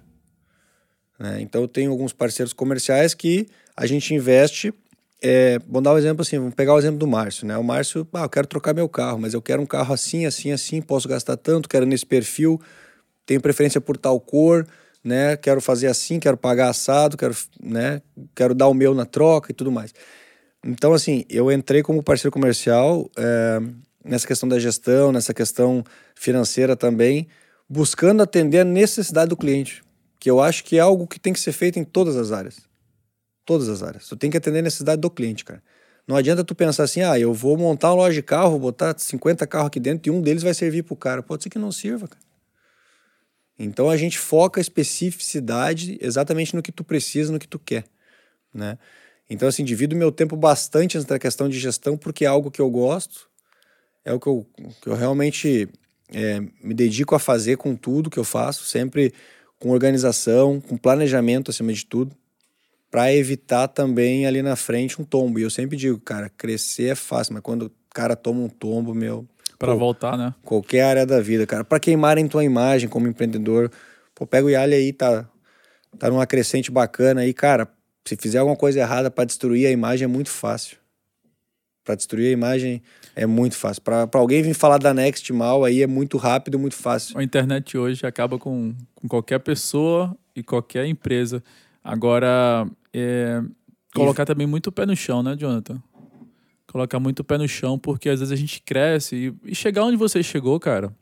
Né? 1.20 1.42
Então 1.42 1.62
eu 1.62 1.68
tenho 1.68 1.92
alguns 1.92 2.14
parceiros 2.14 2.54
comerciais 2.54 3.14
que 3.14 3.48
a 3.76 3.86
gente 3.86 4.14
investe. 4.14 4.74
É, 5.22 5.60
vamos 5.68 5.84
dar 5.84 5.94
um 5.94 5.98
exemplo 5.98 6.22
assim, 6.22 6.38
vamos 6.38 6.54
pegar 6.54 6.74
o 6.74 6.80
exemplo 6.80 7.00
do 7.00 7.08
Márcio, 7.08 7.48
né? 7.48 7.58
O 7.58 7.64
Márcio, 7.64 8.08
ah, 8.14 8.24
eu 8.24 8.30
quero 8.30 8.48
trocar 8.48 8.74
meu 8.74 8.88
carro, 8.88 9.20
mas 9.20 9.34
eu 9.34 9.42
quero 9.42 9.62
um 9.62 9.66
carro 9.66 9.94
assim, 9.94 10.26
assim, 10.26 10.52
assim, 10.52 10.82
posso 10.82 11.08
gastar 11.08 11.38
tanto, 11.38 11.68
quero 11.68 11.86
nesse 11.86 12.06
perfil, 12.06 12.62
tenho 13.26 13.42
preferência 13.42 13.82
por 13.82 13.98
tal 13.98 14.20
cor, 14.20 14.68
né? 15.08 15.38
Quero 15.38 15.62
fazer 15.62 15.88
assim, 15.88 16.20
quero 16.20 16.36
pagar 16.36 16.70
assado, 16.70 17.16
quero, 17.16 17.34
né? 17.64 18.02
Quero 18.36 18.54
dar 18.54 18.68
o 18.68 18.74
meu 18.74 18.94
na 18.94 19.06
troca 19.06 19.52
e 19.52 19.56
tudo 19.56 19.72
mais. 19.72 19.94
Então, 20.66 20.94
assim, 20.94 21.24
eu 21.30 21.50
entrei 21.50 21.82
como 21.82 22.04
parceiro 22.04 22.32
comercial 22.32 23.10
é, 23.16 23.62
nessa 24.04 24.28
questão 24.28 24.50
da 24.50 24.60
gestão, 24.60 25.14
nessa 25.14 25.34
questão 25.34 25.82
financeira 26.14 26.76
também, 26.76 27.28
buscando 27.70 28.22
atender 28.22 28.60
a 28.60 28.66
necessidade 28.66 29.30
do 29.30 29.38
cliente, 29.38 29.82
que 30.20 30.30
eu 30.30 30.42
acho 30.42 30.64
que 30.66 30.78
é 30.78 30.82
algo 30.82 31.08
que 31.08 31.20
tem 31.20 31.32
que 31.32 31.40
ser 31.40 31.54
feito 31.54 31.80
em 31.80 31.86
todas 31.86 32.18
as 32.18 32.34
áreas. 32.34 32.58
Todas 33.46 33.70
as 33.70 33.82
áreas. 33.82 34.10
Tu 34.10 34.18
tem 34.18 34.30
que 34.30 34.36
atender 34.36 34.60
a 34.60 34.64
necessidade 34.64 35.00
do 35.00 35.10
cliente, 35.10 35.46
cara. 35.46 35.64
Não 36.06 36.18
adianta 36.18 36.44
tu 36.44 36.54
pensar 36.54 36.84
assim, 36.84 37.02
ah, 37.02 37.18
eu 37.18 37.34
vou 37.34 37.58
montar 37.58 37.90
uma 37.90 38.04
loja 38.04 38.16
de 38.16 38.24
carro, 38.24 38.60
botar 38.60 38.94
50 38.98 39.48
carros 39.48 39.68
aqui 39.68 39.80
dentro 39.80 40.10
e 40.10 40.12
um 40.12 40.22
deles 40.22 40.44
vai 40.44 40.54
servir 40.54 40.84
pro 40.84 40.98
cara. 40.98 41.24
Pode 41.24 41.44
ser 41.44 41.50
que 41.50 41.60
não 41.60 41.72
sirva, 41.72 42.10
cara. 42.10 42.27
Então 43.58 43.90
a 43.90 43.98
gente 43.98 44.18
foca 44.20 44.60
a 44.60 44.62
especificidade 44.62 45.98
exatamente 46.02 46.56
no 46.56 46.62
que 46.62 46.72
tu 46.72 46.84
precisa, 46.84 47.32
no 47.32 47.40
que 47.40 47.48
tu 47.48 47.58
quer, 47.58 47.86
né? 48.54 48.78
Então 49.30 49.48
assim, 49.48 49.64
divido 49.64 49.96
meu 49.96 50.12
tempo 50.12 50.36
bastante 50.36 50.98
nessa 50.98 51.20
questão 51.20 51.50
de 51.50 51.60
gestão 51.60 51.98
porque 51.98 52.24
é 52.26 52.28
algo 52.28 52.52
que 52.52 52.62
eu 52.62 52.70
gosto, 52.70 53.30
é 54.06 54.14
o 54.14 54.20
que 54.20 54.28
eu, 54.28 54.48
que 54.82 54.88
eu 54.88 54.96
realmente 54.96 55.68
é, 56.14 56.40
me 56.64 56.74
dedico 56.74 57.16
a 57.16 57.20
fazer 57.20 57.58
com 57.58 57.76
tudo 57.76 58.10
que 58.10 58.20
eu 58.20 58.24
faço, 58.24 58.66
sempre 58.66 59.14
com 59.60 59.70
organização, 59.70 60.62
com 60.62 60.78
planejamento 60.78 61.52
acima 61.52 61.74
de 61.74 61.86
tudo, 61.86 62.16
para 62.90 63.14
evitar 63.14 63.68
também 63.68 64.26
ali 64.26 64.42
na 64.42 64.56
frente 64.56 65.02
um 65.02 65.06
tombo. 65.06 65.40
E 65.40 65.42
eu 65.42 65.50
sempre 65.50 65.76
digo, 65.78 66.00
cara, 66.00 66.30
crescer 66.30 66.92
é 66.92 66.96
fácil, 66.96 67.34
mas 67.34 67.44
quando 67.44 67.64
o 67.64 67.72
cara 67.94 68.16
toma 68.16 68.42
um 68.42 68.50
tombo, 68.50 68.94
meu. 68.94 69.28
Para 69.58 69.74
voltar, 69.74 70.18
né? 70.18 70.34
Qualquer 70.44 70.82
área 70.82 71.06
da 71.06 71.20
vida, 71.20 71.46
cara. 71.48 71.64
Para 71.64 71.80
queimarem 71.80 72.28
tua 72.28 72.44
imagem 72.44 72.88
como 72.88 73.08
empreendedor, 73.08 73.72
pô, 74.14 74.26
pega 74.26 74.46
o 74.46 74.50
Yali 74.50 74.76
aí, 74.76 74.94
tá, 74.94 75.28
tá 75.98 76.10
numa 76.10 76.28
crescente 76.28 76.72
bacana 76.72 77.22
aí, 77.22 77.34
cara. 77.34 77.68
Se 78.06 78.16
fizer 78.16 78.38
alguma 78.40 78.56
coisa 78.56 78.80
errada 78.80 79.10
para 79.10 79.26
destruir 79.26 79.66
a 79.66 79.72
imagem 79.72 80.06
é 80.06 80.08
muito 80.08 80.30
fácil. 80.30 80.78
Para 81.84 81.96
destruir 81.96 82.28
a 82.28 82.32
imagem 82.32 82.82
é 83.16 83.26
muito 83.26 83.56
fácil. 83.56 83.82
Para 83.82 84.08
alguém 84.14 84.42
vir 84.44 84.54
falar 84.54 84.78
da 84.78 84.94
Next 84.94 85.32
mal, 85.34 85.64
aí 85.64 85.82
é 85.82 85.88
muito 85.88 86.18
rápido, 86.18 86.60
muito 86.60 86.76
fácil. 86.76 87.18
A 87.18 87.24
internet 87.24 87.78
hoje 87.78 88.06
acaba 88.06 88.38
com, 88.38 88.76
com 88.94 89.08
qualquer 89.08 89.40
pessoa 89.40 90.16
e 90.36 90.44
qualquer 90.44 90.86
empresa. 90.86 91.44
Agora, 91.84 92.68
é, 92.94 93.42
colocar 93.96 94.26
também 94.26 94.46
muito 94.46 94.68
o 94.68 94.72
pé 94.72 94.86
no 94.86 94.96
chão, 94.96 95.24
né, 95.24 95.36
Jonathan? 95.38 95.82
Colocar 96.78 97.00
muito 97.00 97.20
o 97.20 97.24
pé 97.24 97.38
no 97.38 97.48
chão, 97.48 97.80
porque 97.80 98.08
às 98.08 98.20
vezes 98.20 98.32
a 98.32 98.36
gente 98.36 98.62
cresce 98.62 99.34
e, 99.44 99.52
e 99.52 99.56
chegar 99.56 99.84
onde 99.84 99.98
você 99.98 100.22
chegou, 100.22 100.60
cara. 100.60 100.94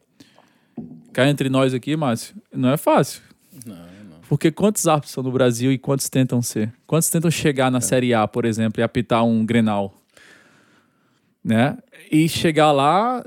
Cá 1.11 1.27
entre 1.27 1.49
nós 1.49 1.73
aqui, 1.73 1.95
Márcio, 1.95 2.35
não 2.53 2.69
é 2.69 2.77
fácil. 2.77 3.21
Não, 3.65 3.75
não. 3.75 4.19
Porque 4.29 4.51
quantos 4.51 4.87
árbitros 4.87 5.13
são 5.13 5.23
no 5.23 5.31
Brasil 5.31 5.71
e 5.71 5.77
quantos 5.77 6.09
tentam 6.09 6.41
ser? 6.41 6.73
Quantos 6.87 7.09
tentam 7.09 7.29
chegar 7.29 7.69
na 7.69 7.79
é. 7.79 7.81
Série 7.81 8.13
A, 8.13 8.27
por 8.27 8.45
exemplo, 8.45 8.81
e 8.81 8.83
apitar 8.83 9.25
um 9.25 9.45
Grenal? 9.45 9.93
né? 11.45 11.77
E 12.11 12.27
chegar 12.27 12.71
lá 12.71 13.23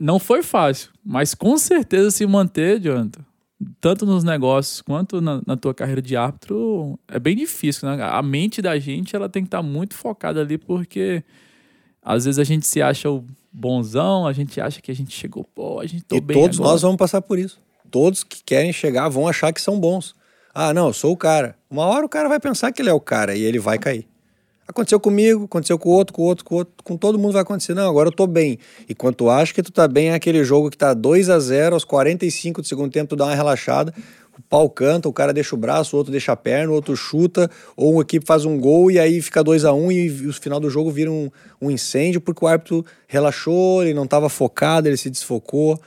não 0.00 0.18
foi 0.18 0.42
fácil, 0.42 0.90
mas 1.04 1.34
com 1.34 1.58
certeza 1.58 2.10
se 2.10 2.26
manter, 2.26 2.80
Jonathan, 2.80 3.20
tanto 3.78 4.06
nos 4.06 4.24
negócios 4.24 4.80
quanto 4.80 5.20
na, 5.20 5.42
na, 5.46 5.56
tua 5.56 5.74
carreira 5.74 6.00
de 6.00 6.16
árbitro, 6.16 6.98
é 7.08 7.18
bem 7.18 7.36
difícil, 7.36 7.88
né? 7.88 8.02
A 8.02 8.22
mente 8.22 8.62
da 8.62 8.78
gente, 8.78 9.14
ela 9.14 9.28
tem 9.28 9.42
que 9.42 9.48
estar 9.48 9.58
tá 9.58 9.62
muito 9.62 9.94
focada 9.94 10.40
ali, 10.40 10.56
porque 10.56 11.22
às 12.08 12.24
vezes 12.24 12.38
a 12.38 12.44
gente 12.44 12.66
se 12.66 12.80
acha 12.80 13.10
o 13.10 13.22
bonzão, 13.52 14.26
a 14.26 14.32
gente 14.32 14.58
acha 14.58 14.80
que 14.80 14.90
a 14.90 14.94
gente 14.94 15.14
chegou, 15.14 15.44
pô, 15.54 15.78
a 15.78 15.86
gente 15.86 16.04
tô 16.04 16.16
e 16.16 16.20
bem 16.22 16.40
todos 16.40 16.58
agora. 16.58 16.72
nós 16.72 16.80
vamos 16.80 16.96
passar 16.96 17.20
por 17.20 17.38
isso. 17.38 17.60
Todos 17.90 18.24
que 18.24 18.42
querem 18.42 18.72
chegar 18.72 19.10
vão 19.10 19.28
achar 19.28 19.52
que 19.52 19.60
são 19.60 19.78
bons. 19.78 20.14
Ah, 20.54 20.72
não, 20.72 20.86
eu 20.86 20.94
sou 20.94 21.12
o 21.12 21.16
cara. 21.18 21.54
Uma 21.70 21.84
hora 21.84 22.06
o 22.06 22.08
cara 22.08 22.26
vai 22.26 22.40
pensar 22.40 22.72
que 22.72 22.80
ele 22.80 22.88
é 22.88 22.92
o 22.94 23.00
cara 23.00 23.36
e 23.36 23.42
ele 23.42 23.58
vai 23.58 23.78
cair. 23.78 24.08
Aconteceu 24.66 24.98
comigo, 24.98 25.44
aconteceu 25.44 25.78
com 25.78 25.90
o 25.90 25.92
outro, 25.92 26.14
com 26.14 26.22
o 26.22 26.24
outro, 26.24 26.44
com 26.46 26.54
o 26.54 26.58
outro, 26.58 26.74
com 26.82 26.96
todo 26.96 27.18
mundo 27.18 27.32
vai 27.32 27.42
acontecer. 27.42 27.74
Não, 27.74 27.86
agora 27.88 28.08
eu 28.08 28.12
tô 28.12 28.26
bem. 28.26 28.58
E 28.88 28.94
quando 28.94 29.16
tu 29.16 29.28
acha 29.28 29.52
que 29.52 29.62
tu 29.62 29.70
tá 29.70 29.86
bem, 29.86 30.08
é 30.08 30.14
aquele 30.14 30.42
jogo 30.44 30.70
que 30.70 30.78
tá 30.78 30.94
2 30.94 31.28
a 31.28 31.38
0 31.38 31.74
aos 31.74 31.84
45 31.84 32.62
do 32.62 32.66
segundo 32.66 32.90
tempo, 32.90 33.10
tu 33.10 33.16
dá 33.16 33.26
uma 33.26 33.34
relaxada, 33.34 33.92
o 34.38 34.42
pau 34.48 34.70
canta, 34.70 35.08
o 35.08 35.12
cara 35.12 35.32
deixa 35.32 35.54
o 35.54 35.58
braço, 35.58 35.96
o 35.96 35.98
outro 35.98 36.12
deixa 36.12 36.32
a 36.32 36.36
perna, 36.36 36.70
o 36.70 36.74
outro 36.74 36.96
chuta, 36.96 37.50
ou 37.76 37.94
uma 37.94 38.02
equipe 38.02 38.24
faz 38.24 38.44
um 38.44 38.58
gol 38.58 38.90
e 38.90 38.98
aí 38.98 39.20
fica 39.20 39.42
2 39.42 39.64
a 39.64 39.72
1 39.72 39.84
um, 39.84 39.92
e 39.92 40.26
o 40.26 40.32
final 40.32 40.60
do 40.60 40.70
jogo 40.70 40.90
vira 40.90 41.10
um, 41.10 41.30
um 41.60 41.70
incêndio 41.70 42.20
porque 42.20 42.44
o 42.44 42.48
árbitro 42.48 42.84
relaxou, 43.06 43.82
ele 43.82 43.94
não 43.94 44.04
estava 44.04 44.28
focado, 44.28 44.88
ele 44.88 44.96
se 44.96 45.10
desfocou, 45.10 45.80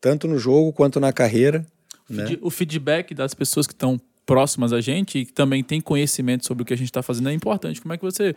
tanto 0.00 0.26
no 0.26 0.38
jogo 0.38 0.72
quanto 0.72 0.98
na 0.98 1.12
carreira. 1.12 1.64
Né? 2.08 2.36
O 2.42 2.50
feedback 2.50 3.14
das 3.14 3.34
pessoas 3.34 3.66
que 3.66 3.72
estão 3.72 4.00
próximas 4.26 4.72
a 4.72 4.80
gente 4.80 5.18
e 5.18 5.26
que 5.26 5.32
também 5.32 5.62
tem 5.62 5.80
conhecimento 5.80 6.46
sobre 6.46 6.62
o 6.62 6.66
que 6.66 6.74
a 6.74 6.76
gente 6.76 6.88
está 6.88 7.02
fazendo 7.02 7.28
é 7.28 7.32
importante. 7.32 7.80
Como 7.80 7.94
é 7.94 7.96
que 7.96 8.04
você 8.04 8.34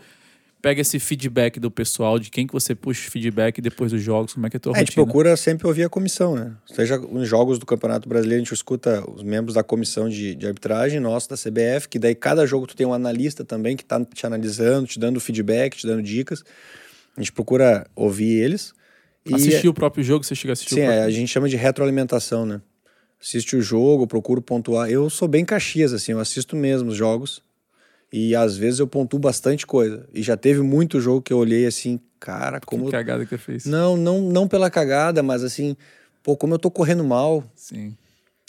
pega 0.65 0.81
esse 0.81 0.97
feedback 0.97 1.59
do 1.59 1.69
pessoal, 1.69 2.17
de 2.17 2.31
quem 2.31 2.47
que 2.47 2.53
você 2.53 2.73
puxa 2.73 3.07
feedback 3.11 3.61
depois 3.61 3.91
dos 3.91 4.01
jogos, 4.01 4.33
como 4.33 4.47
é 4.47 4.49
que 4.49 4.55
é 4.55 4.57
a 4.57 4.59
tua 4.59 4.75
A 4.75 4.79
gente 4.79 4.93
procura 4.93 5.37
sempre 5.37 5.67
ouvir 5.67 5.83
a 5.83 5.89
comissão, 5.89 6.33
né? 6.35 6.53
Seja 6.65 6.97
nos 6.97 7.29
jogos 7.29 7.59
do 7.59 7.67
Campeonato 7.67 8.09
Brasileiro, 8.09 8.41
a 8.41 8.43
gente 8.43 8.51
escuta 8.51 9.07
os 9.07 9.21
membros 9.21 9.53
da 9.53 9.61
comissão 9.61 10.09
de, 10.09 10.33
de 10.33 10.47
arbitragem 10.47 10.99
nossa, 10.99 11.29
da 11.29 11.35
CBF, 11.35 11.87
que 11.87 11.99
daí 11.99 12.15
cada 12.15 12.47
jogo 12.47 12.65
tu 12.65 12.75
tem 12.75 12.83
um 12.83 12.95
analista 12.95 13.45
também 13.45 13.77
que 13.77 13.83
está 13.83 14.03
te 14.03 14.25
analisando, 14.25 14.87
te 14.87 14.97
dando 14.97 15.19
feedback, 15.19 15.77
te 15.77 15.85
dando 15.85 16.01
dicas. 16.01 16.43
A 17.15 17.21
gente 17.21 17.31
procura 17.31 17.85
ouvir 17.95 18.39
eles. 18.39 18.73
E 19.23 19.35
assistir 19.35 19.67
o 19.67 19.73
próprio 19.73 20.03
jogo, 20.03 20.25
você 20.25 20.33
chega 20.33 20.53
a 20.53 20.53
assistir 20.53 20.73
Sim, 20.73 20.81
o 20.81 20.85
próprio... 20.85 21.03
a 21.03 21.11
gente 21.11 21.27
chama 21.27 21.47
de 21.47 21.57
retroalimentação, 21.57 22.43
né? 22.43 22.59
Assiste 23.21 23.55
o 23.55 23.61
jogo, 23.61 24.07
procuro 24.07 24.41
pontuar. 24.41 24.89
Eu 24.89 25.11
sou 25.11 25.27
bem 25.27 25.45
Caxias, 25.45 25.93
assim, 25.93 26.13
eu 26.13 26.19
assisto 26.19 26.55
mesmo 26.55 26.89
os 26.89 26.97
jogos. 26.97 27.43
E 28.11 28.35
às 28.35 28.55
vezes 28.55 28.79
eu 28.79 28.87
pontuo 28.87 29.19
bastante 29.19 29.65
coisa. 29.65 30.07
E 30.13 30.21
já 30.21 30.37
teve 30.37 30.61
muito 30.61 30.99
jogo 30.99 31.21
que 31.21 31.33
eu 31.33 31.37
olhei 31.37 31.65
assim, 31.65 31.99
cara, 32.19 32.59
como. 32.65 32.85
Que 32.85 32.91
cagada 32.91 33.25
que 33.25 33.35
eu 33.35 33.39
fiz. 33.39 33.65
Não, 33.65 33.97
não, 33.97 34.21
não 34.21 34.47
pela 34.47 34.69
cagada, 34.69 35.21
mas 35.21 35.43
assim, 35.43 35.75
pô, 36.23 36.37
como 36.37 36.53
eu 36.53 36.59
tô 36.59 36.71
correndo 36.71 37.03
mal. 37.03 37.43
Sim. 37.55 37.95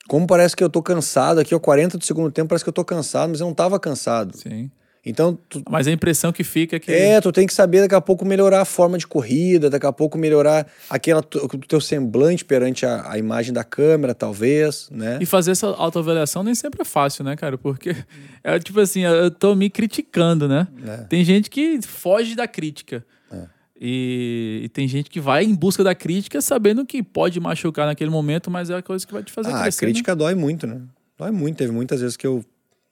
Como 0.09 0.27
parece 0.27 0.55
que 0.55 0.63
eu 0.63 0.71
tô 0.71 0.83
cansado 0.83 1.41
aqui, 1.41 1.55
ó, 1.55 1.59
40 1.59 1.99
do 1.99 2.05
segundo 2.05 2.31
tempo, 2.31 2.49
parece 2.49 2.65
que 2.65 2.69
eu 2.69 2.73
tô 2.73 2.85
cansado, 2.85 3.31
mas 3.31 3.41
eu 3.41 3.47
não 3.47 3.55
tava 3.55 3.79
cansado. 3.81 4.37
Sim. 4.37 4.71
Então, 5.09 5.39
tu... 5.49 5.63
Mas 5.71 5.87
a 5.87 5.93
impressão 5.93 6.33
que 6.33 6.43
fica 6.43 6.75
é 6.75 6.79
que. 6.81 6.91
É, 6.91 7.21
tu 7.21 7.31
tem 7.31 7.47
que 7.47 7.55
saber 7.55 7.81
daqui 7.81 7.95
a 7.95 8.01
pouco 8.01 8.25
melhorar 8.25 8.63
a 8.63 8.65
forma 8.65 8.99
de 8.99 9.07
corrida, 9.07 9.71
daqui 9.71 9.87
a 9.87 9.93
pouco 9.93 10.19
melhorar 10.19 10.67
aquela 10.91 11.21
o 11.21 11.59
teu 11.59 11.81
semblante 11.81 12.45
perante 12.45 12.85
a, 12.85 13.13
a, 13.13 13.17
imagem 13.17 13.53
da 13.53 13.63
câmera, 13.63 14.17
talvez, 14.17 14.89
né? 14.91 15.19
E 15.21 15.25
fazer 15.25 15.53
essa 15.53 15.69
autoavaliação 15.69 16.43
nem 16.43 16.57
sempre 16.57 16.83
é 16.83 16.85
fácil, 16.85 17.23
né, 17.23 17.37
cara? 17.37 17.57
Porque 17.57 17.95
é 18.43 18.59
tipo 18.59 18.81
assim, 18.81 19.03
eu 19.03 19.31
tô 19.31 19.55
me 19.55 19.71
criticando, 19.71 20.49
né? 20.49 20.67
É. 20.85 20.97
Tem 21.05 21.25
gente 21.25 21.49
que 21.49 21.81
foge 21.83 22.35
da 22.35 22.49
crítica. 22.49 23.07
É. 23.31 23.45
E, 23.81 24.63
e, 24.65 24.69
tem 24.71 24.89
gente 24.89 25.09
que 25.09 25.21
vai 25.21 25.45
em 25.45 25.55
busca 25.55 25.85
da 25.85 25.95
crítica 25.95 26.41
sabendo 26.41 26.85
que 26.85 27.01
pode 27.01 27.39
machucar 27.39 27.87
naquele 27.87 28.11
momento, 28.11 28.51
mas 28.51 28.71
é 28.71 28.77
a 28.77 28.83
coisa 28.83 29.07
que 29.07 29.13
vai 29.13 29.23
te 29.23 29.31
fazer 29.31 29.53
ah, 29.53 29.63
crescer. 29.63 29.85
A 29.85 29.87
crítica 29.87 30.13
né? 30.13 30.17
dói 30.17 30.35
muito, 30.35 30.67
né? 30.67 30.81
Dói 31.17 31.31
muito. 31.31 31.59
Teve 31.59 31.71
muitas 31.71 32.01
vezes 32.01 32.17
que 32.17 32.27
eu 32.27 32.45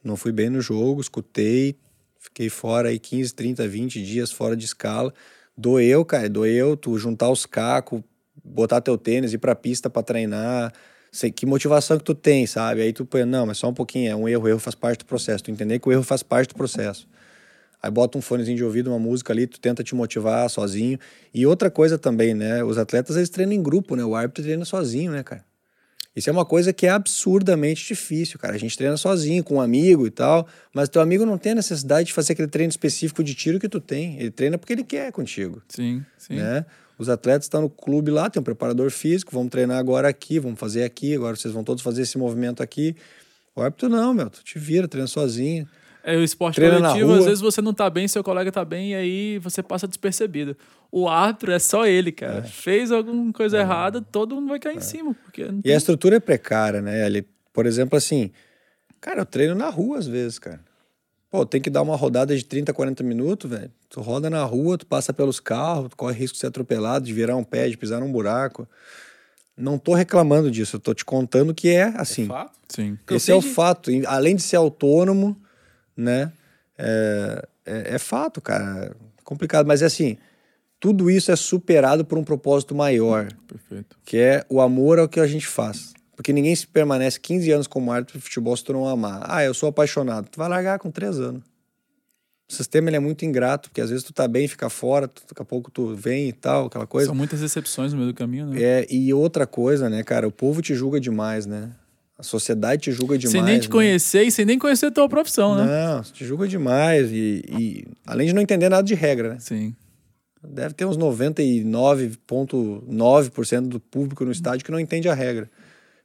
não 0.04 0.16
fui 0.16 0.30
bem 0.30 0.48
no 0.48 0.60
jogo, 0.60 1.00
escutei, 1.00 1.76
Fiquei 2.24 2.48
fora 2.48 2.88
aí 2.88 2.98
15, 2.98 3.34
30, 3.34 3.68
20 3.68 4.02
dias 4.02 4.32
fora 4.32 4.56
de 4.56 4.64
escala. 4.64 5.12
Doeu, 5.56 6.02
cara, 6.06 6.28
doeu 6.28 6.74
tu 6.74 6.98
juntar 6.98 7.28
os 7.28 7.44
cacos, 7.44 8.02
botar 8.42 8.80
teu 8.80 8.96
tênis, 8.96 9.34
ir 9.34 9.38
pra 9.38 9.54
pista 9.54 9.90
para 9.90 10.02
treinar. 10.02 10.72
Sei 11.12 11.30
que 11.30 11.44
motivação 11.44 11.98
que 11.98 12.02
tu 12.02 12.14
tem, 12.14 12.46
sabe? 12.46 12.80
Aí 12.80 12.94
tu 12.94 13.04
põe, 13.04 13.26
não, 13.26 13.44
mas 13.44 13.58
só 13.58 13.68
um 13.68 13.74
pouquinho, 13.74 14.10
é 14.10 14.16
um 14.16 14.26
erro, 14.26 14.48
erro 14.48 14.58
faz 14.58 14.74
parte 14.74 15.00
do 15.00 15.04
processo. 15.04 15.44
Tu 15.44 15.50
entender 15.50 15.78
que 15.78 15.86
o 15.86 15.92
erro 15.92 16.02
faz 16.02 16.22
parte 16.22 16.48
do 16.48 16.54
processo. 16.54 17.06
Aí 17.82 17.90
bota 17.90 18.16
um 18.16 18.22
fonezinho 18.22 18.56
de 18.56 18.64
ouvido, 18.64 18.88
uma 18.90 18.98
música 18.98 19.30
ali, 19.30 19.46
tu 19.46 19.60
tenta 19.60 19.84
te 19.84 19.94
motivar 19.94 20.48
sozinho. 20.48 20.98
E 21.32 21.46
outra 21.46 21.70
coisa 21.70 21.98
também, 21.98 22.32
né? 22.32 22.64
Os 22.64 22.78
atletas 22.78 23.16
eles 23.16 23.28
treinam 23.28 23.52
em 23.52 23.62
grupo, 23.62 23.94
né? 23.94 24.02
O 24.02 24.14
árbitro 24.14 24.42
treina 24.42 24.64
sozinho, 24.64 25.12
né, 25.12 25.22
cara? 25.22 25.44
Isso 26.14 26.30
é 26.30 26.32
uma 26.32 26.44
coisa 26.44 26.72
que 26.72 26.86
é 26.86 26.90
absurdamente 26.90 27.86
difícil, 27.86 28.38
cara. 28.38 28.54
A 28.54 28.58
gente 28.58 28.76
treina 28.76 28.96
sozinho, 28.96 29.42
com 29.42 29.56
um 29.56 29.60
amigo 29.60 30.06
e 30.06 30.10
tal, 30.10 30.46
mas 30.72 30.88
teu 30.88 31.02
amigo 31.02 31.26
não 31.26 31.36
tem 31.36 31.52
a 31.52 31.56
necessidade 31.56 32.06
de 32.08 32.12
fazer 32.12 32.34
aquele 32.34 32.48
treino 32.48 32.70
específico 32.70 33.22
de 33.24 33.34
tiro 33.34 33.58
que 33.58 33.68
tu 33.68 33.80
tem. 33.80 34.18
Ele 34.20 34.30
treina 34.30 34.56
porque 34.56 34.72
ele 34.72 34.84
quer 34.84 35.10
contigo. 35.10 35.60
Sim, 35.68 36.04
sim. 36.16 36.34
Né? 36.34 36.64
Os 36.96 37.08
atletas 37.08 37.46
estão 37.46 37.62
no 37.62 37.70
clube 37.70 38.12
lá, 38.12 38.30
tem 38.30 38.40
um 38.40 38.44
preparador 38.44 38.90
físico, 38.90 39.32
vamos 39.32 39.50
treinar 39.50 39.78
agora 39.78 40.08
aqui, 40.08 40.38
vamos 40.38 40.60
fazer 40.60 40.84
aqui, 40.84 41.14
agora 41.14 41.34
vocês 41.34 41.52
vão 41.52 41.64
todos 41.64 41.82
fazer 41.82 42.02
esse 42.02 42.16
movimento 42.16 42.62
aqui. 42.62 42.94
O 43.56 43.60
árbitro 43.60 43.88
não, 43.88 44.14
meu, 44.14 44.30
tu 44.30 44.42
te 44.44 44.58
vira, 44.58 44.86
treina 44.86 45.08
sozinho. 45.08 45.66
É, 46.06 46.16
o 46.16 46.22
esporte 46.22 46.56
Treina 46.56 46.80
coletivo, 46.80 47.14
às 47.14 47.24
vezes 47.24 47.40
você 47.40 47.62
não 47.62 47.72
tá 47.72 47.88
bem, 47.88 48.06
seu 48.06 48.22
colega 48.22 48.52
tá 48.52 48.62
bem, 48.62 48.90
e 48.90 48.94
aí 48.94 49.38
você 49.38 49.62
passa 49.62 49.88
despercebido. 49.88 50.54
O 50.92 51.08
árbitro 51.08 51.50
é 51.50 51.58
só 51.58 51.86
ele, 51.86 52.12
cara. 52.12 52.40
É. 52.40 52.42
Fez 52.42 52.92
alguma 52.92 53.32
coisa 53.32 53.56
é. 53.56 53.60
errada, 53.60 54.02
todo 54.02 54.34
mundo 54.34 54.48
vai 54.48 54.58
cair 54.58 54.74
é. 54.74 54.76
em 54.76 54.82
cima. 54.82 55.14
Porque 55.24 55.46
E 55.64 55.72
a 55.72 55.76
estrutura 55.76 56.16
é 56.16 56.20
precária, 56.20 56.82
né? 56.82 57.06
Ele, 57.06 57.26
por 57.54 57.64
exemplo, 57.64 57.96
assim, 57.96 58.30
cara, 59.00 59.22
eu 59.22 59.24
treino 59.24 59.54
na 59.54 59.70
rua 59.70 59.96
às 59.96 60.06
vezes, 60.06 60.38
cara. 60.38 60.60
Pô, 61.30 61.46
tem 61.46 61.60
que 61.60 61.70
dar 61.70 61.80
uma 61.80 61.96
rodada 61.96 62.36
de 62.36 62.44
30, 62.44 62.72
40 62.74 63.02
minutos, 63.02 63.50
velho. 63.50 63.72
Tu 63.88 64.00
roda 64.02 64.28
na 64.28 64.44
rua, 64.44 64.76
tu 64.76 64.86
passa 64.86 65.10
pelos 65.10 65.40
carros, 65.40 65.88
tu 65.88 65.96
corre 65.96 66.14
risco 66.14 66.34
de 66.34 66.40
ser 66.40 66.48
atropelado, 66.48 67.06
de 67.06 67.14
virar 67.14 67.34
um 67.34 67.42
pé, 67.42 67.66
de 67.68 67.78
pisar 67.78 67.98
num 68.00 68.12
buraco. 68.12 68.68
Não 69.56 69.78
tô 69.78 69.94
reclamando 69.94 70.50
disso, 70.50 70.76
eu 70.76 70.80
tô 70.80 70.92
te 70.92 71.04
contando 71.04 71.54
que 71.54 71.70
é 71.70 71.84
assim. 71.96 72.24
É 72.24 72.26
fato? 72.26 72.52
Sim. 72.68 72.98
Esse 73.10 73.32
é 73.32 73.34
o 73.34 73.40
fato. 73.40 73.90
Além 74.06 74.36
de 74.36 74.42
ser 74.42 74.56
autônomo, 74.56 75.40
né? 75.96 76.32
É, 76.78 77.48
é, 77.64 77.94
é 77.94 77.98
fato, 77.98 78.40
cara. 78.40 78.94
Complicado, 79.22 79.66
mas 79.66 79.82
é 79.82 79.86
assim, 79.86 80.16
tudo 80.80 81.10
isso 81.10 81.32
é 81.32 81.36
superado 81.36 82.04
por 82.04 82.18
um 82.18 82.24
propósito 82.24 82.74
maior. 82.74 83.28
Perfeito. 83.46 83.96
Que 84.04 84.18
é 84.18 84.46
o 84.48 84.60
amor 84.60 84.98
ao 84.98 85.08
que 85.08 85.20
a 85.20 85.26
gente 85.26 85.46
faz. 85.46 85.94
Porque 86.14 86.32
ninguém 86.32 86.54
se 86.54 86.66
permanece 86.66 87.18
15 87.18 87.50
anos 87.50 87.66
como 87.66 87.90
árbitro 87.90 88.18
de 88.18 88.24
futebol 88.24 88.56
se 88.56 88.64
tu 88.64 88.72
não 88.72 88.86
amar. 88.86 89.22
Ah, 89.24 89.42
eu 89.42 89.54
sou 89.54 89.68
apaixonado. 89.68 90.28
Tu 90.28 90.38
vai 90.38 90.48
largar 90.48 90.78
com 90.78 90.90
3 90.90 91.18
anos. 91.20 91.42
O 92.50 92.52
sistema 92.52 92.90
ele 92.90 92.96
é 92.96 93.00
muito 93.00 93.24
ingrato, 93.24 93.70
porque 93.70 93.80
às 93.80 93.88
vezes 93.88 94.04
tu 94.04 94.12
tá 94.12 94.28
bem, 94.28 94.46
fica 94.46 94.68
fora, 94.68 95.08
tu, 95.08 95.22
daqui 95.26 95.40
a 95.40 95.44
pouco 95.44 95.70
tu 95.70 95.94
vem 95.94 96.28
e 96.28 96.32
tal, 96.32 96.66
aquela 96.66 96.86
coisa. 96.86 97.06
São 97.06 97.14
muitas 97.14 97.40
exceções 97.40 97.92
no 97.92 97.98
meio 97.98 98.12
do 98.12 98.16
caminho, 98.16 98.46
né? 98.46 98.62
É, 98.62 98.86
e 98.90 99.12
outra 99.14 99.46
coisa, 99.46 99.88
né, 99.88 100.02
cara, 100.02 100.28
o 100.28 100.30
povo 100.30 100.60
te 100.60 100.74
julga 100.74 101.00
demais, 101.00 101.46
né? 101.46 101.70
A 102.16 102.22
sociedade 102.22 102.82
te 102.82 102.92
julga 102.92 103.18
demais. 103.18 103.32
Sem 103.32 103.42
nem 103.42 103.58
te 103.58 103.66
né? 103.68 103.72
conhecer 103.72 104.22
e 104.22 104.30
sem 104.30 104.44
nem 104.44 104.56
conhecer 104.58 104.86
a 104.86 104.90
tua 104.90 105.08
profissão, 105.08 105.56
né? 105.56 105.64
Não, 105.64 106.00
te 106.02 106.24
julga 106.24 106.46
demais. 106.46 107.10
E, 107.10 107.42
e, 107.48 107.84
além 108.06 108.28
de 108.28 108.32
não 108.32 108.40
entender 108.40 108.68
nada 108.68 108.84
de 108.84 108.94
regra, 108.94 109.30
né? 109.30 109.40
Sim. 109.40 109.74
Deve 110.42 110.74
ter 110.74 110.84
uns 110.84 110.96
99,9% 110.96 113.68
do 113.68 113.80
público 113.80 114.24
no 114.24 114.30
estádio 114.30 114.64
que 114.64 114.70
não 114.70 114.78
entende 114.78 115.08
a 115.08 115.14
regra. 115.14 115.50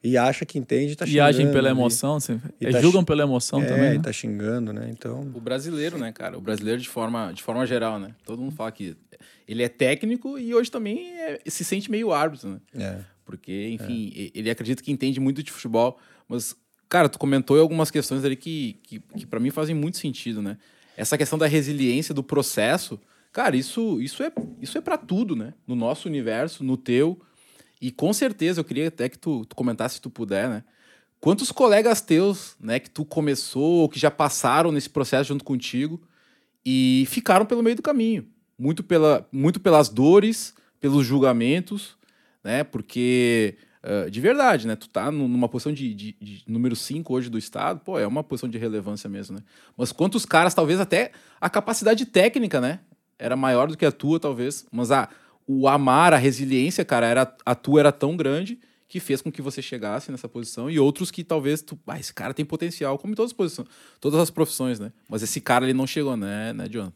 E 0.01 0.17
acha 0.17 0.45
que 0.45 0.57
entende 0.57 0.93
e 0.93 0.95
tá 0.95 1.05
xingando. 1.05 1.17
E 1.17 1.29
agem 1.29 1.51
pela 1.51 1.69
emoção, 1.69 2.15
assim, 2.15 2.41
e 2.59 2.65
é, 2.67 2.71
tá 2.71 2.79
julgam 2.79 3.03
pela 3.03 3.21
emoção 3.21 3.61
é, 3.61 3.65
também. 3.65 3.83
É, 3.83 3.89
né? 3.89 3.95
e 3.95 3.99
tá 3.99 4.13
xingando, 4.13 4.71
né? 4.71 4.87
Então. 4.89 5.29
O 5.35 5.41
brasileiro, 5.41 5.97
né, 5.97 6.13
cara? 6.13 6.37
O 6.37 6.41
brasileiro 6.41 6.81
de 6.81 6.87
forma, 6.87 7.33
de 7.33 7.43
forma 7.43 7.65
geral, 7.65 7.99
né? 7.99 8.15
Todo 8.25 8.41
mundo 8.41 8.55
fala 8.55 8.71
que 8.71 8.95
ele 9.45 9.61
é 9.61 9.67
técnico 9.67 10.39
e 10.39 10.55
hoje 10.55 10.71
também 10.71 11.19
é, 11.19 11.41
se 11.47 11.65
sente 11.65 11.91
meio 11.91 12.13
árbitro, 12.13 12.49
né? 12.49 12.61
É. 12.75 12.99
Porque, 13.29 13.69
enfim, 13.69 14.11
é. 14.15 14.31
ele 14.33 14.49
acredita 14.49 14.81
que 14.81 14.91
entende 14.91 15.19
muito 15.19 15.43
de 15.43 15.51
futebol, 15.51 15.99
mas, 16.27 16.55
cara, 16.89 17.07
tu 17.07 17.19
comentou 17.19 17.59
algumas 17.59 17.91
questões 17.91 18.25
ali 18.25 18.35
que, 18.35 18.79
que, 18.81 18.99
que 18.99 19.27
para 19.27 19.39
mim 19.39 19.51
fazem 19.51 19.75
muito 19.75 19.99
sentido, 19.99 20.41
né? 20.41 20.57
Essa 20.97 21.15
questão 21.15 21.37
da 21.37 21.45
resiliência, 21.45 22.11
do 22.11 22.23
processo, 22.23 22.99
cara, 23.31 23.55
isso, 23.55 24.01
isso 24.01 24.23
é, 24.23 24.31
isso 24.59 24.79
é 24.79 24.81
para 24.81 24.97
tudo, 24.97 25.35
né? 25.35 25.53
No 25.67 25.75
nosso 25.75 26.07
universo, 26.07 26.63
no 26.63 26.75
teu. 26.75 27.21
E 27.79 27.91
com 27.91 28.11
certeza, 28.11 28.61
eu 28.61 28.63
queria 28.63 28.87
até 28.87 29.07
que 29.07 29.19
tu, 29.19 29.45
tu 29.45 29.55
comentasse, 29.55 29.95
se 29.95 30.01
tu 30.01 30.09
puder, 30.09 30.49
né? 30.49 30.63
Quantos 31.21 31.51
colegas 31.51 32.01
teus, 32.01 32.55
né, 32.59 32.79
que 32.79 32.89
tu 32.89 33.05
começou, 33.05 33.89
que 33.89 33.99
já 33.99 34.09
passaram 34.09 34.71
nesse 34.71 34.89
processo 34.89 35.27
junto 35.27 35.43
contigo 35.43 36.01
e 36.65 37.05
ficaram 37.07 37.45
pelo 37.45 37.61
meio 37.61 37.75
do 37.75 37.83
caminho? 37.83 38.25
Muito, 38.57 38.83
pela, 38.83 39.29
muito 39.31 39.59
pelas 39.59 39.87
dores, 39.87 40.55
pelos 40.79 41.05
julgamentos, 41.05 41.98
né? 42.43 42.63
Porque, 42.63 43.57
uh, 43.83 44.09
de 44.09 44.19
verdade, 44.19 44.67
né? 44.67 44.75
Tu 44.75 44.89
tá 44.89 45.11
numa 45.11 45.49
posição 45.49 45.73
de, 45.73 45.93
de, 45.93 46.15
de 46.19 46.43
número 46.47 46.75
5 46.75 47.13
hoje 47.13 47.29
do 47.29 47.37
Estado, 47.37 47.79
pô, 47.79 47.99
é 47.99 48.07
uma 48.07 48.23
posição 48.23 48.49
de 48.49 48.57
relevância 48.57 49.09
mesmo, 49.09 49.37
né? 49.37 49.43
Mas 49.77 49.91
quantos 49.91 50.25
caras, 50.25 50.53
talvez 50.53 50.79
até 50.79 51.11
a 51.39 51.49
capacidade 51.49 52.05
técnica, 52.05 52.59
né? 52.59 52.79
Era 53.17 53.35
maior 53.35 53.67
do 53.67 53.77
que 53.77 53.85
a 53.85 53.91
tua, 53.91 54.19
talvez. 54.19 54.65
Mas 54.71 54.91
a, 54.91 55.09
o 55.45 55.67
amar, 55.67 56.13
a 56.13 56.17
resiliência, 56.17 56.85
cara, 56.85 57.07
era, 57.07 57.35
a 57.45 57.55
tua 57.55 57.81
era 57.81 57.91
tão 57.91 58.15
grande 58.15 58.59
que 58.89 58.99
fez 58.99 59.21
com 59.21 59.31
que 59.31 59.41
você 59.41 59.61
chegasse 59.61 60.11
nessa 60.11 60.27
posição 60.27 60.69
e 60.69 60.79
outros 60.79 61.11
que 61.11 61.23
talvez 61.23 61.61
tu, 61.61 61.77
ah, 61.85 61.99
esse 61.99 62.11
cara 62.11 62.33
tem 62.33 62.43
potencial, 62.43 62.97
como 62.97 63.13
em 63.13 63.15
todas 63.15 63.29
as 63.29 63.37
posições, 63.37 63.67
todas 64.01 64.19
as 64.19 64.31
profissões, 64.31 64.79
né? 64.79 64.91
Mas 65.07 65.21
esse 65.21 65.39
cara 65.39 65.63
ele 65.63 65.75
não 65.75 65.85
chegou, 65.85 66.17
né, 66.17 66.51
né, 66.53 66.67
Jonathan? 66.67 66.93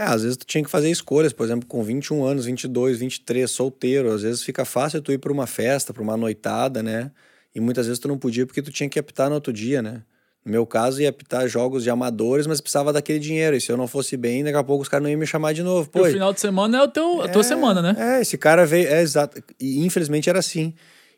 É, 0.00 0.04
às 0.04 0.22
vezes 0.22 0.38
tu 0.38 0.46
tinha 0.46 0.64
que 0.64 0.70
fazer 0.70 0.90
escolhas, 0.90 1.30
por 1.30 1.44
exemplo, 1.44 1.68
com 1.68 1.82
21 1.82 2.24
anos, 2.24 2.46
22, 2.46 2.98
23, 2.98 3.50
solteiro, 3.50 4.10
às 4.10 4.22
vezes 4.22 4.42
fica 4.42 4.64
fácil 4.64 5.02
tu 5.02 5.12
ir 5.12 5.18
para 5.18 5.30
uma 5.30 5.46
festa, 5.46 5.92
para 5.92 6.02
uma 6.02 6.16
noitada, 6.16 6.82
né? 6.82 7.10
E 7.54 7.60
muitas 7.60 7.86
vezes 7.86 7.98
tu 7.98 8.08
não 8.08 8.16
podia 8.16 8.46
porque 8.46 8.62
tu 8.62 8.70
tinha 8.70 8.88
que 8.88 8.98
apitar 8.98 9.28
no 9.28 9.34
outro 9.34 9.52
dia, 9.52 9.82
né? 9.82 10.00
No 10.42 10.52
meu 10.52 10.64
caso, 10.64 11.02
ia 11.02 11.10
apitar 11.10 11.46
jogos 11.46 11.82
de 11.82 11.90
amadores, 11.90 12.46
mas 12.46 12.62
precisava 12.62 12.94
daquele 12.94 13.18
dinheiro. 13.18 13.54
E 13.54 13.60
se 13.60 13.70
eu 13.70 13.76
não 13.76 13.86
fosse 13.86 14.16
bem, 14.16 14.42
daqui 14.42 14.56
a 14.56 14.64
pouco 14.64 14.82
os 14.82 14.88
caras 14.88 15.02
não 15.02 15.10
iam 15.10 15.20
me 15.20 15.26
chamar 15.26 15.52
de 15.52 15.62
novo. 15.62 15.90
Pô, 15.90 16.00
o 16.00 16.06
final 16.06 16.32
de 16.32 16.40
semana 16.40 16.78
é 16.78 16.82
o 16.82 16.88
teu, 16.88 17.20
a 17.20 17.28
tua 17.28 17.42
semana, 17.42 17.82
né? 17.82 17.94
É, 17.98 18.22
esse 18.22 18.38
cara 18.38 18.64
veio. 18.64 18.88
É, 18.88 19.02
exato. 19.02 19.42
E 19.60 19.84
infelizmente 19.84 20.30
era 20.30 20.38
assim. 20.38 20.72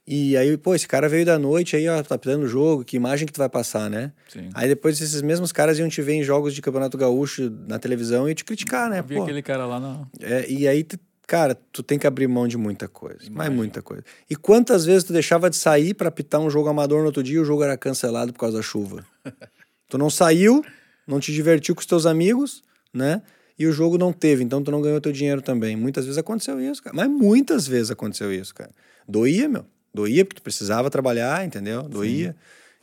E 0.07 0.37
aí, 0.37 0.57
pô, 0.57 0.75
esse 0.75 0.89
cara 0.89 1.09
veio 1.09 1.25
da 1.25 1.39
noite 1.39 1.77
aí, 1.77 1.89
ó, 1.89 2.03
tá 2.03 2.17
apitando 2.17 2.43
o 2.43 2.49
jogo, 2.49 2.85
que 2.85 2.97
imagem 2.97 3.25
que 3.25 3.33
tu 3.33 3.39
vai 3.39 3.49
passar, 3.49 3.89
né? 3.89 4.13
Sim. 4.29 4.51
Aí 4.53 4.69
depois 4.69 5.01
esses 5.01 5.23
mesmos 5.23 5.53
caras 5.53 5.79
iam 5.79 5.89
te 5.89 6.03
ver 6.03 6.15
em 6.15 6.25
jogos 6.25 6.55
de 6.55 6.61
Campeonato 6.61 6.99
Gaúcho 6.99 7.49
na 7.69 7.79
televisão 7.79 8.29
e 8.29 8.35
te 8.35 8.45
criticar, 8.45 8.91
né? 8.91 8.99
Eu 8.99 9.05
vi 9.05 9.15
Pô, 9.15 9.23
aquele 9.23 9.43
cara 9.43 9.65
lá 9.65 9.79
na. 9.79 10.07
é, 10.21 10.51
e 10.51 10.67
aí, 10.67 10.85
cara, 11.25 11.55
tu 11.71 11.85
tem 11.85 12.01
que 12.01 12.07
abrir 12.07 12.27
mão 12.27 12.49
de 12.49 12.59
muita 12.59 12.89
coisa. 12.89 13.21
Mas 13.31 13.49
muita 13.53 13.81
coisa. 13.81 14.03
E 14.29 14.35
quantas 14.35 14.85
vezes 14.85 15.05
tu 15.05 15.13
deixava 15.13 15.49
de 15.49 15.55
sair 15.55 15.95
pra 15.95 16.09
apitar 16.09 16.41
um 16.41 16.51
jogo 16.51 16.69
amador 16.69 16.99
no 17.01 17.07
outro 17.07 17.23
dia 17.23 17.37
e 17.37 17.41
o 17.41 17.45
jogo 17.45 17.63
era 17.63 17.77
cancelado 17.77 18.33
por 18.33 18.41
causa 18.41 18.57
da 18.57 18.63
chuva? 18.63 19.07
tu 19.89 19.97
não 19.97 20.11
saiu, 20.11 20.65
não 21.07 21.21
te 21.21 21.33
divertiu 21.33 21.77
com 21.77 21.81
os 21.81 21.87
teus 21.87 22.07
amigos, 22.07 22.65
né? 22.93 23.23
E 23.57 23.67
o 23.69 23.73
jogo 23.73 23.97
não 23.97 24.13
teve, 24.13 24.43
então 24.43 24.65
tu 24.65 24.73
não 24.73 24.83
ganhou 24.83 25.01
teu 25.01 25.13
dinheiro 25.13 25.41
também. 25.41 25.77
Muitas 25.77 26.07
vezes 26.07 26.19
aconteceu 26.19 26.61
isso, 26.61 26.83
cara. 26.83 26.97
Mas 26.97 27.09
muitas 27.09 27.69
vezes 27.69 27.93
aconteceu 27.93 28.33
isso, 28.33 28.53
cara. 28.53 28.73
Doía, 29.07 29.49
meu. 29.49 29.65
Doía 29.95 30.25
porque 30.25 30.41
tu 30.41 30.43
precisava 30.43 30.89
trabalhar, 30.91 31.45
entendeu? 31.45 31.83
Doía. 31.83 32.37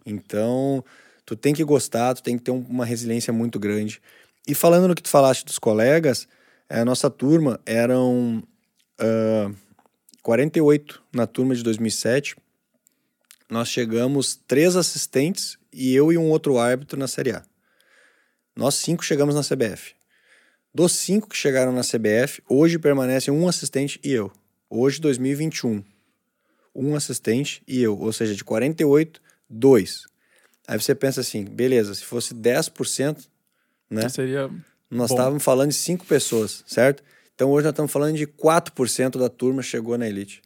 Então, 0.05 0.83
tu 1.25 1.35
tem 1.35 1.53
que 1.53 1.63
gostar, 1.63 2.13
tu 2.13 2.23
tem 2.23 2.37
que 2.37 2.43
ter 2.43 2.51
um- 2.51 2.65
uma 2.69 2.85
resiliência 2.85 3.31
muito 3.33 3.59
grande. 3.59 4.01
E 4.47 4.53
falando 4.55 4.87
no 4.87 4.95
que 4.95 5.03
tu 5.03 5.09
falaste 5.09 5.45
dos 5.45 5.59
colegas, 5.59 6.27
eh, 6.69 6.79
a 6.79 6.85
nossa 6.85 7.09
turma 7.09 7.59
eram 7.65 8.43
ah, 8.99 9.51
48 10.21 11.01
na 11.13 11.25
turma 11.25 11.55
de 11.55 11.63
2007. 11.63 12.35
Nós 13.49 13.69
chegamos 13.69 14.35
três 14.47 14.75
assistentes 14.75 15.57
e 15.71 15.93
eu 15.95 16.11
e 16.11 16.17
um 16.17 16.29
outro 16.29 16.57
árbitro 16.57 16.99
na 16.99 17.07
Série 17.07 17.31
A. 17.31 17.43
Nós 18.55 18.75
cinco 18.75 19.03
chegamos 19.03 19.35
na 19.35 19.41
CBF. 19.41 19.93
Dos 20.73 20.91
cinco 20.91 21.29
que 21.29 21.37
chegaram 21.37 21.71
na 21.71 21.81
CBF, 21.81 22.41
hoje 22.47 22.77
permanecem 22.77 23.33
um 23.33 23.47
assistente 23.47 23.99
e 24.03 24.11
eu. 24.11 24.31
Hoje, 24.69 24.99
2021. 25.01 25.83
Um 26.79 26.95
assistente 26.95 27.61
e 27.67 27.81
eu. 27.81 27.97
Ou 27.99 28.13
seja, 28.13 28.33
de 28.33 28.43
48, 28.43 29.21
dois. 29.49 30.03
Aí 30.67 30.79
você 30.79 30.93
pensa 30.93 31.21
assim, 31.21 31.43
beleza, 31.43 31.95
se 31.95 32.03
fosse 32.03 32.33
10%, 32.33 33.27
né? 33.89 34.07
Seria. 34.07 34.49
Nós 34.89 35.09
estávamos 35.11 35.43
falando 35.43 35.69
de 35.69 35.75
cinco 35.75 36.05
pessoas, 36.05 36.63
certo? 36.67 37.03
Então 37.33 37.49
hoje 37.49 37.63
nós 37.63 37.71
estamos 37.71 37.91
falando 37.91 38.15
de 38.15 38.27
4% 38.27 39.17
da 39.17 39.29
turma 39.29 39.61
chegou 39.61 39.97
na 39.97 40.07
elite. 40.07 40.41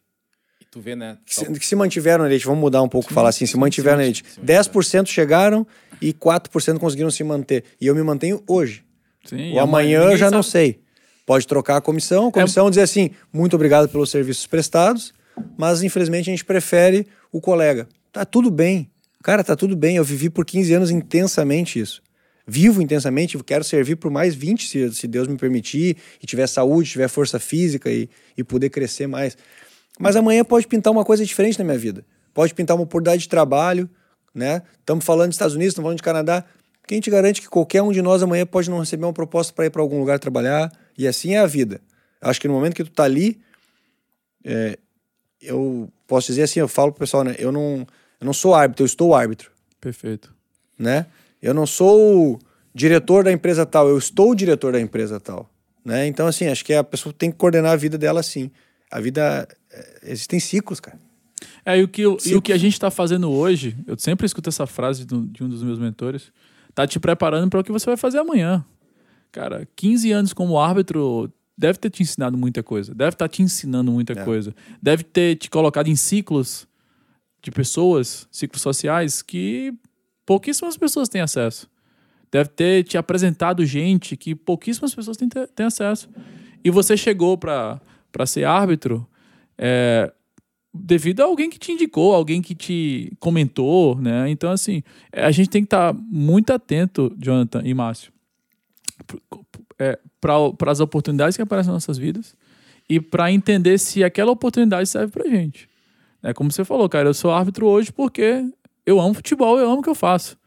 E 0.60 0.64
tu 0.64 0.80
vê, 0.80 0.94
né? 0.94 1.18
Que 1.26 1.34
se, 1.34 1.44
que 1.58 1.66
se 1.66 1.76
mantiveram 1.76 2.24
na 2.24 2.30
elite, 2.30 2.46
vamos 2.46 2.60
mudar 2.60 2.82
um 2.82 2.88
pouco, 2.88 3.12
falar 3.12 3.30
assim, 3.30 3.46
se 3.46 3.56
mantiveram 3.56 3.96
sim, 3.96 4.00
na 4.00 4.04
elite. 4.04 4.24
sim, 4.34 4.40
10% 4.42 5.06
chegaram 5.06 5.66
e 6.00 6.12
4% 6.12 6.78
conseguiram 6.78 7.10
se 7.10 7.24
manter. 7.24 7.64
E 7.80 7.86
eu 7.86 7.94
me 7.94 8.02
mantenho 8.02 8.42
hoje. 8.46 8.84
Sim, 9.24 9.54
o 9.54 9.60
amanhã 9.60 9.98
eu 9.98 10.02
ninguém 10.04 10.18
já 10.18 10.30
não 10.30 10.42
sabe. 10.42 10.52
sei. 10.52 10.80
Pode 11.26 11.46
trocar 11.46 11.78
a 11.78 11.80
comissão, 11.80 12.28
a 12.28 12.32
comissão 12.32 12.68
dizer 12.68 12.82
assim, 12.82 13.10
muito 13.32 13.56
obrigado 13.56 13.88
pelos 13.88 14.10
serviços 14.10 14.46
prestados, 14.46 15.14
mas 15.56 15.82
infelizmente 15.82 16.30
a 16.30 16.32
gente 16.32 16.44
prefere 16.44 17.06
o 17.32 17.40
colega. 17.40 17.88
Tá 18.12 18.24
tudo 18.24 18.50
bem. 18.50 18.90
Cara, 19.22 19.42
tá 19.42 19.56
tudo 19.56 19.76
bem. 19.76 19.96
Eu 19.96 20.04
vivi 20.04 20.28
por 20.28 20.44
15 20.44 20.74
anos 20.74 20.90
intensamente 20.90 21.78
isso. 21.78 22.02
Vivo 22.46 22.82
intensamente, 22.82 23.42
quero 23.42 23.64
servir 23.64 23.96
por 23.96 24.10
mais 24.10 24.34
20, 24.34 24.68
se, 24.68 24.92
se 24.92 25.08
Deus 25.08 25.26
me 25.26 25.36
permitir, 25.36 25.96
e 26.22 26.26
tiver 26.26 26.46
saúde, 26.46 26.90
tiver 26.90 27.08
força 27.08 27.38
física 27.38 27.90
e, 27.90 28.08
e 28.36 28.44
poder 28.44 28.68
crescer 28.68 29.06
mais. 29.06 29.36
Mas 29.98 30.14
amanhã 30.14 30.44
pode 30.44 30.66
pintar 30.66 30.92
uma 30.92 31.04
coisa 31.04 31.24
diferente 31.24 31.58
na 31.58 31.64
minha 31.64 31.78
vida. 31.78 32.04
Pode 32.34 32.52
pintar 32.52 32.76
uma 32.76 32.82
oportunidade 32.82 33.22
de 33.22 33.28
trabalho, 33.30 33.88
né? 34.34 34.62
Estamos 34.78 35.04
falando 35.04 35.28
dos 35.28 35.36
Estados 35.36 35.54
Unidos, 35.54 35.72
estamos 35.72 35.86
falando 35.86 35.96
de 35.96 36.02
Canadá. 36.02 36.44
Quem 36.86 37.00
te 37.00 37.10
garante 37.10 37.40
que 37.40 37.48
qualquer 37.48 37.80
um 37.80 37.92
de 37.92 38.02
nós 38.02 38.22
amanhã 38.22 38.44
pode 38.44 38.68
não 38.68 38.78
receber 38.78 39.06
uma 39.06 39.12
proposta 39.12 39.52
para 39.54 39.64
ir 39.64 39.70
para 39.70 39.80
algum 39.80 39.98
lugar 39.98 40.18
trabalhar? 40.18 40.70
E 40.98 41.08
assim 41.08 41.34
é 41.34 41.38
a 41.38 41.46
vida. 41.46 41.80
Acho 42.20 42.40
que 42.40 42.48
no 42.48 42.52
momento 42.52 42.74
que 42.74 42.84
tu 42.84 42.90
tá 42.90 43.04
ali, 43.04 43.40
é, 44.44 44.78
eu 45.44 45.88
posso 46.06 46.26
dizer 46.28 46.42
assim, 46.42 46.60
eu 46.60 46.68
falo 46.68 46.90
pro 46.92 47.00
pessoal, 47.00 47.24
né? 47.24 47.34
Eu 47.38 47.52
não, 47.52 47.86
eu 48.20 48.24
não 48.24 48.32
sou 48.32 48.54
árbitro, 48.54 48.82
eu 48.82 48.86
estou 48.86 49.14
árbitro, 49.14 49.50
Perfeito. 49.80 50.34
né? 50.78 51.06
Eu 51.42 51.52
não 51.54 51.66
sou 51.66 52.38
diretor 52.74 53.24
da 53.24 53.30
empresa 53.32 53.64
tal, 53.66 53.88
eu 53.88 53.98
estou 53.98 54.30
o 54.30 54.34
diretor 54.34 54.72
da 54.72 54.80
empresa 54.80 55.20
tal, 55.20 55.48
né? 55.84 56.06
Então 56.06 56.26
assim, 56.26 56.46
acho 56.48 56.64
que 56.64 56.72
a 56.74 56.82
pessoa 56.84 57.12
tem 57.12 57.30
que 57.30 57.36
coordenar 57.36 57.72
a 57.72 57.76
vida 57.76 57.96
dela 57.98 58.20
assim. 58.20 58.50
A 58.90 59.00
vida 59.00 59.46
é, 59.70 60.00
existem 60.04 60.40
ciclos, 60.40 60.80
cara. 60.80 60.98
É, 61.64 61.78
e 61.78 61.82
o 61.82 61.88
que, 61.88 62.02
eu- 62.02 62.16
e 62.24 62.34
o 62.34 62.42
que 62.42 62.52
a 62.52 62.56
gente 62.56 62.72
está 62.74 62.90
fazendo 62.90 63.30
hoje, 63.30 63.76
eu 63.86 63.98
sempre 63.98 64.24
escuto 64.26 64.48
essa 64.48 64.66
frase 64.66 65.04
de 65.04 65.14
um 65.44 65.48
dos 65.48 65.62
meus 65.62 65.78
mentores, 65.78 66.32
tá 66.74 66.86
te 66.86 66.98
preparando 67.00 67.48
para 67.50 67.60
o 67.60 67.64
que 67.64 67.72
você 67.72 67.86
vai 67.86 67.96
fazer 67.96 68.18
amanhã. 68.18 68.64
Cara, 69.32 69.66
15 69.76 70.12
anos 70.12 70.32
como 70.32 70.58
árbitro 70.58 71.30
deve 71.56 71.78
ter 71.78 71.90
te 71.90 72.02
ensinado 72.02 72.36
muita 72.36 72.62
coisa, 72.62 72.94
deve 72.94 73.14
estar 73.14 73.28
te 73.28 73.42
ensinando 73.42 73.90
muita 73.92 74.12
É. 74.12 74.24
coisa, 74.24 74.54
deve 74.82 75.04
ter 75.04 75.36
te 75.36 75.48
colocado 75.48 75.88
em 75.88 75.96
ciclos 75.96 76.66
de 77.42 77.50
pessoas, 77.50 78.26
ciclos 78.30 78.62
sociais 78.62 79.22
que 79.22 79.72
pouquíssimas 80.26 80.76
pessoas 80.76 81.08
têm 81.08 81.20
acesso. 81.20 81.68
Deve 82.32 82.48
ter 82.48 82.82
te 82.84 82.98
apresentado 82.98 83.64
gente 83.64 84.16
que 84.16 84.34
pouquíssimas 84.34 84.94
pessoas 84.94 85.16
têm, 85.16 85.28
têm 85.28 85.66
acesso. 85.66 86.08
E 86.64 86.70
você 86.70 86.96
chegou 86.96 87.38
para 87.38 87.80
ser 88.26 88.44
árbitro 88.44 89.06
é, 89.56 90.12
devido 90.72 91.20
a 91.20 91.24
alguém 91.26 91.48
que 91.48 91.58
te 91.58 91.70
indicou, 91.70 92.12
alguém 92.12 92.42
que 92.42 92.54
te 92.54 93.12
comentou, 93.20 94.00
né? 94.00 94.28
Então, 94.30 94.50
assim, 94.50 94.82
a 95.12 95.30
gente 95.30 95.48
tem 95.50 95.62
que 95.62 95.66
estar 95.66 95.92
muito 95.94 96.50
atento, 96.52 97.14
Jonathan 97.18 97.62
e 97.64 97.72
Márcio, 97.72 98.12
para 100.20 100.70
as 100.70 100.80
oportunidades 100.80 101.36
que 101.36 101.42
aparecem 101.42 101.72
nas 101.72 101.86
nossas 101.86 101.98
vidas 101.98 102.34
e 102.88 103.00
para 103.00 103.32
entender 103.32 103.78
se 103.78 104.04
aquela 104.04 104.30
oportunidade 104.30 104.88
serve 104.88 105.12
pra 105.12 105.28
gente. 105.28 105.68
É 106.22 106.32
como 106.32 106.50
você 106.50 106.64
falou, 106.64 106.88
cara, 106.88 107.08
eu 107.08 107.14
sou 107.14 107.30
árbitro 107.30 107.66
hoje 107.66 107.92
porque 107.92 108.44
eu 108.86 109.00
amo 109.00 109.14
futebol, 109.14 109.58
eu 109.58 109.70
amo 109.70 109.80
o 109.80 109.82
que 109.82 109.90
eu 109.90 109.94
faço. 109.94 110.38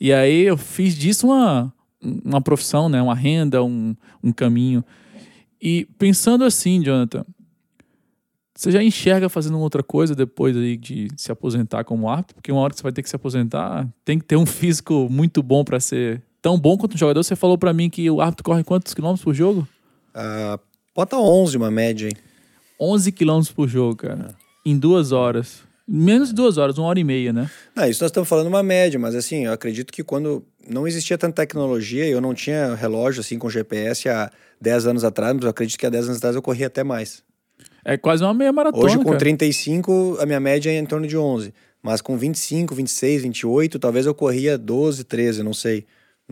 E 0.00 0.12
aí 0.12 0.42
eu 0.42 0.56
fiz 0.56 0.94
disso 0.96 1.26
uma, 1.26 1.72
uma 2.02 2.40
profissão, 2.40 2.88
né? 2.88 3.00
Uma 3.00 3.14
renda, 3.14 3.62
um, 3.62 3.94
um 4.22 4.32
caminho. 4.32 4.84
E 5.60 5.86
pensando 5.98 6.44
assim, 6.44 6.82
Jonathan, 6.82 7.24
você 8.54 8.70
já 8.70 8.82
enxerga 8.82 9.28
fazendo 9.28 9.58
outra 9.58 9.82
coisa 9.82 10.14
depois 10.14 10.56
aí 10.56 10.76
de 10.76 11.08
se 11.16 11.30
aposentar 11.30 11.84
como 11.84 12.08
árbitro? 12.08 12.34
Porque 12.34 12.50
uma 12.50 12.60
hora 12.60 12.72
que 12.72 12.78
você 12.78 12.82
vai 12.82 12.92
ter 12.92 13.02
que 13.02 13.08
se 13.08 13.16
aposentar, 13.16 13.88
tem 14.04 14.18
que 14.18 14.24
ter 14.24 14.36
um 14.36 14.46
físico 14.46 15.08
muito 15.10 15.42
bom 15.42 15.64
para 15.64 15.78
ser 15.78 16.22
tão 16.42 16.58
bom 16.58 16.76
quanto 16.76 16.94
um 16.94 16.98
jogador. 16.98 17.22
Você 17.22 17.36
falou 17.36 17.56
para 17.56 17.72
mim 17.72 17.88
que 17.88 18.10
o 18.10 18.20
árbitro 18.20 18.44
corre 18.44 18.64
quantos 18.64 18.92
quilômetros 18.92 19.24
por 19.24 19.32
jogo? 19.32 19.66
Ah, 20.12 20.58
bota 20.94 21.16
11 21.16 21.56
uma 21.56 21.70
média 21.70 22.08
aí. 22.08 22.14
11 22.78 23.12
quilômetros 23.12 23.52
por 23.52 23.68
jogo, 23.68 23.96
cara. 23.96 24.34
Em 24.66 24.76
duas 24.76 25.12
horas. 25.12 25.62
Menos 25.86 26.28
de 26.28 26.34
duas 26.34 26.58
horas, 26.58 26.78
uma 26.78 26.86
hora 26.86 26.98
e 26.98 27.04
meia, 27.04 27.32
né? 27.32 27.50
Não, 27.74 27.86
isso 27.88 28.02
nós 28.02 28.10
estamos 28.10 28.28
falando 28.28 28.46
uma 28.46 28.62
média, 28.62 28.98
mas 28.98 29.14
assim, 29.14 29.46
eu 29.46 29.52
acredito 29.52 29.92
que 29.92 30.02
quando 30.02 30.44
não 30.68 30.86
existia 30.86 31.18
tanta 31.18 31.42
tecnologia, 31.42 32.06
eu 32.06 32.20
não 32.20 32.34
tinha 32.34 32.74
relógio 32.74 33.20
assim 33.20 33.38
com 33.38 33.50
GPS 33.50 34.08
há 34.08 34.30
10 34.60 34.86
anos 34.86 35.04
atrás, 35.04 35.34
mas 35.34 35.44
eu 35.44 35.50
acredito 35.50 35.78
que 35.78 35.86
há 35.86 35.90
10 35.90 36.06
anos 36.06 36.18
atrás 36.18 36.36
eu 36.36 36.42
corria 36.42 36.68
até 36.68 36.84
mais. 36.84 37.22
É 37.84 37.96
quase 37.96 38.22
uma 38.22 38.32
meia 38.32 38.52
maratona, 38.52 38.84
Hoje, 38.84 38.96
com 38.98 39.04
cara. 39.04 39.18
35, 39.18 40.18
a 40.20 40.26
minha 40.26 40.38
média 40.40 40.70
é 40.70 40.78
em 40.78 40.86
torno 40.86 41.06
de 41.06 41.16
11. 41.16 41.52
Mas 41.82 42.00
com 42.00 42.16
25, 42.16 42.74
26, 42.74 43.22
28, 43.22 43.78
talvez 43.78 44.06
eu 44.06 44.14
corria 44.14 44.56
12, 44.56 45.02
13, 45.02 45.42
não 45.42 45.52
sei. 45.52 45.84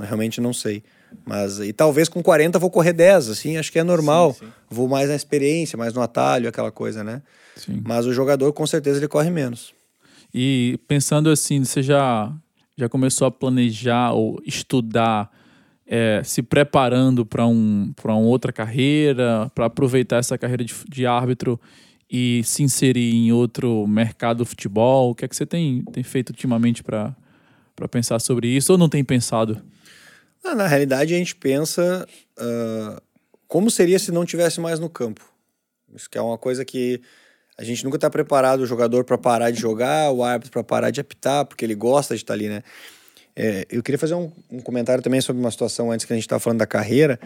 Realmente 0.04 0.40
não 0.40 0.52
sei. 0.52 0.82
Mas, 1.24 1.58
e 1.58 1.72
talvez 1.72 2.08
com 2.08 2.22
40 2.22 2.56
eu 2.56 2.60
vou 2.60 2.70
correr 2.70 2.92
10, 2.92 3.30
assim, 3.30 3.56
acho 3.56 3.72
que 3.72 3.78
é 3.78 3.84
normal. 3.84 4.32
Sim, 4.34 4.46
sim. 4.46 4.52
Vou 4.68 4.88
mais 4.88 5.08
na 5.08 5.16
experiência, 5.16 5.76
mais 5.76 5.92
no 5.92 6.00
atalho, 6.00 6.48
aquela 6.48 6.70
coisa, 6.70 7.02
né? 7.02 7.22
Sim. 7.56 7.82
Mas 7.84 8.06
o 8.06 8.12
jogador, 8.12 8.52
com 8.52 8.66
certeza, 8.66 8.98
ele 8.98 9.08
corre 9.08 9.30
menos. 9.30 9.74
E 10.32 10.78
pensando 10.86 11.28
assim, 11.28 11.64
você 11.64 11.82
já, 11.82 12.32
já 12.76 12.88
começou 12.88 13.26
a 13.26 13.30
planejar 13.30 14.12
ou 14.12 14.40
estudar, 14.46 15.30
é, 15.86 16.22
se 16.24 16.42
preparando 16.42 17.26
para 17.26 17.46
um, 17.46 17.92
pra 17.96 18.14
uma 18.14 18.26
outra 18.26 18.52
carreira, 18.52 19.50
para 19.54 19.66
aproveitar 19.66 20.18
essa 20.18 20.38
carreira 20.38 20.64
de, 20.64 20.74
de 20.88 21.04
árbitro 21.04 21.60
e 22.10 22.42
se 22.44 22.62
inserir 22.62 23.14
em 23.14 23.32
outro 23.32 23.86
mercado 23.86 24.38
do 24.38 24.46
futebol? 24.46 25.10
O 25.10 25.14
que 25.14 25.24
é 25.24 25.28
que 25.28 25.36
você 25.36 25.46
tem, 25.46 25.82
tem 25.92 26.02
feito 26.02 26.30
ultimamente 26.30 26.82
para 26.82 27.14
pensar 27.90 28.18
sobre 28.20 28.48
isso 28.48 28.72
ou 28.72 28.78
não 28.78 28.88
tem 28.88 29.04
pensado? 29.04 29.60
Ah, 30.44 30.54
na 30.54 30.66
realidade, 30.66 31.14
a 31.14 31.18
gente 31.18 31.36
pensa 31.36 32.06
ah, 32.38 33.02
como 33.46 33.70
seria 33.70 33.98
se 33.98 34.12
não 34.12 34.24
tivesse 34.24 34.60
mais 34.60 34.78
no 34.78 34.88
campo. 34.88 35.24
Isso 35.94 36.08
que 36.08 36.16
é 36.16 36.22
uma 36.22 36.38
coisa 36.38 36.64
que 36.64 37.00
a 37.58 37.64
gente 37.64 37.84
nunca 37.84 37.96
está 37.96 38.08
preparado 38.08 38.60
o 38.60 38.66
jogador 38.66 39.04
para 39.04 39.18
parar 39.18 39.50
de 39.50 39.60
jogar, 39.60 40.10
o 40.12 40.22
árbitro 40.22 40.52
para 40.52 40.64
parar 40.64 40.90
de 40.90 41.00
apitar, 41.00 41.44
porque 41.44 41.64
ele 41.64 41.74
gosta 41.74 42.14
de 42.14 42.22
estar 42.22 42.34
ali, 42.34 42.48
né? 42.48 42.62
É, 43.36 43.66
eu 43.70 43.82
queria 43.82 43.98
fazer 43.98 44.14
um, 44.14 44.32
um 44.50 44.60
comentário 44.60 45.02
também 45.02 45.20
sobre 45.20 45.40
uma 45.40 45.50
situação 45.50 45.90
antes 45.90 46.06
que 46.06 46.12
a 46.12 46.16
gente 46.16 46.24
estava 46.24 46.40
falando 46.40 46.58
da 46.58 46.66
carreira. 46.66 47.18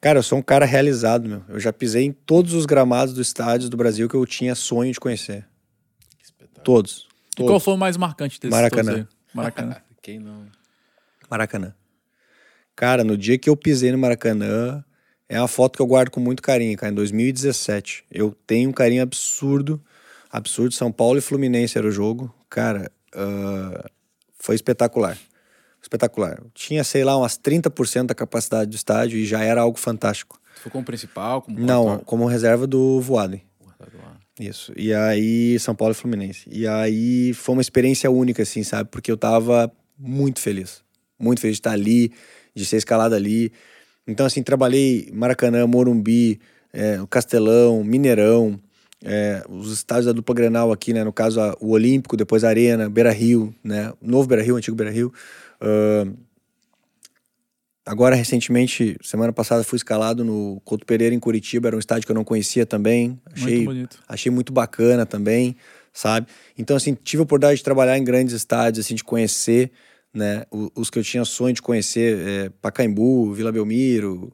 Cara, 0.00 0.18
eu 0.18 0.22
sou 0.22 0.38
um 0.38 0.42
cara 0.42 0.64
realizado, 0.64 1.28
meu. 1.28 1.42
Eu 1.48 1.60
já 1.60 1.72
pisei 1.72 2.04
em 2.04 2.12
todos 2.12 2.54
os 2.54 2.66
gramados 2.66 3.14
dos 3.14 3.28
estádios 3.28 3.70
do 3.70 3.76
Brasil 3.76 4.08
que 4.08 4.16
eu 4.16 4.26
tinha 4.26 4.54
sonho 4.54 4.92
de 4.92 4.98
conhecer. 4.98 5.46
Todos. 6.64 7.06
E 7.34 7.36
qual 7.36 7.48
Todos. 7.48 7.64
foi 7.64 7.74
o 7.74 7.76
mais 7.76 7.96
marcante 7.96 8.40
desses 8.40 8.54
Maracanã. 8.54 8.92
todos? 8.92 9.16
Maracanã. 9.32 9.76
Quem 10.02 10.18
não? 10.18 10.46
Maracanã. 11.30 11.74
Cara, 12.74 13.04
no 13.04 13.16
dia 13.16 13.38
que 13.38 13.48
eu 13.48 13.56
pisei 13.56 13.92
no 13.92 13.98
Maracanã, 13.98 14.84
é 15.28 15.40
uma 15.40 15.48
foto 15.48 15.76
que 15.76 15.82
eu 15.82 15.86
guardo 15.86 16.10
com 16.10 16.20
muito 16.20 16.42
carinho, 16.42 16.76
cara, 16.76 16.92
em 16.92 16.94
2017. 16.94 18.04
Eu 18.10 18.36
tenho 18.46 18.70
um 18.70 18.72
carinho 18.72 19.02
absurdo, 19.02 19.82
absurdo. 20.30 20.74
São 20.74 20.90
Paulo 20.90 21.18
e 21.18 21.22
Fluminense 21.22 21.76
era 21.76 21.86
o 21.86 21.90
jogo. 21.90 22.34
Cara, 22.50 22.90
uh, 23.14 23.88
foi 24.38 24.54
espetacular. 24.54 25.16
Espetacular. 25.82 26.40
Tinha, 26.54 26.84
sei 26.84 27.04
lá, 27.04 27.16
umas 27.16 27.38
30% 27.38 28.06
da 28.06 28.14
capacidade 28.14 28.70
do 28.70 28.76
estádio 28.76 29.18
e 29.18 29.24
já 29.24 29.42
era 29.42 29.60
algo 29.62 29.78
fantástico. 29.78 30.40
Foi 30.56 30.70
como 30.70 30.84
principal? 30.84 31.42
Como 31.42 31.58
Não, 31.58 31.98
como 32.00 32.26
reserva 32.26 32.66
do 32.66 33.00
Voaden. 33.00 33.42
quarto 33.78 33.96
lá. 33.98 34.16
Isso. 34.38 34.72
E 34.76 34.94
aí, 34.94 35.58
São 35.58 35.74
Paulo 35.74 35.92
e 35.92 35.96
Fluminense. 35.96 36.48
E 36.50 36.66
aí 36.66 37.34
foi 37.34 37.54
uma 37.54 37.62
experiência 37.62 38.10
única, 38.10 38.42
assim, 38.42 38.62
sabe? 38.62 38.88
Porque 38.90 39.10
eu 39.10 39.16
tava 39.16 39.72
muito 39.98 40.40
feliz. 40.40 40.82
Muito 41.18 41.40
feliz 41.40 41.56
de 41.56 41.60
estar 41.60 41.72
ali, 41.72 42.12
de 42.54 42.64
ser 42.64 42.76
escalado 42.76 43.14
ali. 43.14 43.52
Então, 44.06 44.26
assim, 44.26 44.42
trabalhei 44.42 45.08
Maracanã, 45.12 45.66
Morumbi, 45.66 46.40
é, 46.72 46.98
Castelão, 47.08 47.84
Mineirão, 47.84 48.58
é, 49.04 49.42
os 49.48 49.72
estádios 49.72 50.06
da 50.06 50.12
dupla 50.12 50.34
Grenal 50.34 50.72
aqui, 50.72 50.92
né? 50.92 51.02
No 51.04 51.12
caso, 51.12 51.40
a- 51.40 51.56
o 51.60 51.70
Olímpico, 51.70 52.16
depois 52.16 52.44
a 52.44 52.48
Arena, 52.48 52.88
Beira 52.88 53.10
Rio, 53.12 53.54
né? 53.62 53.92
O 54.00 54.08
novo 54.10 54.28
Beira 54.28 54.42
Rio, 54.42 54.54
o 54.54 54.58
antigo 54.58 54.76
Beira 54.76 54.92
Rio. 54.92 55.12
Ahn, 55.60 56.14
Agora, 57.84 58.14
recentemente, 58.14 58.96
semana 59.02 59.32
passada, 59.32 59.64
fui 59.64 59.76
escalado 59.76 60.24
no 60.24 60.60
Couto 60.64 60.86
Pereira, 60.86 61.12
em 61.12 61.18
Curitiba. 61.18 61.66
Era 61.68 61.74
um 61.74 61.80
estádio 61.80 62.06
que 62.06 62.12
eu 62.12 62.14
não 62.14 62.22
conhecia 62.22 62.64
também. 62.64 63.20
Achei, 63.32 63.54
Muito 63.56 63.64
bonito. 63.64 63.98
achei 64.06 64.30
muito 64.30 64.52
bacana 64.52 65.04
também, 65.04 65.56
sabe? 65.92 66.28
Então, 66.56 66.76
assim, 66.76 66.94
tive 66.94 67.22
a 67.22 67.24
oportunidade 67.24 67.58
de 67.58 67.64
trabalhar 67.64 67.98
em 67.98 68.04
grandes 68.04 68.34
estádios, 68.36 68.86
assim, 68.86 68.94
de 68.94 69.02
conhecer, 69.02 69.72
né? 70.12 70.44
Os 70.74 70.90
que 70.90 70.98
eu 70.98 71.02
tinha 71.04 71.24
sonho 71.24 71.54
de 71.54 71.62
conhecer, 71.62 72.18
é, 72.26 72.50
Pacaembu, 72.60 73.32
Vila 73.32 73.50
Belmiro. 73.52 74.32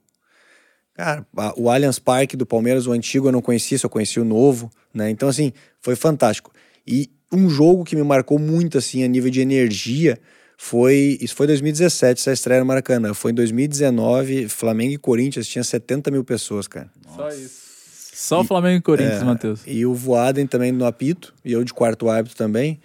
Cara, 0.94 1.24
a- 1.36 1.55
o 1.56 1.70
Allianz 1.70 1.98
Parque 1.98 2.36
do 2.36 2.44
Palmeiras, 2.44 2.86
o 2.86 2.92
antigo 2.92 3.28
eu 3.28 3.32
não 3.32 3.40
conhecia, 3.40 3.78
só 3.78 3.88
conheci 3.88 4.18
o 4.18 4.24
novo, 4.24 4.70
né? 4.92 5.09
Então, 5.10 5.28
assim, 5.28 5.52
foi 5.80 5.94
fantástico. 5.94 6.50
E 6.86 7.09
um 7.32 7.48
jogo 7.48 7.84
que 7.84 7.94
me 7.94 8.02
marcou 8.02 8.38
muito, 8.38 8.78
assim, 8.78 9.05
a 9.05 9.09
nível 9.09 9.30
de 9.30 9.40
energia, 9.40 10.18
foi... 10.56 11.16
Isso 11.20 11.36
foi 11.36 11.46
em 11.46 11.48
2017, 11.48 12.20
essa 12.20 12.32
estreia 12.32 12.59
no 12.60 12.66
Maracanã. 12.66 13.14
Foi 13.14 13.30
em 13.30 13.34
2019, 13.34 14.48
Flamengo 14.48 14.94
e 14.94 14.98
Corinthians, 14.98 15.46
tinha 15.46 15.62
70 15.62 16.10
mil 16.10 16.24
pessoas, 16.24 16.66
cara. 16.66 16.90
Só 17.14 17.28
isso. 17.28 17.68
Só 18.14 18.42
Flamengo 18.42 18.78
e 18.78 18.82
Corinthians, 18.82 19.22
É, 19.22 19.24
Matheus. 19.24 19.60
E 19.64 19.86
o 19.86 19.94
Voaden 19.94 20.48
também 20.48 20.72
no 20.72 20.84
apito, 20.84 21.32
e 21.44 21.52
eu 21.52 21.62
de 21.62 21.72
quarto 21.72 22.09
árbitro 22.09 22.36
também. 22.36 22.80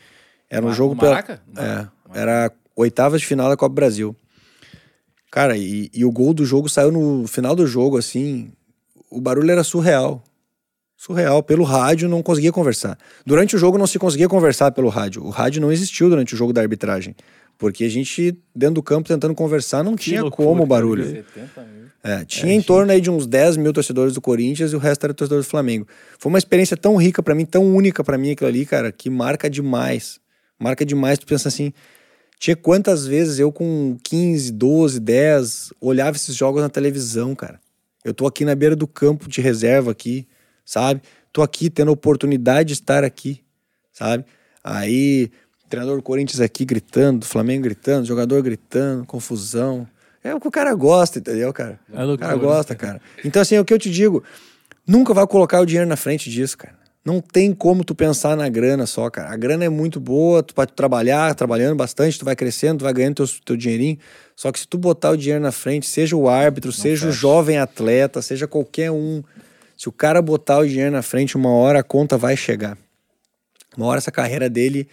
Era 0.48 0.64
um 0.64 0.70
Ma- 0.70 0.76
jogo 0.76 0.96
pela- 0.96 1.14
Maraca? 1.14 1.42
É, 1.58 2.20
era 2.20 2.52
oitavas 2.76 3.22
de 3.22 3.28
final 3.28 3.50
da 3.50 3.58
Copa 3.58 3.74
Brasil. 3.74 4.16
Cara, 5.32 5.58
e, 5.58 5.90
e 5.94 6.06
o 6.06 6.12
gol 6.12 6.34
do 6.34 6.46
jogo 6.46 6.70
saiu 6.70 6.92
no 6.92 7.28
final 7.28 7.56
do 7.56 7.66
jogo, 7.66 7.98
assim. 7.98 8.52
O 9.10 9.20
barulho 9.20 9.52
era 9.52 9.64
surreal. 9.64 10.24
Surreal. 10.96 11.42
Pelo 11.42 11.64
rádio 11.64 12.08
não 12.08 12.22
conseguia 12.22 12.52
conversar. 12.52 12.98
Durante 13.26 13.56
o 13.56 13.60
jogo 13.60 13.78
não 13.78 13.88
se 13.88 13.98
conseguia 13.98 14.30
conversar 14.30 14.72
pelo 14.72 14.90
rádio. 14.90 15.24
O 15.24 15.30
rádio 15.30 15.62
não 15.62 15.72
existiu 15.72 16.10
durante 16.10 16.34
o 16.34 16.38
jogo 16.38 16.54
da 16.54 16.62
arbitragem. 16.62 17.16
Porque 17.58 17.84
a 17.84 17.90
gente, 17.90 18.38
dentro 18.56 18.76
do 18.76 18.84
campo, 18.84 19.08
tentando 19.08 19.34
conversar, 19.34 19.84
não 19.84 19.96
tinha 19.96 20.22
loucura, 20.22 20.48
como 20.48 20.64
o 20.64 20.66
barulho. 20.66 21.06
70 21.06 21.62
mil. 21.62 21.84
É, 22.04 22.26
tinha 22.26 22.54
em 22.54 22.62
torno 22.62 22.92
aí 22.92 23.00
de 23.00 23.10
uns 23.10 23.26
10 23.26 23.58
mil 23.58 23.72
torcedores 23.72 24.14
do 24.14 24.20
Corinthians 24.20 24.74
e 24.74 24.76
o 24.76 24.80
resto 24.80 25.06
era 25.06 25.14
torcedor 25.14 25.42
do 25.42 25.48
Flamengo. 25.48 25.88
Foi 26.20 26.30
uma 26.30 26.38
experiência 26.38 26.76
tão 26.76 26.98
rica 26.98 27.24
pra 27.24 27.34
mim, 27.34 27.46
tão 27.46 27.64
única 27.66 28.04
pra 28.04 28.18
mim 28.18 28.32
aquilo 28.32 28.50
ali, 28.50 28.66
cara, 28.66 28.92
que 28.92 29.10
marca 29.10 29.50
demais. 29.50 30.20
Marca 30.60 30.86
demais. 30.86 31.18
Tu 31.18 31.26
pensa 31.26 31.48
assim, 31.48 31.72
tinha 32.44 32.58
quantas 32.58 33.08
vezes 33.08 33.40
eu 33.40 33.54
com 33.54 33.98
15, 34.04 34.52
12, 34.52 35.00
10 35.00 35.72
olhava 35.80 36.18
esses 36.18 36.36
jogos 36.36 36.62
na 36.62 36.68
televisão, 36.68 37.34
cara. 37.34 37.58
Eu 38.04 38.14
tô 38.14 38.28
aqui 38.28 38.44
na 38.44 38.54
beira 38.54 38.76
do 38.76 38.86
campo 38.86 39.30
de 39.30 39.40
reserva 39.40 39.92
aqui, 39.92 40.28
sabe? 40.66 41.02
Tô 41.32 41.42
aqui 41.42 41.70
tendo 41.70 41.88
a 41.88 41.94
oportunidade 41.94 42.68
de 42.68 42.74
estar 42.74 43.02
aqui, 43.02 43.42
sabe? 43.94 44.26
Aí, 44.62 45.32
treinador 45.70 45.96
do 45.96 46.04
Corinthians 46.04 46.42
aqui 46.42 46.66
gritando, 46.66 47.20
do 47.20 47.26
Flamengo 47.26 47.64
gritando, 47.64 48.06
jogador 48.06 48.42
gritando, 48.42 49.06
confusão. 49.06 49.88
É 50.22 50.36
o 50.36 50.40
que 50.42 50.48
o 50.50 50.52
cara 50.52 50.76
gosta, 50.76 51.20
entendeu, 51.20 51.54
cara? 51.54 51.80
É 51.94 52.04
o 52.04 52.18
cara 52.18 52.36
gosta, 52.36 52.76
cara. 52.76 53.02
Então, 53.24 53.42
assim, 53.42 53.56
é 53.56 53.62
o 53.62 53.64
que 53.64 53.74
eu 53.74 53.80
te 53.80 53.90
digo, 53.90 54.22
nunca 54.86 55.14
vai 55.14 55.26
colocar 55.26 55.62
o 55.62 55.66
dinheiro 55.66 55.88
na 55.88 55.96
frente 55.96 56.30
disso, 56.30 56.58
cara. 56.58 56.83
Não 57.06 57.20
tem 57.20 57.54
como 57.54 57.84
tu 57.84 57.94
pensar 57.94 58.38
na 58.38 58.48
grana 58.48 58.86
só, 58.86 59.10
cara. 59.10 59.30
A 59.30 59.36
grana 59.36 59.66
é 59.66 59.70
muito 59.70 60.00
boa, 60.00 60.42
tu 60.42 60.56
pode 60.56 60.72
trabalhar, 60.72 61.36
trabalhando 61.36 61.76
bastante, 61.76 62.18
tu 62.18 62.24
vai 62.24 62.36
crescendo, 62.36 62.80
tu 62.80 62.84
vai 62.84 62.94
ganhando 62.94 63.16
teu, 63.16 63.28
teu 63.44 63.58
dinheirinho. 63.58 63.98
Só 64.36 64.52
que 64.52 64.60
se 64.60 64.68
tu 64.68 64.78
botar 64.78 65.12
o 65.12 65.18
dinheiro 65.18 65.42
na 65.42 65.52
frente, 65.52 65.86
seja 65.86 66.16
o 66.16 66.30
árbitro, 66.30 66.72
seja 66.72 67.08
o 67.08 67.10
fecha. 67.10 67.20
jovem 67.20 67.58
atleta, 67.58 68.22
seja 68.22 68.48
qualquer 68.48 68.90
um, 68.90 69.22
se 69.78 69.90
o 69.90 69.92
cara 69.92 70.22
botar 70.22 70.60
o 70.60 70.68
dinheiro 70.68 70.92
na 70.92 71.02
frente, 71.02 71.36
uma 71.36 71.52
hora 71.52 71.80
a 71.80 71.84
conta 71.84 72.18
vai 72.18 72.38
chegar. 72.38 72.78
Uma 73.76 73.88
hora 73.88 73.98
essa 73.98 74.12
carreira 74.12 74.50
dele, 74.50 74.88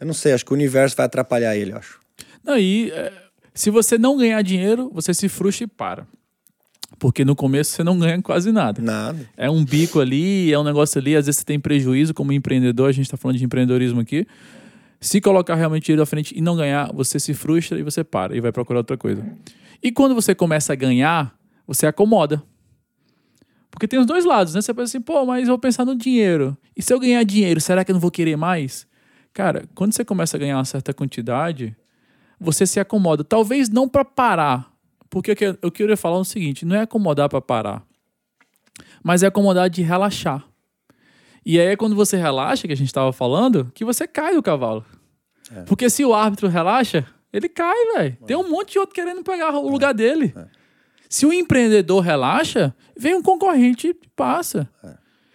eu 0.00 0.06
não 0.06 0.14
sei, 0.14 0.32
acho 0.32 0.44
que 0.44 0.52
o 0.52 0.54
universo 0.54 0.96
vai 0.96 1.06
atrapalhar 1.06 1.56
ele, 1.56 1.70
eu 1.70 1.76
acho. 1.76 2.00
Não, 2.42 2.58
e 2.58 2.90
é, 2.90 3.12
se 3.54 3.70
você 3.70 3.96
não 3.96 4.16
ganhar 4.16 4.42
dinheiro, 4.42 4.90
você 4.92 5.14
se 5.14 5.28
frustra 5.28 5.64
e 5.64 5.66
para. 5.68 6.06
Porque 6.98 7.24
no 7.24 7.34
começo 7.34 7.72
você 7.72 7.84
não 7.84 7.98
ganha 7.98 8.20
quase 8.22 8.52
nada. 8.52 8.80
Nada. 8.80 9.28
É 9.36 9.50
um 9.50 9.64
bico 9.64 10.00
ali, 10.00 10.52
é 10.52 10.58
um 10.58 10.64
negócio 10.64 11.00
ali, 11.00 11.16
às 11.16 11.26
vezes 11.26 11.40
você 11.40 11.44
tem 11.44 11.58
prejuízo 11.58 12.14
como 12.14 12.32
empreendedor, 12.32 12.88
a 12.88 12.92
gente 12.92 13.06
está 13.06 13.16
falando 13.16 13.38
de 13.38 13.44
empreendedorismo 13.44 14.00
aqui. 14.00 14.26
Se 15.00 15.20
colocar 15.20 15.54
realmente 15.54 15.84
dinheiro 15.84 16.02
à 16.02 16.06
frente 16.06 16.36
e 16.36 16.40
não 16.40 16.56
ganhar, 16.56 16.90
você 16.92 17.20
se 17.20 17.34
frustra 17.34 17.78
e 17.78 17.82
você 17.82 18.02
para 18.02 18.34
e 18.36 18.40
vai 18.40 18.52
procurar 18.52 18.78
outra 18.78 18.96
coisa. 18.96 19.24
E 19.82 19.92
quando 19.92 20.14
você 20.14 20.34
começa 20.34 20.72
a 20.72 20.76
ganhar, 20.76 21.36
você 21.66 21.86
acomoda. 21.86 22.42
Porque 23.70 23.88
tem 23.88 23.98
os 23.98 24.06
dois 24.06 24.24
lados, 24.24 24.54
né? 24.54 24.62
Você 24.62 24.72
pensa 24.72 24.96
assim, 24.96 25.00
pô, 25.00 25.26
mas 25.26 25.42
eu 25.42 25.48
vou 25.48 25.58
pensar 25.58 25.84
no 25.84 25.96
dinheiro. 25.96 26.56
E 26.76 26.82
se 26.82 26.94
eu 26.94 27.00
ganhar 27.00 27.22
dinheiro, 27.24 27.60
será 27.60 27.84
que 27.84 27.90
eu 27.90 27.94
não 27.94 28.00
vou 28.00 28.10
querer 28.10 28.36
mais? 28.36 28.86
Cara, 29.32 29.64
quando 29.74 29.92
você 29.92 30.04
começa 30.04 30.36
a 30.36 30.40
ganhar 30.40 30.56
uma 30.56 30.64
certa 30.64 30.94
quantidade, 30.94 31.76
você 32.38 32.66
se 32.66 32.78
acomoda. 32.78 33.24
Talvez 33.24 33.68
não 33.68 33.88
para 33.88 34.04
parar. 34.04 34.72
Porque 35.14 35.34
eu- 35.62 35.70
queria 35.70 35.96
falar 35.96 36.16
é 36.18 36.20
o 36.20 36.24
seguinte: 36.24 36.66
não 36.66 36.76
é 36.76 36.80
acomodar 36.82 37.28
para 37.28 37.40
parar 37.40 37.82
mas 39.02 39.22
é 39.22 39.26
acomodar 39.26 39.68
de 39.70 39.82
relaxar. 39.82 40.44
E 41.46 41.60
aí 41.60 41.66
é 41.68 41.76
quando 41.76 41.94
você 41.94 42.16
relaxa, 42.16 42.66
que 42.66 42.72
a 42.72 42.76
gente 42.76 42.88
estava 42.88 43.12
falando, 43.12 43.70
que 43.74 43.84
você 43.84 44.06
cai 44.06 44.34
do 44.34 44.42
cavalo. 44.42 44.84
Porque 45.66 45.88
se 45.90 46.04
o 46.04 46.14
árbitro 46.14 46.48
relaxa, 46.48 47.06
ele 47.32 47.48
cai, 47.48 47.76
velho. 47.94 48.16
Tem 48.26 48.34
um 48.36 48.48
monte 48.48 48.72
de 48.72 48.78
outro 48.78 48.94
querendo 48.94 49.22
pegar 49.22 49.50
o 49.54 49.68
lugar 49.68 49.92
dele. 49.92 50.34
Se 51.08 51.26
o 51.26 51.32
empreendedor 51.32 52.02
relaxa, 52.02 52.74
vem 52.98 53.14
um 53.14 53.22
concorrente 53.22 53.88
e 53.88 53.94
passa. 54.16 54.68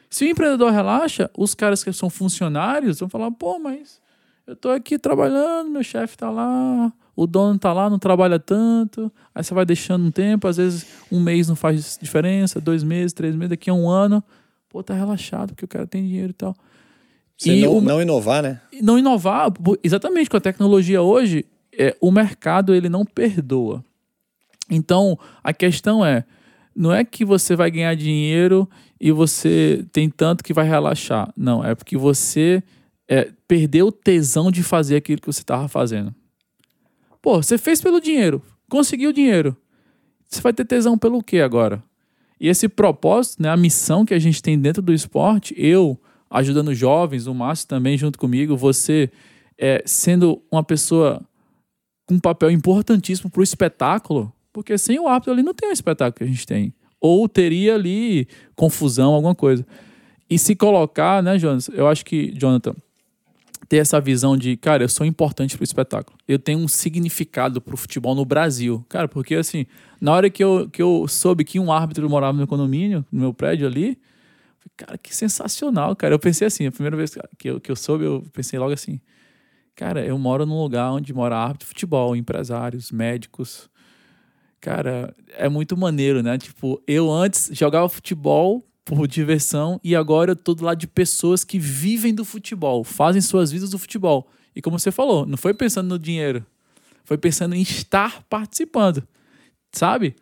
Se 0.10 0.26
o 0.26 0.28
empreendedor 0.28 0.72
relaxa, 0.72 1.30
os 1.38 1.54
caras 1.54 1.84
que 1.84 1.94
são 1.94 2.10
funcionários 2.10 3.00
vão 3.00 3.08
falar, 3.08 3.30
pô, 3.32 3.60
mas 3.60 4.02
eu 4.48 4.56
tô 4.56 4.70
aqui 4.70 4.98
trabalhando, 4.98 5.70
meu 5.70 5.84
chefe 5.84 6.18
tá 6.18 6.30
lá, 6.32 6.92
o 7.22 7.28
dono 7.28 7.58
tá 7.60 7.74
lá, 7.74 7.90
não 7.90 8.00
trabalha 8.00 8.40
tanto. 8.40 9.12
Aí 9.34 9.44
você 9.44 9.54
vai 9.54 9.66
deixando 9.66 10.06
um 10.06 10.12
tempo, 10.12 10.48
às 10.48 10.58
vezes 10.58 10.86
um 11.12 11.20
mês 11.20 11.48
não 11.48 11.56
faz 11.56 11.98
diferença, 12.02 12.62
dois 12.62 12.84
meses, 12.84 13.12
três 13.14 13.36
meses, 13.36 13.50
daqui 13.50 13.70
a 13.70 13.74
um 13.74 13.90
ano, 13.90 14.24
pô, 14.70 14.82
tá 14.84 14.94
relaxado 14.94 15.50
porque 15.50 15.66
o 15.66 15.68
cara 15.68 15.86
tem 15.88 16.04
dinheiro 16.08 16.30
e 16.30 16.34
tal. 16.34 16.56
Você 17.38 17.54
E 17.56 17.62
não, 17.66 17.78
o- 17.78 17.82
não 17.82 18.02
inovar, 18.02 18.44
né? 18.44 18.62
não 18.82 18.98
inovar, 19.00 19.52
exatamente 19.84 20.30
com 20.30 20.38
a 20.38 20.42
tecnologia 20.42 21.02
hoje, 21.02 21.46
é, 21.78 21.96
o 22.02 22.12
mercado 22.12 22.74
ele 22.76 22.90
não 22.90 23.04
perdoa. 23.06 23.84
Então, 24.70 25.18
a 25.44 25.52
questão 25.54 26.06
é, 26.06 26.24
não 26.76 26.92
é 26.94 27.04
que 27.04 27.26
você 27.26 27.56
vai 27.56 27.72
ganhar 27.72 27.96
dinheiro 27.96 28.70
e 29.02 29.12
você 29.12 29.86
tem 29.92 30.10
tanto 30.10 30.44
que 30.44 30.54
vai 30.54 30.68
relaxar. 30.68 31.32
Não, 31.36 31.64
é 31.66 31.74
porque 31.76 31.98
você 31.98 32.62
é, 33.08 33.32
perdeu 33.48 33.88
o 33.88 33.92
tesão 33.92 34.52
de 34.52 34.62
fazer 34.62 34.98
aquilo 34.98 35.20
que 35.22 35.28
você 35.28 35.42
estava 35.42 35.68
fazendo. 35.68 36.14
Pô, 37.22 37.42
você 37.42 37.58
fez 37.58 37.82
pelo 37.82 38.00
dinheiro, 38.00 38.42
conseguiu 38.70 39.12
dinheiro. 39.12 39.56
Você 40.28 40.42
vai 40.42 40.54
ter 40.54 40.66
tesão 40.66 40.98
pelo 40.98 41.24
quê 41.24 41.40
agora? 41.42 41.84
E 42.40 42.48
esse 42.48 42.70
propósito, 42.70 43.42
né, 43.42 43.50
a 43.50 43.58
missão 43.58 44.06
que 44.06 44.14
a 44.14 44.20
gente 44.20 44.42
tem 44.42 44.58
dentro 44.58 44.82
do 44.82 44.94
esporte, 44.94 45.54
eu 45.58 46.00
ajudando 46.30 46.74
jovens, 46.74 47.28
o 47.28 47.34
Márcio 47.34 47.68
também 47.68 47.98
junto 47.98 48.18
comigo, 48.18 48.56
você 48.56 49.10
é, 49.58 49.82
sendo 49.86 50.42
uma 50.52 50.64
pessoa 50.64 51.22
com 52.06 52.16
um 52.16 52.20
papel 52.20 52.50
importantíssimo 52.52 53.30
para 53.30 53.42
o 53.42 53.44
espetáculo, 53.44 54.32
porque 54.54 54.78
sem 54.78 55.00
o 55.00 55.08
árbitro 55.08 55.34
ali 55.34 55.44
não 55.44 55.54
tem 55.54 55.70
o 55.70 55.74
espetáculo 55.74 56.18
que 56.18 56.24
a 56.24 56.28
gente 56.28 56.46
tem. 56.46 56.74
Ou 57.02 57.28
teria 57.28 57.76
ali 57.76 58.28
confusão, 58.56 59.14
alguma 59.14 59.36
coisa. 59.36 59.66
E 60.30 60.38
se 60.38 60.56
colocar, 60.56 61.24
né, 61.24 61.38
Jonas? 61.40 61.70
Eu 61.70 61.88
acho 61.88 62.06
que, 62.06 62.32
Jonathan, 62.38 62.76
ter 63.70 63.78
essa 63.78 64.02
visão 64.02 64.36
de, 64.36 64.58
cara, 64.58 64.84
eu 64.84 64.90
sou 64.90 65.06
importante 65.06 65.56
pro 65.56 65.64
espetáculo. 65.64 66.18
Eu 66.28 66.40
tenho 66.40 66.60
um 66.60 66.68
significado 66.68 67.62
pro 67.62 67.78
futebol 67.78 68.16
no 68.16 68.26
Brasil. 68.26 68.84
Cara, 68.90 69.08
porque 69.08 69.36
assim, 69.36 69.66
na 70.02 70.12
hora 70.12 70.30
que 70.30 70.44
eu, 70.44 70.68
que 70.70 70.82
eu 70.82 71.08
soube 71.08 71.46
que 71.46 71.60
um 71.60 71.72
árbitro 71.72 72.10
morava 72.10 72.34
no 72.34 72.40
meu 72.40 72.48
condomínio, 72.48 73.06
no 73.12 73.22
meu 73.22 73.34
prédio 73.34 73.68
ali, 73.68 73.98
cara, 74.76 74.98
que 74.98 75.16
sensacional, 75.16 75.96
cara. 75.96 76.16
Eu 76.16 76.20
pensei 76.20 76.48
assim, 76.48 76.66
a 76.66 76.72
primeira 76.72 76.98
vez 76.98 77.16
que 77.38 77.50
eu, 77.50 77.62
que 77.62 77.72
eu 77.72 77.76
soube, 77.76 78.04
eu 78.04 78.26
pensei 78.34 78.58
logo 78.58 78.74
assim, 78.74 79.00
Cara, 79.80 80.06
eu 80.06 80.20
moro 80.20 80.46
num 80.46 80.62
lugar 80.62 80.92
onde 80.92 81.14
mora 81.14 81.38
árbitro 81.38 81.66
de 81.66 81.68
futebol, 81.68 82.14
empresários, 82.14 82.92
médicos. 82.92 83.70
Cara, 84.60 85.16
é 85.38 85.48
muito 85.48 85.78
maneiro, 85.78 86.22
né? 86.22 86.38
Tipo, 86.38 86.84
eu 86.86 87.10
antes 87.10 87.50
jogava 87.54 87.88
futebol 87.88 88.62
por 88.90 89.08
diversão 89.08 89.80
e 89.84 89.96
agora 89.96 90.32
eu 90.32 90.36
tô 90.36 90.56
do 90.56 90.66
lado 90.66 90.80
de 90.80 90.88
pessoas 90.88 91.44
que 91.44 91.60
vivem 91.60 92.12
do 92.12 92.26
futebol, 92.26 92.84
fazem 92.84 93.22
suas 93.22 93.52
vidas 93.52 93.70
do 93.70 93.78
futebol. 93.78 94.28
E 94.56 94.64
como 94.64 94.80
você 94.80 94.92
falou, 94.92 95.28
não 95.28 95.38
foi 95.38 95.54
pensando 95.54 95.90
no 95.90 96.00
dinheiro, 96.00 96.44
foi 97.06 97.16
pensando 97.16 97.54
em 97.54 97.62
estar 97.62 98.24
participando, 98.24 99.08
sabe? 99.72 100.16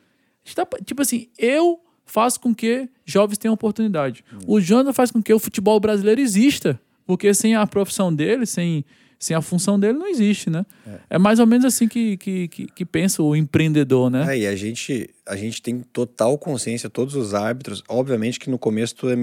Está, 0.43 0.67
tipo 0.83 1.01
assim, 1.01 1.29
eu 1.37 1.79
faço 2.05 2.41
com 2.41 2.53
que 2.53 2.89
jovens 3.05 3.37
tenham 3.37 3.53
oportunidade. 3.53 4.23
O 4.45 4.59
Jonathan 4.59 4.91
faz 4.91 5.11
com 5.11 5.23
que 5.23 5.33
o 5.33 5.39
futebol 5.39 5.79
brasileiro 5.79 6.19
exista, 6.19 6.77
porque 7.05 7.33
sem 7.33 7.55
a 7.55 7.65
profissão 7.65 8.13
dele, 8.13 8.45
sem 8.45 8.83
sem 9.19 9.35
a 9.35 9.41
função 9.41 9.79
dele 9.79 9.97
não 9.97 10.07
existe, 10.07 10.49
né? 10.49 10.65
É, 10.85 11.15
é 11.15 11.17
mais 11.17 11.39
ou 11.39 11.47
menos 11.47 11.65
assim 11.65 11.87
que, 11.87 12.17
que, 12.17 12.47
que, 12.47 12.65
que, 12.67 12.85
pensa 12.85 13.21
o 13.23 13.35
empreendedor, 13.35 14.09
né? 14.09 14.35
É, 14.35 14.39
e 14.39 14.47
a 14.47 14.55
gente, 14.55 15.09
a 15.25 15.35
gente 15.35 15.61
tem 15.61 15.79
total 15.79 16.37
consciência, 16.37 16.89
todos 16.89 17.15
os 17.15 17.33
árbitros, 17.33 17.83
obviamente 17.87 18.39
que 18.39 18.49
no 18.49 18.59
começo 18.59 18.95
tu, 18.95 19.09
é, 19.09 19.15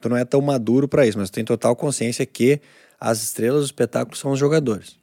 tu 0.00 0.08
não 0.08 0.16
é 0.16 0.24
tão 0.24 0.40
maduro 0.40 0.86
para 0.86 1.06
isso, 1.06 1.18
mas 1.18 1.30
tu 1.30 1.34
tem 1.34 1.44
total 1.44 1.74
consciência 1.74 2.26
que 2.26 2.60
as 3.00 3.22
estrelas 3.22 3.62
do 3.62 3.66
espetáculo 3.66 4.16
são 4.16 4.32
os 4.32 4.38
jogadores. 4.38 5.00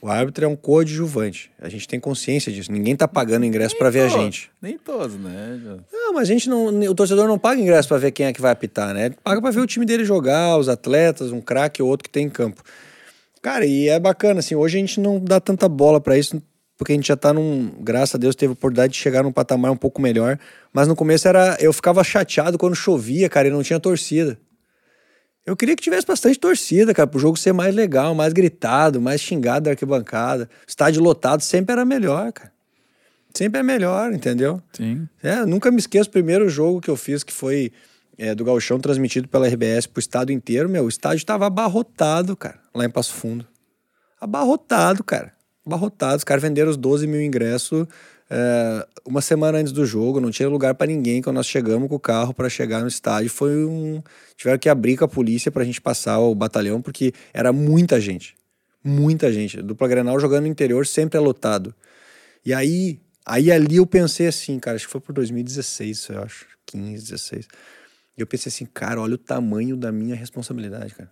O 0.00 0.08
árbitro 0.08 0.44
é 0.44 0.48
um 0.48 0.54
coadjuvante. 0.54 1.50
A 1.60 1.68
gente 1.68 1.88
tem 1.88 1.98
consciência 1.98 2.52
disso. 2.52 2.70
Ninguém 2.70 2.94
tá 2.94 3.08
pagando 3.08 3.44
ingresso 3.44 3.76
para 3.76 3.90
ver 3.90 4.02
a 4.02 4.08
gente. 4.08 4.48
Nem 4.62 4.78
todos, 4.78 5.16
né? 5.16 5.60
Não, 5.92 6.12
mas 6.12 6.22
a 6.22 6.32
gente 6.32 6.48
não. 6.48 6.66
O 6.68 6.94
torcedor 6.94 7.26
não 7.26 7.36
paga 7.36 7.60
ingresso 7.60 7.88
para 7.88 7.98
ver 7.98 8.12
quem 8.12 8.26
é 8.26 8.32
que 8.32 8.40
vai 8.40 8.52
apitar, 8.52 8.94
né? 8.94 9.06
Ele 9.06 9.16
paga 9.24 9.40
para 9.42 9.50
ver 9.50 9.60
o 9.60 9.66
time 9.66 9.84
dele 9.84 10.04
jogar, 10.04 10.56
os 10.56 10.68
atletas, 10.68 11.32
um 11.32 11.40
craque 11.40 11.82
ou 11.82 11.88
outro 11.88 12.04
que 12.04 12.10
tem 12.10 12.26
em 12.26 12.30
campo. 12.30 12.62
Cara, 13.48 13.64
e 13.64 13.88
é 13.88 13.98
bacana, 13.98 14.40
assim, 14.40 14.54
hoje 14.54 14.76
a 14.76 14.80
gente 14.80 15.00
não 15.00 15.18
dá 15.18 15.40
tanta 15.40 15.66
bola 15.70 15.98
para 15.98 16.18
isso, 16.18 16.38
porque 16.76 16.92
a 16.92 16.94
gente 16.94 17.08
já 17.08 17.16
tá 17.16 17.32
num, 17.32 17.72
graças 17.80 18.14
a 18.14 18.18
Deus, 18.18 18.34
teve 18.34 18.50
a 18.50 18.52
oportunidade 18.52 18.92
de 18.92 18.98
chegar 18.98 19.22
num 19.22 19.32
patamar 19.32 19.70
um 19.70 19.76
pouco 19.76 20.02
melhor. 20.02 20.38
Mas 20.70 20.86
no 20.86 20.94
começo 20.94 21.26
era, 21.26 21.56
eu 21.58 21.72
ficava 21.72 22.04
chateado 22.04 22.58
quando 22.58 22.76
chovia, 22.76 23.26
cara, 23.26 23.48
e 23.48 23.50
não 23.50 23.62
tinha 23.62 23.80
torcida. 23.80 24.38
Eu 25.46 25.56
queria 25.56 25.74
que 25.74 25.82
tivesse 25.82 26.06
bastante 26.06 26.38
torcida, 26.38 26.92
cara, 26.92 27.06
pro 27.06 27.18
jogo 27.18 27.38
ser 27.38 27.54
mais 27.54 27.74
legal, 27.74 28.14
mais 28.14 28.34
gritado, 28.34 29.00
mais 29.00 29.18
xingado 29.18 29.64
da 29.64 29.70
arquibancada. 29.70 30.46
Estádio 30.66 31.02
lotado 31.02 31.40
sempre 31.40 31.72
era 31.72 31.86
melhor, 31.86 32.30
cara. 32.34 32.52
Sempre 33.32 33.60
é 33.60 33.62
melhor, 33.62 34.12
entendeu? 34.12 34.60
Sim. 34.74 35.08
É, 35.22 35.46
nunca 35.46 35.70
me 35.70 35.78
esqueço 35.78 36.10
o 36.10 36.12
primeiro 36.12 36.50
jogo 36.50 36.82
que 36.82 36.90
eu 36.90 36.96
fiz, 36.96 37.24
que 37.24 37.32
foi 37.32 37.72
é, 38.18 38.34
do 38.34 38.44
Gauchão 38.44 38.80
transmitido 38.80 39.28
pela 39.28 39.46
RBS 39.46 39.86
pro 39.86 40.00
estado 40.00 40.32
inteiro, 40.32 40.68
meu, 40.68 40.84
o 40.84 40.88
estádio 40.88 41.24
tava 41.24 41.46
abarrotado, 41.46 42.36
cara, 42.36 42.60
lá 42.74 42.84
em 42.84 42.90
Passo 42.90 43.14
Fundo. 43.14 43.46
Abarrotado, 44.20 45.04
cara. 45.04 45.32
Abarrotado. 45.64 46.16
Os 46.16 46.24
caras 46.24 46.42
venderam 46.42 46.70
os 46.70 46.76
12 46.76 47.06
mil 47.06 47.22
ingressos 47.22 47.86
é, 48.30 48.86
uma 49.06 49.22
semana 49.22 49.58
antes 49.58 49.72
do 49.72 49.86
jogo, 49.86 50.20
não 50.20 50.30
tinha 50.30 50.48
lugar 50.48 50.74
para 50.74 50.86
ninguém. 50.86 51.22
Quando 51.22 51.36
nós 51.36 51.46
chegamos 51.46 51.88
com 51.88 51.94
o 51.94 52.00
carro 52.00 52.34
para 52.34 52.48
chegar 52.48 52.80
no 52.82 52.88
estádio, 52.88 53.30
foi 53.30 53.64
um. 53.64 54.02
Tiveram 54.36 54.58
que 54.58 54.68
abrir 54.68 54.96
com 54.96 55.04
a 55.04 55.08
polícia 55.08 55.50
pra 55.50 55.64
gente 55.64 55.80
passar 55.80 56.18
o 56.18 56.34
batalhão, 56.34 56.82
porque 56.82 57.12
era 57.32 57.52
muita 57.52 58.00
gente. 58.00 58.36
Muita 58.84 59.32
gente. 59.32 59.62
Dupla 59.62 59.88
Grenal 59.88 60.20
jogando 60.20 60.42
no 60.42 60.48
interior 60.48 60.86
sempre 60.86 61.16
é 61.16 61.20
lotado. 61.20 61.74
E 62.44 62.52
aí, 62.52 63.00
aí 63.24 63.50
ali 63.50 63.76
eu 63.76 63.86
pensei 63.86 64.26
assim, 64.26 64.58
cara, 64.58 64.76
acho 64.76 64.86
que 64.86 64.92
foi 64.92 65.00
por 65.00 65.12
2016, 65.12 66.08
eu 66.10 66.22
acho. 66.22 66.46
15, 66.66 67.10
16. 67.10 67.48
E 68.18 68.20
eu 68.20 68.26
pensei 68.26 68.50
assim, 68.50 68.66
cara, 68.66 69.00
olha 69.00 69.14
o 69.14 69.18
tamanho 69.18 69.76
da 69.76 69.92
minha 69.92 70.16
responsabilidade, 70.16 70.92
cara. 70.92 71.08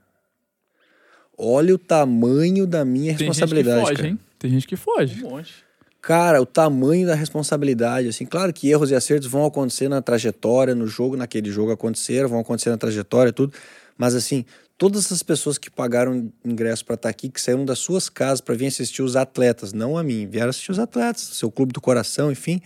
Olha 1.39 1.73
o 1.73 1.78
tamanho 1.78 2.66
da 2.66 2.85
minha 2.85 3.16
Tem 3.16 3.28
responsabilidade. 3.28 3.78
Gente 3.78 3.85
que 3.85 3.89
foge, 3.89 4.03
cara. 4.03 4.09
hein? 4.09 4.20
Tem 4.37 4.51
gente 4.51 4.66
que 4.66 4.77
foge. 4.77 5.24
Um 5.24 5.31
monte. 5.31 5.55
Cara, 6.03 6.43
o 6.43 6.47
tamanho 6.47 7.07
da 7.07 7.15
responsabilidade, 7.15 8.09
assim, 8.09 8.27
claro 8.27 8.53
que 8.53 8.69
erros 8.69 8.91
e 8.91 8.95
acertos 8.95 9.28
vão 9.28 9.45
acontecer 9.45 9.89
na 9.89 10.03
trajetória, 10.03 10.74
no 10.74 10.87
jogo, 10.89 11.16
naquele 11.16 11.51
jogo 11.51 11.70
aconteceram, 11.70 12.28
vão 12.28 12.41
acontecer 12.41 12.70
na 12.70 12.77
trajetória, 12.77 13.33
tudo. 13.33 13.53
Mas 13.97 14.15
assim, 14.15 14.45
todas 14.77 15.05
essas 15.05 15.23
pessoas 15.23 15.59
que 15.59 15.70
pagaram 15.70 16.33
ingresso 16.45 16.85
para 16.85 16.95
estar 16.95 17.09
tá 17.09 17.11
aqui, 17.11 17.28
que 17.28 17.41
saíram 17.41 17.65
das 17.65 17.78
suas 17.78 18.09
casas 18.09 18.41
para 18.41 18.55
vir 18.57 18.66
assistir 18.66 19.03
os 19.03 19.15
atletas, 19.15 19.73
não 19.73 19.97
a 19.97 20.03
mim, 20.03 20.27
vieram 20.27 20.51
assistir 20.51 20.73
os 20.73 20.78
atletas, 20.78 21.23
seu 21.23 21.51
clube 21.53 21.73
do 21.73 21.81
coração, 21.81 22.33
enfim 22.33 22.61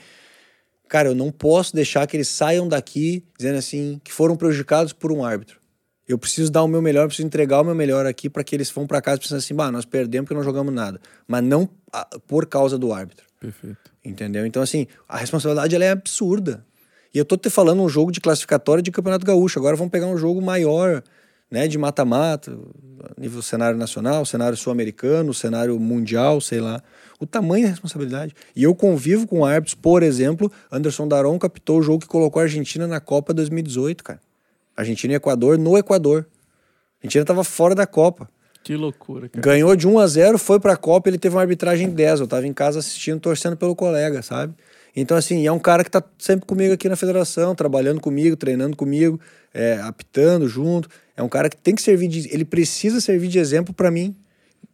cara, 0.90 1.08
eu 1.08 1.14
não 1.14 1.30
posso 1.30 1.72
deixar 1.72 2.04
que 2.08 2.16
eles 2.16 2.26
saiam 2.26 2.66
daqui 2.66 3.24
dizendo 3.38 3.56
assim 3.56 4.00
que 4.02 4.12
foram 4.12 4.34
prejudicados 4.34 4.92
por 4.92 5.12
um 5.12 5.24
árbitro. 5.24 5.60
Eu 6.06 6.18
preciso 6.18 6.50
dar 6.50 6.64
o 6.64 6.68
meu 6.68 6.82
melhor, 6.82 7.06
preciso 7.06 7.24
entregar 7.24 7.60
o 7.60 7.64
meu 7.64 7.76
melhor 7.76 8.04
aqui 8.06 8.28
para 8.28 8.42
que 8.42 8.56
eles 8.56 8.68
vão 8.68 8.88
para 8.88 9.00
casa 9.00 9.20
pensando 9.20 9.38
assim, 9.38 9.54
bah, 9.54 9.70
nós 9.70 9.84
perdemos 9.84 10.26
porque 10.26 10.34
não 10.34 10.42
jogamos 10.42 10.74
nada, 10.74 11.00
mas 11.28 11.44
não 11.44 11.70
por 12.26 12.44
causa 12.46 12.76
do 12.76 12.92
árbitro. 12.92 13.24
Perfeito. 13.38 13.78
Entendeu? 14.04 14.44
Então 14.44 14.60
assim, 14.60 14.88
a 15.08 15.16
responsabilidade 15.16 15.72
ela 15.76 15.84
é 15.84 15.90
absurda. 15.90 16.66
E 17.14 17.18
eu 17.18 17.24
tô 17.24 17.36
te 17.36 17.48
falando 17.48 17.80
um 17.80 17.88
jogo 17.88 18.10
de 18.10 18.20
classificatória 18.20 18.82
de 18.82 18.90
Campeonato 18.90 19.24
Gaúcho, 19.24 19.60
agora 19.60 19.76
vamos 19.76 19.92
pegar 19.92 20.08
um 20.08 20.18
jogo 20.18 20.42
maior, 20.42 21.04
né, 21.48 21.68
de 21.68 21.78
mata-mata, 21.78 22.58
nível 23.16 23.42
cenário 23.42 23.78
nacional, 23.78 24.26
cenário 24.26 24.56
sul-americano, 24.56 25.32
cenário 25.32 25.78
mundial, 25.78 26.40
sei 26.40 26.60
lá 26.60 26.82
o 27.20 27.26
tamanho 27.26 27.64
da 27.64 27.70
responsabilidade. 27.70 28.34
E 28.56 28.64
eu 28.64 28.74
convivo 28.74 29.26
com 29.26 29.44
árbitros, 29.44 29.74
por 29.74 30.02
exemplo, 30.02 30.50
Anderson 30.72 31.06
Daron 31.06 31.38
captou 31.38 31.78
o 31.78 31.82
jogo 31.82 32.00
que 32.00 32.08
colocou 32.08 32.40
a 32.40 32.44
Argentina 32.44 32.86
na 32.86 32.98
Copa 32.98 33.34
2018, 33.34 34.02
cara. 34.02 34.20
Argentina 34.74 35.12
e 35.12 35.16
Equador 35.16 35.58
no 35.58 35.76
Equador. 35.76 36.26
A 36.26 37.06
Argentina 37.06 37.22
estava 37.22 37.44
fora 37.44 37.74
da 37.74 37.86
Copa. 37.86 38.28
Que 38.64 38.74
loucura, 38.74 39.28
cara. 39.28 39.42
Ganhou 39.42 39.76
de 39.76 39.86
1 39.86 39.98
a 39.98 40.06
0 40.06 40.38
foi 40.38 40.58
pra 40.58 40.76
Copa, 40.76 41.10
ele 41.10 41.18
teve 41.18 41.34
uma 41.34 41.42
arbitragem 41.42 41.90
10. 41.90 42.20
Eu 42.20 42.26
tava 42.26 42.46
em 42.46 42.52
casa 42.52 42.78
assistindo, 42.78 43.20
torcendo 43.20 43.56
pelo 43.56 43.76
colega, 43.76 44.22
sabe? 44.22 44.54
Então, 44.96 45.16
assim, 45.16 45.46
é 45.46 45.52
um 45.52 45.58
cara 45.58 45.84
que 45.84 45.90
tá 45.90 46.02
sempre 46.18 46.46
comigo 46.46 46.74
aqui 46.74 46.88
na 46.88 46.96
federação, 46.96 47.54
trabalhando 47.54 48.00
comigo, 48.00 48.36
treinando 48.36 48.76
comigo, 48.76 49.20
é, 49.54 49.78
apitando 49.82 50.48
junto. 50.48 50.88
É 51.16 51.22
um 51.22 51.28
cara 51.28 51.48
que 51.48 51.56
tem 51.56 51.74
que 51.74 51.82
servir 51.82 52.08
de. 52.08 52.32
Ele 52.32 52.44
precisa 52.44 53.00
servir 53.00 53.28
de 53.28 53.38
exemplo 53.38 53.72
para 53.72 53.90
mim 53.90 54.16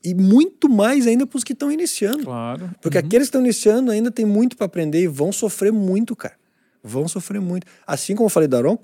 e 0.06 0.14
muito 0.14 0.68
mais 0.68 1.04
ainda 1.04 1.26
para 1.26 1.36
os 1.36 1.42
que 1.42 1.52
estão 1.52 1.70
iniciando. 1.70 2.22
Claro. 2.22 2.70
Porque 2.80 2.96
uhum. 2.96 3.04
aqueles 3.04 3.26
que 3.26 3.30
estão 3.30 3.40
iniciando 3.40 3.90
ainda 3.90 4.08
tem 4.08 4.24
muito 4.24 4.56
para 4.56 4.66
aprender 4.66 5.02
e 5.02 5.08
vão 5.08 5.32
sofrer 5.32 5.72
muito, 5.72 6.14
cara. 6.14 6.36
Vão 6.80 7.08
sofrer 7.08 7.40
muito. 7.40 7.66
Assim 7.84 8.14
como 8.14 8.26
eu 8.26 8.30
falei 8.30 8.48
da 8.48 8.58
Aron, 8.58 8.78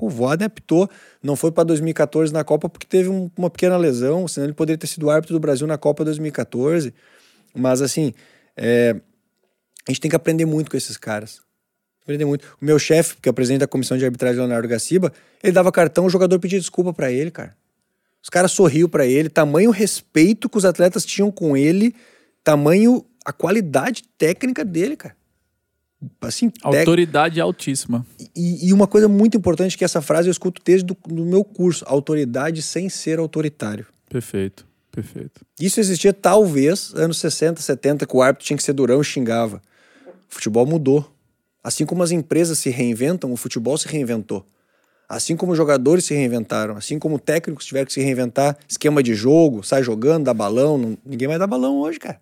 o 0.00 0.08
Voaden 0.08 0.46
apitou, 0.46 0.88
não 1.22 1.36
foi 1.36 1.52
para 1.52 1.64
2014 1.64 2.32
na 2.32 2.42
Copa 2.42 2.66
porque 2.70 2.86
teve 2.86 3.10
um, 3.10 3.30
uma 3.36 3.50
pequena 3.50 3.76
lesão, 3.76 4.26
senão 4.26 4.46
ele 4.46 4.54
poderia 4.54 4.78
ter 4.78 4.86
sido 4.86 5.10
árbitro 5.10 5.34
do 5.34 5.40
Brasil 5.40 5.66
na 5.66 5.76
Copa 5.76 6.02
2014. 6.02 6.94
Mas 7.54 7.82
assim, 7.82 8.14
é, 8.56 8.96
a 9.86 9.90
gente 9.90 10.00
tem 10.00 10.08
que 10.08 10.16
aprender 10.16 10.46
muito 10.46 10.70
com 10.70 10.78
esses 10.78 10.96
caras. 10.96 11.42
Aprender 12.02 12.24
muito. 12.24 12.56
O 12.58 12.64
meu 12.64 12.78
chefe, 12.78 13.16
que 13.20 13.28
é 13.28 13.30
o 13.30 13.34
presidente 13.34 13.60
da 13.60 13.66
comissão 13.66 13.98
de 13.98 14.04
arbitragem, 14.06 14.38
Leonardo 14.38 14.66
Gaciba, 14.66 15.12
ele 15.42 15.52
dava 15.52 15.70
cartão, 15.70 16.06
o 16.06 16.10
jogador 16.10 16.38
pedia 16.38 16.58
desculpa 16.58 16.90
para 16.90 17.12
ele, 17.12 17.30
cara. 17.30 17.54
Os 18.24 18.30
caras 18.30 18.52
sorriu 18.52 18.88
para 18.88 19.04
ele, 19.04 19.28
tamanho 19.28 19.70
respeito 19.70 20.48
que 20.48 20.56
os 20.56 20.64
atletas 20.64 21.04
tinham 21.04 21.30
com 21.30 21.54
ele, 21.54 21.94
tamanho 22.42 23.04
a 23.22 23.34
qualidade 23.34 24.02
técnica 24.16 24.64
dele, 24.64 24.96
cara. 24.96 25.14
Assim, 26.22 26.50
autoridade 26.62 27.34
tec... 27.34 27.42
altíssima. 27.42 28.06
E, 28.34 28.66
e, 28.68 28.72
uma 28.72 28.86
coisa 28.86 29.08
muito 29.08 29.36
importante 29.36 29.76
que 29.76 29.84
essa 29.84 30.00
frase 30.00 30.28
eu 30.28 30.32
escuto 30.32 30.62
desde 30.64 30.86
do, 30.86 30.96
do 31.06 31.22
meu 31.22 31.44
curso, 31.44 31.84
autoridade 31.86 32.62
sem 32.62 32.88
ser 32.88 33.18
autoritário. 33.18 33.86
Perfeito, 34.08 34.66
perfeito. 34.90 35.42
Isso 35.60 35.78
existia 35.78 36.14
talvez 36.14 36.94
anos 36.94 37.18
60, 37.18 37.60
70, 37.60 38.06
que 38.06 38.16
o 38.16 38.22
árbitro 38.22 38.46
tinha 38.46 38.56
que 38.56 38.62
ser 38.62 38.72
durão 38.72 39.02
e 39.02 39.04
xingava. 39.04 39.60
O 40.06 40.34
futebol 40.34 40.64
mudou. 40.64 41.14
Assim 41.62 41.84
como 41.84 42.02
as 42.02 42.10
empresas 42.10 42.58
se 42.58 42.70
reinventam, 42.70 43.30
o 43.30 43.36
futebol 43.36 43.76
se 43.76 43.86
reinventou. 43.86 44.46
Assim 45.14 45.36
como 45.36 45.54
jogadores 45.54 46.04
se 46.04 46.12
reinventaram, 46.12 46.76
assim 46.76 46.98
como 46.98 47.20
técnicos 47.20 47.64
tiveram 47.64 47.86
que 47.86 47.92
se 47.92 48.00
reinventar, 48.00 48.56
esquema 48.68 49.00
de 49.00 49.14
jogo, 49.14 49.62
sai 49.62 49.80
jogando, 49.80 50.24
dá 50.24 50.34
balão, 50.34 50.76
não, 50.76 50.98
ninguém 51.06 51.28
vai 51.28 51.38
dar 51.38 51.46
balão 51.46 51.78
hoje, 51.78 52.00
cara. 52.00 52.20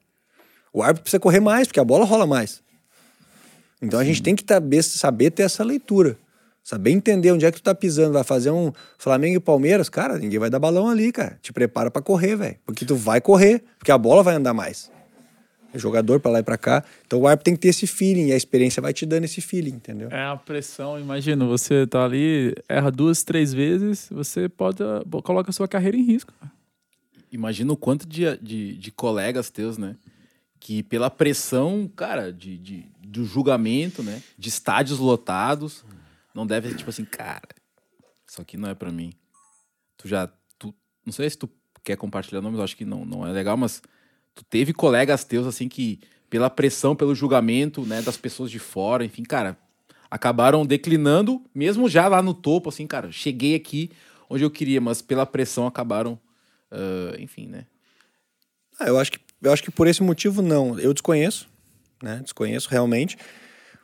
O 0.70 0.82
árbitro 0.82 1.04
precisa 1.04 1.18
correr 1.18 1.40
mais, 1.40 1.66
porque 1.66 1.80
a 1.80 1.84
bola 1.84 2.04
rola 2.04 2.26
mais. 2.26 2.62
Então 3.80 3.98
Sim. 3.98 4.04
a 4.04 4.06
gente 4.06 4.22
tem 4.22 4.36
que 4.36 4.44
saber, 4.46 4.82
saber 4.82 5.30
ter 5.30 5.44
essa 5.44 5.64
leitura. 5.64 6.18
Saber 6.62 6.90
entender 6.90 7.32
onde 7.32 7.46
é 7.46 7.50
que 7.50 7.60
tu 7.60 7.62
tá 7.62 7.74
pisando. 7.74 8.12
Vai 8.12 8.24
fazer 8.24 8.50
um 8.50 8.70
Flamengo 8.98 9.36
e 9.36 9.40
Palmeiras, 9.40 9.88
cara, 9.88 10.18
ninguém 10.18 10.38
vai 10.38 10.50
dar 10.50 10.58
balão 10.58 10.88
ali, 10.88 11.10
cara. 11.10 11.38
Te 11.40 11.50
prepara 11.50 11.90
para 11.90 12.02
correr, 12.02 12.36
velho. 12.36 12.56
Porque 12.66 12.84
tu 12.84 12.94
vai 12.94 13.22
correr, 13.22 13.64
porque 13.78 13.90
a 13.90 13.96
bola 13.96 14.22
vai 14.22 14.34
andar 14.34 14.52
mais 14.52 14.90
jogador 15.78 16.20
para 16.20 16.32
lá 16.32 16.38
e 16.40 16.42
para 16.42 16.58
cá. 16.58 16.84
Então 17.06 17.20
o 17.20 17.26
árbitro 17.26 17.44
tem 17.44 17.54
que 17.54 17.60
ter 17.60 17.68
esse 17.68 17.86
feeling 17.86 18.26
e 18.28 18.32
a 18.32 18.36
experiência 18.36 18.80
vai 18.82 18.92
te 18.92 19.06
dando 19.06 19.24
esse 19.24 19.40
feeling, 19.40 19.72
entendeu? 19.72 20.08
É 20.10 20.24
a 20.24 20.36
pressão, 20.36 20.98
imagina, 20.98 21.44
você 21.44 21.86
tá 21.86 22.04
ali, 22.04 22.54
erra 22.68 22.90
duas, 22.90 23.22
três 23.22 23.52
vezes, 23.52 24.08
você 24.10 24.48
pode 24.48 24.78
coloca 25.22 25.50
a 25.50 25.52
sua 25.52 25.68
carreira 25.68 25.96
em 25.96 26.02
risco. 26.02 26.32
Imagina 27.30 27.72
o 27.72 27.76
quanto 27.76 28.06
de, 28.06 28.36
de, 28.38 28.76
de 28.76 28.90
colegas 28.90 29.48
teus, 29.50 29.78
né? 29.78 29.96
Que 30.60 30.82
pela 30.82 31.10
pressão, 31.10 31.90
cara, 31.96 32.32
de, 32.32 32.58
de, 32.58 32.86
do 33.00 33.24
julgamento, 33.24 34.02
né? 34.02 34.22
De 34.38 34.48
estádios 34.48 34.98
lotados, 34.98 35.84
não 36.34 36.46
deve 36.46 36.68
ser 36.68 36.76
tipo 36.76 36.90
assim, 36.90 37.04
cara, 37.04 37.48
isso 38.28 38.40
aqui 38.40 38.56
não 38.56 38.68
é 38.68 38.74
para 38.74 38.92
mim. 38.92 39.12
Tu 39.96 40.08
já, 40.08 40.28
tu, 40.58 40.74
não 41.04 41.12
sei 41.12 41.28
se 41.28 41.38
tu 41.38 41.48
quer 41.82 41.96
compartilhar 41.96 42.40
nomes, 42.40 42.58
eu 42.58 42.64
acho 42.64 42.76
que 42.76 42.84
não, 42.84 43.04
não 43.04 43.26
é 43.26 43.32
legal, 43.32 43.56
mas 43.56 43.82
tu 44.34 44.44
teve 44.44 44.72
colegas 44.72 45.24
teus, 45.24 45.46
assim, 45.46 45.68
que 45.68 46.00
pela 46.28 46.48
pressão, 46.48 46.96
pelo 46.96 47.14
julgamento, 47.14 47.82
né, 47.82 48.00
das 48.00 48.16
pessoas 48.16 48.50
de 48.50 48.58
fora, 48.58 49.04
enfim, 49.04 49.22
cara, 49.22 49.56
acabaram 50.10 50.64
declinando, 50.64 51.42
mesmo 51.54 51.88
já 51.88 52.08
lá 52.08 52.22
no 52.22 52.32
topo, 52.32 52.68
assim, 52.68 52.86
cara, 52.86 53.12
cheguei 53.12 53.54
aqui 53.54 53.90
onde 54.28 54.42
eu 54.42 54.50
queria, 54.50 54.80
mas 54.80 55.02
pela 55.02 55.26
pressão 55.26 55.66
acabaram, 55.66 56.18
uh, 56.70 57.20
enfim, 57.20 57.46
né? 57.46 57.66
Ah, 58.80 58.86
eu 58.86 58.98
acho 58.98 59.12
que 59.12 59.18
eu 59.42 59.52
acho 59.52 59.62
que 59.62 59.70
por 59.70 59.88
esse 59.88 60.02
motivo 60.02 60.40
não. 60.40 60.78
Eu 60.78 60.94
desconheço, 60.94 61.48
né? 62.00 62.20
Desconheço 62.22 62.70
realmente. 62.70 63.18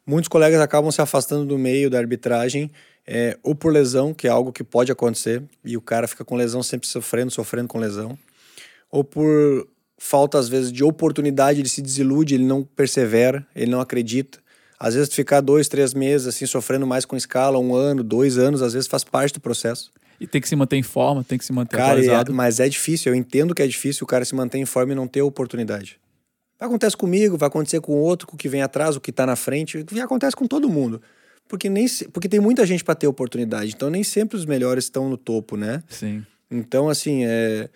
Muitos 0.07 0.29
colegas 0.29 0.61
acabam 0.61 0.91
se 0.91 1.03
afastando 1.03 1.45
do 1.45 1.59
meio 1.59 1.91
da 1.91 1.99
arbitragem, 1.99 2.71
é, 3.07 3.37
ou 3.43 3.55
por 3.55 3.73
lesão, 3.73 4.15
que 4.15 4.27
é 4.27 4.31
algo 4.31 4.53
que 4.53 4.63
pode 4.63 4.93
acontecer, 4.93 5.43
e 5.65 5.77
o 5.77 5.83
cara 5.83 6.07
fica 6.07 6.25
com 6.25 6.37
lesão 6.37 6.63
sempre 6.63 6.87
sofrendo, 6.87 7.31
sofrendo 7.31 7.69
com 7.69 7.79
lesão, 7.79 8.17
ou 8.91 9.03
por 9.03 9.69
falta 9.99 10.39
às 10.39 10.49
vezes 10.49 10.73
de 10.73 10.85
oportunidade, 10.85 11.61
ele 11.61 11.69
se 11.69 11.83
desilude, 11.83 12.35
ele 12.35 12.45
não 12.45 12.63
persevera, 12.63 13.47
ele 13.55 13.71
não 13.71 13.81
acredita. 13.81 14.39
Às 14.79 14.95
vezes 14.95 15.13
ficar 15.13 15.41
dois, 15.41 15.69
três 15.69 15.93
meses 15.93 16.29
assim 16.29 16.47
sofrendo 16.47 16.87
mais 16.87 17.05
com 17.05 17.17
escala, 17.17 17.59
um 17.59 17.75
ano, 17.75 18.05
dois 18.05 18.39
anos, 18.39 18.63
às 18.63 18.73
vezes 18.73 18.87
faz 18.89 19.03
parte 19.03 19.35
do 19.35 19.41
processo. 19.41 19.91
E 20.21 20.27
tem 20.27 20.41
que 20.41 20.49
se 20.49 20.57
manter 20.57 20.77
em 20.77 20.83
forma, 20.83 21.23
tem 21.23 21.39
que 21.39 21.45
se 21.45 21.53
manter 21.53 21.77
cara, 21.77 21.91
atualizado. 21.91 22.33
É, 22.33 22.35
mas 22.35 22.61
é 22.61 22.69
difícil, 22.69 23.13
eu 23.13 23.17
entendo 23.17 23.55
que 23.55 23.63
é 23.63 23.67
difícil 23.67 24.05
o 24.05 24.07
cara 24.07 24.25
se 24.25 24.35
manter 24.35 24.59
em 24.59 24.65
forma 24.65 24.93
e 24.93 24.97
não 24.97 25.07
ter 25.07 25.23
oportunidade. 25.23 25.99
Acontece 26.61 26.97
comigo, 26.97 27.37
vai 27.37 27.49
acontecer 27.49 27.81
com 27.81 27.93
outro, 27.93 28.27
com 28.27 28.35
o 28.35 28.39
que 28.39 28.49
vem 28.49 28.63
atrás, 28.63 28.97
o 28.97 29.01
que 29.01 29.11
está 29.11 29.25
na 29.25 29.37
frente, 29.37 29.85
e 29.93 30.01
acontece 30.01 30.35
com 30.35 30.47
todo 30.47 30.69
mundo. 30.69 31.01
Porque, 31.49 31.71
nem, 31.71 31.87
porque 32.13 32.29
tem 32.29 32.41
muita 32.41 32.67
gente 32.67 32.85
para 32.85 32.97
ter 32.97 33.07
oportunidade, 33.07 33.73
então 33.75 33.89
nem 33.89 34.03
sempre 34.03 34.37
os 34.37 34.45
melhores 34.45 34.85
estão 34.85 35.09
no 35.09 35.17
topo, 35.17 35.57
né? 35.57 35.83
Sim. 35.89 36.25
Então, 36.51 36.89
assim, 36.89 37.25
é, 37.25 37.71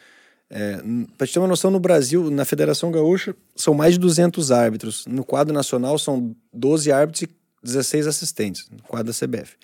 é, 0.54 0.82
para 1.16 1.26
te 1.26 1.32
ter 1.32 1.38
uma 1.38 1.48
noção, 1.48 1.70
no 1.70 1.80
Brasil, 1.80 2.30
na 2.30 2.44
Federação 2.44 2.92
Gaúcha, 2.92 3.34
são 3.56 3.72
mais 3.72 3.94
de 3.94 4.00
200 4.00 4.52
árbitros. 4.52 5.06
No 5.06 5.24
quadro 5.24 5.54
nacional, 5.54 5.98
são 5.98 6.36
12 6.52 6.92
árbitros 6.92 7.22
e 7.22 7.28
16 7.62 8.06
assistentes, 8.06 8.68
no 8.70 8.82
quadro 8.82 9.10
da 9.10 9.18
CBF. 9.18 9.56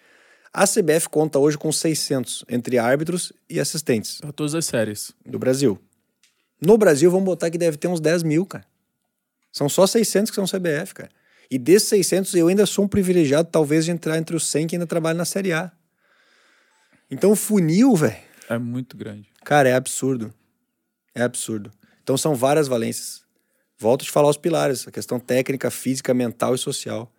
A 0.50 0.66
CBF 0.66 1.10
conta 1.10 1.38
hoje 1.38 1.58
com 1.58 1.70
600 1.70 2.42
entre 2.48 2.78
árbitros 2.78 3.34
e 3.50 3.60
assistentes. 3.60 4.18
Para 4.18 4.32
todas 4.32 4.54
as 4.54 4.64
séries. 4.64 5.12
Do 5.26 5.38
Brasil. 5.38 5.78
No 6.58 6.78
Brasil, 6.78 7.10
vamos 7.10 7.26
botar 7.26 7.50
que 7.50 7.58
deve 7.58 7.76
ter 7.76 7.86
uns 7.86 8.00
10 8.00 8.22
mil, 8.22 8.46
cara. 8.46 8.64
São 9.52 9.68
só 9.68 9.86
600 9.86 10.30
que 10.30 10.36
são 10.36 10.46
CBF, 10.46 10.94
cara. 10.94 11.10
E 11.50 11.58
desses 11.58 11.90
600, 11.90 12.34
eu 12.34 12.48
ainda 12.48 12.64
sou 12.64 12.86
um 12.86 12.88
privilegiado, 12.88 13.50
talvez, 13.52 13.84
de 13.84 13.90
entrar 13.90 14.16
entre 14.16 14.34
os 14.34 14.46
100 14.46 14.68
que 14.68 14.76
ainda 14.76 14.86
trabalham 14.86 15.18
na 15.18 15.26
Série 15.26 15.52
A. 15.52 15.70
Então, 17.10 17.30
o 17.32 17.36
funil, 17.36 17.94
velho. 17.94 18.16
É 18.48 18.58
muito 18.58 18.96
grande. 18.96 19.28
Cara, 19.44 19.68
é 19.68 19.74
absurdo. 19.74 20.32
É 21.18 21.24
absurdo. 21.24 21.72
Então, 22.02 22.16
são 22.16 22.34
várias 22.34 22.68
valências. 22.68 23.22
Volto 23.76 24.02
a 24.02 24.04
te 24.04 24.10
falar 24.10 24.28
os 24.28 24.36
pilares: 24.36 24.86
a 24.86 24.90
questão 24.90 25.18
técnica, 25.18 25.70
física, 25.70 26.14
mental 26.14 26.54
e 26.54 26.58
social. 26.58 27.12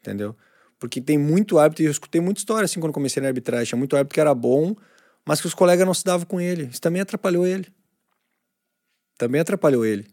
Entendeu? 0.00 0.36
Porque 0.78 1.00
tem 1.00 1.18
muito 1.18 1.58
árbitro, 1.58 1.82
e 1.82 1.86
eu 1.86 1.90
escutei 1.90 2.20
muita 2.20 2.40
história 2.40 2.64
assim 2.64 2.80
quando 2.80 2.92
comecei 2.92 3.20
na 3.20 3.28
arbitragem. 3.28 3.66
Tinha 3.66 3.78
muito 3.78 3.96
árbitro 3.96 4.14
que 4.14 4.20
era 4.20 4.34
bom, 4.34 4.74
mas 5.26 5.40
que 5.40 5.46
os 5.46 5.54
colegas 5.54 5.84
não 5.84 5.92
se 5.92 6.04
davam 6.04 6.26
com 6.26 6.40
ele. 6.40 6.68
Isso 6.70 6.80
também 6.80 7.02
atrapalhou 7.02 7.46
ele. 7.46 7.66
Também 9.18 9.40
atrapalhou 9.40 9.84
ele. 9.84 10.06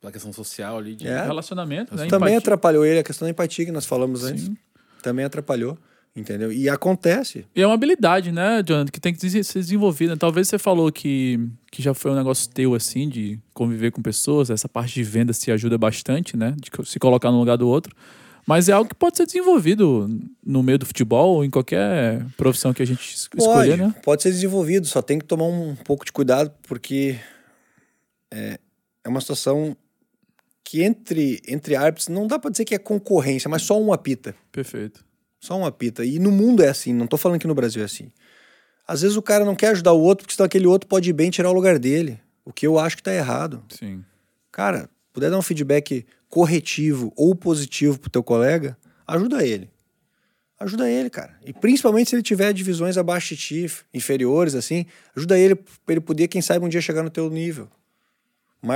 Pela 0.00 0.12
questão 0.12 0.32
social 0.32 0.78
ali, 0.78 0.94
de 0.94 1.06
é. 1.06 1.24
relacionamento, 1.24 1.94
né? 1.94 2.06
Também 2.06 2.34
empatia. 2.34 2.38
atrapalhou 2.38 2.84
ele, 2.84 2.98
a 2.98 3.02
questão 3.02 3.26
da 3.26 3.30
empatia 3.30 3.64
que 3.64 3.72
nós 3.72 3.86
falamos 3.86 4.20
Sim. 4.20 4.26
antes. 4.28 4.50
Também 5.02 5.24
atrapalhou. 5.24 5.78
Entendeu? 6.14 6.52
E 6.52 6.68
acontece. 6.68 7.46
E 7.54 7.62
é 7.62 7.66
uma 7.66 7.74
habilidade, 7.74 8.32
né, 8.32 8.62
Jonathan, 8.66 8.90
que 8.90 9.00
tem 9.00 9.14
que 9.14 9.44
ser 9.44 9.58
desenvolvida. 9.58 10.16
Talvez 10.16 10.48
você 10.48 10.58
falou 10.58 10.90
que, 10.90 11.38
que 11.70 11.80
já 11.80 11.94
foi 11.94 12.10
um 12.10 12.16
negócio 12.16 12.50
teu, 12.50 12.74
assim, 12.74 13.08
de 13.08 13.38
conviver 13.54 13.92
com 13.92 14.02
pessoas, 14.02 14.50
essa 14.50 14.68
parte 14.68 14.94
de 14.94 15.04
venda 15.04 15.32
se 15.32 15.52
ajuda 15.52 15.78
bastante, 15.78 16.36
né? 16.36 16.56
De 16.60 16.70
se 16.88 16.98
colocar 16.98 17.30
no 17.30 17.38
lugar 17.38 17.56
do 17.56 17.68
outro. 17.68 17.94
Mas 18.44 18.68
é 18.68 18.72
algo 18.72 18.88
que 18.88 18.96
pode 18.96 19.16
ser 19.16 19.26
desenvolvido 19.26 20.08
no 20.44 20.62
meio 20.62 20.78
do 20.78 20.86
futebol 20.86 21.36
ou 21.36 21.44
em 21.44 21.50
qualquer 21.50 22.26
profissão 22.36 22.74
que 22.74 22.82
a 22.82 22.86
gente 22.86 23.14
escolher, 23.14 23.44
pode, 23.44 23.76
né? 23.76 23.94
Pode 24.02 24.22
ser 24.22 24.30
desenvolvido, 24.30 24.88
só 24.88 25.00
tem 25.00 25.18
que 25.18 25.24
tomar 25.24 25.44
um 25.44 25.76
pouco 25.76 26.04
de 26.04 26.10
cuidado, 26.10 26.52
porque 26.66 27.16
é, 28.32 28.58
é 29.04 29.08
uma 29.08 29.20
situação 29.20 29.76
que 30.64 30.82
entre, 30.82 31.40
entre 31.46 31.76
árbitros 31.76 32.08
não 32.08 32.26
dá 32.26 32.38
para 32.38 32.50
dizer 32.50 32.64
que 32.64 32.74
é 32.74 32.78
concorrência, 32.78 33.48
mas 33.48 33.62
só 33.62 33.80
um 33.80 33.92
apita. 33.92 34.34
Perfeito. 34.50 35.04
Só 35.40 35.56
um 35.56 35.64
apita. 35.64 36.04
E 36.04 36.18
no 36.18 36.30
mundo 36.30 36.62
é 36.62 36.68
assim, 36.68 36.92
não 36.92 37.06
tô 37.06 37.16
falando 37.16 37.40
que 37.40 37.46
no 37.46 37.54
Brasil 37.54 37.82
é 37.82 37.86
assim. 37.86 38.12
Às 38.86 39.00
vezes 39.02 39.16
o 39.16 39.22
cara 39.22 39.44
não 39.44 39.56
quer 39.56 39.68
ajudar 39.68 39.92
o 39.92 40.00
outro, 40.00 40.24
porque 40.24 40.34
senão 40.34 40.46
aquele 40.46 40.66
outro 40.66 40.86
pode 40.86 41.08
ir 41.08 41.12
bem 41.14 41.30
tirar 41.30 41.50
o 41.50 41.54
lugar 41.54 41.78
dele. 41.78 42.20
O 42.44 42.52
que 42.52 42.66
eu 42.66 42.78
acho 42.78 42.96
que 42.96 43.02
tá 43.02 43.14
errado. 43.14 43.64
Sim. 43.70 44.04
Cara, 44.52 44.90
puder 45.12 45.30
dar 45.30 45.38
um 45.38 45.42
feedback 45.42 46.04
corretivo 46.28 47.12
ou 47.16 47.34
positivo 47.34 47.98
pro 47.98 48.10
teu 48.10 48.22
colega, 48.22 48.76
ajuda 49.06 49.44
ele. 49.44 49.70
Ajuda 50.58 50.90
ele, 50.90 51.08
cara. 51.08 51.38
E 51.44 51.54
principalmente 51.54 52.10
se 52.10 52.16
ele 52.16 52.22
tiver 52.22 52.52
divisões 52.52 52.98
abaixo 52.98 53.34
de 53.34 53.40
ti, 53.40 53.72
inferiores, 53.94 54.54
assim, 54.54 54.84
ajuda 55.16 55.38
ele 55.38 55.54
pra 55.54 55.64
ele 55.88 56.00
poder, 56.00 56.28
quem 56.28 56.42
sabe, 56.42 56.64
um 56.64 56.68
dia 56.68 56.82
chegar 56.82 57.02
no 57.02 57.08
teu 57.08 57.30
nível. 57.30 57.66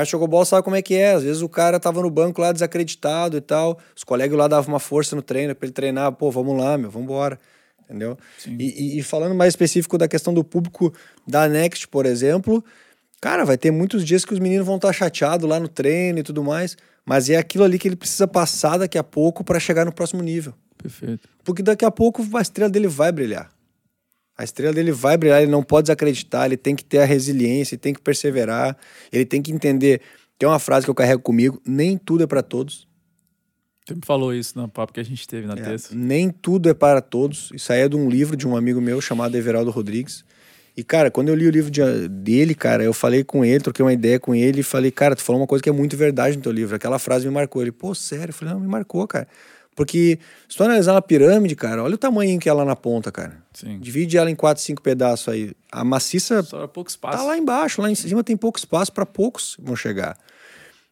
Jogou 0.07 0.27
bola 0.27 0.45
sabe 0.45 0.63
como 0.63 0.77
é 0.77 0.83
que 0.83 0.95
é. 0.95 1.13
Às 1.13 1.23
vezes 1.23 1.43
o 1.43 1.49
cara 1.49 1.79
tava 1.79 2.01
no 2.01 2.11
banco 2.11 2.41
lá 2.41 2.53
desacreditado 2.53 3.37
e 3.37 3.41
tal. 3.41 3.79
Os 3.95 4.05
colegas 4.05 4.37
lá 4.37 4.49
davam 4.49 4.73
uma 4.73 4.81
força 4.81 5.15
no 5.15 5.23
treino 5.23 5.55
para 5.55 5.67
ele 5.67 5.73
treinar. 5.73 6.13
Pô, 6.13 6.31
vamos 6.31 6.59
lá, 6.59 6.79
meu, 6.79 6.91
vamos 6.91 7.07
embora. 7.07 7.39
Entendeu? 7.85 8.17
E, 8.47 8.97
e, 8.97 8.99
e, 8.99 9.03
falando 9.03 9.35
mais 9.35 9.53
específico 9.53 9.99
da 9.99 10.09
questão 10.09 10.33
do 10.33 10.43
público 10.43 10.93
da 11.27 11.47
Next, 11.47 11.87
por 11.89 12.07
exemplo, 12.07 12.65
cara, 13.21 13.45
vai 13.45 13.59
ter 13.59 13.71
muitos 13.71 14.05
dias 14.05 14.25
que 14.25 14.33
os 14.33 14.41
meninos 14.41 14.67
vão 14.67 14.77
estar 14.77 14.89
tá 14.89 14.93
chateados 14.93 15.47
lá 15.47 15.61
no 15.61 15.69
treino 15.69 16.19
e 16.19 16.23
tudo 16.23 16.43
mais. 16.43 16.77
Mas 17.05 17.29
é 17.29 17.37
aquilo 17.37 17.65
ali 17.65 17.79
que 17.79 17.87
ele 17.87 17.97
precisa 17.97 18.27
passar 18.27 18.79
daqui 18.79 18.97
a 18.97 19.05
pouco 19.05 19.45
para 19.45 19.61
chegar 19.61 19.85
no 19.85 19.93
próximo 19.93 20.23
nível. 20.23 20.55
Perfeito. 20.79 21.29
Porque 21.45 21.63
daqui 21.63 21.85
a 21.85 21.91
pouco 21.91 22.27
a 22.35 22.41
estrela 22.41 22.71
dele 22.71 22.89
vai 22.89 23.13
brilhar. 23.13 23.51
A 24.37 24.43
estrela 24.43 24.73
dele 24.73 24.91
vai 24.91 25.17
brilhar, 25.17 25.43
ele 25.43 25.51
não 25.51 25.63
pode 25.63 25.85
desacreditar, 25.85 26.47
ele 26.47 26.57
tem 26.57 26.75
que 26.75 26.85
ter 26.85 26.99
a 26.99 27.05
resiliência, 27.05 27.75
ele 27.75 27.81
tem 27.81 27.95
que 27.95 28.01
perseverar, 28.01 28.77
ele 29.13 29.25
tem 29.25 29.41
que 29.41 29.53
entender. 29.53 30.01
Tem 30.39 30.49
uma 30.49 30.59
frase 30.59 30.85
que 30.85 30.91
eu 30.91 30.95
carrego 30.95 31.23
comigo: 31.23 31.61
nem 31.65 31.97
tudo 31.97 32.25
é 32.25 32.27
para 32.27 32.43
todos. 32.43 32.89
Você 33.87 33.95
me 33.95 34.01
falou 34.05 34.35
isso 34.35 34.59
no 34.59 34.67
papo 34.67 34.95
que 34.95 35.01
a 35.01 35.05
gente 35.05 35.29
teve 35.29 35.47
na 35.47 35.55
é, 35.55 35.57
terça. 35.57 35.95
Nem 35.95 36.31
tudo 36.31 36.71
é 36.71 36.75
para 36.75 37.03
todos. 37.03 37.51
Isso 37.53 37.71
aí 37.73 37.81
é 37.81 37.89
de 37.89 37.95
um 37.95 38.09
livro 38.09 38.35
de 38.35 38.49
um 38.49 38.57
amigo 38.57 38.81
meu 38.81 39.01
chamado 39.01 39.37
Everaldo 39.37 39.71
Rodrigues. 39.71 40.25
E, 40.77 40.83
cara, 40.83 41.11
quando 41.11 41.29
eu 41.29 41.35
li 41.35 41.47
o 41.47 41.51
livro 41.51 41.71
de, 41.71 42.09
dele, 42.09 42.55
cara, 42.55 42.83
eu 42.83 42.93
falei 42.93 43.23
com 43.23 43.45
ele, 43.45 43.61
troquei 43.63 43.85
uma 43.85 43.93
ideia 43.93 44.19
com 44.19 44.35
ele 44.35 44.61
e 44.61 44.63
falei, 44.63 44.91
cara, 44.91 45.15
tu 45.15 45.23
falou 45.23 45.41
uma 45.41 45.47
coisa 45.47 45.63
que 45.63 45.69
é 45.69 45.73
muito 45.73 45.97
verdade 45.97 46.37
no 46.37 46.43
teu 46.43 46.51
livro. 46.51 46.75
Aquela 46.75 46.99
frase 46.99 47.27
me 47.27 47.33
marcou. 47.33 47.63
Ele, 47.63 47.71
pô, 47.71 47.95
sério? 47.95 48.31
Eu 48.31 48.35
falei, 48.35 48.55
não, 48.55 48.61
me 48.61 48.67
marcou, 48.67 49.07
cara. 49.07 49.29
Porque 49.75 50.19
se 50.49 50.57
tu 50.57 50.63
analisar 50.63 50.93
uma 50.93 51.03
pirâmide, 51.03 51.57
cara, 51.57 51.83
olha 51.83 51.95
o 51.95 51.99
tamanho 51.99 52.39
que 52.39 52.49
é 52.49 52.53
lá 52.53 52.65
na 52.65 52.77
ponta, 52.77 53.11
cara. 53.11 53.43
Sim. 53.53 53.79
Divide 53.81 54.17
ela 54.17 54.31
em 54.31 54.37
quatro, 54.37 54.63
cinco 54.63 54.81
pedaços 54.81 55.29
aí. 55.29 55.53
A 55.71 55.85
maciça 55.85 56.43
Só 56.43 56.67
pouco 56.69 56.89
espaço. 56.89 57.19
tá 57.19 57.25
lá 57.25 57.37
embaixo, 57.37 57.83
lá 57.83 57.91
em 57.91 57.95
cima 57.95 58.23
tem 58.23 58.37
pouco 58.37 58.59
espaço 58.59 58.93
para 58.93 59.05
poucos 59.05 59.57
vão 59.59 59.75
chegar. 59.75 60.17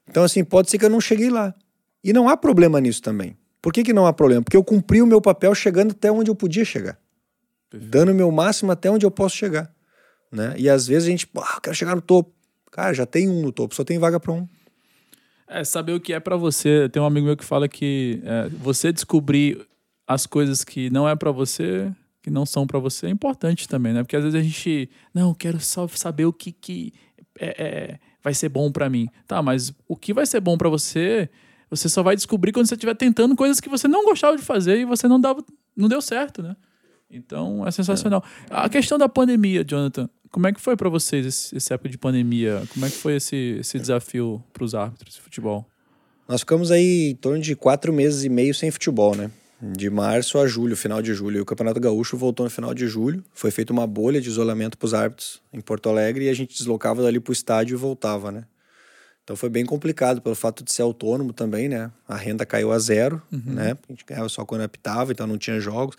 Então, 0.08 0.24
assim, 0.24 0.42
pode 0.42 0.70
ser 0.70 0.78
que 0.78 0.84
eu 0.84 0.90
não 0.90 1.00
cheguei 1.00 1.30
lá. 1.30 1.54
E 2.02 2.12
não 2.12 2.28
há 2.28 2.36
problema 2.36 2.80
nisso 2.80 3.00
também. 3.00 3.36
Por 3.60 3.72
que, 3.72 3.84
que 3.84 3.92
não 3.92 4.06
há 4.06 4.12
problema? 4.12 4.42
Porque 4.42 4.56
eu 4.56 4.64
cumpri 4.64 5.00
o 5.00 5.06
meu 5.06 5.20
papel 5.20 5.54
chegando 5.54 5.92
até 5.92 6.10
onde 6.10 6.28
eu 6.28 6.34
podia 6.34 6.64
chegar. 6.64 6.98
Perfeito. 7.70 7.90
Dando 7.90 8.10
o 8.10 8.14
meu 8.14 8.30
máximo 8.32 8.72
até 8.72 8.90
onde 8.90 9.06
eu 9.06 9.10
posso 9.10 9.36
chegar. 9.36 9.72
Né? 10.30 10.54
E 10.58 10.68
às 10.68 10.86
vezes 10.86 11.06
a 11.06 11.10
gente, 11.10 11.28
ah, 11.36 11.60
quero 11.62 11.76
chegar 11.76 11.94
no 11.94 12.02
topo. 12.02 12.34
Cara, 12.72 12.92
já 12.92 13.06
tem 13.06 13.28
um 13.28 13.42
no 13.42 13.52
topo, 13.52 13.74
só 13.74 13.84
tem 13.84 13.98
vaga 13.98 14.18
para 14.18 14.32
um. 14.32 14.48
É, 15.52 15.64
saber 15.64 15.92
o 15.92 16.00
que 16.00 16.12
é 16.12 16.20
para 16.20 16.36
você. 16.36 16.88
Tem 16.88 17.02
um 17.02 17.06
amigo 17.06 17.26
meu 17.26 17.36
que 17.36 17.44
fala 17.44 17.68
que 17.68 18.20
é, 18.24 18.48
você 18.48 18.92
descobrir 18.92 19.66
as 20.06 20.26
coisas 20.26 20.64
que 20.64 20.90
não 20.90 21.08
é 21.08 21.14
para 21.14 21.30
você, 21.30 21.90
que 22.22 22.30
não 22.30 22.46
são 22.46 22.66
para 22.66 22.78
você, 22.78 23.06
é 23.06 23.10
importante 23.10 23.68
também, 23.68 23.92
né? 23.92 24.02
Porque 24.02 24.16
às 24.16 24.22
vezes 24.22 24.38
a 24.38 24.42
gente, 24.42 24.90
não, 25.12 25.34
quero 25.34 25.60
só 25.60 25.86
saber 25.88 26.24
o 26.24 26.32
que, 26.32 26.52
que 26.52 26.92
é, 27.38 27.64
é 27.64 27.98
vai 28.22 28.32
ser 28.32 28.48
bom 28.48 28.70
para 28.70 28.88
mim. 28.88 29.08
Tá, 29.26 29.42
mas 29.42 29.72
o 29.88 29.96
que 29.96 30.14
vai 30.14 30.24
ser 30.24 30.40
bom 30.40 30.56
para 30.56 30.68
você, 30.68 31.28
você 31.68 31.88
só 31.88 32.02
vai 32.02 32.14
descobrir 32.14 32.52
quando 32.52 32.66
você 32.66 32.74
estiver 32.74 32.94
tentando 32.94 33.34
coisas 33.34 33.60
que 33.60 33.68
você 33.68 33.88
não 33.88 34.04
gostava 34.04 34.36
de 34.36 34.42
fazer 34.42 34.78
e 34.78 34.84
você 34.84 35.08
não 35.08 35.20
dava, 35.20 35.44
não 35.76 35.88
deu 35.88 36.00
certo, 36.00 36.42
né? 36.42 36.56
Então 37.10 37.66
é 37.66 37.70
sensacional. 37.70 38.24
É. 38.48 38.54
A 38.56 38.68
questão 38.68 38.96
da 38.96 39.08
pandemia, 39.08 39.64
Jonathan, 39.64 40.08
como 40.32 40.46
é 40.46 40.52
que 40.52 40.60
foi 40.60 40.76
para 40.76 40.88
vocês 40.88 41.26
esse, 41.26 41.56
esse, 41.56 41.72
época 41.74 41.90
de 41.90 41.98
pandemia? 41.98 42.62
Como 42.72 42.86
é 42.86 42.90
que 42.90 42.96
foi 42.96 43.16
esse, 43.16 43.58
esse 43.60 43.78
desafio 43.78 44.42
para 44.50 44.64
os 44.64 44.74
árbitros 44.74 45.14
de 45.14 45.20
futebol? 45.20 45.68
Nós 46.26 46.40
ficamos 46.40 46.70
aí 46.70 47.10
em 47.10 47.14
torno 47.14 47.38
de 47.38 47.54
quatro 47.54 47.92
meses 47.92 48.24
e 48.24 48.30
meio 48.30 48.54
sem 48.54 48.70
futebol, 48.70 49.14
né? 49.14 49.30
De 49.60 49.90
março 49.90 50.38
a 50.38 50.46
julho, 50.46 50.74
final 50.74 51.02
de 51.02 51.12
julho. 51.12 51.36
E 51.36 51.40
o 51.40 51.44
Campeonato 51.44 51.78
Gaúcho 51.78 52.16
voltou 52.16 52.44
no 52.44 52.50
final 52.50 52.72
de 52.72 52.88
julho. 52.88 53.22
Foi 53.34 53.50
feita 53.50 53.72
uma 53.72 53.86
bolha 53.86 54.20
de 54.20 54.28
isolamento 54.28 54.78
para 54.78 54.86
os 54.86 54.94
árbitros 54.94 55.42
em 55.52 55.60
Porto 55.60 55.90
Alegre 55.90 56.24
e 56.24 56.28
a 56.30 56.34
gente 56.34 56.56
deslocava 56.56 57.02
dali 57.02 57.20
para 57.20 57.30
o 57.30 57.32
estádio 57.32 57.74
e 57.74 57.76
voltava, 57.76 58.32
né? 58.32 58.44
Então 59.22 59.36
foi 59.36 59.50
bem 59.50 59.64
complicado 59.64 60.20
pelo 60.20 60.34
fato 60.34 60.64
de 60.64 60.72
ser 60.72 60.82
autônomo 60.82 61.32
também, 61.32 61.68
né? 61.68 61.92
A 62.08 62.16
renda 62.16 62.46
caiu 62.46 62.72
a 62.72 62.78
zero, 62.78 63.22
uhum. 63.30 63.42
né? 63.52 63.76
A 63.88 63.92
gente 63.92 64.04
ganhava 64.04 64.28
só 64.30 64.44
quando 64.44 64.62
apitava, 64.62 65.12
então 65.12 65.26
não 65.26 65.38
tinha 65.38 65.60
jogos. 65.60 65.96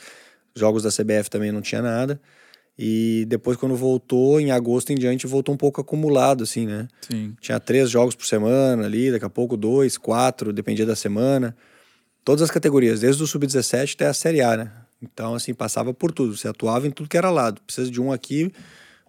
Jogos 0.55 0.83
da 0.83 0.89
CBF 0.89 1.29
também 1.29 1.51
não 1.51 1.61
tinha 1.61 1.81
nada. 1.81 2.19
E 2.77 3.25
depois, 3.27 3.55
quando 3.55 3.75
voltou, 3.75 4.39
em 4.39 4.51
agosto 4.51 4.91
em 4.91 4.95
diante, 4.95 5.27
voltou 5.27 5.53
um 5.53 5.57
pouco 5.57 5.79
acumulado, 5.79 6.43
assim, 6.43 6.65
né? 6.65 6.87
Sim. 7.01 7.35
Tinha 7.39 7.59
três 7.59 7.89
jogos 7.89 8.15
por 8.15 8.25
semana 8.25 8.85
ali, 8.85 9.11
daqui 9.11 9.25
a 9.25 9.29
pouco 9.29 9.55
dois, 9.55 9.97
quatro, 9.97 10.51
dependia 10.51 10.85
da 10.85 10.95
semana. 10.95 11.55
Todas 12.25 12.41
as 12.41 12.49
categorias, 12.49 13.01
desde 13.01 13.21
o 13.21 13.27
Sub-17 13.27 13.93
até 13.93 14.07
a 14.07 14.13
Série 14.13 14.41
A, 14.41 14.57
né? 14.57 14.71
Então, 15.01 15.35
assim, 15.35 15.53
passava 15.53 15.93
por 15.93 16.11
tudo. 16.11 16.35
Você 16.35 16.47
atuava 16.47 16.87
em 16.87 16.91
tudo 16.91 17.09
que 17.09 17.17
era 17.17 17.29
lado. 17.29 17.61
Precisa 17.61 17.91
de 17.91 18.01
um 18.01 18.11
aqui, 18.11 18.51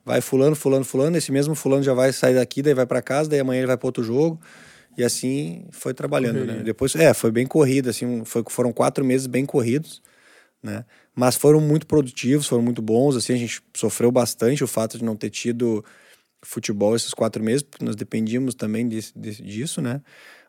vai 0.04 0.20
fulano, 0.20 0.54
fulano, 0.54 0.84
fulano. 0.84 1.16
Esse 1.16 1.32
mesmo 1.32 1.54
fulano 1.54 1.82
já 1.82 1.94
vai 1.94 2.12
sair 2.12 2.34
daqui, 2.34 2.60
daí 2.60 2.74
vai 2.74 2.84
para 2.84 3.00
casa, 3.00 3.30
daí 3.30 3.40
amanhã 3.40 3.60
ele 3.60 3.66
vai 3.68 3.76
para 3.78 3.86
outro 3.86 4.02
jogo. 4.02 4.38
E 4.96 5.02
assim 5.02 5.64
foi 5.70 5.94
trabalhando, 5.94 6.40
né? 6.40 6.46
Correria. 6.46 6.64
Depois, 6.64 6.94
é, 6.96 7.14
foi 7.14 7.30
bem 7.30 7.46
corrido, 7.46 7.88
assim, 7.88 8.24
foi, 8.24 8.44
foram 8.48 8.72
quatro 8.72 9.04
meses 9.04 9.26
bem 9.26 9.46
corridos, 9.46 10.02
né? 10.64 10.86
Mas 11.14 11.36
foram 11.36 11.60
muito 11.60 11.86
produtivos, 11.86 12.46
foram 12.48 12.62
muito 12.62 12.80
bons, 12.80 13.14
assim, 13.16 13.34
a 13.34 13.36
gente 13.36 13.62
sofreu 13.76 14.10
bastante 14.10 14.64
o 14.64 14.66
fato 14.66 14.96
de 14.96 15.04
não 15.04 15.14
ter 15.14 15.28
tido 15.28 15.84
futebol 16.42 16.96
esses 16.96 17.12
quatro 17.12 17.42
meses, 17.44 17.62
porque 17.62 17.84
nós 17.84 17.94
dependíamos 17.94 18.54
também 18.54 18.88
desse- 18.88 19.16
desse- 19.16 19.42
disso, 19.42 19.82
né? 19.82 20.00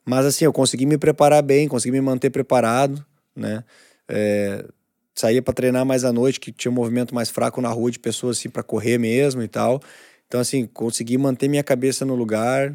Mas 0.06 0.26
assim, 0.26 0.46
eu 0.46 0.54
consegui 0.54 0.86
me 0.86 0.98
preparar 0.98 1.44
bem, 1.44 1.68
consegui 1.68 1.92
me 1.92 2.02
manter 2.02 2.30
preparado, 2.30 3.06
né? 3.36 3.64
É, 4.08 4.66
saía 5.14 5.42
para 5.42 5.54
treinar 5.54 5.86
mais 5.86 6.06
à 6.06 6.14
noite, 6.14 6.40
que 6.40 6.52
tinha 6.52 6.72
um 6.72 6.76
movimento 6.76 7.14
mais 7.14 7.30
fraco 7.30 7.60
na 7.62 7.70
rua 7.70 7.92
de 7.92 8.00
pessoas 8.00 8.38
assim 8.38 8.50
para 8.50 8.64
correr 8.64 8.98
mesmo 8.98 9.42
e 9.42 9.48
tal. 9.50 9.82
Então 10.28 10.40
assim, 10.40 10.66
consegui 10.66 11.18
manter 11.18 11.50
minha 11.50 11.64
cabeça 11.64 12.06
no 12.06 12.16
lugar, 12.16 12.74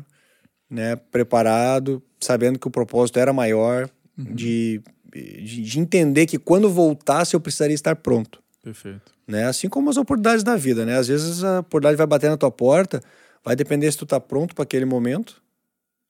né, 0.68 0.94
preparado, 0.96 2.02
sabendo 2.20 2.58
que 2.58 2.68
o 2.68 2.70
propósito 2.70 3.18
era 3.18 3.32
maior, 3.32 3.88
de, 4.34 4.82
de, 5.12 5.62
de 5.62 5.80
entender 5.80 6.26
que 6.26 6.38
quando 6.38 6.68
voltasse 6.70 7.34
eu 7.34 7.40
precisaria 7.40 7.74
estar 7.74 7.96
pronto 7.96 8.42
Perfeito. 8.62 9.12
né? 9.26 9.44
Assim 9.46 9.68
como 9.68 9.90
as 9.90 9.96
oportunidades 9.96 10.44
da 10.44 10.56
vida, 10.56 10.84
né? 10.84 10.96
Às 10.98 11.08
vezes 11.08 11.42
a 11.42 11.60
oportunidade 11.60 11.96
vai 11.96 12.06
bater 12.06 12.30
na 12.30 12.36
tua 12.36 12.50
porta, 12.50 13.02
vai 13.44 13.56
depender 13.56 13.90
se 13.90 13.98
tu 13.98 14.06
tá 14.06 14.20
pronto 14.20 14.54
para 14.54 14.64
aquele 14.64 14.84
momento 14.84 15.42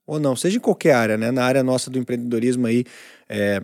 ou 0.07 0.19
não, 0.19 0.35
seja 0.35 0.57
em 0.57 0.61
qualquer 0.61 0.95
área, 0.95 1.17
né? 1.17 1.31
Na 1.31 1.45
área 1.45 1.63
nossa 1.63 1.89
do 1.89 1.97
empreendedorismo 1.97 2.67
aí, 2.67 2.85
é, 3.29 3.63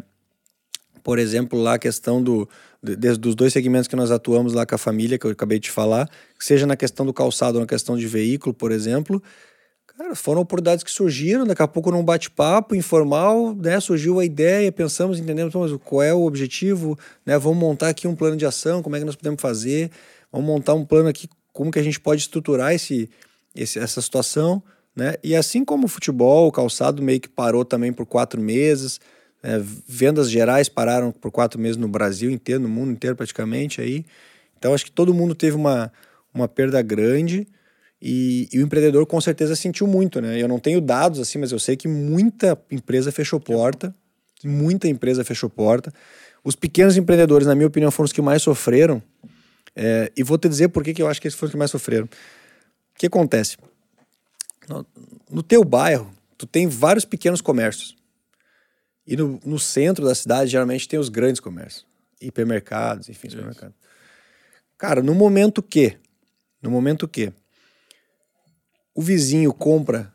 por 1.02 1.18
exemplo, 1.18 1.60
lá 1.60 1.74
a 1.74 1.78
questão 1.78 2.22
do, 2.22 2.48
de- 2.80 3.16
dos 3.16 3.34
dois 3.34 3.52
segmentos 3.52 3.88
que 3.88 3.96
nós 3.96 4.12
atuamos 4.12 4.52
lá 4.52 4.64
com 4.64 4.74
a 4.74 4.78
família, 4.78 5.18
que 5.18 5.26
eu 5.26 5.30
acabei 5.32 5.58
de 5.58 5.70
falar, 5.70 6.08
seja 6.38 6.66
na 6.66 6.76
questão 6.76 7.04
do 7.04 7.12
calçado 7.12 7.58
ou 7.58 7.60
na 7.60 7.66
questão 7.66 7.96
de 7.96 8.06
veículo, 8.06 8.54
por 8.54 8.70
exemplo, 8.70 9.20
Cara, 9.96 10.14
foram 10.14 10.42
oportunidades 10.42 10.84
que 10.84 10.90
surgiram, 10.90 11.46
daqui 11.46 11.62
a 11.62 11.66
pouco 11.66 11.90
num 11.90 12.04
bate-papo 12.04 12.74
informal, 12.74 13.54
né? 13.54 13.80
Surgiu 13.80 14.20
a 14.20 14.24
ideia, 14.26 14.70
pensamos, 14.70 15.18
entendemos 15.18 15.54
"Pô, 15.54 15.60
mas 15.60 15.72
qual 15.82 16.02
é 16.02 16.12
o 16.12 16.26
objetivo, 16.26 16.98
né? 17.24 17.38
Vamos 17.38 17.58
montar 17.58 17.88
aqui 17.88 18.06
um 18.06 18.14
plano 18.14 18.36
de 18.36 18.44
ação, 18.44 18.82
como 18.82 18.94
é 18.94 18.98
que 18.98 19.06
nós 19.06 19.16
podemos 19.16 19.40
fazer, 19.40 19.90
vamos 20.30 20.46
montar 20.46 20.74
um 20.74 20.84
plano 20.84 21.08
aqui, 21.08 21.26
como 21.50 21.70
que 21.70 21.78
a 21.78 21.82
gente 21.82 21.98
pode 21.98 22.20
estruturar 22.20 22.74
esse, 22.74 23.08
esse, 23.54 23.78
essa 23.78 24.02
situação, 24.02 24.62
né? 24.94 25.14
E 25.24 25.34
assim 25.34 25.64
como 25.64 25.86
o 25.86 25.88
futebol, 25.88 26.46
o 26.46 26.52
calçado 26.52 27.02
meio 27.02 27.18
que 27.18 27.28
parou 27.28 27.64
também 27.64 27.90
por 27.90 28.04
quatro 28.04 28.38
meses, 28.38 29.00
né? 29.42 29.62
vendas 29.88 30.30
gerais 30.30 30.68
pararam 30.68 31.10
por 31.10 31.30
quatro 31.30 31.58
meses 31.58 31.78
no 31.78 31.88
Brasil 31.88 32.30
inteiro, 32.30 32.60
no 32.60 32.68
mundo 32.68 32.92
inteiro 32.92 33.16
praticamente 33.16 33.80
aí. 33.80 34.04
Então 34.58 34.74
acho 34.74 34.84
que 34.84 34.92
todo 34.92 35.14
mundo 35.14 35.34
teve 35.34 35.56
uma, 35.56 35.90
uma 36.34 36.46
perda 36.46 36.82
grande. 36.82 37.48
E, 38.00 38.48
e 38.52 38.58
o 38.58 38.62
empreendedor 38.62 39.06
com 39.06 39.20
certeza 39.20 39.56
sentiu 39.56 39.86
muito, 39.86 40.20
né? 40.20 40.40
Eu 40.40 40.48
não 40.48 40.58
tenho 40.58 40.80
dados 40.80 41.18
assim, 41.18 41.38
mas 41.38 41.52
eu 41.52 41.58
sei 41.58 41.76
que 41.76 41.88
muita 41.88 42.58
empresa 42.70 43.10
fechou 43.10 43.40
porta, 43.40 43.94
muita 44.44 44.86
empresa 44.88 45.24
fechou 45.24 45.48
porta. 45.48 45.92
Os 46.44 46.54
pequenos 46.54 46.96
empreendedores, 46.96 47.46
na 47.46 47.54
minha 47.54 47.66
opinião, 47.66 47.90
foram 47.90 48.06
os 48.06 48.12
que 48.12 48.22
mais 48.22 48.42
sofreram. 48.42 49.02
É, 49.74 50.12
e 50.16 50.22
vou 50.22 50.38
te 50.38 50.48
dizer 50.48 50.68
por 50.68 50.84
que, 50.84 50.94
que 50.94 51.02
eu 51.02 51.08
acho 51.08 51.20
que 51.20 51.28
esses 51.28 51.38
foram 51.38 51.48
os 51.48 51.52
que 51.52 51.58
mais 51.58 51.70
sofreram. 51.70 52.06
O 52.06 52.98
que 52.98 53.06
acontece? 53.06 53.56
No, 54.68 54.86
no 55.30 55.42
teu 55.42 55.64
bairro, 55.64 56.10
tu 56.36 56.46
tem 56.46 56.66
vários 56.66 57.04
pequenos 57.04 57.40
comércios. 57.40 57.96
E 59.06 59.16
no, 59.16 59.40
no 59.44 59.58
centro 59.58 60.04
da 60.04 60.14
cidade, 60.14 60.50
geralmente, 60.50 60.88
tem 60.88 60.98
os 60.98 61.08
grandes 61.08 61.40
comércios. 61.40 61.86
Hipermercados, 62.20 63.08
enfim, 63.08 63.28
supermercados. 63.28 63.76
Cara, 64.78 65.02
no 65.02 65.14
momento 65.14 65.62
que, 65.62 65.96
no 66.60 66.70
momento 66.70 67.06
que 67.06 67.32
o 68.96 69.02
vizinho 69.02 69.52
compra 69.52 70.10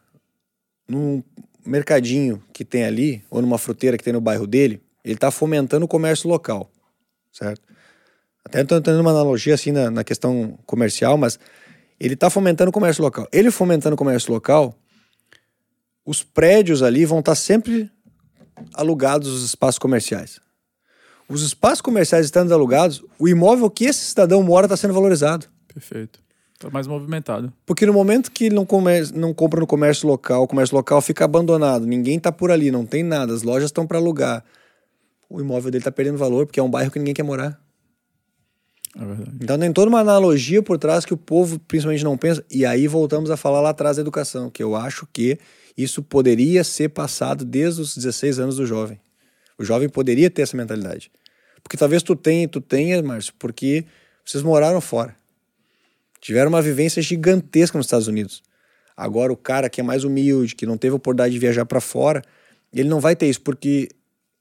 num 0.88 1.24
mercadinho 1.64 2.44
que 2.52 2.66
tem 2.66 2.84
ali, 2.84 3.24
ou 3.30 3.40
numa 3.40 3.60
fruteira 3.60 3.96
que 3.96 4.04
tem 4.04 4.12
no 4.12 4.20
bairro 4.20 4.48
dele, 4.48 4.82
ele 5.06 5.14
está 5.14 5.30
fomentando 5.30 5.86
o 5.86 5.88
comércio 5.88 6.28
local, 6.28 6.70
certo? 7.32 7.62
Até 8.44 8.62
estou 8.62 8.80
tentando 8.80 9.00
uma 9.00 9.12
analogia 9.12 9.54
assim 9.54 9.72
na, 9.72 9.92
na 9.92 10.04
questão 10.04 10.58
comercial, 10.66 11.16
mas 11.16 11.40
ele 12.00 12.16
está 12.16 12.28
fomentando 12.32 12.72
o 12.72 12.74
comércio 12.74 13.04
local. 13.04 13.28
Ele 13.32 13.52
fomentando 13.52 13.94
o 13.94 13.98
comércio 13.98 14.34
local, 14.34 14.76
os 16.04 16.24
prédios 16.24 16.82
ali 16.82 17.06
vão 17.06 17.20
estar 17.20 17.36
sempre 17.36 17.88
alugados 18.74 19.30
os 19.30 19.46
espaços 19.46 19.78
comerciais. 19.78 20.40
Os 21.30 21.44
espaços 21.44 21.82
comerciais 21.82 22.26
estando 22.26 22.52
alugados, 22.52 23.04
o 23.20 23.28
imóvel 23.28 23.70
que 23.70 23.86
esse 23.86 24.04
cidadão 24.06 24.42
mora 24.42 24.66
está 24.66 24.76
sendo 24.76 24.94
valorizado. 24.96 25.46
Perfeito. 25.72 26.20
Tá 26.62 26.70
mais 26.70 26.86
movimentado. 26.86 27.52
Porque 27.66 27.86
no 27.88 27.94
momento 27.94 28.32
que 28.32 28.46
ele 28.46 28.56
não, 28.56 28.66
come- 28.66 29.02
não 29.16 29.34
compra 29.34 29.60
no 29.60 29.66
comércio 29.66 30.08
local, 30.08 30.44
o 30.44 30.48
comércio 30.48 30.76
local 30.76 31.02
fica 31.02 31.26
abandonado, 31.26 31.88
ninguém 31.88 32.20
tá 32.20 32.32
por 32.32 32.52
ali, 32.52 32.70
não 32.70 32.86
tem 32.86 33.02
nada, 33.04 33.34
as 33.34 33.42
lojas 33.42 33.70
estão 33.70 33.88
para 33.88 33.98
alugar. 33.98 34.44
O 35.28 35.42
imóvel 35.42 35.72
dele 35.72 35.84
tá 35.84 35.92
perdendo 35.92 36.18
valor 36.20 36.46
porque 36.46 36.60
é 36.60 36.64
um 36.64 36.70
bairro 36.70 36.92
que 36.92 37.00
ninguém 37.00 37.16
quer 37.16 37.24
morar. 37.24 37.60
É 38.96 39.06
verdade. 39.06 39.32
Então 39.42 39.58
tem 39.58 39.72
toda 39.74 39.90
uma 39.90 40.02
analogia 40.02 40.62
por 40.62 40.78
trás 40.78 41.04
que 41.06 41.14
o 41.14 41.18
povo 41.18 41.58
principalmente 41.60 42.04
não 42.04 42.18
pensa. 42.18 42.44
E 42.52 42.66
aí 42.66 42.88
voltamos 42.88 43.32
a 43.32 43.38
falar 43.38 43.62
lá 43.62 43.70
atrás 43.70 43.96
da 43.98 44.02
educação, 44.02 44.50
que 44.50 44.62
eu 44.62 44.76
acho 44.76 45.08
que 45.12 45.40
isso 45.78 46.04
poderia 46.04 46.64
ser 46.64 46.90
passado 46.90 47.44
desde 47.46 47.82
os 47.82 47.96
16 47.96 48.38
anos 48.40 48.58
do 48.58 48.66
jovem. 48.66 49.00
O 49.58 49.64
jovem 49.64 49.88
poderia 49.90 50.30
ter 50.30 50.42
essa 50.42 50.58
mentalidade. 50.58 51.10
Porque 51.64 51.78
talvez 51.78 52.04
tu 52.04 52.16
tenha, 52.16 52.48
tu 52.48 52.60
tenha, 52.60 53.02
Márcio, 53.02 53.34
porque 53.40 53.86
vocês 54.26 54.44
moraram 54.44 54.82
fora. 54.82 55.16
Tiveram 56.22 56.50
uma 56.50 56.62
vivência 56.62 57.02
gigantesca 57.02 57.78
nos 57.78 57.88
Estados 57.88 58.08
Unidos. 58.08 58.44
Agora 58.96 59.34
o 59.34 59.38
cara 59.38 59.70
que 59.70 59.82
é 59.82 59.84
mais 59.84 60.04
humilde, 60.04 60.56
que 60.56 60.66
não 60.66 60.78
teve 60.78 60.96
oportunidade 60.96 61.34
de 61.34 61.40
viajar 61.40 61.66
para 61.66 61.82
fora, 61.82 62.22
ele 62.72 62.88
não 62.88 63.00
vai 63.00 63.16
ter 63.16 63.28
isso 63.28 63.42
porque 63.42 63.90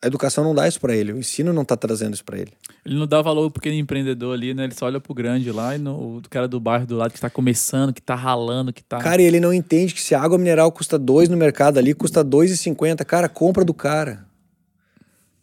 a 0.02 0.07
educação 0.07 0.44
não 0.44 0.55
dá 0.55 0.66
isso 0.66 0.81
para 0.81 0.94
ele, 0.94 1.12
o 1.12 1.19
ensino 1.19 1.52
não 1.52 1.65
tá 1.65 1.77
trazendo 1.77 2.15
isso 2.15 2.24
para 2.24 2.39
ele. 2.39 2.52
Ele 2.85 2.94
não 2.94 3.07
dá 3.07 3.20
valor 3.20 3.51
pro 3.51 3.61
pequeno 3.61 3.81
empreendedor 3.81 4.35
ali, 4.35 4.55
né? 4.55 4.65
Ele 4.65 4.74
só 4.74 4.86
olha 4.86 5.01
pro 5.01 5.12
grande 5.12 5.51
lá 5.52 5.74
e 5.74 5.78
no, 5.78 6.19
o 6.19 6.23
cara 6.28 6.48
do 6.48 6.59
bairro 6.59 6.86
do 6.86 6.97
lado 6.97 7.12
que 7.12 7.20
tá 7.20 7.28
começando, 7.28 7.93
que 7.93 8.01
tá 8.01 8.15
ralando, 8.15 8.73
que 8.73 8.82
tá. 8.82 8.98
Cara, 8.98 9.20
e 9.20 9.27
ele 9.27 9.40
não 9.40 9.52
entende 9.52 9.93
que 9.93 10.01
se 10.01 10.15
a 10.15 10.20
água 10.23 10.39
mineral 10.39 10.73
custa 10.73 10.98
dois 10.98 11.28
no 11.28 11.36
mercado 11.36 11.78
ali, 11.78 11.93
custa 11.93 12.24
dois 12.24 12.51
e 12.51 12.57
cinquenta. 12.57 13.05
Cara, 13.05 13.28
compra 13.28 13.65
do 13.65 13.74
cara. 13.74 14.27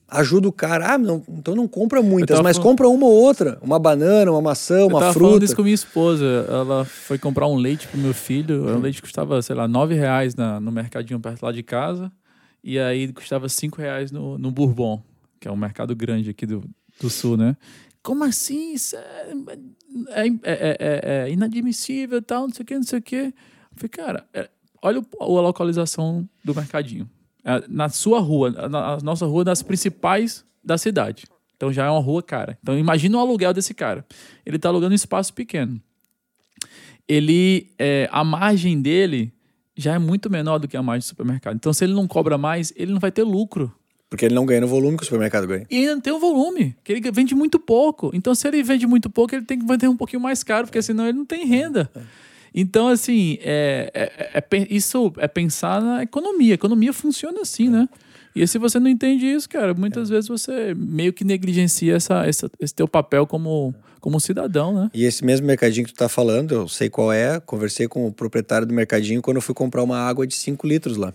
Ajuda 0.10 0.48
o 0.48 0.52
cara. 0.54 0.94
Ah, 0.94 0.98
não, 0.98 1.22
então 1.28 1.54
não 1.54 1.68
compra 1.68 2.02
muitas, 2.02 2.36
tava 2.38 2.44
mas 2.44 2.56
falando- 2.58 2.70
compra 2.70 2.88
uma 2.88 3.06
ou 3.06 3.12
outra. 3.14 3.58
Uma 3.62 3.78
banana, 3.78 4.32
uma 4.32 4.42
maçã, 4.42 4.80
Eu 4.80 4.88
uma 4.88 5.00
tava 5.02 5.14
falando 5.14 5.30
fruta. 5.32 5.46
isso 5.46 5.56
com 5.56 5.64
minha 5.64 5.76
esposa. 5.76 6.26
Ela 6.50 6.86
foi 6.86 7.18
comprar 7.18 7.46
um 7.48 7.56
leite 7.56 7.88
pro 7.90 7.98
meu 8.00 8.14
filho. 8.14 8.64
O 8.78 8.80
leite 8.80 9.02
custava, 9.02 9.42
sei 9.42 9.54
lá, 9.56 9.68
nove 9.68 9.96
reais 9.96 10.34
na, 10.34 10.60
no 10.62 10.72
mercadinho 10.72 11.20
perto 11.20 11.44
lá 11.44 11.52
de 11.52 11.62
casa. 11.62 12.10
E 12.64 12.80
aí 12.80 13.12
custava 13.12 13.50
cinco 13.50 13.82
reais 13.82 14.10
no, 14.12 14.38
no 14.38 14.50
Bourbon, 14.50 15.02
que 15.42 15.48
é 15.48 15.52
um 15.52 15.58
mercado 15.58 15.94
grande 15.96 16.30
aqui 16.30 16.46
do, 16.46 16.64
do 17.02 17.10
sul, 17.10 17.36
né? 17.36 17.58
Como 18.02 18.24
assim? 18.24 18.74
Isso 18.74 18.96
é, 18.96 19.34
é, 20.12 20.28
é, 20.28 20.32
é- 20.44 21.28
é 21.28 21.32
inadmissível 21.32 22.20
e 22.20 22.22
tal, 22.22 22.48
não 22.48 22.54
sei 22.54 22.64
o 22.64 22.66
que, 22.66 22.76
não 22.76 22.84
sei 22.84 23.00
o 23.00 23.02
que. 23.02 23.16
Eu 23.16 23.34
falei, 23.76 23.90
cara, 23.90 24.26
é- 24.34 24.50
olha 24.82 25.02
o- 25.02 25.24
a 25.40 25.42
localização 25.42 26.28
do 26.46 26.56
mercadinho. 26.56 27.10
É 27.48 27.64
na 27.70 27.88
sua 27.88 28.20
rua, 28.20 28.52
na, 28.52 28.98
nossa 28.98 29.26
rua 29.26 29.44
é 29.44 29.46
das 29.46 29.64
principais 29.64 30.44
da 30.62 30.78
cidade. 30.78 31.24
Então 31.56 31.72
já 31.72 31.86
é 31.86 31.90
uma 31.90 32.02
rua 32.02 32.22
cara. 32.22 32.58
Então 32.62 32.78
imagina 32.78 33.18
o 33.18 33.22
aluguel 33.22 33.54
desse 33.54 33.74
cara. 33.74 34.06
Ele 34.46 34.60
tá 34.60 34.68
alugando 34.68 34.92
um 34.92 34.96
espaço 34.96 35.34
pequeno. 35.34 35.82
Ele, 37.08 37.72
é, 37.80 38.10
a 38.12 38.22
margem 38.22 38.82
dele 38.82 39.32
já 39.78 39.94
é 39.94 39.98
muito 39.98 40.30
menor 40.30 40.60
do 40.60 40.68
que 40.68 40.76
a 40.76 40.84
margem 40.84 41.06
do 41.06 41.10
supermercado. 41.10 41.56
Então 41.56 41.72
se 41.72 41.86
ele 41.86 41.94
não 41.94 42.06
cobra 42.06 42.38
mais, 42.38 42.74
ele 42.76 42.92
não 42.92 43.00
vai 43.00 43.14
ter 43.14 43.24
lucro. 43.24 43.74
Porque 44.10 44.26
ele 44.26 44.36
não 44.36 44.46
ganha 44.46 44.62
no 44.62 44.68
volume 44.68 44.98
que 44.98 45.04
o 45.04 45.06
supermercado 45.06 45.48
ganha. 45.48 45.66
E 45.70 45.78
ainda 45.78 45.96
não 45.96 46.02
tem 46.02 46.14
o 46.14 46.20
volume, 46.20 46.76
que 46.84 46.92
ele 46.94 47.12
vende 47.12 47.34
muito 47.36 47.60
pouco. 47.60 48.10
Então, 48.14 48.34
se 48.34 48.48
ele 48.48 48.64
vende 48.64 48.88
muito 48.88 49.10
pouco, 49.10 49.36
ele 49.36 49.44
tem 49.44 49.60
que 49.60 49.66
vender 49.66 49.90
um 49.90 49.98
pouquinho 49.98 50.22
mais 50.22 50.44
caro, 50.44 50.66
porque 50.66 50.82
senão 50.82 51.06
ele 51.06 51.18
não 51.18 51.26
tem 51.26 51.46
renda. 51.46 51.92
Então, 52.54 52.88
assim, 52.88 53.38
é, 53.42 53.92
é- 53.94 54.30
é 54.36 54.42
pe- 54.42 54.68
isso 54.70 55.14
é 55.18 55.28
pensar 55.28 55.82
na 55.82 56.04
economia. 56.04 56.54
A 56.54 56.56
economia 56.56 56.94
funciona 56.94 57.42
assim, 57.42 57.70
né? 57.70 57.88
E 58.36 58.46
se 58.48 58.58
você 58.60 58.80
não 58.80 58.88
entende 58.88 59.26
isso, 59.26 59.50
cara, 59.50 59.74
muitas 59.74 60.10
vezes 60.10 60.28
você 60.28 60.74
meio 60.76 61.12
que 61.12 61.24
negligencia 61.24 61.96
essa, 61.96 62.26
essa- 62.26 62.50
esse 62.60 62.74
teu 62.74 62.88
papel 62.88 63.26
como, 63.26 63.74
como 64.00 64.20
cidadão, 64.20 64.74
né? 64.74 64.92
E 64.94 65.06
esse 65.06 65.26
mesmo 65.26 65.48
mercadinho 65.48 65.88
que 65.88 65.94
tu 65.94 65.98
tá 65.98 66.08
falando, 66.08 66.54
eu 66.54 66.68
sei 66.68 66.88
qual 66.90 67.12
é, 67.12 67.40
conversei 67.40 67.88
com 67.88 68.06
o 68.06 68.12
proprietário 68.14 68.68
do 68.68 68.74
mercadinho 68.74 69.22
quando 69.24 69.38
eu 69.38 69.42
fui 69.42 69.56
comprar 69.56 69.82
uma 69.84 69.98
água 69.98 70.28
de 70.28 70.36
5 70.36 70.68
litros 70.68 70.98
lá. 70.98 71.14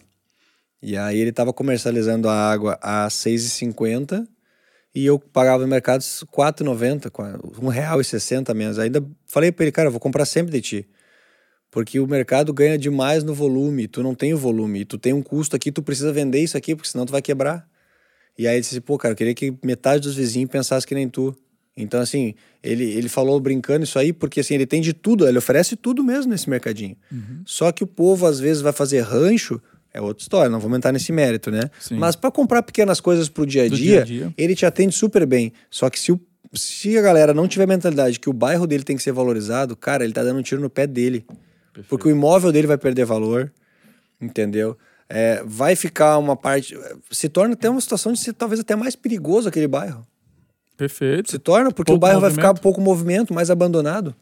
E 0.83 0.97
aí 0.97 1.17
ele 1.19 1.31
tava 1.31 1.53
comercializando 1.53 2.29
a 2.29 2.35
água 2.35 2.77
a 2.83 3.09
6,50 3.09 4.27
e 4.93 5.07
eu 5.07 5.17
pagava 5.19 5.63
no 5.63 5.69
mercado 5.69 6.03
R$ 6.03 6.27
4,90, 6.33 7.05
R$ 7.05 7.61
1,60 7.61 8.53
menos. 8.53 8.79
Ainda 8.81 9.05
falei 9.27 9.53
para 9.53 9.65
ele, 9.65 9.73
cara, 9.73 9.87
eu 9.87 9.93
vou 9.93 10.01
comprar 10.01 10.25
sempre 10.25 10.51
de 10.51 10.61
ti. 10.61 10.87
Porque 11.73 11.99
o 11.99 12.07
mercado 12.07 12.53
ganha 12.53 12.77
demais 12.77 13.25
no 13.25 13.33
volume, 13.33 13.89
tu 13.89 14.03
não 14.03 14.15
tem 14.15 14.35
o 14.35 14.37
volume, 14.37 14.85
tu 14.85 14.99
tem 14.99 15.15
um 15.15 15.23
custo 15.23 15.57
aqui, 15.57 15.73
tu 15.73 15.83
precisa 15.83 16.13
vender 16.13 16.39
isso 16.41 16.55
aqui, 16.55 16.77
porque 16.77 16.91
senão 16.91 17.07
tu 17.07 17.11
vai 17.11 17.23
quebrar. 17.23 17.67
E 18.39 18.47
aí 18.47 18.57
ele 18.57 18.61
disse, 18.61 18.79
pô, 18.79 18.99
cara, 18.99 19.13
eu 19.13 19.17
queria 19.17 19.35
que 19.35 19.55
metade 19.65 20.03
dos 20.03 20.15
vizinhos 20.15 20.51
pensasse 20.51 20.87
que 20.87 20.95
nem 20.95 21.09
tu. 21.09 21.35
Então, 21.75 21.99
assim, 21.99 22.35
ele, 22.63 22.85
ele 22.85 23.09
falou 23.09 23.41
brincando 23.41 23.85
isso 23.85 23.99
aí, 23.99 24.13
porque 24.13 24.41
assim, 24.41 24.55
ele 24.55 24.67
tem 24.67 24.83
de 24.83 24.93
tudo, 24.93 25.27
ele 25.27 25.39
oferece 25.39 25.75
tudo 25.75 26.05
mesmo 26.05 26.31
nesse 26.31 26.49
mercadinho. 26.51 26.95
Uhum. 27.11 27.41
Só 27.47 27.73
que 27.73 27.83
o 27.83 27.87
povo, 27.87 28.27
às 28.27 28.39
vezes, 28.39 28.61
vai 28.61 28.75
fazer 28.75 29.01
rancho, 29.01 29.59
é 29.95 30.01
outra 30.01 30.23
história, 30.23 30.51
não 30.51 30.61
vou 30.61 30.77
entrar 30.77 30.93
nesse 30.93 31.11
mérito, 31.11 31.51
né? 31.51 31.71
Sim. 31.81 31.97
Mas 31.97 32.15
para 32.15 32.31
comprar 32.31 32.63
pequenas 32.63 33.01
coisas 33.01 33.31
pro 33.31 33.47
dia 33.47 33.63
a 33.63 33.69
dia, 33.69 34.05
dia, 34.05 34.05
dia, 34.05 34.35
ele 34.37 34.55
te 34.55 34.67
atende 34.67 34.95
super 34.95 35.25
bem. 35.25 35.55
Só 35.71 35.89
que 35.89 35.99
se, 35.99 36.13
o, 36.13 36.21
se 36.53 36.99
a 36.99 37.01
galera 37.01 37.33
não 37.33 37.49
tiver 37.49 37.67
mentalidade 37.67 38.21
que 38.21 38.29
o 38.29 38.33
bairro 38.35 38.67
dele 38.67 38.85
tem 38.85 38.95
que 38.95 39.03
ser 39.03 39.13
valorizado, 39.13 39.75
cara, 39.75 40.05
ele 40.05 40.13
tá 40.13 40.23
dando 40.23 40.39
um 40.39 40.43
tiro 40.43 40.61
no 40.61 40.69
pé 40.69 40.87
dele. 40.87 41.25
Perfeito. 41.73 41.89
Porque 41.89 42.09
o 42.09 42.11
imóvel 42.11 42.53
dele 42.53 42.67
vai 42.67 42.77
perder 42.77 43.05
valor, 43.05 43.53
entendeu? 44.21 44.77
É, 45.09 45.43
vai 45.45 45.75
ficar 45.75 46.19
uma 46.19 46.37
parte. 46.37 46.79
Se 47.11 47.29
torna 47.29 47.55
até 47.55 47.69
uma 47.69 47.81
situação 47.81 48.13
de 48.13 48.19
ser 48.19 48.33
talvez 48.33 48.61
até 48.61 48.77
mais 48.77 48.95
perigoso 48.95 49.49
aquele 49.49 49.69
bairro. 49.69 50.07
Perfeito. 50.77 51.31
Se 51.31 51.39
torna, 51.39 51.71
porque 51.71 51.93
pouco 51.93 51.97
o 51.97 52.01
bairro 52.01 52.21
movimento. 52.21 52.43
vai 52.43 52.53
ficar 52.53 52.61
pouco 52.61 52.81
movimento, 52.81 53.35
mais 53.35 53.51
abandonado. 53.51 54.15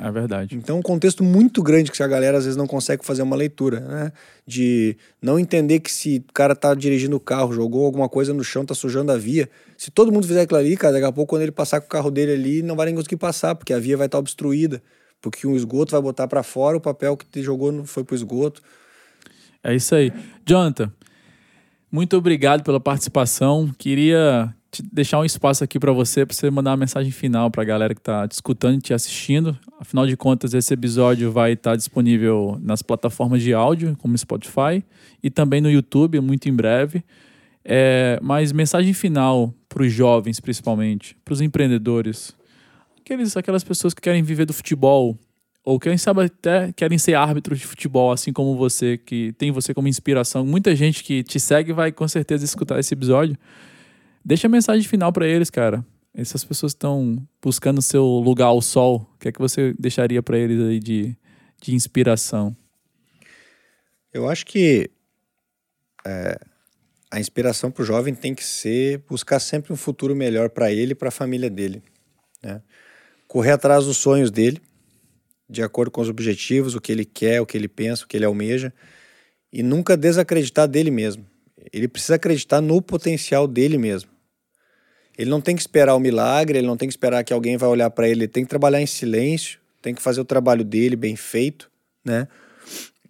É 0.00 0.10
verdade. 0.10 0.56
Então, 0.56 0.78
um 0.78 0.82
contexto 0.82 1.22
muito 1.22 1.62
grande 1.62 1.92
que 1.92 2.02
a 2.02 2.08
galera 2.08 2.38
às 2.38 2.44
vezes 2.44 2.56
não 2.56 2.66
consegue 2.66 3.04
fazer 3.04 3.20
uma 3.20 3.36
leitura, 3.36 3.80
né? 3.80 4.12
De 4.46 4.96
não 5.20 5.38
entender 5.38 5.80
que 5.80 5.92
se 5.92 6.24
o 6.26 6.32
cara 6.32 6.56
tá 6.56 6.74
dirigindo 6.74 7.14
o 7.14 7.20
carro, 7.20 7.52
jogou 7.52 7.84
alguma 7.84 8.08
coisa 8.08 8.32
no 8.32 8.42
chão, 8.42 8.64
tá 8.64 8.74
sujando 8.74 9.12
a 9.12 9.18
via. 9.18 9.50
Se 9.76 9.90
todo 9.90 10.10
mundo 10.10 10.26
fizer 10.26 10.42
aquilo 10.42 10.58
ali, 10.58 10.78
cara, 10.78 10.94
daqui 10.94 11.04
a 11.04 11.12
pouco 11.12 11.30
quando 11.30 11.42
ele 11.42 11.52
passar 11.52 11.78
com 11.80 11.86
o 11.86 11.90
carro 11.90 12.10
dele 12.10 12.32
ali, 12.32 12.62
não 12.62 12.74
vai 12.74 12.86
nem 12.86 12.94
conseguir 12.94 13.16
passar, 13.16 13.54
porque 13.54 13.74
a 13.74 13.78
via 13.78 13.96
vai 13.98 14.06
estar 14.06 14.16
tá 14.16 14.20
obstruída 14.20 14.82
porque 15.22 15.46
um 15.46 15.56
esgoto 15.56 15.92
vai 15.92 16.02
botar 16.02 16.26
para 16.26 16.42
fora 16.42 16.76
o 16.76 16.80
papel 16.80 17.16
que 17.16 17.24
te 17.24 17.40
jogou 17.40 17.70
não 17.70 17.86
foi 17.86 18.02
pro 18.02 18.14
esgoto. 18.14 18.60
É 19.62 19.74
isso 19.74 19.94
aí. 19.94 20.12
Jonathan, 20.44 20.92
muito 21.90 22.16
obrigado 22.16 22.64
pela 22.64 22.80
participação. 22.80 23.72
Queria 23.78 24.52
deixar 24.92 25.20
um 25.20 25.24
espaço 25.24 25.62
aqui 25.62 25.78
para 25.78 25.92
você, 25.92 26.26
para 26.26 26.34
você 26.34 26.50
mandar 26.50 26.70
uma 26.70 26.78
mensagem 26.78 27.12
final 27.12 27.50
para 27.50 27.62
a 27.62 27.64
galera 27.64 27.94
que 27.94 28.00
está 28.00 28.26
te 28.26 28.32
escutando 28.32 28.78
e 28.78 28.80
te 28.80 28.92
assistindo. 28.92 29.56
Afinal 29.78 30.06
de 30.06 30.16
contas, 30.16 30.54
esse 30.54 30.74
episódio 30.74 31.30
vai 31.30 31.52
estar 31.52 31.70
tá 31.70 31.76
disponível 31.76 32.58
nas 32.60 32.82
plataformas 32.82 33.42
de 33.42 33.54
áudio, 33.54 33.96
como 33.98 34.18
Spotify, 34.18 34.82
e 35.22 35.30
também 35.30 35.60
no 35.60 35.70
YouTube, 35.70 36.18
muito 36.20 36.48
em 36.48 36.54
breve. 36.54 37.04
É, 37.64 38.18
mas 38.20 38.50
mensagem 38.50 38.92
final 38.92 39.54
para 39.68 39.84
os 39.84 39.92
jovens, 39.92 40.40
principalmente, 40.40 41.16
para 41.24 41.32
os 41.32 41.40
empreendedores 41.40 42.34
aqueles, 43.02 43.36
aquelas 43.36 43.64
pessoas 43.64 43.92
que 43.92 44.00
querem 44.00 44.22
viver 44.22 44.46
do 44.46 44.52
futebol, 44.52 45.18
ou 45.64 45.78
quem 45.78 45.96
sabe 45.98 46.24
até 46.24 46.72
querem 46.72 46.98
ser 46.98 47.14
árbitros 47.14 47.58
de 47.58 47.66
futebol, 47.66 48.10
assim 48.10 48.32
como 48.32 48.56
você, 48.56 48.96
que 48.96 49.32
tem 49.34 49.50
você 49.50 49.74
como 49.74 49.86
inspiração. 49.86 50.46
Muita 50.46 50.74
gente 50.74 51.04
que 51.04 51.22
te 51.22 51.38
segue 51.38 51.72
vai 51.72 51.92
com 51.92 52.06
certeza 52.08 52.44
escutar 52.44 52.80
esse 52.80 52.94
episódio. 52.94 53.36
Deixa 54.24 54.46
a 54.46 54.50
mensagem 54.50 54.88
final 54.88 55.12
para 55.12 55.26
eles, 55.26 55.50
cara. 55.50 55.84
Essas 56.14 56.44
pessoas 56.44 56.72
estão 56.72 57.26
buscando 57.40 57.80
seu 57.80 58.04
lugar 58.04 58.46
ao 58.46 58.60
sol. 58.60 59.08
O 59.14 59.18
que 59.18 59.28
é 59.28 59.32
que 59.32 59.38
você 59.38 59.74
deixaria 59.78 60.22
para 60.22 60.36
eles 60.36 60.60
aí 60.60 60.78
de, 60.78 61.16
de 61.60 61.74
inspiração? 61.74 62.56
Eu 64.12 64.28
acho 64.28 64.44
que 64.44 64.90
é, 66.04 66.38
a 67.10 67.20
inspiração 67.20 67.70
para 67.70 67.82
o 67.82 67.86
jovem 67.86 68.14
tem 68.14 68.34
que 68.34 68.44
ser 68.44 68.98
buscar 69.08 69.38
sempre 69.38 69.72
um 69.72 69.76
futuro 69.76 70.14
melhor 70.14 70.50
para 70.50 70.72
ele 70.72 70.92
e 70.92 70.94
para 70.94 71.08
a 71.08 71.12
família 71.12 71.48
dele. 71.48 71.82
Né? 72.42 72.60
Correr 73.32 73.52
atrás 73.52 73.86
dos 73.86 73.96
sonhos 73.96 74.30
dele, 74.30 74.60
de 75.48 75.62
acordo 75.62 75.90
com 75.90 76.02
os 76.02 76.10
objetivos, 76.10 76.74
o 76.74 76.80
que 76.82 76.92
ele 76.92 77.06
quer, 77.06 77.40
o 77.40 77.46
que 77.46 77.56
ele 77.56 77.66
pensa, 77.66 78.04
o 78.04 78.06
que 78.06 78.14
ele 78.14 78.26
almeja, 78.26 78.70
e 79.50 79.62
nunca 79.62 79.96
desacreditar 79.96 80.68
dele 80.68 80.90
mesmo. 80.90 81.24
Ele 81.72 81.88
precisa 81.88 82.16
acreditar 82.16 82.60
no 82.60 82.82
potencial 82.82 83.48
dele 83.48 83.78
mesmo. 83.78 84.10
Ele 85.16 85.30
não 85.30 85.40
tem 85.40 85.56
que 85.56 85.62
esperar 85.62 85.94
o 85.94 85.98
milagre, 85.98 86.58
ele 86.58 86.66
não 86.66 86.76
tem 86.76 86.86
que 86.86 86.92
esperar 86.92 87.24
que 87.24 87.32
alguém 87.32 87.56
vai 87.56 87.70
olhar 87.70 87.88
para 87.88 88.06
ele, 88.06 88.20
ele 88.20 88.28
tem 88.28 88.44
que 88.44 88.50
trabalhar 88.50 88.82
em 88.82 88.86
silêncio, 88.86 89.58
tem 89.80 89.94
que 89.94 90.02
fazer 90.02 90.20
o 90.20 90.26
trabalho 90.26 90.62
dele 90.62 90.94
bem 90.94 91.16
feito, 91.16 91.70
né? 92.04 92.28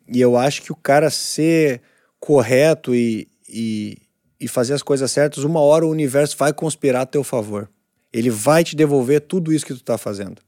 E 0.07 0.21
eu 0.21 0.37
acho 0.37 0.63
que 0.63 0.71
o 0.71 0.77
cara 0.77 1.11
ser 1.11 1.83
correto 2.21 2.95
e, 2.95 3.27
e, 3.49 3.99
e 4.39 4.47
fazer 4.47 4.75
as 4.75 4.85
coisas 4.85 5.11
certas, 5.11 5.43
uma 5.43 5.59
hora 5.59 5.85
o 5.85 5.91
universo 5.91 6.37
vai 6.37 6.53
conspirar 6.53 7.03
a 7.03 7.07
teu 7.07 7.25
favor. 7.25 7.69
Ele 8.13 8.31
vai 8.31 8.63
te 8.63 8.77
devolver 8.77 9.21
tudo 9.21 9.53
isso 9.53 9.65
que 9.65 9.73
tu 9.73 9.81
está 9.81 9.97
fazendo. 9.97 10.43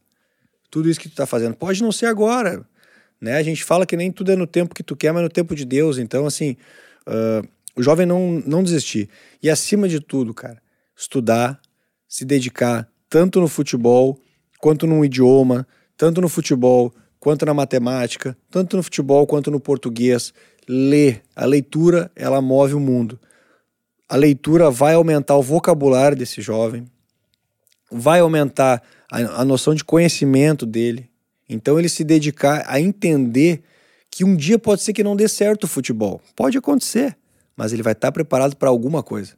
Tudo 0.71 0.91
isso 0.91 1.01
que 1.01 1.09
tu 1.09 1.13
está 1.13 1.27
fazendo. 1.27 1.55
Pode 1.55 1.83
não 1.83 1.93
ser 1.93 2.07
agora. 2.07 2.67
Né? 3.21 3.37
A 3.37 3.43
gente 3.43 3.65
fala 3.65 3.87
que 3.87 3.97
nem 3.97 4.13
tudo 4.13 4.33
é 4.33 4.37
no 4.37 4.47
tempo 4.47 4.75
que 4.75 4.83
tu 4.83 4.95
quer, 4.95 5.13
mas 5.13 5.23
no 5.23 5.29
tempo 5.29 5.55
de 5.55 5.65
Deus. 5.65 5.99
Então, 5.99 6.27
assim, 6.27 6.57
uh, 7.07 7.49
o 7.77 7.83
jovem 7.83 8.07
não, 8.07 8.43
não 8.47 8.63
desistir. 8.63 9.09
E 9.43 9.49
acima 9.49 9.89
de 9.89 10.01
tudo, 10.01 10.35
cara, 10.35 10.61
estudar, 10.97 11.61
se 12.07 12.25
dedicar 12.25 12.89
tanto 13.09 13.41
no 13.41 13.49
futebol 13.49 14.21
quanto 14.59 14.87
no 14.87 15.05
idioma, 15.05 15.67
tanto 15.97 16.21
no 16.21 16.29
futebol 16.29 16.93
quanto 17.19 17.47
na 17.47 17.55
matemática, 17.55 18.37
tanto 18.51 18.77
no 18.77 18.83
futebol 18.83 19.27
quanto 19.27 19.51
no 19.51 19.59
português. 19.59 20.35
Ler. 20.69 21.23
A 21.35 21.45
leitura, 21.45 22.11
ela 22.15 22.41
move 22.41 22.75
o 22.75 22.81
mundo. 22.81 23.19
A 24.09 24.17
leitura 24.17 24.71
vai 24.71 24.95
aumentar 24.95 25.37
o 25.37 25.43
vocabulário 25.43 26.17
desse 26.17 26.41
jovem, 26.41 26.87
vai 27.91 28.21
aumentar 28.21 28.83
a, 29.11 29.41
a 29.41 29.45
noção 29.45 29.75
de 29.75 29.85
conhecimento 29.85 30.67
dele. 30.67 31.09
Então 31.49 31.79
ele 31.79 31.89
se 31.89 32.05
dedicar 32.05 32.65
a 32.67 32.81
entender 32.81 33.63
que 34.11 34.25
um 34.25 34.37
dia 34.37 34.59
pode 34.59 34.83
ser 34.83 34.93
que 34.93 35.03
não 35.03 35.17
dê 35.17 35.29
certo 35.29 35.65
o 35.65 35.69
futebol. 35.69 36.21
Pode 36.37 36.57
acontecer, 36.57 37.17
mas 37.57 37.73
ele 37.73 37.83
vai 37.83 37.93
estar 37.93 38.13
preparado 38.13 38.57
para 38.57 38.69
alguma 38.69 39.03
coisa. 39.03 39.33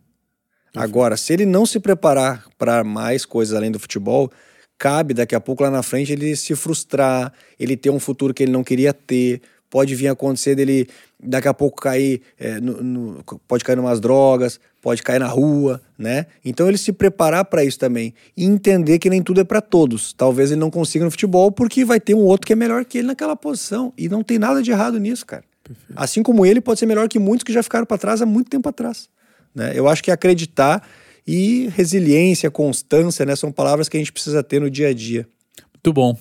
Agora, 0.75 1.17
se 1.17 1.33
ele 1.33 1.47
não 1.47 1.65
se 1.65 1.81
preparar 1.81 2.47
para 2.59 2.85
mais 2.85 3.25
coisas 3.25 3.57
além 3.57 3.71
do 3.71 3.79
futebol, 3.79 4.31
cabe 4.79 5.15
daqui 5.15 5.35
a 5.35 5.41
pouco 5.41 5.63
lá 5.63 5.71
na 5.71 5.83
frente 5.83 6.13
ele 6.13 6.37
se 6.37 6.55
frustrar, 6.55 7.33
ele 7.59 7.77
ter 7.77 7.89
um 7.89 7.99
futuro 7.99 8.35
que 8.35 8.43
ele 8.43 8.53
não 8.53 8.63
queria 8.63 8.93
ter, 8.93 9.41
pode 9.71 9.95
vir 9.95 10.09
a 10.09 10.13
acontecer 10.13 10.55
dele 10.55 10.89
daqui 11.23 11.49
a 11.49 11.55
pouco 11.55 11.81
cair, 11.81 12.23
é, 12.39 12.61
no, 12.61 12.83
no, 12.83 13.25
pode 13.49 13.65
cair 13.65 13.77
em 13.77 13.81
umas 13.81 14.01
drogas, 14.01 14.61
pode 14.81 15.03
cair 15.03 15.19
na 15.19 15.27
rua, 15.27 15.81
né? 15.99 16.27
Então 16.45 16.69
ele 16.69 16.79
se 16.79 16.93
preparar 16.93 17.45
para 17.45 17.65
isso 17.65 17.79
também 17.79 18.15
e 18.37 18.45
entender 18.45 18.99
que 18.99 19.11
nem 19.11 19.23
tudo 19.23 19.41
é 19.41 19.45
para 19.45 19.61
todos. 19.61 20.13
Talvez 20.13 20.51
ele 20.51 20.61
não 20.61 20.71
consiga 20.71 21.05
no 21.05 21.11
futebol 21.11 21.51
porque 21.51 21.85
vai 21.85 21.99
ter 21.99 22.15
um 22.15 22.25
outro 22.25 22.47
que 22.47 22.53
é 22.53 22.57
melhor 22.57 22.85
que 22.85 22.99
ele 22.99 23.09
naquela 23.09 23.35
posição 23.35 23.93
e 23.97 24.09
não 24.09 24.23
tem 24.23 24.39
nada 24.39 24.63
de 24.63 24.71
errado 24.71 24.99
nisso, 24.99 25.27
cara. 25.27 25.45
Perfeito. 25.65 25.93
Assim 25.97 26.23
como 26.23 26.47
ele 26.47 26.61
pode 26.61 26.79
ser 26.79 26.87
melhor 26.87 27.09
que 27.09 27.19
muitos 27.19 27.43
que 27.43 27.53
já 27.53 27.63
ficaram 27.63 27.85
para 27.85 27.99
trás 27.99 28.23
há 28.23 28.27
muito 28.27 28.49
tempo 28.49 28.69
atrás, 28.69 29.09
né? 29.55 29.73
Eu 29.75 29.89
acho 29.89 30.03
que 30.03 30.11
acreditar 30.11 30.87
e 31.27 31.69
resiliência, 31.75 32.51
constância, 32.51 33.27
né, 33.27 33.35
são 33.35 33.51
palavras 33.51 33.89
que 33.89 33.97
a 33.97 34.01
gente 34.01 34.13
precisa 34.13 34.43
ter 34.45 34.61
no 34.61 34.71
dia 34.71 34.89
a 34.89 34.95
dia. 34.95 35.27
Muito 35.75 35.93
bom. 35.93 36.17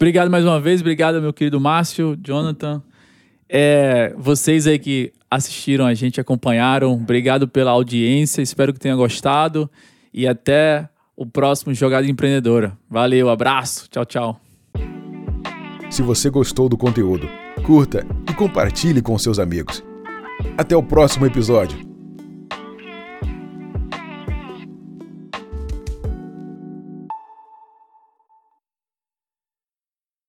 Obrigado 0.00 0.30
mais 0.30 0.46
uma 0.46 0.58
vez, 0.58 0.80
obrigado 0.80 1.20
meu 1.20 1.30
querido 1.30 1.60
Márcio, 1.60 2.16
Jonathan. 2.24 2.82
É, 3.46 4.14
vocês 4.16 4.66
aí 4.66 4.78
que 4.78 5.12
assistiram 5.30 5.84
a 5.84 5.92
gente, 5.92 6.18
acompanharam, 6.18 6.94
obrigado 6.94 7.46
pela 7.46 7.72
audiência, 7.72 8.40
espero 8.40 8.72
que 8.72 8.80
tenha 8.80 8.96
gostado 8.96 9.70
e 10.10 10.26
até 10.26 10.88
o 11.14 11.26
próximo 11.26 11.74
Jogada 11.74 12.06
Empreendedora. 12.06 12.72
Valeu, 12.88 13.28
abraço, 13.28 13.90
tchau, 13.90 14.06
tchau. 14.06 14.40
Se 15.90 16.00
você 16.00 16.30
gostou 16.30 16.66
do 16.66 16.78
conteúdo, 16.78 17.28
curta 17.62 18.06
e 18.26 18.32
compartilhe 18.32 19.02
com 19.02 19.18
seus 19.18 19.38
amigos. 19.38 19.84
Até 20.56 20.74
o 20.74 20.82
próximo 20.82 21.26
episódio. 21.26 21.89